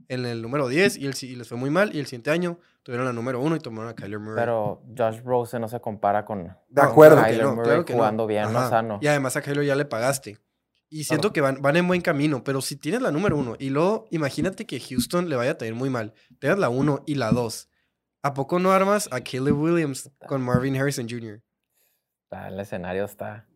en 0.09 0.27
el 0.27 0.43
número 0.43 0.68
10 0.68 0.99
y, 0.99 1.07
el, 1.07 1.14
si- 1.14 1.29
y 1.29 1.37
les 1.37 1.49
fue 1.49 1.57
muy 1.57 1.70
mal. 1.70 1.95
Y 1.95 1.99
el 2.01 2.07
siguiente 2.07 2.31
año 2.31 2.59
tuvieron 2.83 3.07
la 3.07 3.12
número 3.12 3.41
1 3.41 3.57
y 3.57 3.59
tomaron 3.61 3.91
a 3.91 3.95
Kyler 3.95 4.18
Murray. 4.18 4.37
Pero 4.37 4.83
Josh 4.97 5.20
Rosen 5.22 5.61
no 5.61 5.68
se 5.68 5.80
compara 5.80 6.24
con 6.24 6.45
De 6.45 6.51
No, 6.70 6.83
acuerdo. 6.83 7.22
Kyler 7.22 7.45
no, 7.45 7.51
Murray 7.55 7.64
claro 7.68 7.85
que 7.85 7.93
no. 7.93 7.99
jugando 7.99 8.26
bien, 8.26 8.53
no 8.53 8.59
Ajá. 8.59 8.68
sano. 8.70 8.99
Y 9.01 9.07
además 9.07 9.37
a 9.37 9.43
Kyler 9.43 9.64
ya 9.64 9.76
le 9.76 9.85
pagaste. 9.85 10.39
Y 10.89 11.05
siento 11.05 11.33
que 11.33 11.41
van, 11.41 11.62
van 11.62 11.76
en 11.76 11.89
buen 11.89 12.03
camino, 12.03 12.45
pero 12.45 12.61
si 12.61 12.76
tienes 12.76 13.01
la 13.01 13.11
número 13.11 13.37
1 13.39 13.57
y 13.59 13.70
luego 13.70 14.07
imagínate 14.11 14.66
que 14.66 14.78
Houston 14.78 15.28
le 15.30 15.37
vaya 15.37 15.53
a 15.53 15.59
tener 15.59 15.74
muy 15.74 15.89
mal, 15.89 16.12
tengas 16.39 16.59
la 16.59 16.68
1 16.68 17.05
y 17.07 17.14
la 17.14 17.30
2. 17.33 17.68
¿A 18.24 18.35
poco 18.35 18.59
no 18.59 18.72
armas 18.72 19.09
a 19.11 19.20
Caleb 19.22 19.59
Williams 19.59 20.11
con 20.28 20.43
Marvin 20.43 20.76
Harrison 20.76 21.09
Jr.? 21.09 21.43
Ah, 22.30 22.49
El 22.49 22.61
escenario 22.61 23.05
está. 23.05 23.47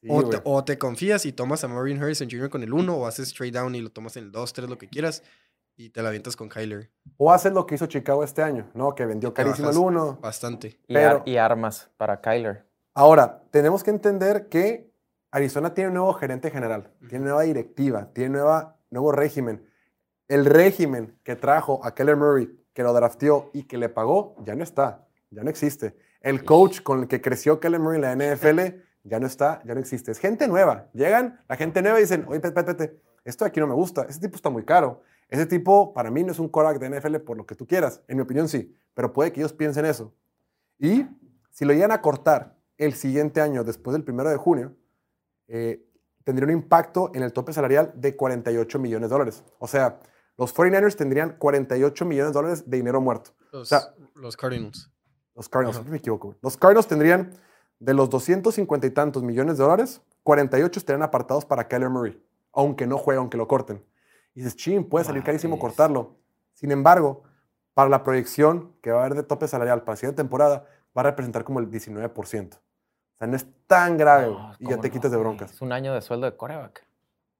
Sí, 0.00 0.08
o, 0.10 0.28
te, 0.28 0.40
o 0.44 0.64
te 0.64 0.78
confías 0.78 1.26
y 1.26 1.32
tomas 1.32 1.62
a 1.64 1.68
Marvin 1.68 2.02
Harrison 2.02 2.28
Jr. 2.30 2.48
con 2.48 2.62
el 2.62 2.72
1 2.72 2.94
o 2.96 3.06
haces 3.06 3.34
trade 3.34 3.50
down 3.52 3.74
y 3.74 3.80
lo 3.80 3.90
tomas 3.90 4.16
en 4.16 4.24
el 4.24 4.32
2, 4.32 4.52
3, 4.52 4.70
lo 4.70 4.78
que 4.78 4.88
quieras 4.88 5.22
y 5.78 5.90
te 5.90 6.02
la 6.02 6.08
avientas 6.08 6.36
con 6.36 6.48
Kyler. 6.48 6.90
O 7.16 7.32
haces 7.32 7.52
lo 7.52 7.64
que 7.64 7.76
hizo 7.76 7.86
Chicago 7.86 8.24
este 8.24 8.42
año, 8.42 8.68
¿no? 8.74 8.94
Que 8.94 9.06
vendió 9.06 9.32
carísimo 9.32 9.70
el 9.70 9.76
uno. 9.78 10.18
Bastante. 10.20 10.78
Y, 10.88 10.94
Pero- 10.94 11.18
ar- 11.18 11.22
y 11.24 11.36
armas 11.36 11.88
para 11.96 12.20
Kyler. 12.20 12.66
Ahora, 12.94 13.42
tenemos 13.52 13.84
que 13.84 13.90
entender 13.90 14.48
que 14.48 14.90
Arizona 15.30 15.72
tiene 15.74 15.88
un 15.88 15.94
nuevo 15.94 16.12
gerente 16.14 16.50
general, 16.50 16.90
tiene 17.08 17.26
nueva 17.26 17.42
directiva, 17.42 18.10
tiene 18.12 18.30
nueva, 18.30 18.76
nuevo 18.90 19.12
régimen. 19.12 19.64
El 20.26 20.44
régimen 20.44 21.16
que 21.22 21.36
trajo 21.36 21.80
a 21.84 21.94
Keller 21.94 22.16
Murray, 22.16 22.50
que 22.74 22.82
lo 22.82 22.92
drafteó 22.92 23.50
y 23.54 23.62
que 23.64 23.78
le 23.78 23.88
pagó, 23.88 24.34
ya 24.44 24.54
no 24.56 24.64
está, 24.64 25.06
ya 25.30 25.42
no 25.44 25.50
existe. 25.50 25.96
El 26.20 26.44
coach 26.44 26.82
con 26.82 27.00
el 27.02 27.08
que 27.08 27.20
creció 27.20 27.60
Keller 27.60 27.78
Murray 27.80 28.02
en 28.02 28.02
la 28.02 28.34
NFL 28.36 28.82
ya 29.04 29.20
no 29.20 29.26
está, 29.28 29.62
ya 29.64 29.74
no 29.74 29.80
existe. 29.80 30.10
Es 30.10 30.18
gente 30.18 30.48
nueva. 30.48 30.88
Llegan 30.92 31.40
la 31.48 31.54
gente 31.56 31.82
nueva 31.82 31.98
y 31.98 32.02
dicen, 32.02 32.24
oye, 32.26 32.36
espérate, 32.42 32.72
espérate, 32.72 33.00
esto 33.24 33.44
de 33.44 33.50
aquí 33.50 33.60
no 33.60 33.68
me 33.68 33.74
gusta, 33.74 34.02
ese 34.08 34.18
tipo 34.20 34.34
está 34.36 34.50
muy 34.50 34.64
caro. 34.64 35.02
Ese 35.28 35.46
tipo 35.46 35.92
para 35.92 36.10
mí 36.10 36.24
no 36.24 36.32
es 36.32 36.38
un 36.38 36.48
quarterback 36.48 36.80
de 36.80 37.00
NFL 37.00 37.16
por 37.24 37.36
lo 37.36 37.46
que 37.46 37.54
tú 37.54 37.66
quieras. 37.66 38.02
En 38.08 38.16
mi 38.16 38.22
opinión 38.22 38.48
sí, 38.48 38.74
pero 38.94 39.12
puede 39.12 39.32
que 39.32 39.40
ellos 39.40 39.52
piensen 39.52 39.84
eso. 39.84 40.14
Y 40.78 41.06
si 41.50 41.64
lo 41.64 41.72
llegan 41.72 41.92
a 41.92 42.00
cortar 42.00 42.56
el 42.76 42.94
siguiente 42.94 43.40
año, 43.40 43.64
después 43.64 43.92
del 43.92 44.04
primero 44.04 44.30
de 44.30 44.36
junio, 44.36 44.74
eh, 45.48 45.84
tendría 46.24 46.46
un 46.46 46.52
impacto 46.52 47.10
en 47.14 47.22
el 47.22 47.32
tope 47.32 47.52
salarial 47.52 47.92
de 47.96 48.16
48 48.16 48.78
millones 48.78 49.08
de 49.10 49.12
dólares. 49.14 49.44
O 49.58 49.66
sea, 49.66 49.98
los 50.36 50.54
49ers 50.54 50.94
tendrían 50.96 51.36
48 51.38 52.04
millones 52.04 52.30
de 52.32 52.34
dólares 52.34 52.70
de 52.70 52.76
dinero 52.76 53.00
muerto. 53.00 53.32
Los, 53.52 53.68
sea- 53.68 53.94
los 54.14 54.36
Cardinals. 54.36 54.90
Los 55.34 55.48
Cardinals, 55.48 55.84
me 55.86 55.96
equivoco. 55.98 56.36
Los 56.42 56.56
Cardinals 56.56 56.86
tendrían 56.86 57.32
de 57.80 57.94
los 57.94 58.10
250 58.10 58.86
y 58.86 58.90
tantos 58.90 59.22
millones 59.22 59.56
de 59.58 59.62
dólares, 59.64 60.00
48 60.24 60.80
estarían 60.80 61.02
apartados 61.02 61.44
para 61.44 61.68
Kyler 61.68 61.88
Murray, 61.90 62.20
aunque 62.52 62.86
no 62.86 62.98
juegue, 62.98 63.18
aunque 63.18 63.36
lo 63.36 63.46
corten. 63.46 63.84
Y 64.38 64.42
dices, 64.42 64.54
chin, 64.56 64.84
puede 64.88 65.04
salir 65.04 65.24
carísimo 65.24 65.58
cortarlo. 65.58 66.16
Sin 66.52 66.70
embargo, 66.70 67.24
para 67.74 67.90
la 67.90 68.04
proyección 68.04 68.72
que 68.82 68.92
va 68.92 68.98
a 68.98 69.04
haber 69.06 69.16
de 69.16 69.24
tope 69.24 69.48
salarial 69.48 69.80
para 69.80 69.94
la 69.94 69.96
siguiente 69.96 70.22
temporada, 70.22 70.64
va 70.96 71.00
a 71.00 71.02
representar 71.02 71.42
como 71.42 71.58
el 71.58 71.68
19%. 71.68 72.54
O 72.54 72.60
sea, 73.18 73.26
no 73.26 73.34
es 73.36 73.46
tan 73.66 73.96
grave 73.98 74.26
No, 74.28 74.52
y 74.60 74.64
ya 74.64 74.70
¿cómo 74.70 74.80
te 74.82 74.88
no, 74.88 74.92
quitas 74.94 75.10
de 75.10 75.16
broncas. 75.16 75.52
Es 75.54 75.60
un 75.60 75.72
año 75.72 75.92
de 75.92 76.00
sueldo 76.02 76.26
de 76.30 76.36
coreback. 76.36 76.86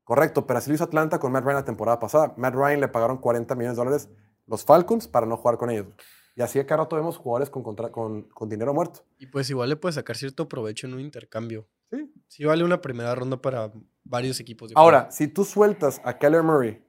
Correcto, 0.02 0.44
pero 0.44 0.58
así 0.58 0.70
lo 0.70 0.74
hizo 0.74 0.82
Atlanta 0.84 1.20
con 1.20 1.30
Matt 1.30 1.44
Ryan 1.44 1.56
la 1.56 1.64
temporada 1.64 2.00
pasada. 2.00 2.34
Matt 2.36 2.54
Ryan 2.54 2.80
le 2.80 2.88
pagaron 2.88 3.18
40 3.18 3.54
millones 3.54 3.76
de 3.76 3.84
dólares 3.84 4.08
los 4.46 4.64
Falcons 4.64 5.06
para 5.06 5.24
no 5.24 5.36
jugar 5.36 5.56
con 5.56 5.70
ellos. 5.70 5.86
Y 6.34 6.42
así 6.42 6.58
acá 6.58 6.76
rato 6.76 6.96
vemos 6.96 7.16
jugadores 7.16 7.48
con, 7.50 7.62
contra- 7.62 7.92
con, 7.92 8.22
con 8.22 8.48
dinero 8.48 8.74
muerto. 8.74 9.04
Y 9.18 9.26
pues 9.26 9.48
igual 9.50 9.68
le 9.68 9.76
puedes 9.76 9.94
sacar 9.94 10.16
cierto 10.16 10.48
provecho 10.48 10.88
en 10.88 10.94
un 10.94 11.00
intercambio. 11.00 11.68
Sí. 11.92 12.12
Sí 12.26 12.44
vale 12.44 12.64
una 12.64 12.80
primera 12.80 13.14
ronda 13.14 13.36
para 13.40 13.70
varios 14.04 14.40
equipos. 14.40 14.70
yo 14.70 14.78
Ahora, 14.78 15.10
si 15.10 15.28
tú 15.28 15.44
sueltas 15.44 16.00
a 16.04 16.16
Keller 16.18 16.42
Murray, 16.42 16.82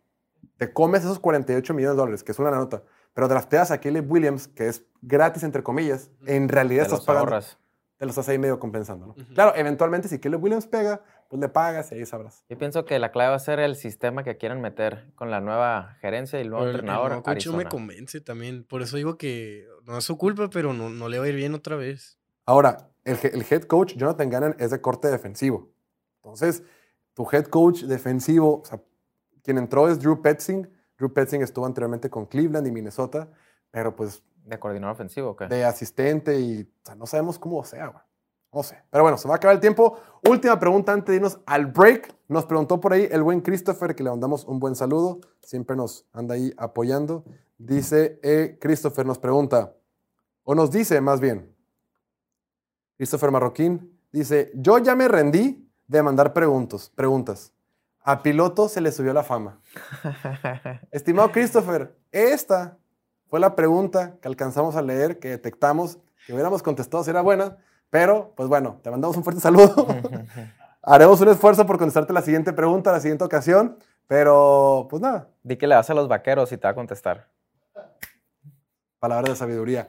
te 0.58 0.72
comes 0.74 1.02
esos 1.04 1.20
48 1.20 1.74
millones 1.74 1.96
de 1.96 2.00
dólares, 2.02 2.24
que 2.24 2.32
es 2.32 2.40
una 2.40 2.52
nota, 2.52 2.84
pero 3.14 3.28
drafteas 3.28 3.72
a 3.72 3.80
Caleb 3.80 4.10
Williams, 4.12 4.48
que 4.48 4.68
es 4.68 4.84
gratis, 5.02 5.44
entre 5.44 5.64
comillas, 5.64 6.10
en 6.26 6.50
realidad 6.50 6.84
Te 6.84 6.88
estás 6.88 7.00
los 7.00 7.06
pagando. 7.06 7.32
ahorras. 7.34 7.58
Te 7.98 8.06
lo 8.06 8.10
estás 8.12 8.30
ahí 8.30 8.38
medio 8.40 8.60
compensando, 8.60 9.08
¿no? 9.08 9.12
Ujú. 9.14 9.34
Claro, 9.34 9.52
eventualmente 9.56 10.08
si 10.08 10.20
Caleb 10.20 10.42
Williams 10.42 10.68
pega, 10.68 11.02
pues 11.28 11.42
le 11.42 11.50
pagas 11.50 11.92
y 11.92 11.96
ahí 11.96 12.06
sabrás. 12.06 12.46
Yo 12.50 12.58
pienso 12.58 12.86
que 12.86 12.98
la 12.98 13.12
clave 13.12 13.32
va 13.32 13.36
a 13.36 13.40
ser 13.40 13.60
el 13.60 13.76
sistema 13.76 14.24
que 14.24 14.38
quieren 14.38 14.62
meter 14.62 15.12
con 15.16 15.30
la 15.30 15.42
nueva 15.42 15.98
gerencia 16.00 16.40
y 16.40 16.44
el 16.44 16.50
nuevo 16.50 16.64
Pero 16.64 16.70
el- 16.72 16.76
el 16.76 16.80
entrenador. 16.82 17.10
nuevo 17.10 17.24
coach 17.24 17.48
me 17.48 17.66
convence 17.66 18.22
también. 18.22 18.64
Por 18.64 18.82
eso 18.82 18.96
digo 18.96 19.18
que 19.18 19.68
no 19.86 19.98
es 19.98 20.06
su 20.06 20.18
culpa, 20.18 20.50
pero 20.50 20.72
no, 20.72 20.90
no 20.90 21.10
le 21.10 21.20
va 21.20 21.26
a 21.26 21.28
ir 21.28 21.36
bien 21.36 21.54
otra 21.54 21.76
vez. 21.76 22.18
Ahora, 22.46 22.90
el, 23.04 23.18
el 23.22 23.46
head 23.50 23.64
coach, 23.64 23.96
Jonathan 23.98 24.30
Gannon, 24.30 24.56
es 24.60 24.72
de 24.72 24.80
corte 24.80 25.10
defensivo. 25.10 25.70
Entonces, 26.24 26.64
tu 27.14 27.28
head 27.32 27.46
coach 27.48 27.82
defensivo, 27.84 28.62
o 28.62 28.66
sea, 28.66 28.82
quien 29.50 29.58
entró 29.58 29.90
es 29.90 30.00
Drew 30.00 30.22
Petzing. 30.22 30.70
Drew 30.96 31.12
Petzing 31.12 31.42
estuvo 31.42 31.66
anteriormente 31.66 32.08
con 32.08 32.28
Cleveland 32.28 32.68
y 32.68 32.72
Minnesota, 32.72 33.28
pero 33.72 33.96
pues 33.96 34.22
¿De 34.46 34.60
coordinador 34.60 34.94
ofensivo 34.94 35.32
o 35.32 35.36
qué? 35.36 35.48
de 35.48 35.66
asistente 35.66 36.40
y 36.40 36.62
o 36.62 36.86
sea, 36.86 36.94
no 36.94 37.08
sabemos 37.08 37.40
cómo 37.40 37.64
sea, 37.64 37.88
güey. 37.88 38.04
No 38.54 38.62
sé. 38.62 38.78
Pero 38.92 39.04
bueno, 39.04 39.18
se 39.18 39.28
va 39.28 39.34
a 39.34 39.38
acabar 39.38 39.56
el 39.56 39.60
tiempo. 39.60 39.98
Última 40.28 40.60
pregunta 40.60 40.94
antes 40.94 41.08
de 41.08 41.16
irnos 41.16 41.40
al 41.48 41.66
break. 41.66 42.16
Nos 42.28 42.46
preguntó 42.46 42.80
por 42.80 42.94
ahí 42.94 43.08
el 43.10 43.24
buen 43.24 43.42
Christopher, 43.42 43.96
que 43.96 44.04
le 44.04 44.12
mandamos 44.12 44.46
un 44.46 44.60
buen 44.60 44.76
saludo. 44.76 45.20
Siempre 45.42 45.76
nos 45.76 46.06
anda 46.14 46.36
ahí 46.36 46.54
apoyando. 46.56 47.26
Dice, 47.58 48.20
eh, 48.22 48.60
Christopher 48.62 49.04
nos 49.04 49.18
pregunta, 49.18 49.74
o 50.44 50.54
nos 50.54 50.70
dice 50.70 51.02
más 51.02 51.20
bien, 51.20 51.52
Christopher 52.98 53.32
Marroquín, 53.32 54.00
dice, 54.12 54.52
yo 54.54 54.78
ya 54.78 54.96
me 54.96 55.08
rendí 55.08 55.68
de 55.88 56.04
mandar 56.04 56.34
preguntas. 56.34 56.92
preguntas. 56.94 57.52
A 58.10 58.24
piloto 58.24 58.68
se 58.70 58.82
le 58.82 58.92
subió 58.92 59.14
la 59.14 59.22
fama. 59.22 59.60
Estimado 60.90 61.32
Christopher, 61.32 61.96
esta 62.12 62.76
fue 63.28 63.40
la 63.40 63.56
pregunta 63.56 64.16
que 64.20 64.28
alcanzamos 64.28 64.76
a 64.76 64.82
leer, 64.82 65.20
que 65.20 65.30
detectamos, 65.30 66.00
que 66.26 66.34
hubiéramos 66.34 66.64
contestado 66.64 67.04
si 67.04 67.12
era 67.12 67.22
buena, 67.22 67.58
pero 67.92 68.34
pues 68.36 68.50
bueno, 68.50 68.80
te 68.82 68.90
mandamos 68.90 69.16
un 69.16 69.24
fuerte 69.24 69.40
saludo. 69.40 69.86
Haremos 70.82 71.22
un 71.22 71.28
esfuerzo 71.28 71.68
por 71.68 71.78
contestarte 71.78 72.12
la 72.12 72.24
siguiente 72.24 72.52
pregunta, 72.52 72.92
la 72.92 73.00
siguiente 73.00 73.24
ocasión, 73.24 73.78
pero 74.08 74.88
pues 74.90 75.04
nada, 75.04 75.28
Di 75.44 75.58
que 75.58 75.68
le 75.68 75.76
vas 75.76 75.88
a 75.92 75.94
los 75.94 76.08
vaqueros 76.08 76.52
y 76.52 76.58
te 76.58 76.66
va 76.66 76.72
a 76.72 76.74
contestar. 76.74 77.28
palabras 78.98 79.30
de 79.30 79.36
sabiduría. 79.36 79.88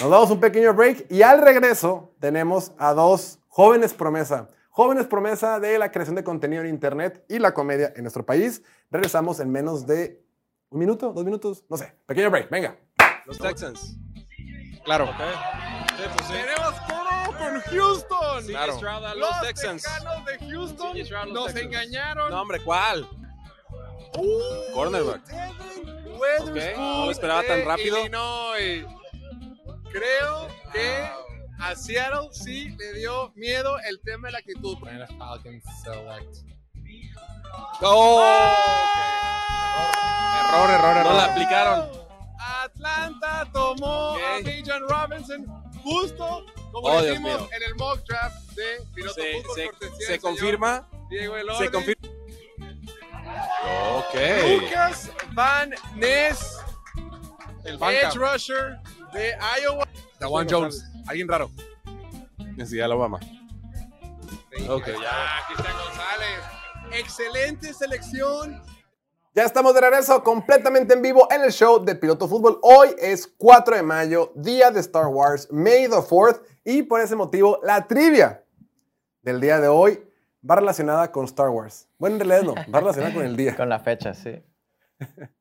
Nos 0.00 0.10
damos 0.10 0.28
un 0.32 0.40
pequeño 0.40 0.74
break 0.74 1.06
y 1.08 1.22
al 1.22 1.40
regreso 1.40 2.16
tenemos 2.18 2.72
a 2.78 2.94
dos 2.94 3.38
jóvenes 3.46 3.94
promesa. 3.94 4.48
Jóvenes 4.70 5.06
promesa 5.06 5.58
de 5.60 5.78
la 5.78 5.90
creación 5.90 6.14
de 6.16 6.24
contenido 6.24 6.62
en 6.62 6.68
Internet 6.68 7.24
y 7.28 7.38
la 7.38 7.52
comedia 7.52 7.92
en 7.96 8.02
nuestro 8.02 8.24
país. 8.24 8.62
Regresamos 8.90 9.40
en 9.40 9.50
menos 9.50 9.86
de 9.86 10.24
un 10.70 10.78
minuto, 10.78 11.12
dos 11.12 11.24
minutos, 11.24 11.64
no 11.68 11.76
sé. 11.76 11.94
Pequeño 12.06 12.30
break, 12.30 12.48
venga. 12.50 12.78
Los 13.26 13.38
Texans. 13.38 13.96
Claro. 14.84 15.06
Sí, 15.06 16.04
pues 16.16 16.26
sí. 16.28 16.32
Tenemos 16.34 16.86
todo 16.86 17.38
con 17.38 17.60
Houston. 17.60 18.42
CJ 18.44 18.50
Claro. 18.50 18.74
Los 18.80 19.16
los 19.16 19.40
Texans. 19.42 19.82
Tejanos 19.82 20.24
de 20.24 20.38
Houston 20.50 20.98
los 20.98 21.10
nos 21.32 21.46
Texans. 21.46 21.66
engañaron. 21.66 22.30
No, 22.30 22.40
hombre, 22.42 22.60
¿cuál? 22.64 23.08
Uh, 24.16 24.74
Cornerback. 24.74 25.20
No 26.76 27.06
lo 27.06 27.10
esperaba 27.10 27.42
tan 27.42 27.64
rápido. 27.64 27.98
Illinois. 27.98 28.86
Creo 29.92 30.48
que 30.72 31.10
a 31.60 31.74
Seattle 31.74 32.28
sí 32.32 32.70
le 32.78 32.94
dio 32.94 33.32
miedo 33.34 33.78
el 33.80 34.00
tema 34.00 34.28
de 34.28 34.32
la 34.32 34.38
actitud. 34.38 34.76
Oh, 37.82 38.22
Error, 40.52 40.70
error, 40.70 40.96
error. 40.96 41.04
No 41.04 41.16
la 41.16 41.24
aplicaron. 41.26 41.88
Atlanta 42.38 43.48
tomó 43.52 44.12
Ok. 44.12 44.20
a 44.20 44.38
Bijan 44.42 44.82
Robinson 44.88 45.46
justo 45.82 46.44
como 46.72 46.88
Oh, 46.88 47.00
mío. 47.02 47.48
en 47.52 47.62
el 47.62 47.74
mock 47.76 48.00
draft 48.06 48.36
de 48.52 48.82
Piloto 48.94 49.14
Se, 49.20 49.32
Fútbol 49.42 49.54
se- 49.56 49.66
cortesía 49.66 50.06
se 50.06 50.20
confirma. 50.20 50.88
Diego 51.08 51.36
Elordi. 51.36 51.64
Se 51.64 51.70
confirma. 51.70 52.08
Ok. 53.96 54.14
Lucas 54.62 55.10
Van 55.32 55.70
Ness, 55.94 56.58
El 57.64 57.74
edge 57.82 58.14
rusher 58.14 58.78
de 59.12 59.34
Iowa. 59.62 59.86
Dawan 60.18 60.46
Jones. 60.48 60.84
Alguien 61.10 61.26
raro. 61.26 61.50
Decía 62.54 62.84
Alabama. 62.84 63.18
Ok, 64.68 64.86
ya. 64.86 65.44
Cristian 65.48 65.74
González. 65.84 66.40
Excelente 66.92 67.74
selección. 67.74 68.62
Ya 69.34 69.42
estamos 69.42 69.74
de 69.74 69.80
regreso 69.80 70.22
completamente 70.22 70.94
en 70.94 71.02
vivo 71.02 71.26
en 71.32 71.42
el 71.42 71.50
show 71.50 71.84
de 71.84 71.96
Piloto 71.96 72.28
Fútbol. 72.28 72.60
Hoy 72.62 72.90
es 72.96 73.26
4 73.26 73.74
de 73.74 73.82
mayo, 73.82 74.30
día 74.36 74.70
de 74.70 74.78
Star 74.78 75.08
Wars, 75.08 75.48
May 75.50 75.88
the 75.88 75.96
4th, 75.96 76.42
y 76.62 76.82
por 76.84 77.00
ese 77.00 77.16
motivo 77.16 77.58
la 77.64 77.88
trivia 77.88 78.44
del 79.22 79.40
día 79.40 79.58
de 79.58 79.66
hoy 79.66 80.00
va 80.48 80.54
relacionada 80.54 81.10
con 81.10 81.24
Star 81.24 81.48
Wars. 81.48 81.88
Bueno, 81.98 82.18
en 82.18 82.28
realidad 82.28 82.54
no, 82.54 82.72
va 82.72 82.78
relacionada 82.78 83.14
con 83.14 83.24
el 83.24 83.36
día. 83.36 83.56
Con 83.56 83.68
la 83.68 83.80
fecha, 83.80 84.14
sí. 84.14 84.40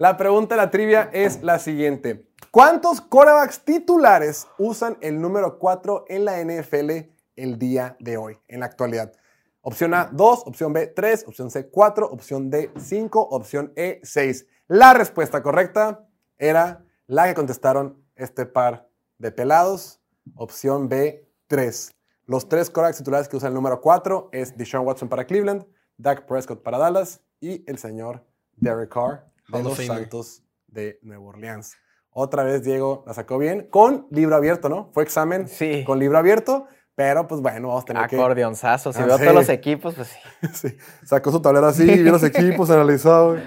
La 0.00 0.16
pregunta 0.16 0.54
de 0.54 0.62
la 0.62 0.70
trivia 0.70 1.10
es 1.12 1.42
la 1.42 1.58
siguiente. 1.58 2.26
¿Cuántos 2.50 3.02
quarterbacks 3.02 3.66
titulares 3.66 4.48
usan 4.56 4.96
el 5.02 5.20
número 5.20 5.58
4 5.58 6.06
en 6.08 6.24
la 6.24 6.42
NFL 6.42 7.10
el 7.36 7.58
día 7.58 7.96
de 8.00 8.16
hoy, 8.16 8.38
en 8.48 8.60
la 8.60 8.66
actualidad? 8.66 9.12
Opción 9.60 9.92
A, 9.92 10.08
2, 10.10 10.44
opción 10.46 10.72
B, 10.72 10.86
3, 10.86 11.26
opción 11.28 11.50
C, 11.50 11.68
4, 11.68 12.06
opción 12.06 12.48
D, 12.48 12.70
5, 12.78 13.20
opción 13.20 13.74
E, 13.76 14.00
6. 14.02 14.46
La 14.68 14.94
respuesta 14.94 15.42
correcta 15.42 16.08
era 16.38 16.82
la 17.06 17.28
que 17.28 17.34
contestaron 17.34 18.02
este 18.16 18.46
par 18.46 18.88
de 19.18 19.32
pelados. 19.32 20.00
Opción 20.34 20.88
B, 20.88 21.28
3. 21.46 21.94
Los 22.24 22.48
tres 22.48 22.70
quarterbacks 22.70 22.96
titulares 22.96 23.28
que 23.28 23.36
usan 23.36 23.48
el 23.48 23.54
número 23.54 23.82
4 23.82 24.30
es 24.32 24.56
Deshaun 24.56 24.86
Watson 24.86 25.10
para 25.10 25.26
Cleveland, 25.26 25.66
Dak 25.98 26.24
Prescott 26.24 26.62
para 26.62 26.78
Dallas 26.78 27.20
y 27.38 27.70
el 27.70 27.76
señor 27.76 28.24
Derek 28.56 28.94
Carr 28.94 29.29
de 29.58 29.62
los. 29.64 29.86
Santos 29.86 30.42
de 30.66 30.98
Nueva 31.02 31.24
Orleans. 31.24 31.76
Otra 32.12 32.42
vez 32.42 32.62
Diego 32.64 33.04
la 33.06 33.14
sacó 33.14 33.38
bien 33.38 33.68
con 33.70 34.06
libro 34.10 34.34
abierto, 34.36 34.68
¿no? 34.68 34.90
Fue 34.92 35.02
examen 35.02 35.46
Sí. 35.48 35.84
con 35.84 35.98
libro 35.98 36.18
abierto, 36.18 36.66
pero 36.94 37.26
pues 37.28 37.40
bueno, 37.40 37.68
vamos 37.68 37.82
a 37.84 37.86
tener 37.86 38.06
que... 38.08 38.16
Acordeonzazo. 38.16 38.92
Si 38.92 39.00
Ah, 39.00 39.06
veo 39.06 39.16
sí. 39.18 39.22
todos 39.24 39.34
los 39.36 39.48
equipos, 39.48 39.94
pues 39.94 40.08
sí. 40.08 40.48
Sí, 40.70 40.76
sacó 41.04 41.30
su 41.30 41.40
tablero 41.40 41.66
así, 41.68 41.84
vio 41.84 42.12
los 42.12 42.22
equipos, 42.24 42.68
analizó. 42.70 43.30
güey. 43.32 43.42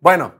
Bueno, 0.00 0.34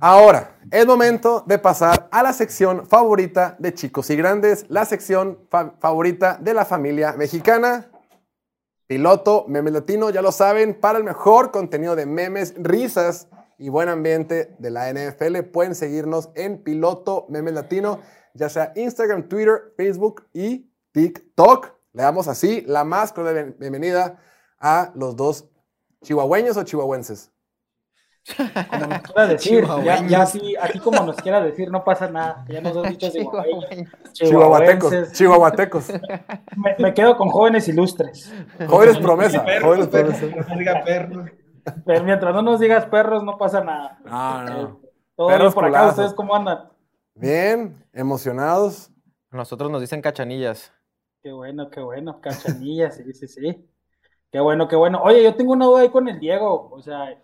ahora 0.00 0.58
es 0.70 0.86
momento 0.86 1.44
de 1.46 1.58
pasar 1.58 2.08
a 2.10 2.22
la 2.22 2.32
sección 2.32 2.86
favorita 2.86 3.56
de 3.58 3.72
chicos 3.74 4.10
y 4.10 4.16
grandes, 4.16 4.66
la 4.68 4.84
sección 4.84 5.38
fa- 5.50 5.74
favorita 5.80 6.38
de 6.40 6.54
la 6.54 6.64
familia 6.64 7.12
mexicana. 7.12 7.88
Piloto, 8.86 9.46
meme 9.48 9.70
latino, 9.70 10.10
ya 10.10 10.20
lo 10.20 10.32
saben, 10.32 10.74
para 10.78 10.98
el 10.98 11.04
mejor 11.04 11.50
contenido 11.50 11.96
de 11.96 12.04
memes, 12.04 12.52
risas 12.58 13.28
y 13.62 13.68
buen 13.68 13.88
ambiente 13.88 14.56
de 14.58 14.70
la 14.70 14.90
NFL, 14.92 15.42
pueden 15.52 15.76
seguirnos 15.76 16.30
en 16.34 16.62
Piloto 16.64 17.26
Meme 17.28 17.52
Latino, 17.52 18.00
ya 18.34 18.48
sea 18.48 18.72
Instagram, 18.74 19.28
Twitter, 19.28 19.72
Facebook 19.76 20.26
y 20.32 20.68
TikTok. 20.90 21.72
Le 21.92 22.02
damos 22.02 22.26
así 22.26 22.62
la 22.66 22.82
más 22.82 23.12
cordial 23.12 23.34
bien- 23.34 23.56
bienvenida 23.60 24.18
a 24.58 24.90
los 24.96 25.14
dos 25.14 25.44
chihuahueños 26.02 26.56
o 26.56 26.64
chihuahuenses. 26.64 27.30
como 28.70 28.86
nos 28.86 29.02
quiera 29.02 29.26
decir, 29.28 29.64
ya, 29.84 30.06
ya 30.08 30.22
así, 30.22 30.56
así 30.60 30.78
como 30.80 31.04
nos 31.04 31.16
quiera 31.16 31.40
decir, 31.40 31.70
no 31.70 31.84
pasa 31.84 32.08
nada. 32.10 32.44
Ya 32.48 32.60
nos 32.60 32.76
has 32.76 32.90
dicho 32.90 33.10
Chihuahuatecos, 33.10 34.90
chihuahuenses. 34.90 35.12
chihuahuatecos. 35.12 35.88
Me, 36.56 36.74
me 36.78 36.94
quedo 36.94 37.16
con 37.16 37.28
jóvenes 37.28 37.68
ilustres. 37.68 38.32
Jóvenes 38.68 38.98
promesa, 38.98 39.44
jóvenes 39.60 39.86
promesa. 39.86 40.26
Pero 41.84 42.04
mientras 42.04 42.34
no 42.34 42.42
nos 42.42 42.60
digas 42.60 42.86
perros, 42.86 43.22
no 43.24 43.38
pasa 43.38 43.62
nada. 43.62 43.98
No, 44.04 44.44
no. 44.44 44.80
Todo 45.14 45.28
Perros 45.28 45.54
bien 45.54 45.54
por 45.54 45.64
acá. 45.66 45.88
¿ustedes 45.88 46.14
cómo 46.14 46.34
andan? 46.34 46.68
Bien, 47.14 47.84
emocionados. 47.92 48.90
Nosotros 49.30 49.70
nos 49.70 49.80
dicen 49.80 50.02
cachanillas. 50.02 50.72
Qué 51.22 51.32
bueno, 51.32 51.70
qué 51.70 51.80
bueno. 51.80 52.20
Cachanilla, 52.20 52.90
sí, 52.90 53.12
sí, 53.12 53.28
sí. 53.28 53.68
Qué 54.30 54.40
bueno, 54.40 54.66
qué 54.66 54.76
bueno. 54.76 55.00
Oye, 55.02 55.22
yo 55.22 55.34
tengo 55.34 55.52
una 55.52 55.66
duda 55.66 55.82
ahí 55.82 55.90
con 55.90 56.08
el 56.08 56.18
Diego. 56.18 56.70
O 56.72 56.80
sea, 56.82 57.18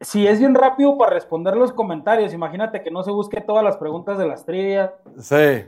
si 0.00 0.26
es 0.26 0.38
bien 0.38 0.54
rápido 0.54 0.96
para 0.98 1.14
responder 1.14 1.56
los 1.56 1.72
comentarios, 1.72 2.32
imagínate 2.32 2.82
que 2.82 2.90
no 2.90 3.02
se 3.02 3.10
busque 3.10 3.40
todas 3.40 3.64
las 3.64 3.78
preguntas 3.78 4.18
de 4.18 4.28
las 4.28 4.44
trivias. 4.44 4.90
Sí. 5.18 5.64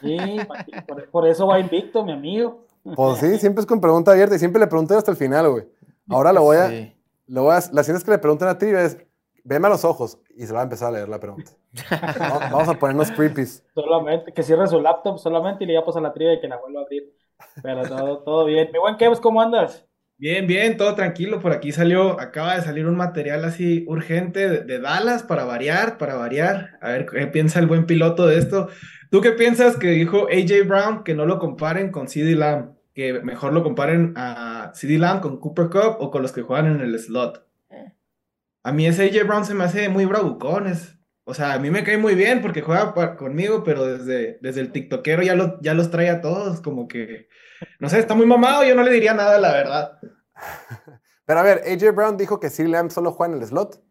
Sí, 0.00 0.38
por, 0.86 1.10
por 1.10 1.26
eso 1.26 1.48
va 1.48 1.58
invicto, 1.58 2.04
mi 2.04 2.12
amigo. 2.12 2.64
Pues 2.94 3.18
sí, 3.18 3.38
siempre 3.38 3.60
es 3.60 3.66
con 3.66 3.80
pregunta 3.80 4.12
abierta 4.12 4.36
y 4.36 4.38
siempre 4.38 4.60
le 4.60 4.68
pregunté 4.68 4.94
hasta 4.94 5.10
el 5.10 5.16
final, 5.16 5.50
güey. 5.50 5.64
Ahora 6.08 6.32
lo 6.32 6.42
voy 6.42 6.56
a. 6.58 6.68
Sí. 6.68 6.93
Lo 7.26 7.42
voy 7.44 7.52
a 7.52 7.54
la 7.54 7.60
siguiente 7.60 7.92
vez 7.92 8.04
que 8.04 8.10
le 8.10 8.18
pregunten 8.18 8.48
a 8.48 8.58
trivia 8.58 8.82
es: 8.82 8.98
veme 9.44 9.66
a 9.66 9.70
los 9.70 9.84
ojos 9.84 10.18
y 10.36 10.46
se 10.46 10.52
va 10.52 10.60
a 10.60 10.64
empezar 10.64 10.88
a 10.88 10.92
leer 10.92 11.08
la 11.08 11.20
pregunta. 11.20 11.50
Va- 12.20 12.48
Vamos 12.50 12.68
a 12.68 12.78
ponernos 12.78 13.10
creepies. 13.10 13.64
Solamente, 13.74 14.32
que 14.32 14.42
cierre 14.42 14.66
su 14.66 14.80
laptop 14.80 15.18
solamente 15.18 15.64
y 15.64 15.66
le 15.66 15.74
ya 15.74 15.84
pasa 15.84 16.00
la 16.00 16.12
trivia 16.12 16.34
y 16.34 16.40
que 16.40 16.48
la 16.48 16.58
vuelva 16.58 16.80
a 16.80 16.82
abrir. 16.84 17.12
Pero 17.62 17.82
todo, 17.82 18.18
todo 18.22 18.44
bien. 18.44 18.70
Mi 18.72 18.78
buen 18.78 18.96
Kevs, 18.96 19.20
¿cómo 19.20 19.40
andas? 19.40 19.86
Bien, 20.16 20.46
bien, 20.46 20.76
todo 20.76 20.94
tranquilo. 20.94 21.40
Por 21.40 21.52
aquí 21.52 21.72
salió, 21.72 22.20
acaba 22.20 22.54
de 22.54 22.62
salir 22.62 22.86
un 22.86 22.96
material 22.96 23.44
así 23.44 23.84
urgente 23.88 24.48
de, 24.48 24.60
de 24.60 24.78
Dallas 24.78 25.24
para 25.24 25.44
variar, 25.44 25.98
para 25.98 26.14
variar. 26.14 26.78
A 26.80 26.90
ver 26.90 27.06
qué 27.06 27.26
piensa 27.26 27.58
el 27.58 27.66
buen 27.66 27.86
piloto 27.86 28.26
de 28.26 28.38
esto. 28.38 28.68
¿Tú 29.10 29.20
qué 29.20 29.32
piensas 29.32 29.76
que 29.76 29.88
dijo 29.88 30.28
AJ 30.28 30.66
Brown 30.66 31.04
que 31.04 31.14
no 31.14 31.26
lo 31.26 31.38
comparen 31.40 31.90
con 31.90 32.06
CeeDee 32.08 32.36
Lamb? 32.36 32.74
Que 32.94 33.12
mejor 33.22 33.52
lo 33.52 33.62
comparen 33.62 34.14
a 34.16 34.72
CeeDee 34.74 34.98
Lamb 34.98 35.20
con 35.20 35.38
Cooper 35.40 35.68
Cup 35.68 35.96
o 35.98 36.10
con 36.10 36.22
los 36.22 36.32
que 36.32 36.42
juegan 36.42 36.66
en 36.66 36.80
el 36.80 36.98
slot. 36.98 37.46
A 38.62 38.72
mí 38.72 38.86
ese 38.86 39.04
AJ 39.04 39.26
Brown 39.26 39.44
se 39.44 39.52
me 39.54 39.64
hace 39.64 39.88
muy 39.88 40.06
bravucón. 40.06 40.66
es- 40.68 40.96
o 41.26 41.32
sea, 41.34 41.54
a 41.54 41.58
mí 41.58 41.70
me 41.70 41.84
cae 41.84 41.96
muy 41.96 42.14
bien 42.14 42.42
porque 42.42 42.60
juega 42.62 42.94
conmigo, 43.16 43.64
pero 43.64 43.84
desde, 43.86 44.38
desde 44.42 44.60
el 44.60 44.72
tiktokero 44.72 45.22
ya, 45.22 45.34
lo, 45.34 45.58
ya 45.62 45.72
los 45.74 45.90
trae 45.90 46.10
a 46.10 46.20
todos. 46.20 46.60
Como 46.60 46.86
que, 46.86 47.28
no 47.80 47.88
sé, 47.88 47.98
está 47.98 48.14
muy 48.14 48.26
mamado. 48.26 48.62
Yo 48.64 48.74
no 48.74 48.82
le 48.82 48.90
diría 48.92 49.14
nada, 49.14 49.38
la 49.40 49.52
verdad. 49.52 49.98
Pero 51.26 51.40
a 51.40 51.42
ver, 51.42 51.62
AJ 51.66 51.94
Brown 51.94 52.16
dijo 52.18 52.38
que 52.40 52.50
CeeDee 52.50 52.70
Lamb 52.70 52.90
solo 52.90 53.10
juega 53.12 53.34
en 53.34 53.40
el 53.40 53.46
slot. 53.48 53.82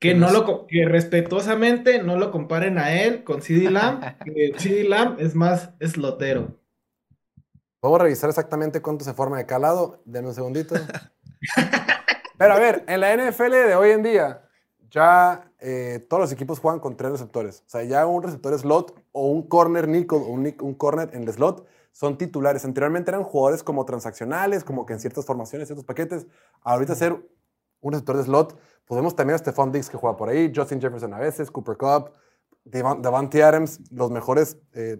Que 0.00 0.14
no 0.14 0.30
lo 0.30 0.66
que 0.66 0.86
respetuosamente 0.86 2.02
no 2.02 2.16
lo 2.16 2.30
comparen 2.30 2.78
a 2.78 3.02
él 3.02 3.24
con 3.24 3.42
CD 3.42 3.70
Lamb, 3.70 4.00
que 4.24 4.52
CD 4.56 4.84
Lamb 4.88 5.20
es 5.20 5.34
más 5.34 5.74
slotero. 5.80 6.58
A 7.96 7.98
revisar 7.98 8.28
exactamente 8.30 8.80
cuánto 8.82 9.04
se 9.04 9.12
forma 9.14 9.38
de 9.38 9.46
cada 9.46 9.60
lado. 9.60 10.02
Denme 10.04 10.28
un 10.28 10.34
segundito. 10.34 10.74
Pero 12.36 12.54
a 12.54 12.58
ver, 12.58 12.84
en 12.86 13.00
la 13.00 13.14
NFL 13.16 13.50
de 13.50 13.74
hoy 13.74 13.90
en 13.90 14.02
día, 14.02 14.42
ya 14.90 15.50
eh, 15.58 16.06
todos 16.08 16.20
los 16.22 16.32
equipos 16.32 16.60
juegan 16.60 16.80
con 16.80 16.96
tres 16.96 17.10
receptores. 17.12 17.62
O 17.66 17.68
sea, 17.68 17.82
ya 17.84 18.06
un 18.06 18.22
receptor 18.22 18.56
slot 18.58 18.94
o 19.12 19.28
un 19.30 19.48
corner 19.48 19.88
nickel 19.88 20.18
o 20.18 20.26
un, 20.26 20.54
un 20.60 20.74
corner 20.74 21.10
en 21.14 21.24
el 21.24 21.32
slot 21.32 21.66
son 21.92 22.16
titulares. 22.16 22.64
Anteriormente 22.64 23.10
eran 23.10 23.24
jugadores 23.24 23.62
como 23.64 23.84
transaccionales, 23.84 24.62
como 24.62 24.86
que 24.86 24.92
en 24.92 25.00
ciertas 25.00 25.24
formaciones, 25.26 25.66
ciertos 25.68 25.84
paquetes. 25.84 26.26
Ahorita 26.62 26.94
ser 26.94 27.12
un 27.80 27.92
receptor 27.92 28.16
de 28.16 28.22
slot, 28.24 28.58
vemos 28.88 29.16
también 29.16 29.34
a 29.34 29.38
Stephon 29.38 29.72
Diggs 29.72 29.90
que 29.90 29.96
juega 29.96 30.16
por 30.16 30.28
ahí, 30.28 30.52
Justin 30.54 30.80
Jefferson 30.80 31.12
a 31.14 31.18
veces, 31.18 31.50
Cooper 31.50 31.76
Cup, 31.76 32.12
Devan- 32.64 33.00
Davante 33.00 33.42
Adams, 33.42 33.80
los 33.90 34.10
mejores, 34.10 34.56
eh, 34.74 34.98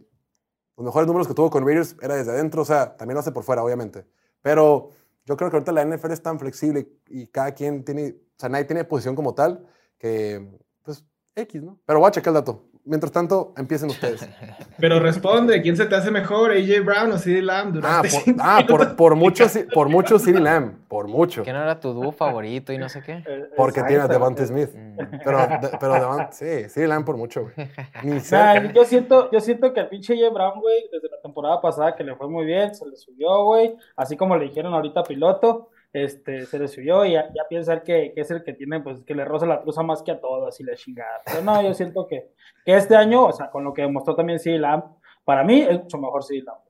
los 0.78 0.84
mejores 0.84 1.09
números 1.09 1.26
que 1.26 1.34
tuvo 1.34 1.50
con 1.50 1.66
Raiders 1.66 1.96
era 2.00 2.14
desde 2.14 2.30
adentro, 2.30 2.62
o 2.62 2.64
sea, 2.64 2.96
también 2.96 3.14
lo 3.14 3.20
hace 3.20 3.32
por 3.32 3.42
fuera, 3.42 3.64
obviamente. 3.64 4.06
Pero 4.42 4.90
yo 5.24 5.36
creo 5.36 5.50
que 5.50 5.56
ahorita 5.56 5.72
la 5.72 5.84
NFL 5.84 6.12
es 6.12 6.22
tan 6.22 6.38
flexible 6.38 6.88
y 7.09 7.26
cada 7.26 7.50
quien 7.52 7.84
tiene, 7.84 8.10
o 8.10 8.38
sea, 8.38 8.48
nadie 8.48 8.64
tiene 8.64 8.84
posición 8.84 9.16
como 9.16 9.34
tal, 9.34 9.66
que, 9.98 10.48
pues, 10.84 11.05
X, 11.34 11.64
¿no? 11.64 11.80
Pero 11.84 11.98
voy 11.98 12.06
a 12.06 12.12
checar 12.12 12.30
el 12.30 12.34
dato. 12.36 12.67
Mientras 12.89 13.12
tanto, 13.12 13.52
empiecen 13.59 13.90
ustedes. 13.90 14.27
Pero 14.78 14.98
responde, 14.98 15.60
¿quién 15.60 15.77
se 15.77 15.85
te 15.85 15.94
hace 15.94 16.10
mejor, 16.10 16.52
AJ 16.52 16.82
Brown 16.85 17.12
o 17.12 17.19
CD 17.19 17.43
Lamb? 17.43 17.77
Ah, 17.85 18.01
Durante 18.02 18.09
por, 18.12 18.23
cinco 18.23 18.40
ah, 18.43 18.60
por, 18.66 18.97
por 18.97 19.15
mucho, 19.15 19.44
por 19.74 19.89
mucho 19.90 20.19
CeeDee 20.19 20.40
Lamb, 20.40 20.73
por 20.89 21.06
mucho. 21.06 21.43
¿Quién 21.43 21.56
era 21.56 21.78
tu 21.78 21.93
dúo 21.93 22.12
favorito 22.12 22.73
y 22.73 22.78
no 22.78 22.89
sé 22.89 23.02
qué? 23.02 23.23
Eh, 23.27 23.51
Porque 23.56 23.82
tiene 23.82 24.05
a. 24.05 24.09
Devante 24.09 24.47
Smith. 24.47 24.70
Mm. 24.74 24.97
Pero, 25.23 25.39
de- 25.39 25.77
pero 25.78 25.93
Devante, 25.94 26.32
sí, 26.32 26.69
CeeDee 26.70 26.89
Lamb 26.89 27.05
por 27.05 27.19
mucho, 27.19 27.43
güey. 27.43 27.69
Ni 28.05 28.12
Nah, 28.32 28.73
yo 28.73 28.85
siento, 28.85 29.31
yo 29.31 29.40
siento 29.40 29.74
que 29.74 29.81
el 29.81 29.89
pinche 29.89 30.16
Jay 30.19 30.31
Brown, 30.32 30.60
güey, 30.60 30.89
desde 30.90 31.09
la 31.10 31.20
temporada 31.20 31.60
pasada 31.60 31.94
que 31.94 32.05
le 32.05 32.16
fue 32.16 32.28
muy 32.28 32.47
bien, 32.47 32.74
se 32.74 32.86
le 32.86 32.97
subió, 32.97 33.44
güey, 33.44 33.77
así 33.97 34.16
como 34.16 34.35
le 34.36 34.47
dijeron 34.47 34.73
ahorita 34.73 35.01
a 35.01 35.05
piloto, 35.05 35.69
este, 36.04 36.46
se 36.46 36.58
le 36.58 36.68
subió 36.68 37.04
y 37.04 37.12
ya, 37.12 37.28
ya 37.34 37.42
piensa 37.48 37.72
él 37.74 37.82
que, 37.82 38.12
que 38.14 38.20
es 38.20 38.30
el 38.30 38.42
que 38.42 38.52
tiene, 38.52 38.80
pues, 38.80 39.02
que 39.04 39.14
le 39.14 39.24
roza 39.24 39.46
la 39.46 39.60
truza 39.60 39.82
más 39.82 40.02
que 40.02 40.12
a 40.12 40.20
todos 40.20 40.58
y 40.60 40.64
la 40.64 40.74
chingada. 40.74 41.22
Pero 41.24 41.42
no, 41.42 41.62
yo 41.62 41.74
siento 41.74 42.06
que, 42.06 42.32
que 42.64 42.74
este 42.76 42.96
año, 42.96 43.26
o 43.26 43.32
sea, 43.32 43.50
con 43.50 43.64
lo 43.64 43.72
que 43.72 43.82
demostró 43.82 44.14
también 44.14 44.38
CD 44.38 44.58
Lamb, 44.58 44.84
para 45.24 45.44
mí 45.44 45.60
es 45.60 45.82
mucho 45.82 45.98
mejor 45.98 46.24
CD 46.24 46.42
Lamb. 46.42 46.60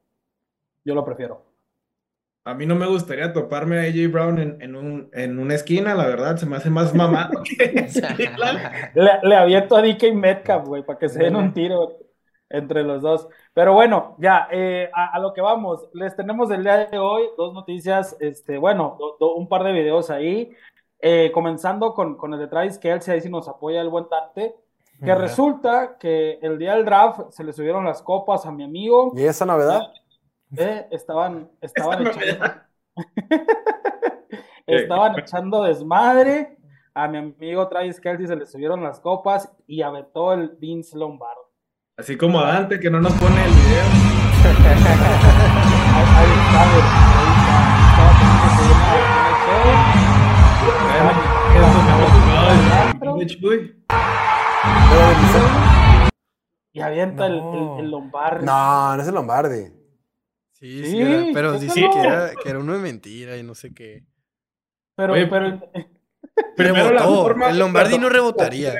Yo 0.84 0.94
lo 0.94 1.05
prefiero. 1.05 1.44
A 2.44 2.55
mí 2.55 2.64
no 2.64 2.74
me 2.74 2.86
gustaría 2.86 3.32
toparme 3.32 3.78
a 3.78 3.82
AJ 3.82 4.10
Brown 4.10 4.38
en, 4.38 4.62
en 4.62 4.74
un, 4.74 5.10
en 5.12 5.38
una 5.38 5.55
esquina, 5.55 5.94
la 5.94 6.06
verdad, 6.06 6.36
se 6.36 6.46
me 6.46 6.56
hace 6.56 6.70
más 6.70 6.94
mamado 6.94 7.42
que 7.42 7.88
CD 7.88 8.30
Lamb. 8.36 8.59
Le, 8.94 9.10
le 9.22 9.36
aviento 9.36 9.76
a 9.76 9.82
DK 9.82 10.14
Metcalf, 10.14 10.66
güey, 10.66 10.82
para 10.82 10.98
que 10.98 11.09
se 11.09 11.24
den 11.24 11.36
un 11.36 11.52
tiro 11.52 11.98
entre 12.50 12.82
los 12.82 13.02
dos. 13.02 13.28
Pero 13.52 13.74
bueno, 13.74 14.14
ya, 14.18 14.48
eh, 14.50 14.90
a, 14.94 15.14
a 15.14 15.18
lo 15.18 15.32
que 15.32 15.40
vamos. 15.40 15.88
Les 15.92 16.16
tenemos 16.16 16.50
el 16.50 16.62
día 16.62 16.86
de 16.86 16.98
hoy 16.98 17.24
dos 17.36 17.52
noticias, 17.54 18.16
este, 18.20 18.58
bueno, 18.58 18.96
do- 18.98 19.16
do- 19.20 19.34
un 19.34 19.48
par 19.48 19.64
de 19.64 19.72
videos 19.72 20.10
ahí. 20.10 20.52
Eh, 21.00 21.30
comenzando 21.32 21.94
con, 21.94 22.16
con 22.16 22.32
el 22.34 22.40
de 22.40 22.48
Travis 22.48 22.78
Kelce, 22.78 23.12
ahí 23.12 23.20
sí 23.20 23.30
nos 23.30 23.48
apoya 23.48 23.80
el 23.80 23.88
buen 23.88 24.06
Dante. 24.10 24.56
Que 25.04 25.12
Ujú. 25.12 25.20
resulta 25.20 25.96
que 25.98 26.40
el 26.42 26.58
día 26.58 26.74
del 26.74 26.84
draft 26.84 27.30
se 27.30 27.44
le 27.44 27.52
subieron 27.52 27.84
las 27.84 28.02
copas 28.02 28.44
a 28.46 28.50
mi 28.50 28.64
amigo. 28.64 29.12
¿Y 29.14 29.24
esa 29.24 29.46
novedad? 29.46 29.92
eh, 30.56 30.88
estaban, 30.90 31.50
estaban 31.60 32.06
Esa 32.06 32.20
echando, 32.20 32.38
novedad. 32.46 32.62
estaban 34.66 35.18
echando 35.18 35.62
desmadre. 35.62 36.56
A 36.94 37.06
mi 37.06 37.18
amigo 37.18 37.68
Travis 37.68 38.00
Kelce 38.00 38.26
se 38.26 38.34
le 38.34 38.44
subieron 38.46 38.82
las 38.82 38.98
copas 38.98 39.54
y 39.68 39.82
aventó 39.82 40.32
el 40.32 40.48
Vince 40.58 40.98
Lombardo. 40.98 41.38
Así 41.98 42.16
como 42.16 42.40
a 42.40 42.52
Dante, 42.52 42.78
que 42.80 42.90
no 42.90 43.00
nos 43.00 43.12
pone 43.14 43.44
el 43.44 43.50
video. 43.50 43.84
Ahí, 46.18 46.30
está, 46.30 46.62
ahí 46.62 46.78
está, 46.78 48.08
Y 56.72 56.80
avienta 56.80 57.26
el, 57.26 57.38
No. 57.38 57.78
el, 57.78 57.84
el 57.84 57.90
Lombardi. 57.90 58.44
no, 58.46 58.96
no 58.96 59.02
es 59.02 59.08
el 59.08 59.14
Lombardi. 59.14 59.64
Sí, 60.52 60.84
Sí, 60.84 60.90
sí, 60.90 61.00
era- 61.00 61.24
pero 61.32 61.58
dice 61.58 61.80
no. 61.80 61.90
que 61.92 62.00
era, 62.00 62.30
que 62.42 62.48
era 62.50 62.58
uno 62.58 62.72
de 62.74 62.78
mentira 62.80 63.36
y 63.36 63.42
no 63.42 63.54
sé 63.54 63.72
qué. 63.72 64.04
Pero, 64.96 65.12
Oye, 65.14 65.26
pero, 65.26 65.60
Primero 66.56 66.92
la 66.92 67.02
forma- 67.02 67.48
El 67.50 67.58
Lombardi 67.58 67.98
no 67.98 68.08
rebotaría. 68.08 68.72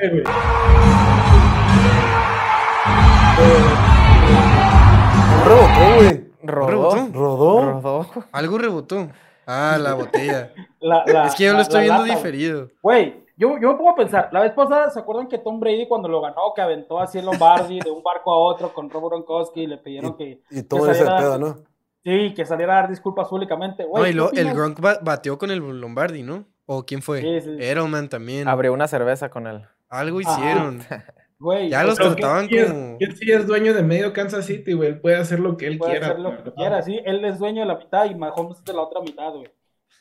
Rebotó, 5.45 5.95
güey. 5.95 6.29
¿Rodó? 6.43 7.09
Rodó. 7.13 7.61
¿Rodó? 7.81 8.07
Algo 8.31 8.57
rebotó. 8.57 9.09
Ah, 9.45 9.77
la 9.79 9.93
botella. 9.95 10.53
la, 10.79 11.03
la- 11.07 11.25
es 11.27 11.35
que 11.35 11.45
yo 11.45 11.51
la- 11.51 11.57
lo 11.57 11.61
estoy 11.63 11.87
la 11.87 11.95
viendo 11.95 12.01
lata, 12.03 12.15
diferido. 12.15 12.69
Güey, 12.81 13.25
yo, 13.35 13.57
yo 13.59 13.69
me 13.71 13.75
pongo 13.77 13.89
a 13.91 13.95
pensar, 13.95 14.29
la 14.31 14.41
vez 14.41 14.51
pasada, 14.51 14.89
¿se 14.91 14.99
acuerdan 14.99 15.27
que 15.27 15.37
Tom 15.39 15.59
Brady 15.59 15.87
cuando 15.87 16.07
lo 16.07 16.21
ganó, 16.21 16.53
que 16.55 16.61
aventó 16.61 16.99
así 16.99 17.17
el 17.19 17.25
Lombardi 17.25 17.79
de 17.79 17.89
un 17.89 18.03
barco 18.03 18.31
a 18.33 18.37
otro 18.37 18.73
con 18.73 18.89
Rob 18.89 19.05
Gronkowski 19.09 19.61
y 19.61 19.67
le 19.67 19.77
pidieron 19.77 20.15
que, 20.17 20.41
Y 20.51 20.63
todo 20.63 20.85
que 20.85 20.91
ese 20.91 21.05
pedo, 21.05 21.39
¿no? 21.39 21.57
sí, 22.03 22.33
que 22.35 22.45
saliera 22.45 22.77
a 22.77 22.81
dar 22.81 22.89
disculpas 22.89 23.27
públicamente? 23.27 23.85
Güey, 23.85 24.13
No, 24.13 24.25
y 24.27 24.29
¿qué 24.31 24.43
luego 24.43 24.49
el? 24.51 24.55
Gronk 24.55 24.79
ba- 24.79 24.99
bateó 25.01 25.37
con 25.37 25.49
el 25.51 25.59
Lombardi, 25.59 26.21
¿no? 26.23 26.45
¿O 26.65 26.83
quién 26.83 27.01
fue? 27.01 27.21
Sí, 27.21 27.41
sí. 27.41 27.49
Edelman 27.59 28.09
también. 28.09 28.47
Abrió 28.47 28.71
una 28.73 28.87
cerveza 28.87 29.29
con 29.29 29.47
él. 29.47 29.65
Algo 29.89 30.19
Ajá. 30.23 30.35
Güey, 31.39 31.69
Ya 31.69 31.83
los 31.85 31.95
trataban 31.95 32.47
que 32.49 32.59
él 32.59 32.65
sí 32.65 32.65
es- 32.67 32.71
como- 32.73 32.97
Él 32.99 33.15
sí 33.15 33.31
es 33.31 33.47
dueño 33.47 33.73
de 33.73 33.81
medio 33.83 34.11
Kansas 34.11 34.45
City, 34.45 34.73
güey. 34.73 34.89
Él 34.89 34.99
puede 35.01 35.15
hacer 35.15 35.39
lo 35.39 35.55
que 35.55 35.67
él 35.67 35.77
puede 35.77 35.91
quiera. 35.93 36.07
hacer 36.07 36.19
lo 36.19 36.31
que 36.31 36.35
¿verdad? 36.37 36.53
quiera, 36.55 36.81
sí. 36.81 36.99
Él 37.05 37.23
es 37.23 37.39
dueño 37.39 37.61
de 37.61 37.67
la 37.67 37.77
mitad 37.77 38.05
y 38.05 38.15
Mahomes 38.15 38.57
es 38.57 38.65
de 38.65 38.73
la 38.73 38.81
otra 38.81 38.99
mitad, 39.01 39.31
güey. 39.31 39.49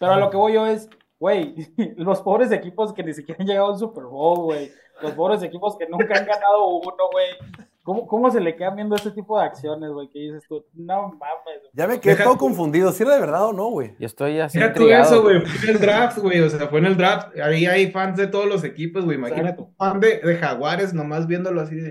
Pero 0.00 0.12
a 0.12 0.16
lo 0.18 0.30
que 0.30 0.36
voy 0.36 0.52
yo 0.54 0.66
es, 0.66 0.88
güey, 1.20 1.54
los 1.96 2.20
pobres 2.22 2.50
equipos 2.50 2.92
que 2.92 3.02
ni 3.04 3.14
siquiera 3.14 3.40
han 3.40 3.46
llegado 3.46 3.72
al 3.72 3.78
Super 3.78 4.04
Bowl, 4.04 4.38
güey. 4.46 4.70
Los 5.00 5.12
pobres 5.12 5.40
equipos 5.44 5.76
que 5.78 5.86
nunca 5.88 6.18
han 6.18 6.26
ganado 6.26 6.66
uno, 6.66 6.94
güey. 7.12 7.67
¿Cómo, 7.88 8.06
¿Cómo 8.06 8.30
se 8.30 8.38
le 8.38 8.54
quedan 8.54 8.76
viendo 8.76 8.96
ese 8.96 9.10
tipo 9.12 9.38
de 9.40 9.46
acciones, 9.46 9.90
güey? 9.90 10.10
Que 10.10 10.18
dices 10.18 10.42
tú, 10.46 10.62
no 10.74 11.04
mames. 11.04 11.62
Ya 11.72 11.86
me 11.86 11.98
quedé 11.98 12.12
Deja 12.16 12.24
todo 12.24 12.34
tú. 12.34 12.40
confundido. 12.40 12.92
¿Si 12.92 13.02
era 13.02 13.14
de 13.14 13.20
verdad 13.20 13.46
o 13.46 13.54
no, 13.54 13.68
güey? 13.70 13.94
Yo 13.98 14.04
estoy 14.04 14.38
así 14.40 14.58
Deja 14.58 14.74
tú 14.74 14.80
intrigado. 14.82 15.04
eso, 15.14 15.22
güey. 15.22 15.40
Fue 15.40 15.70
en 15.70 15.76
el 15.76 15.80
draft, 15.80 16.18
güey. 16.18 16.40
O 16.42 16.50
sea, 16.50 16.66
fue 16.68 16.80
en 16.80 16.84
el 16.84 16.98
draft. 16.98 17.28
Ahí 17.42 17.64
hay 17.64 17.90
fans 17.90 18.18
de 18.18 18.26
todos 18.26 18.44
los 18.44 18.62
equipos, 18.62 19.06
güey. 19.06 19.16
Imagínate 19.16 19.62
Exacto. 19.62 19.70
un 19.70 19.76
fan 19.76 20.00
de, 20.00 20.18
de 20.18 20.36
Jaguares 20.36 20.92
nomás 20.92 21.26
viéndolo 21.26 21.62
así 21.62 21.76
de. 21.76 21.90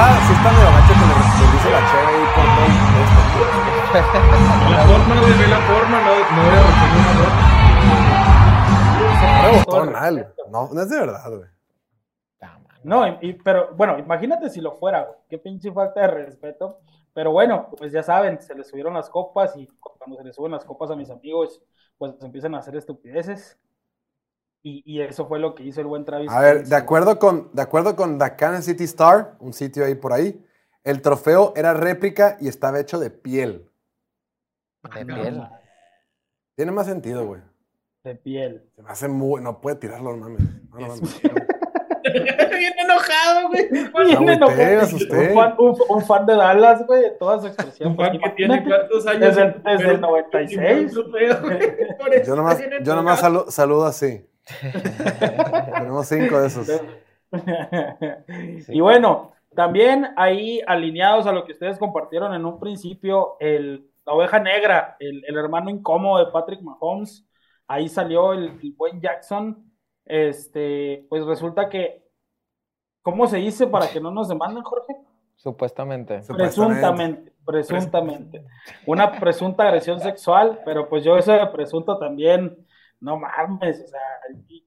Ah, 0.00 0.18
sí 0.26 0.32
está 0.32 0.52
medio 0.52 0.70
gacho 0.70 0.92
que 0.94 1.04
le, 1.08 1.14
dice 1.52 1.68
la 1.70 1.80
cheve 1.90 2.08
ahí 2.08 2.24
por 2.34 2.46
todo 2.54 2.64
el- 2.66 2.76
La 4.76 4.82
forma, 4.84 5.14
güey. 5.20 5.32
Ve 5.38 5.46
la 5.48 5.60
forma. 5.60 5.96
No, 6.00 6.12
una 6.42 6.52
nota. 6.62 7.47
No 9.52 9.58
rebotó 9.58 9.84
mal. 9.92 10.34
No, 10.50 10.68
no 10.72 10.80
es 10.82 10.88
de 10.88 10.98
verdad, 11.00 11.30
güey. 11.30 11.48
No, 12.84 13.06
y- 13.08 13.18
y- 13.22 13.32
pero 13.34 13.74
bueno, 13.74 13.98
imagínate 13.98 14.48
si 14.50 14.60
lo 14.60 14.76
fuera, 14.76 15.02
güey. 15.04 15.18
Qué 15.28 15.38
pinche 15.38 15.72
falta 15.72 16.00
de 16.02 16.06
respeto. 16.08 16.80
Pero 17.12 17.32
bueno, 17.32 17.68
pues 17.76 17.90
ya 17.92 18.02
saben, 18.04 18.40
se 18.40 18.54
les 18.54 18.68
subieron 18.68 18.94
las 18.94 19.10
copas 19.10 19.56
y 19.56 19.66
cuando 19.80 20.16
se 20.16 20.24
les 20.24 20.36
suben 20.36 20.52
las 20.52 20.64
copas 20.64 20.90
a 20.92 20.96
mis 20.96 21.10
amigos, 21.10 21.60
pues 21.98 22.14
empiezan 22.22 22.54
a 22.54 22.58
hacer 22.58 22.76
estupideces. 22.76 23.58
Y, 24.62 24.82
y 24.86 25.00
eso 25.02 25.26
fue 25.26 25.40
lo 25.40 25.54
que 25.56 25.64
hizo 25.64 25.80
el 25.80 25.88
buen 25.88 26.04
Travis. 26.04 26.30
A 26.30 26.40
ver, 26.40 26.66
de 26.66 26.76
acuerdo 26.76 27.18
con, 27.18 27.50
de 27.52 27.62
acuerdo 27.62 27.96
con 27.96 28.18
The 28.18 28.36
Kansas 28.36 28.66
City 28.66 28.84
Star, 28.84 29.34
un 29.40 29.52
sitio 29.52 29.84
ahí 29.84 29.96
por 29.96 30.12
ahí, 30.12 30.44
el 30.84 31.02
trofeo 31.02 31.52
era 31.56 31.74
réplica 31.74 32.36
y 32.40 32.46
estaba 32.46 32.78
hecho 32.78 33.00
de 33.00 33.10
piel. 33.10 33.68
De 34.94 35.04
piel. 35.04 35.48
Tiene 36.54 36.70
más 36.72 36.86
sentido, 36.86 37.26
güey. 37.26 37.42
De 38.04 38.14
piel. 38.14 38.62
Se 38.76 38.82
me 38.82 38.90
hace 38.90 39.08
muy... 39.08 39.40
No 39.42 39.60
puede 39.60 39.76
tirarlo, 39.76 40.12
no 40.16 40.18
mames. 40.28 40.40
No, 40.70 40.78
no 40.80 40.86
mames. 40.88 41.22
Bien 42.58 42.72
enojado, 42.78 43.48
güey. 43.48 43.68
Bien 43.70 44.28
enojado. 44.28 44.86
Un 44.96 45.34
fan, 45.34 45.54
un- 45.58 45.76
un 45.88 46.02
fan 46.06 46.24
de 46.26 46.34
Dallas, 46.36 46.86
güey, 46.86 47.02
de 47.02 47.10
toda 47.12 47.40
su 47.40 47.48
expresión. 47.48 47.90
Un 47.90 47.96
fan 47.96 48.18
que 48.18 48.30
tiene 48.30 48.64
cuántos 48.64 49.06
años. 49.06 49.20
Desde, 49.20 49.42
el- 49.42 49.62
desde 49.62 49.88
el 49.90 49.94
un- 49.96 50.00
96. 50.00 50.50
sin 50.50 50.60
ver 50.60 50.78
un 50.78 50.88
trofeo, 50.90 51.40
güey. 51.42 51.58
Por 51.98 52.14
eso 52.14 52.24
Yo 52.26 52.36
nomás, 52.36 52.58
yo 52.82 52.94
nomás 52.96 53.18
enojado. 53.22 53.46
salu- 53.46 53.50
saludo 53.50 53.84
así. 53.86 54.26
Tenemos 55.74 56.06
cinco 56.08 56.40
de 56.40 56.46
esos. 56.46 56.70
Y 58.68 58.80
bueno, 58.80 59.32
también 59.54 60.06
ahí 60.16 60.62
alineados 60.66 61.26
a 61.26 61.32
lo 61.32 61.44
que 61.44 61.52
ustedes 61.52 61.78
compartieron 61.78 62.32
en 62.34 62.46
un 62.46 62.58
principio, 62.58 63.36
el, 63.40 63.90
la 64.06 64.14
oveja 64.14 64.38
negra, 64.40 64.96
el, 64.98 65.22
el 65.26 65.36
hermano 65.36 65.68
incómodo 65.68 66.24
de 66.24 66.32
Patrick 66.32 66.62
Mahomes, 66.62 67.27
ahí 67.68 67.88
salió 67.88 68.32
el, 68.32 68.58
el 68.62 68.72
buen 68.72 69.00
Jackson. 69.00 69.70
Este, 70.04 71.06
pues 71.08 71.24
resulta 71.24 71.68
que, 71.68 72.02
¿cómo 73.02 73.26
se 73.26 73.36
dice 73.36 73.66
para 73.66 73.88
que 73.88 74.00
no 74.00 74.10
nos 74.10 74.28
demanden, 74.28 74.64
Jorge? 74.64 74.96
Supuestamente. 75.36 76.20
Presuntamente, 76.26 77.32
presuntamente. 77.44 78.44
Una 78.86 79.12
presunta 79.12 79.62
agresión 79.64 80.00
sexual, 80.00 80.60
pero 80.64 80.88
pues 80.88 81.04
yo 81.04 81.16
eso 81.16 81.32
de 81.32 81.46
presunto 81.46 81.96
también, 81.96 82.66
no 83.00 83.18
mames, 83.18 83.84
o 83.84 83.86
sea, 83.86 84.00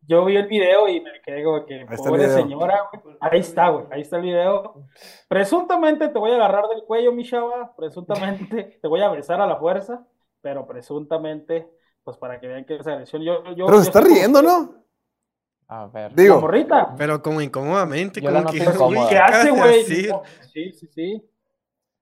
yo 0.07 0.23
vi 0.23 0.37
el 0.37 0.47
video 0.47 0.87
y 0.87 1.01
me 1.01 1.21
quedé 1.21 1.43
como 1.43 1.65
que, 1.65 1.85
pobre 1.97 2.29
señora, 2.29 2.89
güey. 3.03 3.17
ahí 3.19 3.39
está, 3.39 3.69
güey, 3.69 3.85
ahí 3.91 4.01
está 4.01 4.17
el 4.17 4.23
video. 4.23 4.85
Presuntamente 5.27 6.07
te 6.07 6.17
voy 6.17 6.31
a 6.31 6.35
agarrar 6.35 6.67
del 6.69 6.83
cuello, 6.85 7.11
mi 7.11 7.25
chava, 7.25 7.75
presuntamente 7.75 8.79
te 8.81 8.87
voy 8.87 9.01
a 9.01 9.09
besar 9.09 9.41
a 9.41 9.47
la 9.47 9.57
fuerza, 9.57 10.07
pero 10.39 10.65
presuntamente, 10.65 11.69
pues 12.03 12.17
para 12.17 12.39
que 12.39 12.47
vean 12.47 12.65
que 12.65 12.75
es 12.77 12.87
agresión. 12.87 13.21
Yo, 13.21 13.43
yo, 13.55 13.65
Pero 13.65 13.77
yo 13.77 13.81
se 13.81 13.87
está 13.89 14.01
riendo, 14.01 14.41
¿no? 14.41 14.75
A 15.67 15.87
ver. 15.87 16.11
La 16.11 16.21
Digo, 16.21 16.41
morrita. 16.41 16.93
Pero 16.97 17.21
como 17.21 17.41
incómodamente, 17.41 18.21
Yo 18.21 18.29
la 18.31 18.43
como 18.43 19.03
que. 19.07 19.09
¿Qué 19.09 19.17
hace, 19.17 19.51
güey? 19.51 19.83
Sí, 19.83 20.09
Sí, 20.53 20.71
sí, 20.93 21.27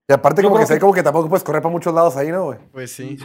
y 0.10 0.14
aparte 0.14 0.42
Yo 0.42 0.50
como 0.50 0.60
que 0.60 0.74
que- 0.74 0.80
como 0.80 0.92
que 0.94 1.04
tampoco 1.04 1.30
puedes 1.30 1.44
correr 1.44 1.62
para 1.62 1.72
muchos 1.72 1.94
lados 1.94 2.18
ahí, 2.18 2.30
¿no, 2.32 2.46
güey? 2.46 2.58
Pues 2.72 2.92
sí. 2.92 3.18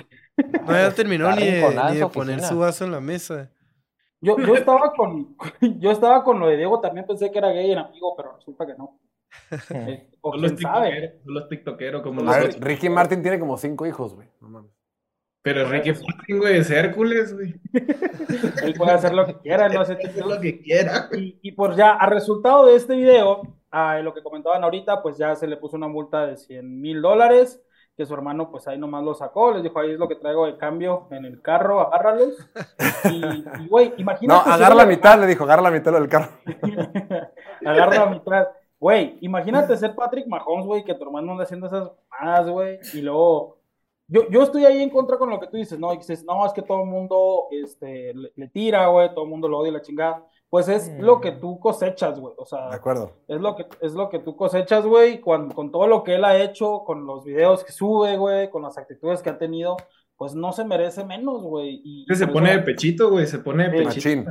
No 0.66 0.72
ya 0.72 0.92
terminó 0.92 1.34
ni 1.34 1.46
de, 1.46 1.68
ni 1.92 2.04
poner 2.08 2.34
oficina. 2.36 2.42
su 2.42 2.58
vaso 2.58 2.84
en 2.84 2.92
la 2.92 3.00
mesa. 3.00 3.50
Yo, 4.20 4.36
yo 4.38 4.54
estaba 4.54 4.92
con 4.92 5.34
yo 5.80 5.90
estaba 5.90 6.22
con 6.24 6.40
lo 6.40 6.46
de 6.48 6.58
Diego, 6.58 6.80
también 6.80 7.06
pensé 7.06 7.30
que 7.30 7.38
era 7.38 7.48
gay 7.52 7.70
en 7.72 7.78
amigo, 7.78 8.14
pero 8.16 8.36
resulta 8.36 8.66
que 8.66 8.74
no. 8.74 8.98
Eh, 9.70 10.10
o 10.20 10.36
los 10.36 10.52
quién 10.52 10.58
sabe. 10.62 11.20
son 11.24 11.34
los 11.34 11.48
tiktokeros 11.48 12.02
como 12.02 12.30
A 12.30 12.38
ver, 12.38 12.60
Ricky 12.60 12.88
Martin 12.90 13.22
tiene 13.22 13.40
como 13.40 13.56
cinco 13.56 13.86
hijos, 13.86 14.14
güey. 14.14 14.28
No 14.42 14.48
mames. 14.50 14.70
Pero 15.44 15.68
Ricky 15.68 15.92
Martin, 15.92 16.38
güey, 16.38 16.56
es 16.56 16.70
Hércules, 16.70 17.34
güey. 17.34 17.54
Él 18.62 18.72
puede 18.78 18.92
hacer 18.92 19.12
lo 19.12 19.26
que 19.26 19.34
quiera, 19.40 19.68
no 19.68 19.82
hace 19.82 19.92
Hacer 20.02 20.24
lo 20.24 20.40
que 20.40 20.58
quiera, 20.58 21.08
güey. 21.10 21.38
Y, 21.42 21.50
y 21.50 21.52
pues 21.52 21.76
ya, 21.76 21.90
a 21.90 22.06
resultado 22.06 22.64
de 22.64 22.76
este 22.76 22.96
video, 22.96 23.42
a 23.70 23.98
lo 23.98 24.14
que 24.14 24.22
comentaban 24.22 24.64
ahorita, 24.64 25.02
pues 25.02 25.18
ya 25.18 25.36
se 25.36 25.46
le 25.46 25.58
puso 25.58 25.76
una 25.76 25.86
multa 25.86 26.26
de 26.26 26.38
100 26.38 26.80
mil 26.80 27.02
dólares, 27.02 27.62
que 27.94 28.06
su 28.06 28.14
hermano 28.14 28.50
pues 28.50 28.66
ahí 28.68 28.78
nomás 28.78 29.04
lo 29.04 29.14
sacó, 29.14 29.52
les 29.52 29.62
dijo, 29.62 29.78
ahí 29.78 29.90
es 29.92 29.98
lo 29.98 30.08
que 30.08 30.16
traigo 30.16 30.46
de 30.46 30.56
cambio 30.56 31.08
en 31.10 31.26
el 31.26 31.42
carro, 31.42 31.80
agárralos. 31.80 32.32
Y, 33.10 33.68
güey, 33.68 33.90
No, 33.90 33.94
imagínate. 33.98 34.44
si 34.44 34.50
agarra 34.50 34.74
la 34.74 34.86
mitad, 34.86 35.20
le 35.20 35.26
dijo, 35.26 35.44
agarra 35.44 35.60
la 35.62 35.70
mitad 35.70 35.92
del 35.92 36.08
carro. 36.08 36.30
Agarra 37.66 37.96
la 37.96 38.06
mitad. 38.06 38.48
Güey, 38.80 39.18
imagínate 39.20 39.76
ser 39.76 39.94
Patrick 39.94 40.26
Mahomes, 40.26 40.64
güey, 40.66 40.84
que 40.84 40.94
tu 40.94 41.04
hermano 41.04 41.32
anda 41.32 41.44
haciendo 41.44 41.66
esas 41.66 41.90
mamadas, 42.10 42.48
güey, 42.48 42.78
y 42.94 43.02
luego... 43.02 43.58
Yo, 44.06 44.28
yo 44.28 44.42
estoy 44.42 44.64
ahí 44.64 44.82
en 44.82 44.90
contra 44.90 45.16
con 45.18 45.30
lo 45.30 45.40
que 45.40 45.46
tú 45.46 45.56
dices, 45.56 45.78
¿no? 45.78 45.92
Y 45.92 45.98
dices, 45.98 46.24
no, 46.24 46.44
es 46.44 46.52
que 46.52 46.62
todo 46.62 46.82
el 46.82 46.88
mundo 46.88 47.46
este, 47.50 48.12
le, 48.14 48.32
le 48.36 48.48
tira, 48.48 48.86
güey, 48.88 49.08
todo 49.14 49.24
el 49.24 49.30
mundo 49.30 49.48
lo 49.48 49.58
odia 49.58 49.70
y 49.70 49.72
la 49.72 49.82
chingada. 49.82 50.26
Pues 50.50 50.68
es 50.68 50.92
lo 50.98 51.20
que 51.20 51.32
tú 51.32 51.58
cosechas, 51.58 52.20
güey. 52.20 52.34
O 52.38 52.44
sea, 52.44 52.68
De 52.68 52.76
acuerdo. 52.76 53.10
es 53.26 53.40
lo 53.40 53.56
que, 53.56 53.66
es 53.80 53.94
lo 53.94 54.08
que 54.08 54.20
tú 54.20 54.36
cosechas, 54.36 54.86
güey, 54.86 55.20
con, 55.20 55.50
con 55.50 55.72
todo 55.72 55.86
lo 55.88 56.04
que 56.04 56.14
él 56.14 56.24
ha 56.24 56.40
hecho, 56.40 56.84
con 56.84 57.06
los 57.06 57.24
videos 57.24 57.64
que 57.64 57.72
sube, 57.72 58.16
güey, 58.16 58.50
con 58.50 58.62
las 58.62 58.78
actitudes 58.78 59.20
que 59.20 59.30
ha 59.30 59.38
tenido, 59.38 59.76
pues 60.16 60.34
no 60.34 60.52
se 60.52 60.64
merece 60.64 61.04
menos, 61.04 61.42
güey. 61.42 61.80
Y 61.84 62.06
Que 62.06 62.14
se 62.14 62.26
por 62.26 62.34
pone 62.34 62.52
de 62.52 62.60
pechito, 62.60 63.10
güey, 63.10 63.26
se 63.26 63.38
pone 63.40 63.68
de 63.68 63.84
pechito. 63.84 64.30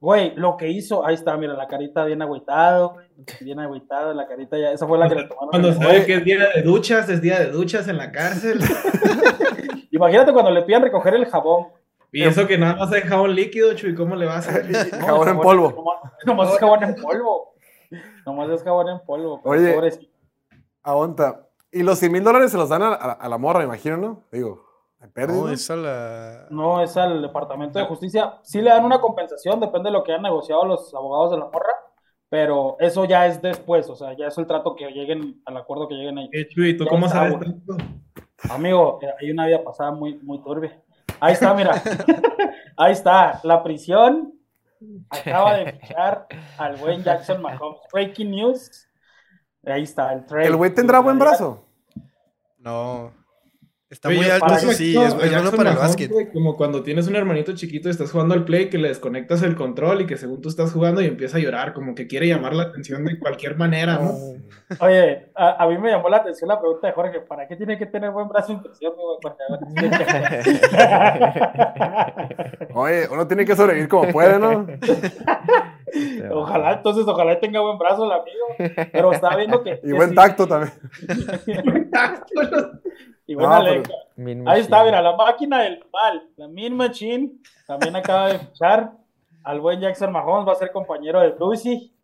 Güey, 0.00 0.34
lo 0.36 0.56
que 0.56 0.68
hizo, 0.68 1.04
ahí 1.04 1.14
está, 1.14 1.36
mira, 1.36 1.54
la 1.54 1.66
carita 1.66 2.04
bien 2.04 2.22
agüitado, 2.22 2.94
güey, 2.94 3.06
bien 3.40 3.58
agüitado, 3.58 4.14
la 4.14 4.26
carita 4.26 4.56
ya, 4.58 4.70
esa 4.72 4.86
fue 4.86 4.98
la 4.98 5.08
que 5.08 5.16
le 5.16 5.24
tomaron. 5.24 5.50
Cuando 5.50 5.72
sabe 5.72 6.06
que 6.06 6.14
es 6.14 6.24
día 6.24 6.48
de 6.54 6.62
duchas, 6.62 7.08
es 7.08 7.20
día 7.20 7.38
de 7.40 7.50
duchas 7.50 7.88
en 7.88 7.96
la 7.96 8.12
cárcel. 8.12 8.60
Imagínate 9.90 10.32
cuando 10.32 10.50
le 10.50 10.62
pidan 10.62 10.82
recoger 10.82 11.14
el 11.14 11.26
jabón. 11.26 11.68
Y 12.12 12.22
eso 12.24 12.46
que 12.46 12.58
nada 12.58 12.74
más 12.76 12.92
hay 12.92 13.02
jabón 13.02 13.34
líquido, 13.34 13.74
Chuy, 13.74 13.94
¿cómo 13.94 14.16
le 14.16 14.26
va 14.26 14.34
a 14.34 14.38
hacer? 14.38 14.68
No, 14.98 15.06
Jabón 15.06 15.28
en 15.28 15.38
polvo. 15.40 15.70
Nomás, 15.70 16.12
nomás 16.26 16.52
es 16.52 16.58
jabón 16.58 16.82
en 16.84 16.94
polvo. 16.96 17.54
Nomás 18.26 18.50
es 18.50 18.62
jabón 18.64 18.88
en 18.88 18.98
polvo. 19.06 19.40
Oye. 19.44 19.72
pobrecito. 19.72 20.06
Aguanta. 20.82 21.46
Y 21.72 21.82
los 21.84 21.98
100 21.98 22.10
mil 22.12 22.24
dólares 22.24 22.50
se 22.50 22.56
los 22.56 22.68
dan 22.68 22.82
a, 22.82 22.88
a- 22.94 23.12
a 23.12 23.28
la 23.28 23.38
morra, 23.38 23.62
imagino, 23.62 23.96
¿no? 23.96 24.24
Digo. 24.32 24.69
No, 25.28 25.48
esa 25.48 25.76
la. 25.76 26.46
No, 26.50 26.82
es 26.82 26.96
al 26.96 27.22
Departamento 27.22 27.78
de 27.78 27.86
Justicia. 27.86 28.34
Sí 28.42 28.60
le 28.60 28.70
dan 28.70 28.84
una 28.84 29.00
compensación, 29.00 29.58
depende 29.58 29.88
de 29.88 29.94
lo 29.94 30.04
que 30.04 30.12
hayan 30.12 30.22
negociado 30.22 30.64
los 30.66 30.92
abogados 30.94 31.30
de 31.30 31.38
la 31.38 31.46
morra, 31.46 31.72
pero 32.28 32.76
eso 32.80 33.06
ya 33.06 33.26
es 33.26 33.40
después, 33.40 33.88
o 33.88 33.96
sea, 33.96 34.14
ya 34.16 34.26
es 34.26 34.36
el 34.36 34.46
trato 34.46 34.76
que 34.76 34.90
lleguen, 34.90 35.40
al 35.46 35.56
acuerdo 35.56 35.88
que 35.88 35.94
lleguen 35.94 36.18
ahí. 36.18 36.28
Eh, 36.32 36.46
Chuy, 36.48 36.76
¿tú 36.76 36.84
Ya 36.84 36.90
cómo 36.90 37.06
está, 37.06 37.30
sabes 37.30 37.40
tanto? 37.40 37.76
Amigo, 38.50 38.98
eh, 39.02 39.08
hay 39.20 39.30
una 39.30 39.46
vida 39.46 39.64
pasada 39.64 39.90
muy, 39.90 40.18
muy 40.22 40.42
turbia. 40.42 40.80
Ahí 41.18 41.32
está, 41.32 41.54
mira. 41.54 41.82
Ahí 42.76 42.92
está, 42.92 43.40
la 43.42 43.62
prisión 43.62 44.34
acaba 45.10 45.54
de 45.54 45.72
fichar 45.72 46.26
al 46.56 46.76
buen 46.76 47.02
Jackson 47.02 47.42
Mahomes. 47.42 47.80
Breaking 47.92 48.30
news. 48.30 48.88
Ahí 49.66 49.82
está, 49.82 50.12
el 50.12 50.24
trade. 50.24 50.46
¿El 50.46 50.56
güey 50.56 50.74
tendrá 50.74 51.00
buen 51.00 51.18
brazo? 51.18 51.62
No. 52.58 53.12
Está 53.90 54.08
Oye, 54.08 54.18
muy 54.18 54.26
alto, 54.30 54.46
eso 54.54 54.70
sí. 54.72 54.96
Es, 54.96 55.12
es 55.14 55.32
bueno 55.32 55.50
para 55.50 55.72
el 55.72 55.76
básquet. 55.76 56.12
güey, 56.12 56.30
como 56.30 56.56
cuando 56.56 56.84
tienes 56.84 57.08
un 57.08 57.16
hermanito 57.16 57.52
chiquito 57.56 57.88
y 57.88 57.90
estás 57.90 58.12
jugando 58.12 58.34
al 58.34 58.44
play, 58.44 58.68
que 58.70 58.78
le 58.78 58.86
desconectas 58.86 59.42
el 59.42 59.56
control 59.56 60.02
y 60.02 60.06
que 60.06 60.16
según 60.16 60.40
tú 60.40 60.48
estás 60.48 60.72
jugando 60.72 61.02
y 61.02 61.06
empieza 61.06 61.38
a 61.38 61.40
llorar, 61.40 61.72
como 61.74 61.96
que 61.96 62.06
quiere 62.06 62.28
llamar 62.28 62.54
la 62.54 62.62
atención 62.64 63.04
de 63.04 63.18
cualquier 63.18 63.56
manera, 63.56 63.98
¿no? 63.98 64.12
Oye, 64.78 65.30
a, 65.34 65.64
a 65.64 65.66
mí 65.68 65.76
me 65.78 65.90
llamó 65.90 66.08
la 66.08 66.18
atención 66.18 66.46
la 66.48 66.60
pregunta 66.60 66.86
de 66.86 66.92
Jorge, 66.92 67.20
¿para 67.22 67.48
qué 67.48 67.56
tiene 67.56 67.76
que 67.76 67.86
tener 67.86 68.12
buen 68.12 68.28
brazo? 68.28 68.62
Porque- 68.62 69.90
Oye, 72.74 73.08
uno 73.10 73.26
tiene 73.26 73.44
que 73.44 73.56
sobrevivir 73.56 73.88
como 73.88 74.10
puede, 74.12 74.38
¿no? 74.38 74.66
Ojalá, 76.32 76.72
entonces, 76.74 77.06
ojalá 77.06 77.38
tenga 77.40 77.60
buen 77.60 77.78
brazo 77.78 78.04
el 78.04 78.12
amigo. 78.12 78.74
Pero 78.92 79.12
estaba 79.12 79.36
viendo 79.36 79.62
que. 79.62 79.72
Y 79.82 79.88
que 79.88 79.92
buen 79.94 80.10
sí- 80.10 80.14
tacto 80.14 80.46
también. 80.46 80.72
y 83.26 83.34
buena 83.34 83.62
No, 84.16 84.50
Ahí 84.50 84.60
está, 84.60 84.84
mira, 84.84 85.00
la 85.02 85.16
máquina 85.16 85.62
del 85.62 85.84
mal, 85.92 86.28
la 86.36 86.48
Min 86.48 86.76
Machine, 86.76 87.32
también 87.66 87.96
acaba 87.96 88.28
de 88.32 88.38
fichar 88.38 88.92
al 89.44 89.60
buen 89.60 89.80
Jackson 89.80 90.12
Mahomes, 90.12 90.46
va 90.48 90.52
a 90.52 90.56
ser 90.56 90.70
compañero 90.72 91.20
de 91.20 91.30
Brucey. 91.30 91.94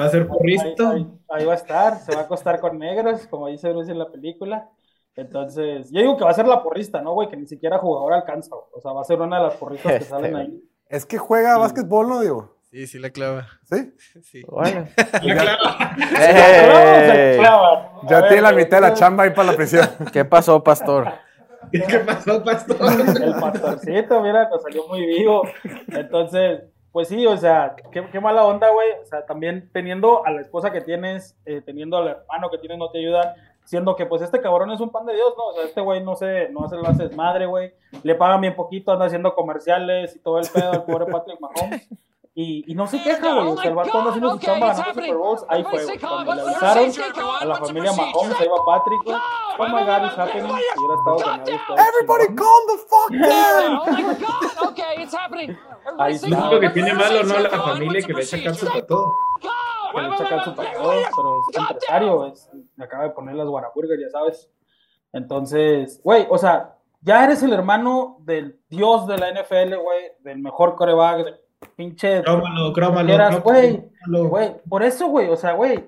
Va 0.00 0.06
a 0.06 0.08
ser 0.08 0.22
Ahí, 0.22 0.28
porrista. 0.28 0.90
ahí- 0.90 1.06
ahí 1.28 1.44
va 1.44 1.52
a 1.52 1.56
estar, 1.56 1.96
se 1.98 2.14
va 2.14 2.22
a 2.22 2.24
acostar 2.24 2.60
con 2.60 2.78
negros, 2.78 3.26
como 3.26 3.48
dice 3.48 3.70
Bruce 3.70 3.92
en 3.92 3.98
la 3.98 4.10
película. 4.10 4.68
Entonces, 5.14 5.90
yo 5.90 6.00
digo 6.00 6.16
que 6.16 6.24
va 6.24 6.30
a 6.30 6.34
ser 6.34 6.46
la 6.46 6.62
porrista, 6.62 7.00
¿no, 7.00 7.12
güey? 7.14 7.28
Que 7.28 7.36
ni 7.36 7.46
siquiera 7.46 7.78
jugador 7.78 8.12
alcanza. 8.12 8.54
O 8.54 8.80
sea, 8.80 8.92
va 8.92 9.00
a 9.00 9.04
ser 9.04 9.20
una 9.20 9.38
de 9.38 9.44
las 9.44 9.54
porristas 9.54 9.92
que 9.92 9.98
Este, 9.98 10.10
salen 10.10 10.36
ahí. 10.36 10.62
Es 10.88 11.04
que 11.06 11.18
juega 11.18 11.56
básquetbol, 11.58 12.08
¿no, 12.08 12.20
Diego? 12.20 12.55
Sí, 12.70 12.86
sí 12.86 12.98
la 12.98 13.10
clava. 13.10 13.46
¿Sí? 13.64 13.92
Sí. 14.22 14.42
Bueno. 14.48 14.86
Ya, 15.22 15.34
claro. 15.34 15.62
¡Ey! 16.18 17.10
Se 17.10 17.36
clavan. 17.38 17.84
A 18.02 18.08
Ya 18.08 18.20
ver, 18.20 18.28
tiene 18.28 18.42
la 18.42 18.52
mitad 18.52 18.78
de 18.78 18.88
la 18.88 18.94
chamba 18.94 19.24
ahí 19.24 19.30
para 19.30 19.50
la 19.52 19.56
prisión. 19.56 19.88
¿Qué 20.12 20.24
pasó, 20.24 20.62
pastor? 20.62 21.08
¿Qué 21.72 21.98
pasó, 22.00 22.42
pastor? 22.44 22.76
El 23.22 23.34
pastorcito, 23.34 24.20
mira, 24.20 24.48
nos 24.48 24.62
salió 24.62 24.86
muy 24.88 25.04
vivo. 25.06 25.42
Entonces, 25.88 26.62
pues 26.92 27.08
sí, 27.08 27.26
o 27.26 27.36
sea, 27.36 27.74
qué, 27.92 28.06
qué 28.10 28.20
mala 28.20 28.44
onda, 28.44 28.68
güey. 28.70 28.88
O 29.02 29.06
sea, 29.06 29.24
también 29.26 29.70
teniendo 29.72 30.24
a 30.24 30.30
la 30.30 30.40
esposa 30.40 30.70
que 30.70 30.80
tienes, 30.80 31.36
eh, 31.44 31.62
teniendo 31.64 31.96
al 31.96 32.08
hermano 32.08 32.50
que 32.50 32.58
tienes, 32.58 32.78
no 32.78 32.90
te 32.90 32.98
ayuda. 32.98 33.34
Siendo 33.64 33.96
que, 33.96 34.06
pues, 34.06 34.22
este 34.22 34.40
cabrón 34.40 34.70
es 34.70 34.80
un 34.80 34.90
pan 34.90 35.06
de 35.06 35.14
Dios, 35.14 35.34
¿no? 35.36 35.46
O 35.46 35.54
sea, 35.54 35.64
este 35.64 35.80
güey 35.80 36.02
no 36.04 36.14
se, 36.14 36.48
no 36.50 36.68
se 36.68 36.76
lo 36.76 36.86
hace 36.86 37.08
desmadre, 37.08 37.46
güey. 37.46 37.74
Le 38.04 38.14
pagan 38.14 38.40
bien 38.40 38.54
poquito, 38.54 38.92
anda 38.92 39.06
haciendo 39.06 39.34
comerciales 39.34 40.14
y 40.14 40.20
todo 40.20 40.38
el 40.38 40.46
pedo 40.48 40.70
al 40.70 40.84
pobre 40.84 41.06
Patrick 41.06 41.40
Mahomes. 41.40 41.88
Y, 42.38 42.70
y 42.70 42.74
no 42.74 42.86
se 42.86 43.02
queja, 43.02 43.32
güey. 43.32 43.48
O 43.48 43.56
sea, 43.56 43.70
el 43.70 43.76
vato 43.76 43.96
anda 43.96 44.10
haciendo 44.10 44.32
su 44.32 44.38
chamba 44.40 44.66
ganando 44.66 44.92
Super 44.92 45.16
Bowls. 45.16 45.46
Ahí 45.48 45.64
fue, 45.64 45.84
güey. 45.86 45.98
Cuando 45.98 46.34
le 46.34 46.42
avisaron 46.42 46.90
a 47.40 47.44
la 47.46 47.54
familia 47.56 47.92
Mahomes, 47.92 48.40
ahí 48.40 48.48
va 48.48 48.64
Patrick, 48.66 49.02
güey. 49.04 49.16
Oh 49.58 49.68
my 49.68 49.84
God, 49.84 50.04
it's 50.04 50.18
happening. 50.18 50.44
Y 50.44 50.78
hubiera 50.78 50.94
estado 50.98 51.16
ganando. 51.16 51.50
Everybody 51.82 52.26
calm 52.34 52.62
the 52.68 52.78
fuck 52.90 53.10
down. 53.10 53.80
Ahí 55.98 56.14
Es 56.14 56.28
lo 56.28 56.36
está. 56.36 56.60
que 56.60 56.68
tiene 56.70 56.92
malo, 56.92 57.22
¿no? 57.22 57.38
La 57.38 57.48
familia 57.48 58.02
que 58.06 58.12
le 58.12 58.22
echa 58.22 58.42
cárcel 58.42 58.68
a 58.74 58.86
todo. 58.86 59.14
Que 59.94 60.00
le 60.02 60.08
echa 60.14 60.28
calzo 60.28 60.54
para 60.54 60.72
todo, 60.74 60.92
pero 61.16 61.40
es 61.50 61.56
empresario, 61.56 62.26
es, 62.26 62.50
me 62.76 62.84
acaba 62.84 63.04
de 63.04 63.10
poner 63.10 63.34
las 63.34 63.46
guaraburgers, 63.46 64.02
ya 64.02 64.10
sabes. 64.10 64.50
Entonces, 65.12 66.00
güey, 66.04 66.26
o 66.28 66.36
sea, 66.36 66.76
ya 67.00 67.24
eres 67.24 67.42
el 67.42 67.52
hermano 67.54 68.18
del 68.20 68.60
dios 68.68 69.06
de 69.06 69.16
la 69.16 69.30
NFL, 69.30 69.76
güey, 69.76 70.12
del 70.20 70.38
mejor 70.40 70.74
coreback, 70.76 71.24
del 71.24 71.40
pinche... 71.76 72.22
Crómalo, 72.22 72.72
crómalo. 72.72 73.18
no, 73.18 73.40
güey, 73.40 73.82
crómalo. 74.02 74.28
güey, 74.28 74.52
por 74.68 74.82
eso, 74.82 75.08
güey, 75.08 75.28
o 75.28 75.36
sea, 75.36 75.52
güey, 75.52 75.84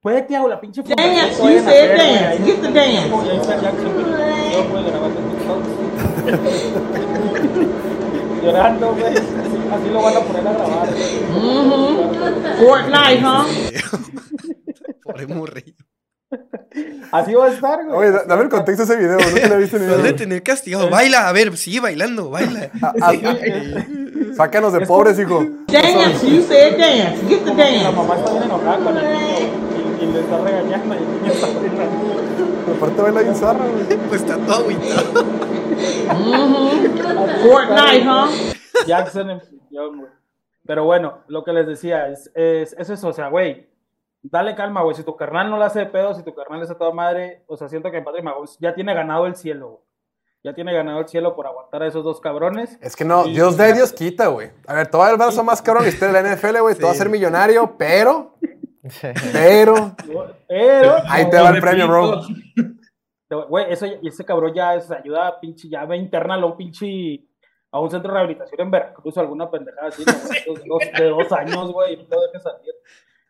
puede 0.00 0.26
que 0.26 0.36
hago 0.36 0.48
la 0.48 0.60
pinche 0.60 0.82
Dance, 0.82 1.42
you 1.42 1.60
said 1.60 1.96
dance, 1.96 2.44
get 2.44 2.60
the 2.60 2.72
dance. 2.72 3.08
Llorando, 8.42 8.94
güey, 8.94 9.16
así, 9.16 9.56
así 9.72 9.90
lo 9.90 10.02
van 10.02 10.16
a 10.16 10.20
poner 10.20 10.48
a 10.48 10.52
grabar. 10.52 10.88
Fortnite, 12.58 13.22
huh? 13.24 13.46
Pobre 15.04 15.26
morrillo. 15.26 15.91
Así 17.12 17.34
va 17.34 17.46
a 17.46 17.50
estar, 17.50 17.84
güey. 17.84 17.96
Oye, 17.98 18.10
da- 18.10 18.24
dame 18.24 18.42
el 18.44 18.48
contexto 18.48 18.86
de 18.86 18.94
ese 18.94 19.02
video, 19.02 19.18
no 19.18 19.34
te 19.34 19.48
lo 19.48 19.54
he 19.54 19.58
visto 19.58 19.78
ni 19.78 19.86
video. 19.96 20.14
tener 20.14 20.42
castigado. 20.42 20.88
Baila, 20.90 21.28
a 21.28 21.32
ver, 21.32 21.56
sigue 21.56 21.80
bailando, 21.80 22.30
baila. 22.30 22.70
Ah, 22.82 22.92
ah, 23.02 23.12
Sácanos 24.36 24.72
de 24.72 24.80
pobres, 24.86 25.18
hijo. 25.18 25.44
Dance, 25.66 26.26
you 26.26 26.42
said 26.42 26.78
dance, 26.78 27.20
get 27.28 27.44
the 27.44 27.50
que 27.52 27.56
la 27.56 27.82
dance. 27.82 27.92
mamá 27.96 28.16
está 28.16 28.30
bien 28.30 28.42
enojada 28.44 28.78
con 28.78 28.96
el 28.96 29.04
niño 29.04 29.96
y, 30.00 30.04
y 30.04 30.06
le 30.12 30.20
está 30.20 30.38
regañando 30.42 30.94
y 30.94 30.98
el 30.98 31.12
niño 31.22 31.32
está 31.32 31.46
bailando. 31.48 32.74
Aparte 32.76 33.02
baila 33.02 33.20
bien 33.20 33.34
zarra, 33.36 33.64
güey. 33.66 33.98
Pues 34.08 34.20
está 34.22 34.36
todo 34.38 34.54
agüitado. 34.60 35.24
Fortnite, 37.42 38.08
huh? 38.08 38.86
Jackson 38.86 39.40
güey. 39.70 40.08
Pero 40.66 40.84
bueno, 40.84 41.18
lo 41.28 41.44
que 41.44 41.52
les 41.52 41.66
decía 41.66 42.08
es, 42.08 42.30
es, 42.34 42.74
es 42.78 42.88
eso, 42.90 43.08
o 43.08 43.12
sea, 43.12 43.28
güey, 43.28 43.68
dale 44.22 44.54
calma, 44.54 44.82
güey. 44.82 44.94
Si 44.96 45.04
tu 45.04 45.16
carnal 45.16 45.50
no 45.50 45.56
la 45.58 45.66
hace 45.66 45.80
de 45.80 45.86
pedo, 45.86 46.14
si 46.14 46.22
tu 46.22 46.34
carnal 46.34 46.62
es 46.62 46.70
a 46.70 46.78
toda 46.78 46.92
madre, 46.92 47.42
o 47.46 47.56
sea, 47.56 47.68
siento 47.68 47.90
que 47.90 48.00
Patrick 48.02 48.24
Mahomes 48.24 48.56
ya 48.60 48.74
tiene 48.74 48.94
ganado 48.94 49.26
el 49.26 49.36
cielo, 49.36 49.68
güey. 49.68 49.82
Ya 50.44 50.54
tiene 50.54 50.74
ganado 50.74 50.98
el 50.98 51.06
cielo 51.08 51.36
por 51.36 51.46
aguantar 51.46 51.84
a 51.84 51.86
esos 51.86 52.02
dos 52.02 52.20
cabrones. 52.20 52.76
Es 52.80 52.96
que 52.96 53.04
no, 53.04 53.26
Y- 53.26 53.32
Dios 53.34 53.56
da 53.56 53.68
y 53.68 53.74
Dios 53.74 53.92
quita, 53.92 54.26
güey. 54.26 54.50
A 54.66 54.74
ver, 54.74 54.88
te 54.88 54.96
va 54.96 55.04
a 55.04 55.06
dar 55.06 55.14
el 55.14 55.18
brazo 55.18 55.44
más 55.44 55.62
cabrón 55.62 55.84
la 55.84 55.90
historia 55.90 56.12
de 56.14 56.22
la 56.22 56.34
NFL, 56.34 56.60
güey. 56.62 56.74
Te 56.74 56.82
vas 56.82 56.94
a 56.94 56.98
ser 56.98 57.08
millonario, 57.08 57.76
pero, 57.78 58.34
pero, 59.32 59.94
Pero, 60.48 60.96
ahí 61.08 61.30
te 61.30 61.40
va 61.40 61.50
el 61.50 61.60
premio, 61.60 61.86
bro. 61.86 62.22
Güey, 63.48 63.72
eso, 63.72 63.86
y 63.86 64.08
ese 64.08 64.24
cabrón 64.24 64.52
ya 64.52 64.74
es 64.74 64.90
ayuda 64.90 65.26
a 65.28 65.40
pinche, 65.40 65.68
ya 65.68 65.84
ve 65.86 65.96
interna 65.96 66.34
a 66.34 66.44
un 66.44 66.56
pinche, 66.56 67.24
a 67.70 67.80
un 67.80 67.90
centro 67.90 68.10
de 68.12 68.18
rehabilitación 68.18 68.60
en 68.60 68.70
Veracruz, 68.70 69.16
alguna 69.16 69.50
pendejada 69.50 69.88
así, 69.88 70.04
¿no? 70.04 70.12
de, 70.12 70.62
dos, 70.66 70.82
de 70.98 71.04
dos 71.08 71.32
años, 71.32 71.72
güey, 71.72 71.94
y 71.94 71.96
no 71.98 72.04
te 72.04 72.16
dejes 72.26 72.42
salir. 72.42 72.74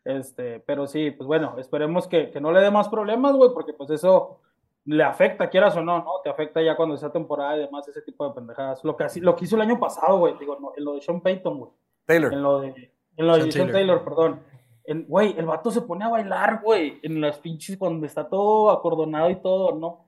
Este, 0.05 0.61
pero 0.61 0.87
sí, 0.87 1.11
pues 1.12 1.27
bueno, 1.27 1.55
esperemos 1.59 2.09
que, 2.09 2.31
que 2.31 2.41
no 2.41 2.51
le 2.53 2.61
dé 2.61 2.70
más 2.70 2.89
problemas, 2.89 3.35
güey, 3.37 3.51
porque 3.55 3.73
pues 3.73 3.91
eso 3.91 4.41
le 4.85 5.05
afecta, 5.05 5.49
quieras 5.49 5.77
o 5.77 5.83
no, 5.83 5.99
¿no? 5.99 6.11
Te 6.24 6.31
afecta 6.31 6.61
ya 6.61 6.74
cuando 6.77 6.97
sea 6.97 7.11
temporada 7.12 7.57
y 7.57 7.61
demás, 7.61 7.87
ese 7.87 8.03
tipo 8.03 8.27
de 8.29 8.35
pendejadas. 8.35 8.83
Lo 8.85 8.97
que, 8.97 9.07
lo 9.20 9.37
que 9.37 9.45
hizo 9.45 9.55
el 9.57 9.62
año 9.62 9.79
pasado, 9.79 10.19
güey, 10.19 10.37
digo, 10.39 10.59
no, 10.61 10.73
en 10.77 10.85
lo 10.85 10.95
de 10.95 11.01
Sean 11.03 11.20
Payton, 11.20 11.59
güey. 11.59 11.70
Taylor. 12.05 12.33
En 12.33 12.43
lo 12.43 12.61
de, 12.61 12.93
en 13.16 13.27
lo 13.27 13.35
de 13.37 13.43
Sean 13.53 13.70
Taylor. 13.70 13.99
Taylor, 14.01 14.05
perdón. 14.05 14.41
En- 14.85 15.07
Güey, 15.07 15.37
el 15.39 15.47
vato 15.47 15.70
se 15.70 15.83
pone 15.83 16.05
a 16.05 16.09
bailar, 16.09 16.61
güey, 16.65 16.99
en 17.05 17.20
las 17.20 17.39
pinches, 17.39 17.79
cuando 17.79 18.05
está 18.05 18.29
todo 18.29 18.70
acordonado 18.70 19.31
y 19.31 19.37
todo, 19.37 19.77
no. 19.77 20.07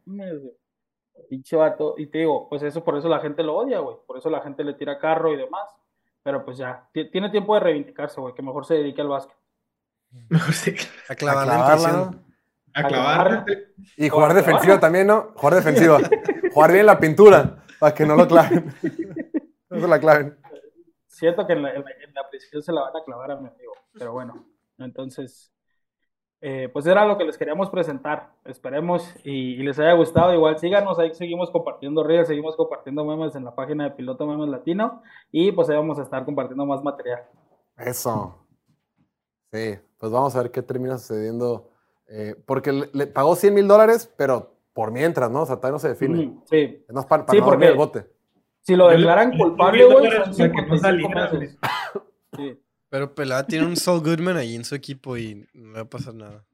Pinche 1.29 1.55
vato. 1.57 1.95
Y 1.97 2.07
te 2.09 2.19
digo, 2.19 2.49
pues 2.49 2.63
eso, 2.65 2.83
por 2.83 2.97
eso 2.97 3.09
la 3.09 3.21
gente 3.21 3.45
lo 3.45 3.57
odia, 3.57 3.79
güey. 3.79 3.97
Por 4.05 4.19
eso 4.19 4.29
la 4.29 4.41
gente 4.41 4.65
le 4.65 4.75
tira 4.75 4.99
carro 4.99 5.33
y 5.33 5.37
demás. 5.37 5.69
Pero 6.25 6.45
pues 6.45 6.57
ya, 6.59 6.89
ti- 6.93 7.09
tiene 7.11 7.31
tiempo 7.31 7.55
de 7.55 7.61
reivindicarse, 7.61 8.21
güey, 8.21 8.35
que 8.35 8.43
mejor 8.43 8.65
se 8.67 8.75
dedique 8.75 9.01
al 9.01 9.09
básquet. 9.09 9.37
Mejor 10.29 10.55
sí. 10.55 10.75
A 11.09 11.15
clavarla 11.15 11.55
clavarla. 11.55 12.11
A 12.75 12.81
A 12.81 12.89
clavar. 12.89 13.47
Y 13.97 14.09
jugar 14.09 14.35
defensiva 14.35 14.81
también, 14.81 15.07
¿no? 15.07 15.33
Jugar 15.37 15.55
defensiva. 15.55 15.99
Jugar 16.53 16.73
bien 16.73 16.87
la 16.87 16.99
pintura, 16.99 17.65
para 17.79 17.95
que 17.95 18.05
no 18.07 18.17
lo 18.17 18.27
claven. 18.27 18.73
No 19.71 19.81
se 19.81 19.89
la 19.89 19.99
claven. 20.01 20.37
Siento 21.07 21.47
que 21.47 21.53
en 21.53 21.63
la, 21.63 21.71
en 21.71 21.85
la- 21.85 21.91
en 21.91 22.15
la 22.15 22.29
prisión 22.29 22.63
se 22.63 22.73
la 22.73 22.83
van 22.83 22.97
a 22.97 23.05
clavar 23.05 23.31
a 23.33 23.37
mi 23.37 23.47
amigo. 23.49 23.73
Pero 23.97 24.13
bueno, 24.13 24.45
entonces, 24.79 25.53
eh, 26.41 26.69
pues 26.73 26.85
era 26.87 27.05
lo 27.07 27.17
que 27.17 27.25
les 27.25 27.39
queríamos 27.39 27.71
presentar. 27.71 28.31
Esperemos 28.45 29.15
y, 29.25 29.55
y 29.55 29.63
les 29.63 29.79
haya 29.79 29.93
gustado. 29.93 30.35
Igual 30.35 30.59
síganos, 30.59 30.99
ahí 30.99 31.15
seguimos 31.15 31.51
compartiendo 31.53 32.03
redes, 32.03 32.27
seguimos 32.29 32.57
compartiendo 32.57 33.05
memes 33.05 33.35
en 33.37 33.45
la 33.45 33.55
página 33.55 33.85
de 33.85 33.91
Piloto 33.93 34.27
Memes 34.27 34.49
Latino. 34.49 35.03
Y 35.31 35.53
pues 35.53 35.69
ahí 35.71 35.77
vamos 35.77 35.99
a 35.99 36.03
estar 36.03 36.25
compartiendo 36.25 36.67
más 36.67 36.83
material. 36.83 37.23
Eso. 37.77 38.44
Sí, 39.55 39.79
pues 39.99 40.11
vamos 40.13 40.35
a 40.35 40.43
ver 40.43 40.51
qué 40.51 40.63
termina 40.63 40.99
sucediendo. 40.99 41.71
eh, 42.09 42.35
porque 42.45 42.73
le, 42.73 42.91
le 42.93 43.07
pagó 43.07 43.35
100 43.37 43.55
mil 43.55 43.67
dólares, 43.69 44.13
pero 44.17 44.55
por 44.75 44.91
mientras, 44.91 45.31
¿no? 45.31 45.43
O 45.43 45.47
sea, 45.47 45.57
todavía 45.57 45.73
no 45.75 45.79
se 45.79 45.89
define. 45.89 46.39
Sí, 46.51 46.85
Es 46.89 46.93
más 46.95 47.07
para, 47.07 47.25
Sí, 47.31 47.39
no 47.39 47.47
dormir 47.47 47.69
porque- 47.69 47.73
el 47.73 47.77
bote. 47.77 48.11
si 48.63 48.75
lo 48.77 48.89
declaran 48.89 49.33
yo 49.33 49.39
culpable, 49.45 49.85
güey, 49.85 50.11
son 50.11 50.11
para 50.11 50.25
que 50.25 50.29
no 50.29 50.35
55 50.77 50.79
saliera, 50.79 51.31
meses. 51.33 51.59
Sí, 52.37 52.61
Pero 52.91 53.15
Pelada 53.15 53.47
tiene 53.47 53.67
un 53.67 53.77
Saul 53.77 54.01
Goodman 54.01 54.37
ahí 54.37 54.55
en 54.57 54.65
su 54.65 54.75
equipo 54.75 55.17
y 55.17 55.47
no 55.55 55.69
le 55.69 55.73
va 55.75 55.81
a 55.83 55.85
pasar 55.89 56.15
nada. 56.15 56.45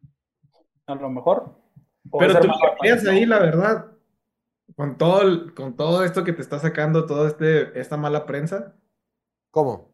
a 0.87 0.95
lo 0.95 1.09
mejor. 1.11 1.55
Pero 2.19 2.33
es 2.33 2.41
tú 2.41 2.47
lo 2.49 2.55
hermano, 2.55 2.75
harías 2.81 3.03
¿no? 3.05 3.11
ahí, 3.11 3.27
la 3.27 3.39
verdad. 3.39 3.87
Con 4.77 4.99
todo, 4.99 5.23
el- 5.23 5.55
con 5.55 5.75
todo 5.77 6.05
esto 6.05 6.23
que 6.25 6.33
te 6.33 6.43
está 6.43 6.59
sacando, 6.59 7.07
toda 7.07 7.29
este, 7.29 7.79
esta 7.81 7.97
mala 7.97 8.25
prensa. 8.27 8.75
¿Cómo? 9.51 9.90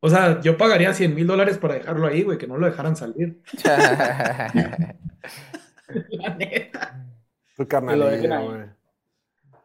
O 0.00 0.08
sea, 0.08 0.40
yo 0.40 0.56
pagaría 0.56 0.94
100 0.94 1.14
mil 1.14 1.26
dólares 1.26 1.58
para 1.58 1.74
dejarlo 1.74 2.06
ahí, 2.06 2.22
güey, 2.22 2.38
que 2.38 2.46
no 2.46 2.56
lo 2.56 2.66
dejaran 2.66 2.96
salir. 2.96 3.42
La 6.10 6.34
neta. 6.36 7.06
Tu 7.56 7.66
ahí. 8.06 8.46
güey. 8.46 8.62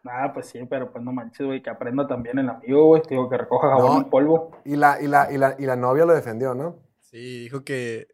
Ah, 0.07 0.31
pues 0.33 0.47
sí, 0.47 0.59
pero 0.69 0.91
pues 0.91 1.03
no 1.03 1.11
manches, 1.11 1.45
güey, 1.45 1.61
que 1.63 1.69
aprenda 1.69 2.05
también 2.07 2.37
el 2.37 2.49
amigo, 2.49 2.85
güey. 2.87 3.01
Digo, 3.09 3.29
que 3.29 3.37
recoja 3.37 3.69
jabón 3.69 3.93
No. 3.93 3.97
en 4.03 4.09
polvo. 4.09 4.51
Y 4.65 4.75
la, 4.75 5.01
y, 5.01 5.07
la, 5.07 5.31
y, 5.31 5.37
la, 5.37 5.55
y 5.57 5.65
la 5.65 5.75
novia 5.75 6.05
lo 6.05 6.13
defendió, 6.13 6.53
¿no? 6.53 6.77
Sí, 6.99 7.39
dijo 7.43 7.63
que 7.63 8.07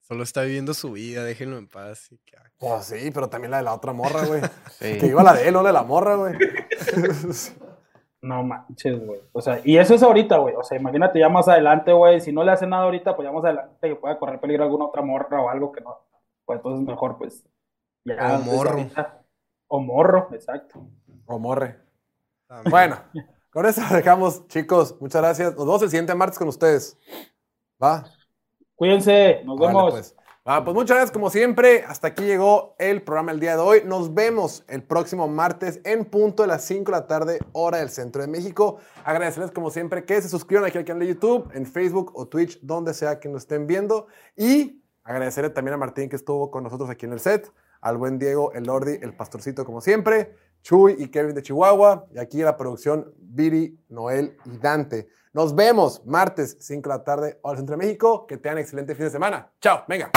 solo 0.00 0.22
está 0.24 0.42
viviendo 0.42 0.74
su 0.74 0.92
vida, 0.92 1.24
déjenlo 1.24 1.56
en 1.58 1.68
paz. 1.68 2.10
y 2.12 2.18
que- 2.18 2.36
ah, 2.36 2.50
Pues 2.58 2.84
sí, 2.86 3.10
pero 3.12 3.28
también 3.30 3.50
la 3.52 3.58
de 3.58 3.62
la 3.62 3.74
otra 3.74 3.92
morra, 3.92 4.24
güey. 4.26 4.42
Sí. 4.78 4.98
Que 4.98 5.06
iba 5.06 5.22
la 5.22 5.34
de 5.34 5.46
él, 5.48 5.54
no 5.54 5.62
la 5.62 5.68
de 5.68 5.72
la 5.74 5.82
morra, 5.84 6.16
güey. 6.16 6.34
No 8.22 8.42
manches, 8.42 9.04
güey. 9.06 9.20
O 9.32 9.40
sea, 9.40 9.60
y 9.64 9.78
eso 9.78 9.94
es 9.94 10.02
ahorita, 10.02 10.38
güey. 10.38 10.54
O 10.54 10.62
sea, 10.62 10.78
imagínate 10.78 11.18
ya 11.18 11.28
más 11.30 11.48
adelante, 11.48 11.92
güey. 11.92 12.20
Si 12.20 12.32
no 12.32 12.44
le 12.44 12.52
hace 12.52 12.66
nada 12.66 12.84
ahorita, 12.84 13.16
pues 13.16 13.26
ya 13.26 13.32
más 13.32 13.44
adelante 13.44 13.88
que 13.88 13.96
pueda 13.96 14.18
correr 14.18 14.38
peligro 14.40 14.64
alguna 14.64 14.86
otra 14.86 15.00
morra 15.02 15.40
o 15.40 15.48
algo 15.48 15.72
que 15.72 15.80
no. 15.80 15.96
Pues 16.44 16.58
entonces 16.58 16.86
mejor, 16.86 17.16
pues. 17.16 17.44
Ya, 18.04 18.36
O 18.36 18.42
morro. 18.42 18.70
ahorita. 18.72 19.22
O 19.68 19.80
morro, 19.80 20.28
exacto. 20.32 20.86
O 21.26 21.38
morre. 21.38 21.78
también. 22.46 22.70
Bueno, 22.70 22.96
con 23.52 23.64
eso 23.66 23.80
dejamos, 23.94 24.46
chicos. 24.48 24.96
Muchas 25.00 25.22
gracias. 25.22 25.56
Nos 25.56 25.64
vemos 25.64 25.82
el 25.82 25.90
siguiente 25.90 26.14
martes 26.14 26.38
con 26.38 26.48
ustedes. 26.48 26.98
¿Va? 27.82 28.04
Cuídense, 28.74 29.42
nos 29.44 29.58
vemos. 29.58 29.92
pues. 29.92 30.16
Ah, 30.46 30.64
pues 30.64 30.74
muchas 30.74 30.96
gracias 30.96 31.10
como 31.12 31.28
siempre. 31.28 31.84
Hasta 31.86 32.08
aquí 32.08 32.24
llegó 32.24 32.74
el 32.78 33.02
programa 33.02 33.30
el 33.32 33.40
día 33.40 33.56
de 33.56 33.62
hoy. 33.62 33.82
Nos 33.84 34.14
vemos 34.14 34.64
el 34.68 34.82
próximo 34.82 35.28
martes 35.28 35.82
en 35.84 36.06
punto 36.06 36.42
de 36.42 36.46
las 36.46 36.64
5 36.64 36.90
de 36.90 36.98
la 36.98 37.06
tarde, 37.06 37.40
hora 37.52 37.76
del 37.76 37.90
centro 37.90 38.22
de 38.22 38.28
México. 38.28 38.78
Agradecerles 39.04 39.50
como 39.50 39.68
siempre 39.68 40.06
que 40.06 40.20
se 40.22 40.30
suscriban 40.30 40.64
aquí 40.64 40.78
al 40.78 40.86
canal 40.86 41.00
de 41.00 41.08
YouTube, 41.08 41.50
en 41.52 41.66
Facebook 41.66 42.12
o 42.14 42.26
Twitch, 42.26 42.58
donde 42.62 42.94
sea 42.94 43.20
que 43.20 43.28
nos 43.28 43.42
estén 43.42 43.66
viendo. 43.66 44.06
Y 44.34 44.82
agradecerle 45.04 45.50
también 45.50 45.74
a 45.74 45.76
Martín 45.76 46.08
que 46.08 46.16
estuvo 46.16 46.50
con 46.50 46.64
nosotros 46.64 46.88
aquí 46.88 47.04
en 47.04 47.12
el 47.12 47.20
set, 47.20 47.52
al 47.82 47.98
buen 47.98 48.18
Diego, 48.18 48.52
el 48.54 48.64
Lordi, 48.64 48.98
el 49.02 49.14
Pastorcito 49.14 49.66
como 49.66 49.82
siempre, 49.82 50.34
Chuy 50.62 50.96
y 50.98 51.08
Kevin 51.08 51.34
de 51.34 51.42
Chihuahua. 51.42 52.06
Y 52.14 52.18
aquí 52.18 52.38
la 52.38 52.56
producción, 52.56 53.12
Viri, 53.18 53.78
Noel 53.90 54.38
y 54.46 54.56
Dante. 54.56 55.08
Nos 55.32 55.54
vemos 55.54 56.04
martes 56.04 56.56
5 56.58 56.88
de 56.88 56.96
la 56.96 57.04
tarde, 57.04 57.38
hora 57.42 57.52
del 57.52 57.58
centro 57.58 57.76
de 57.76 57.86
México. 57.86 58.26
Que 58.26 58.36
tengan 58.36 58.58
excelente 58.58 58.94
fin 58.96 59.04
de 59.04 59.10
semana. 59.10 59.52
Chao, 59.60 59.84
venga. 59.86 60.10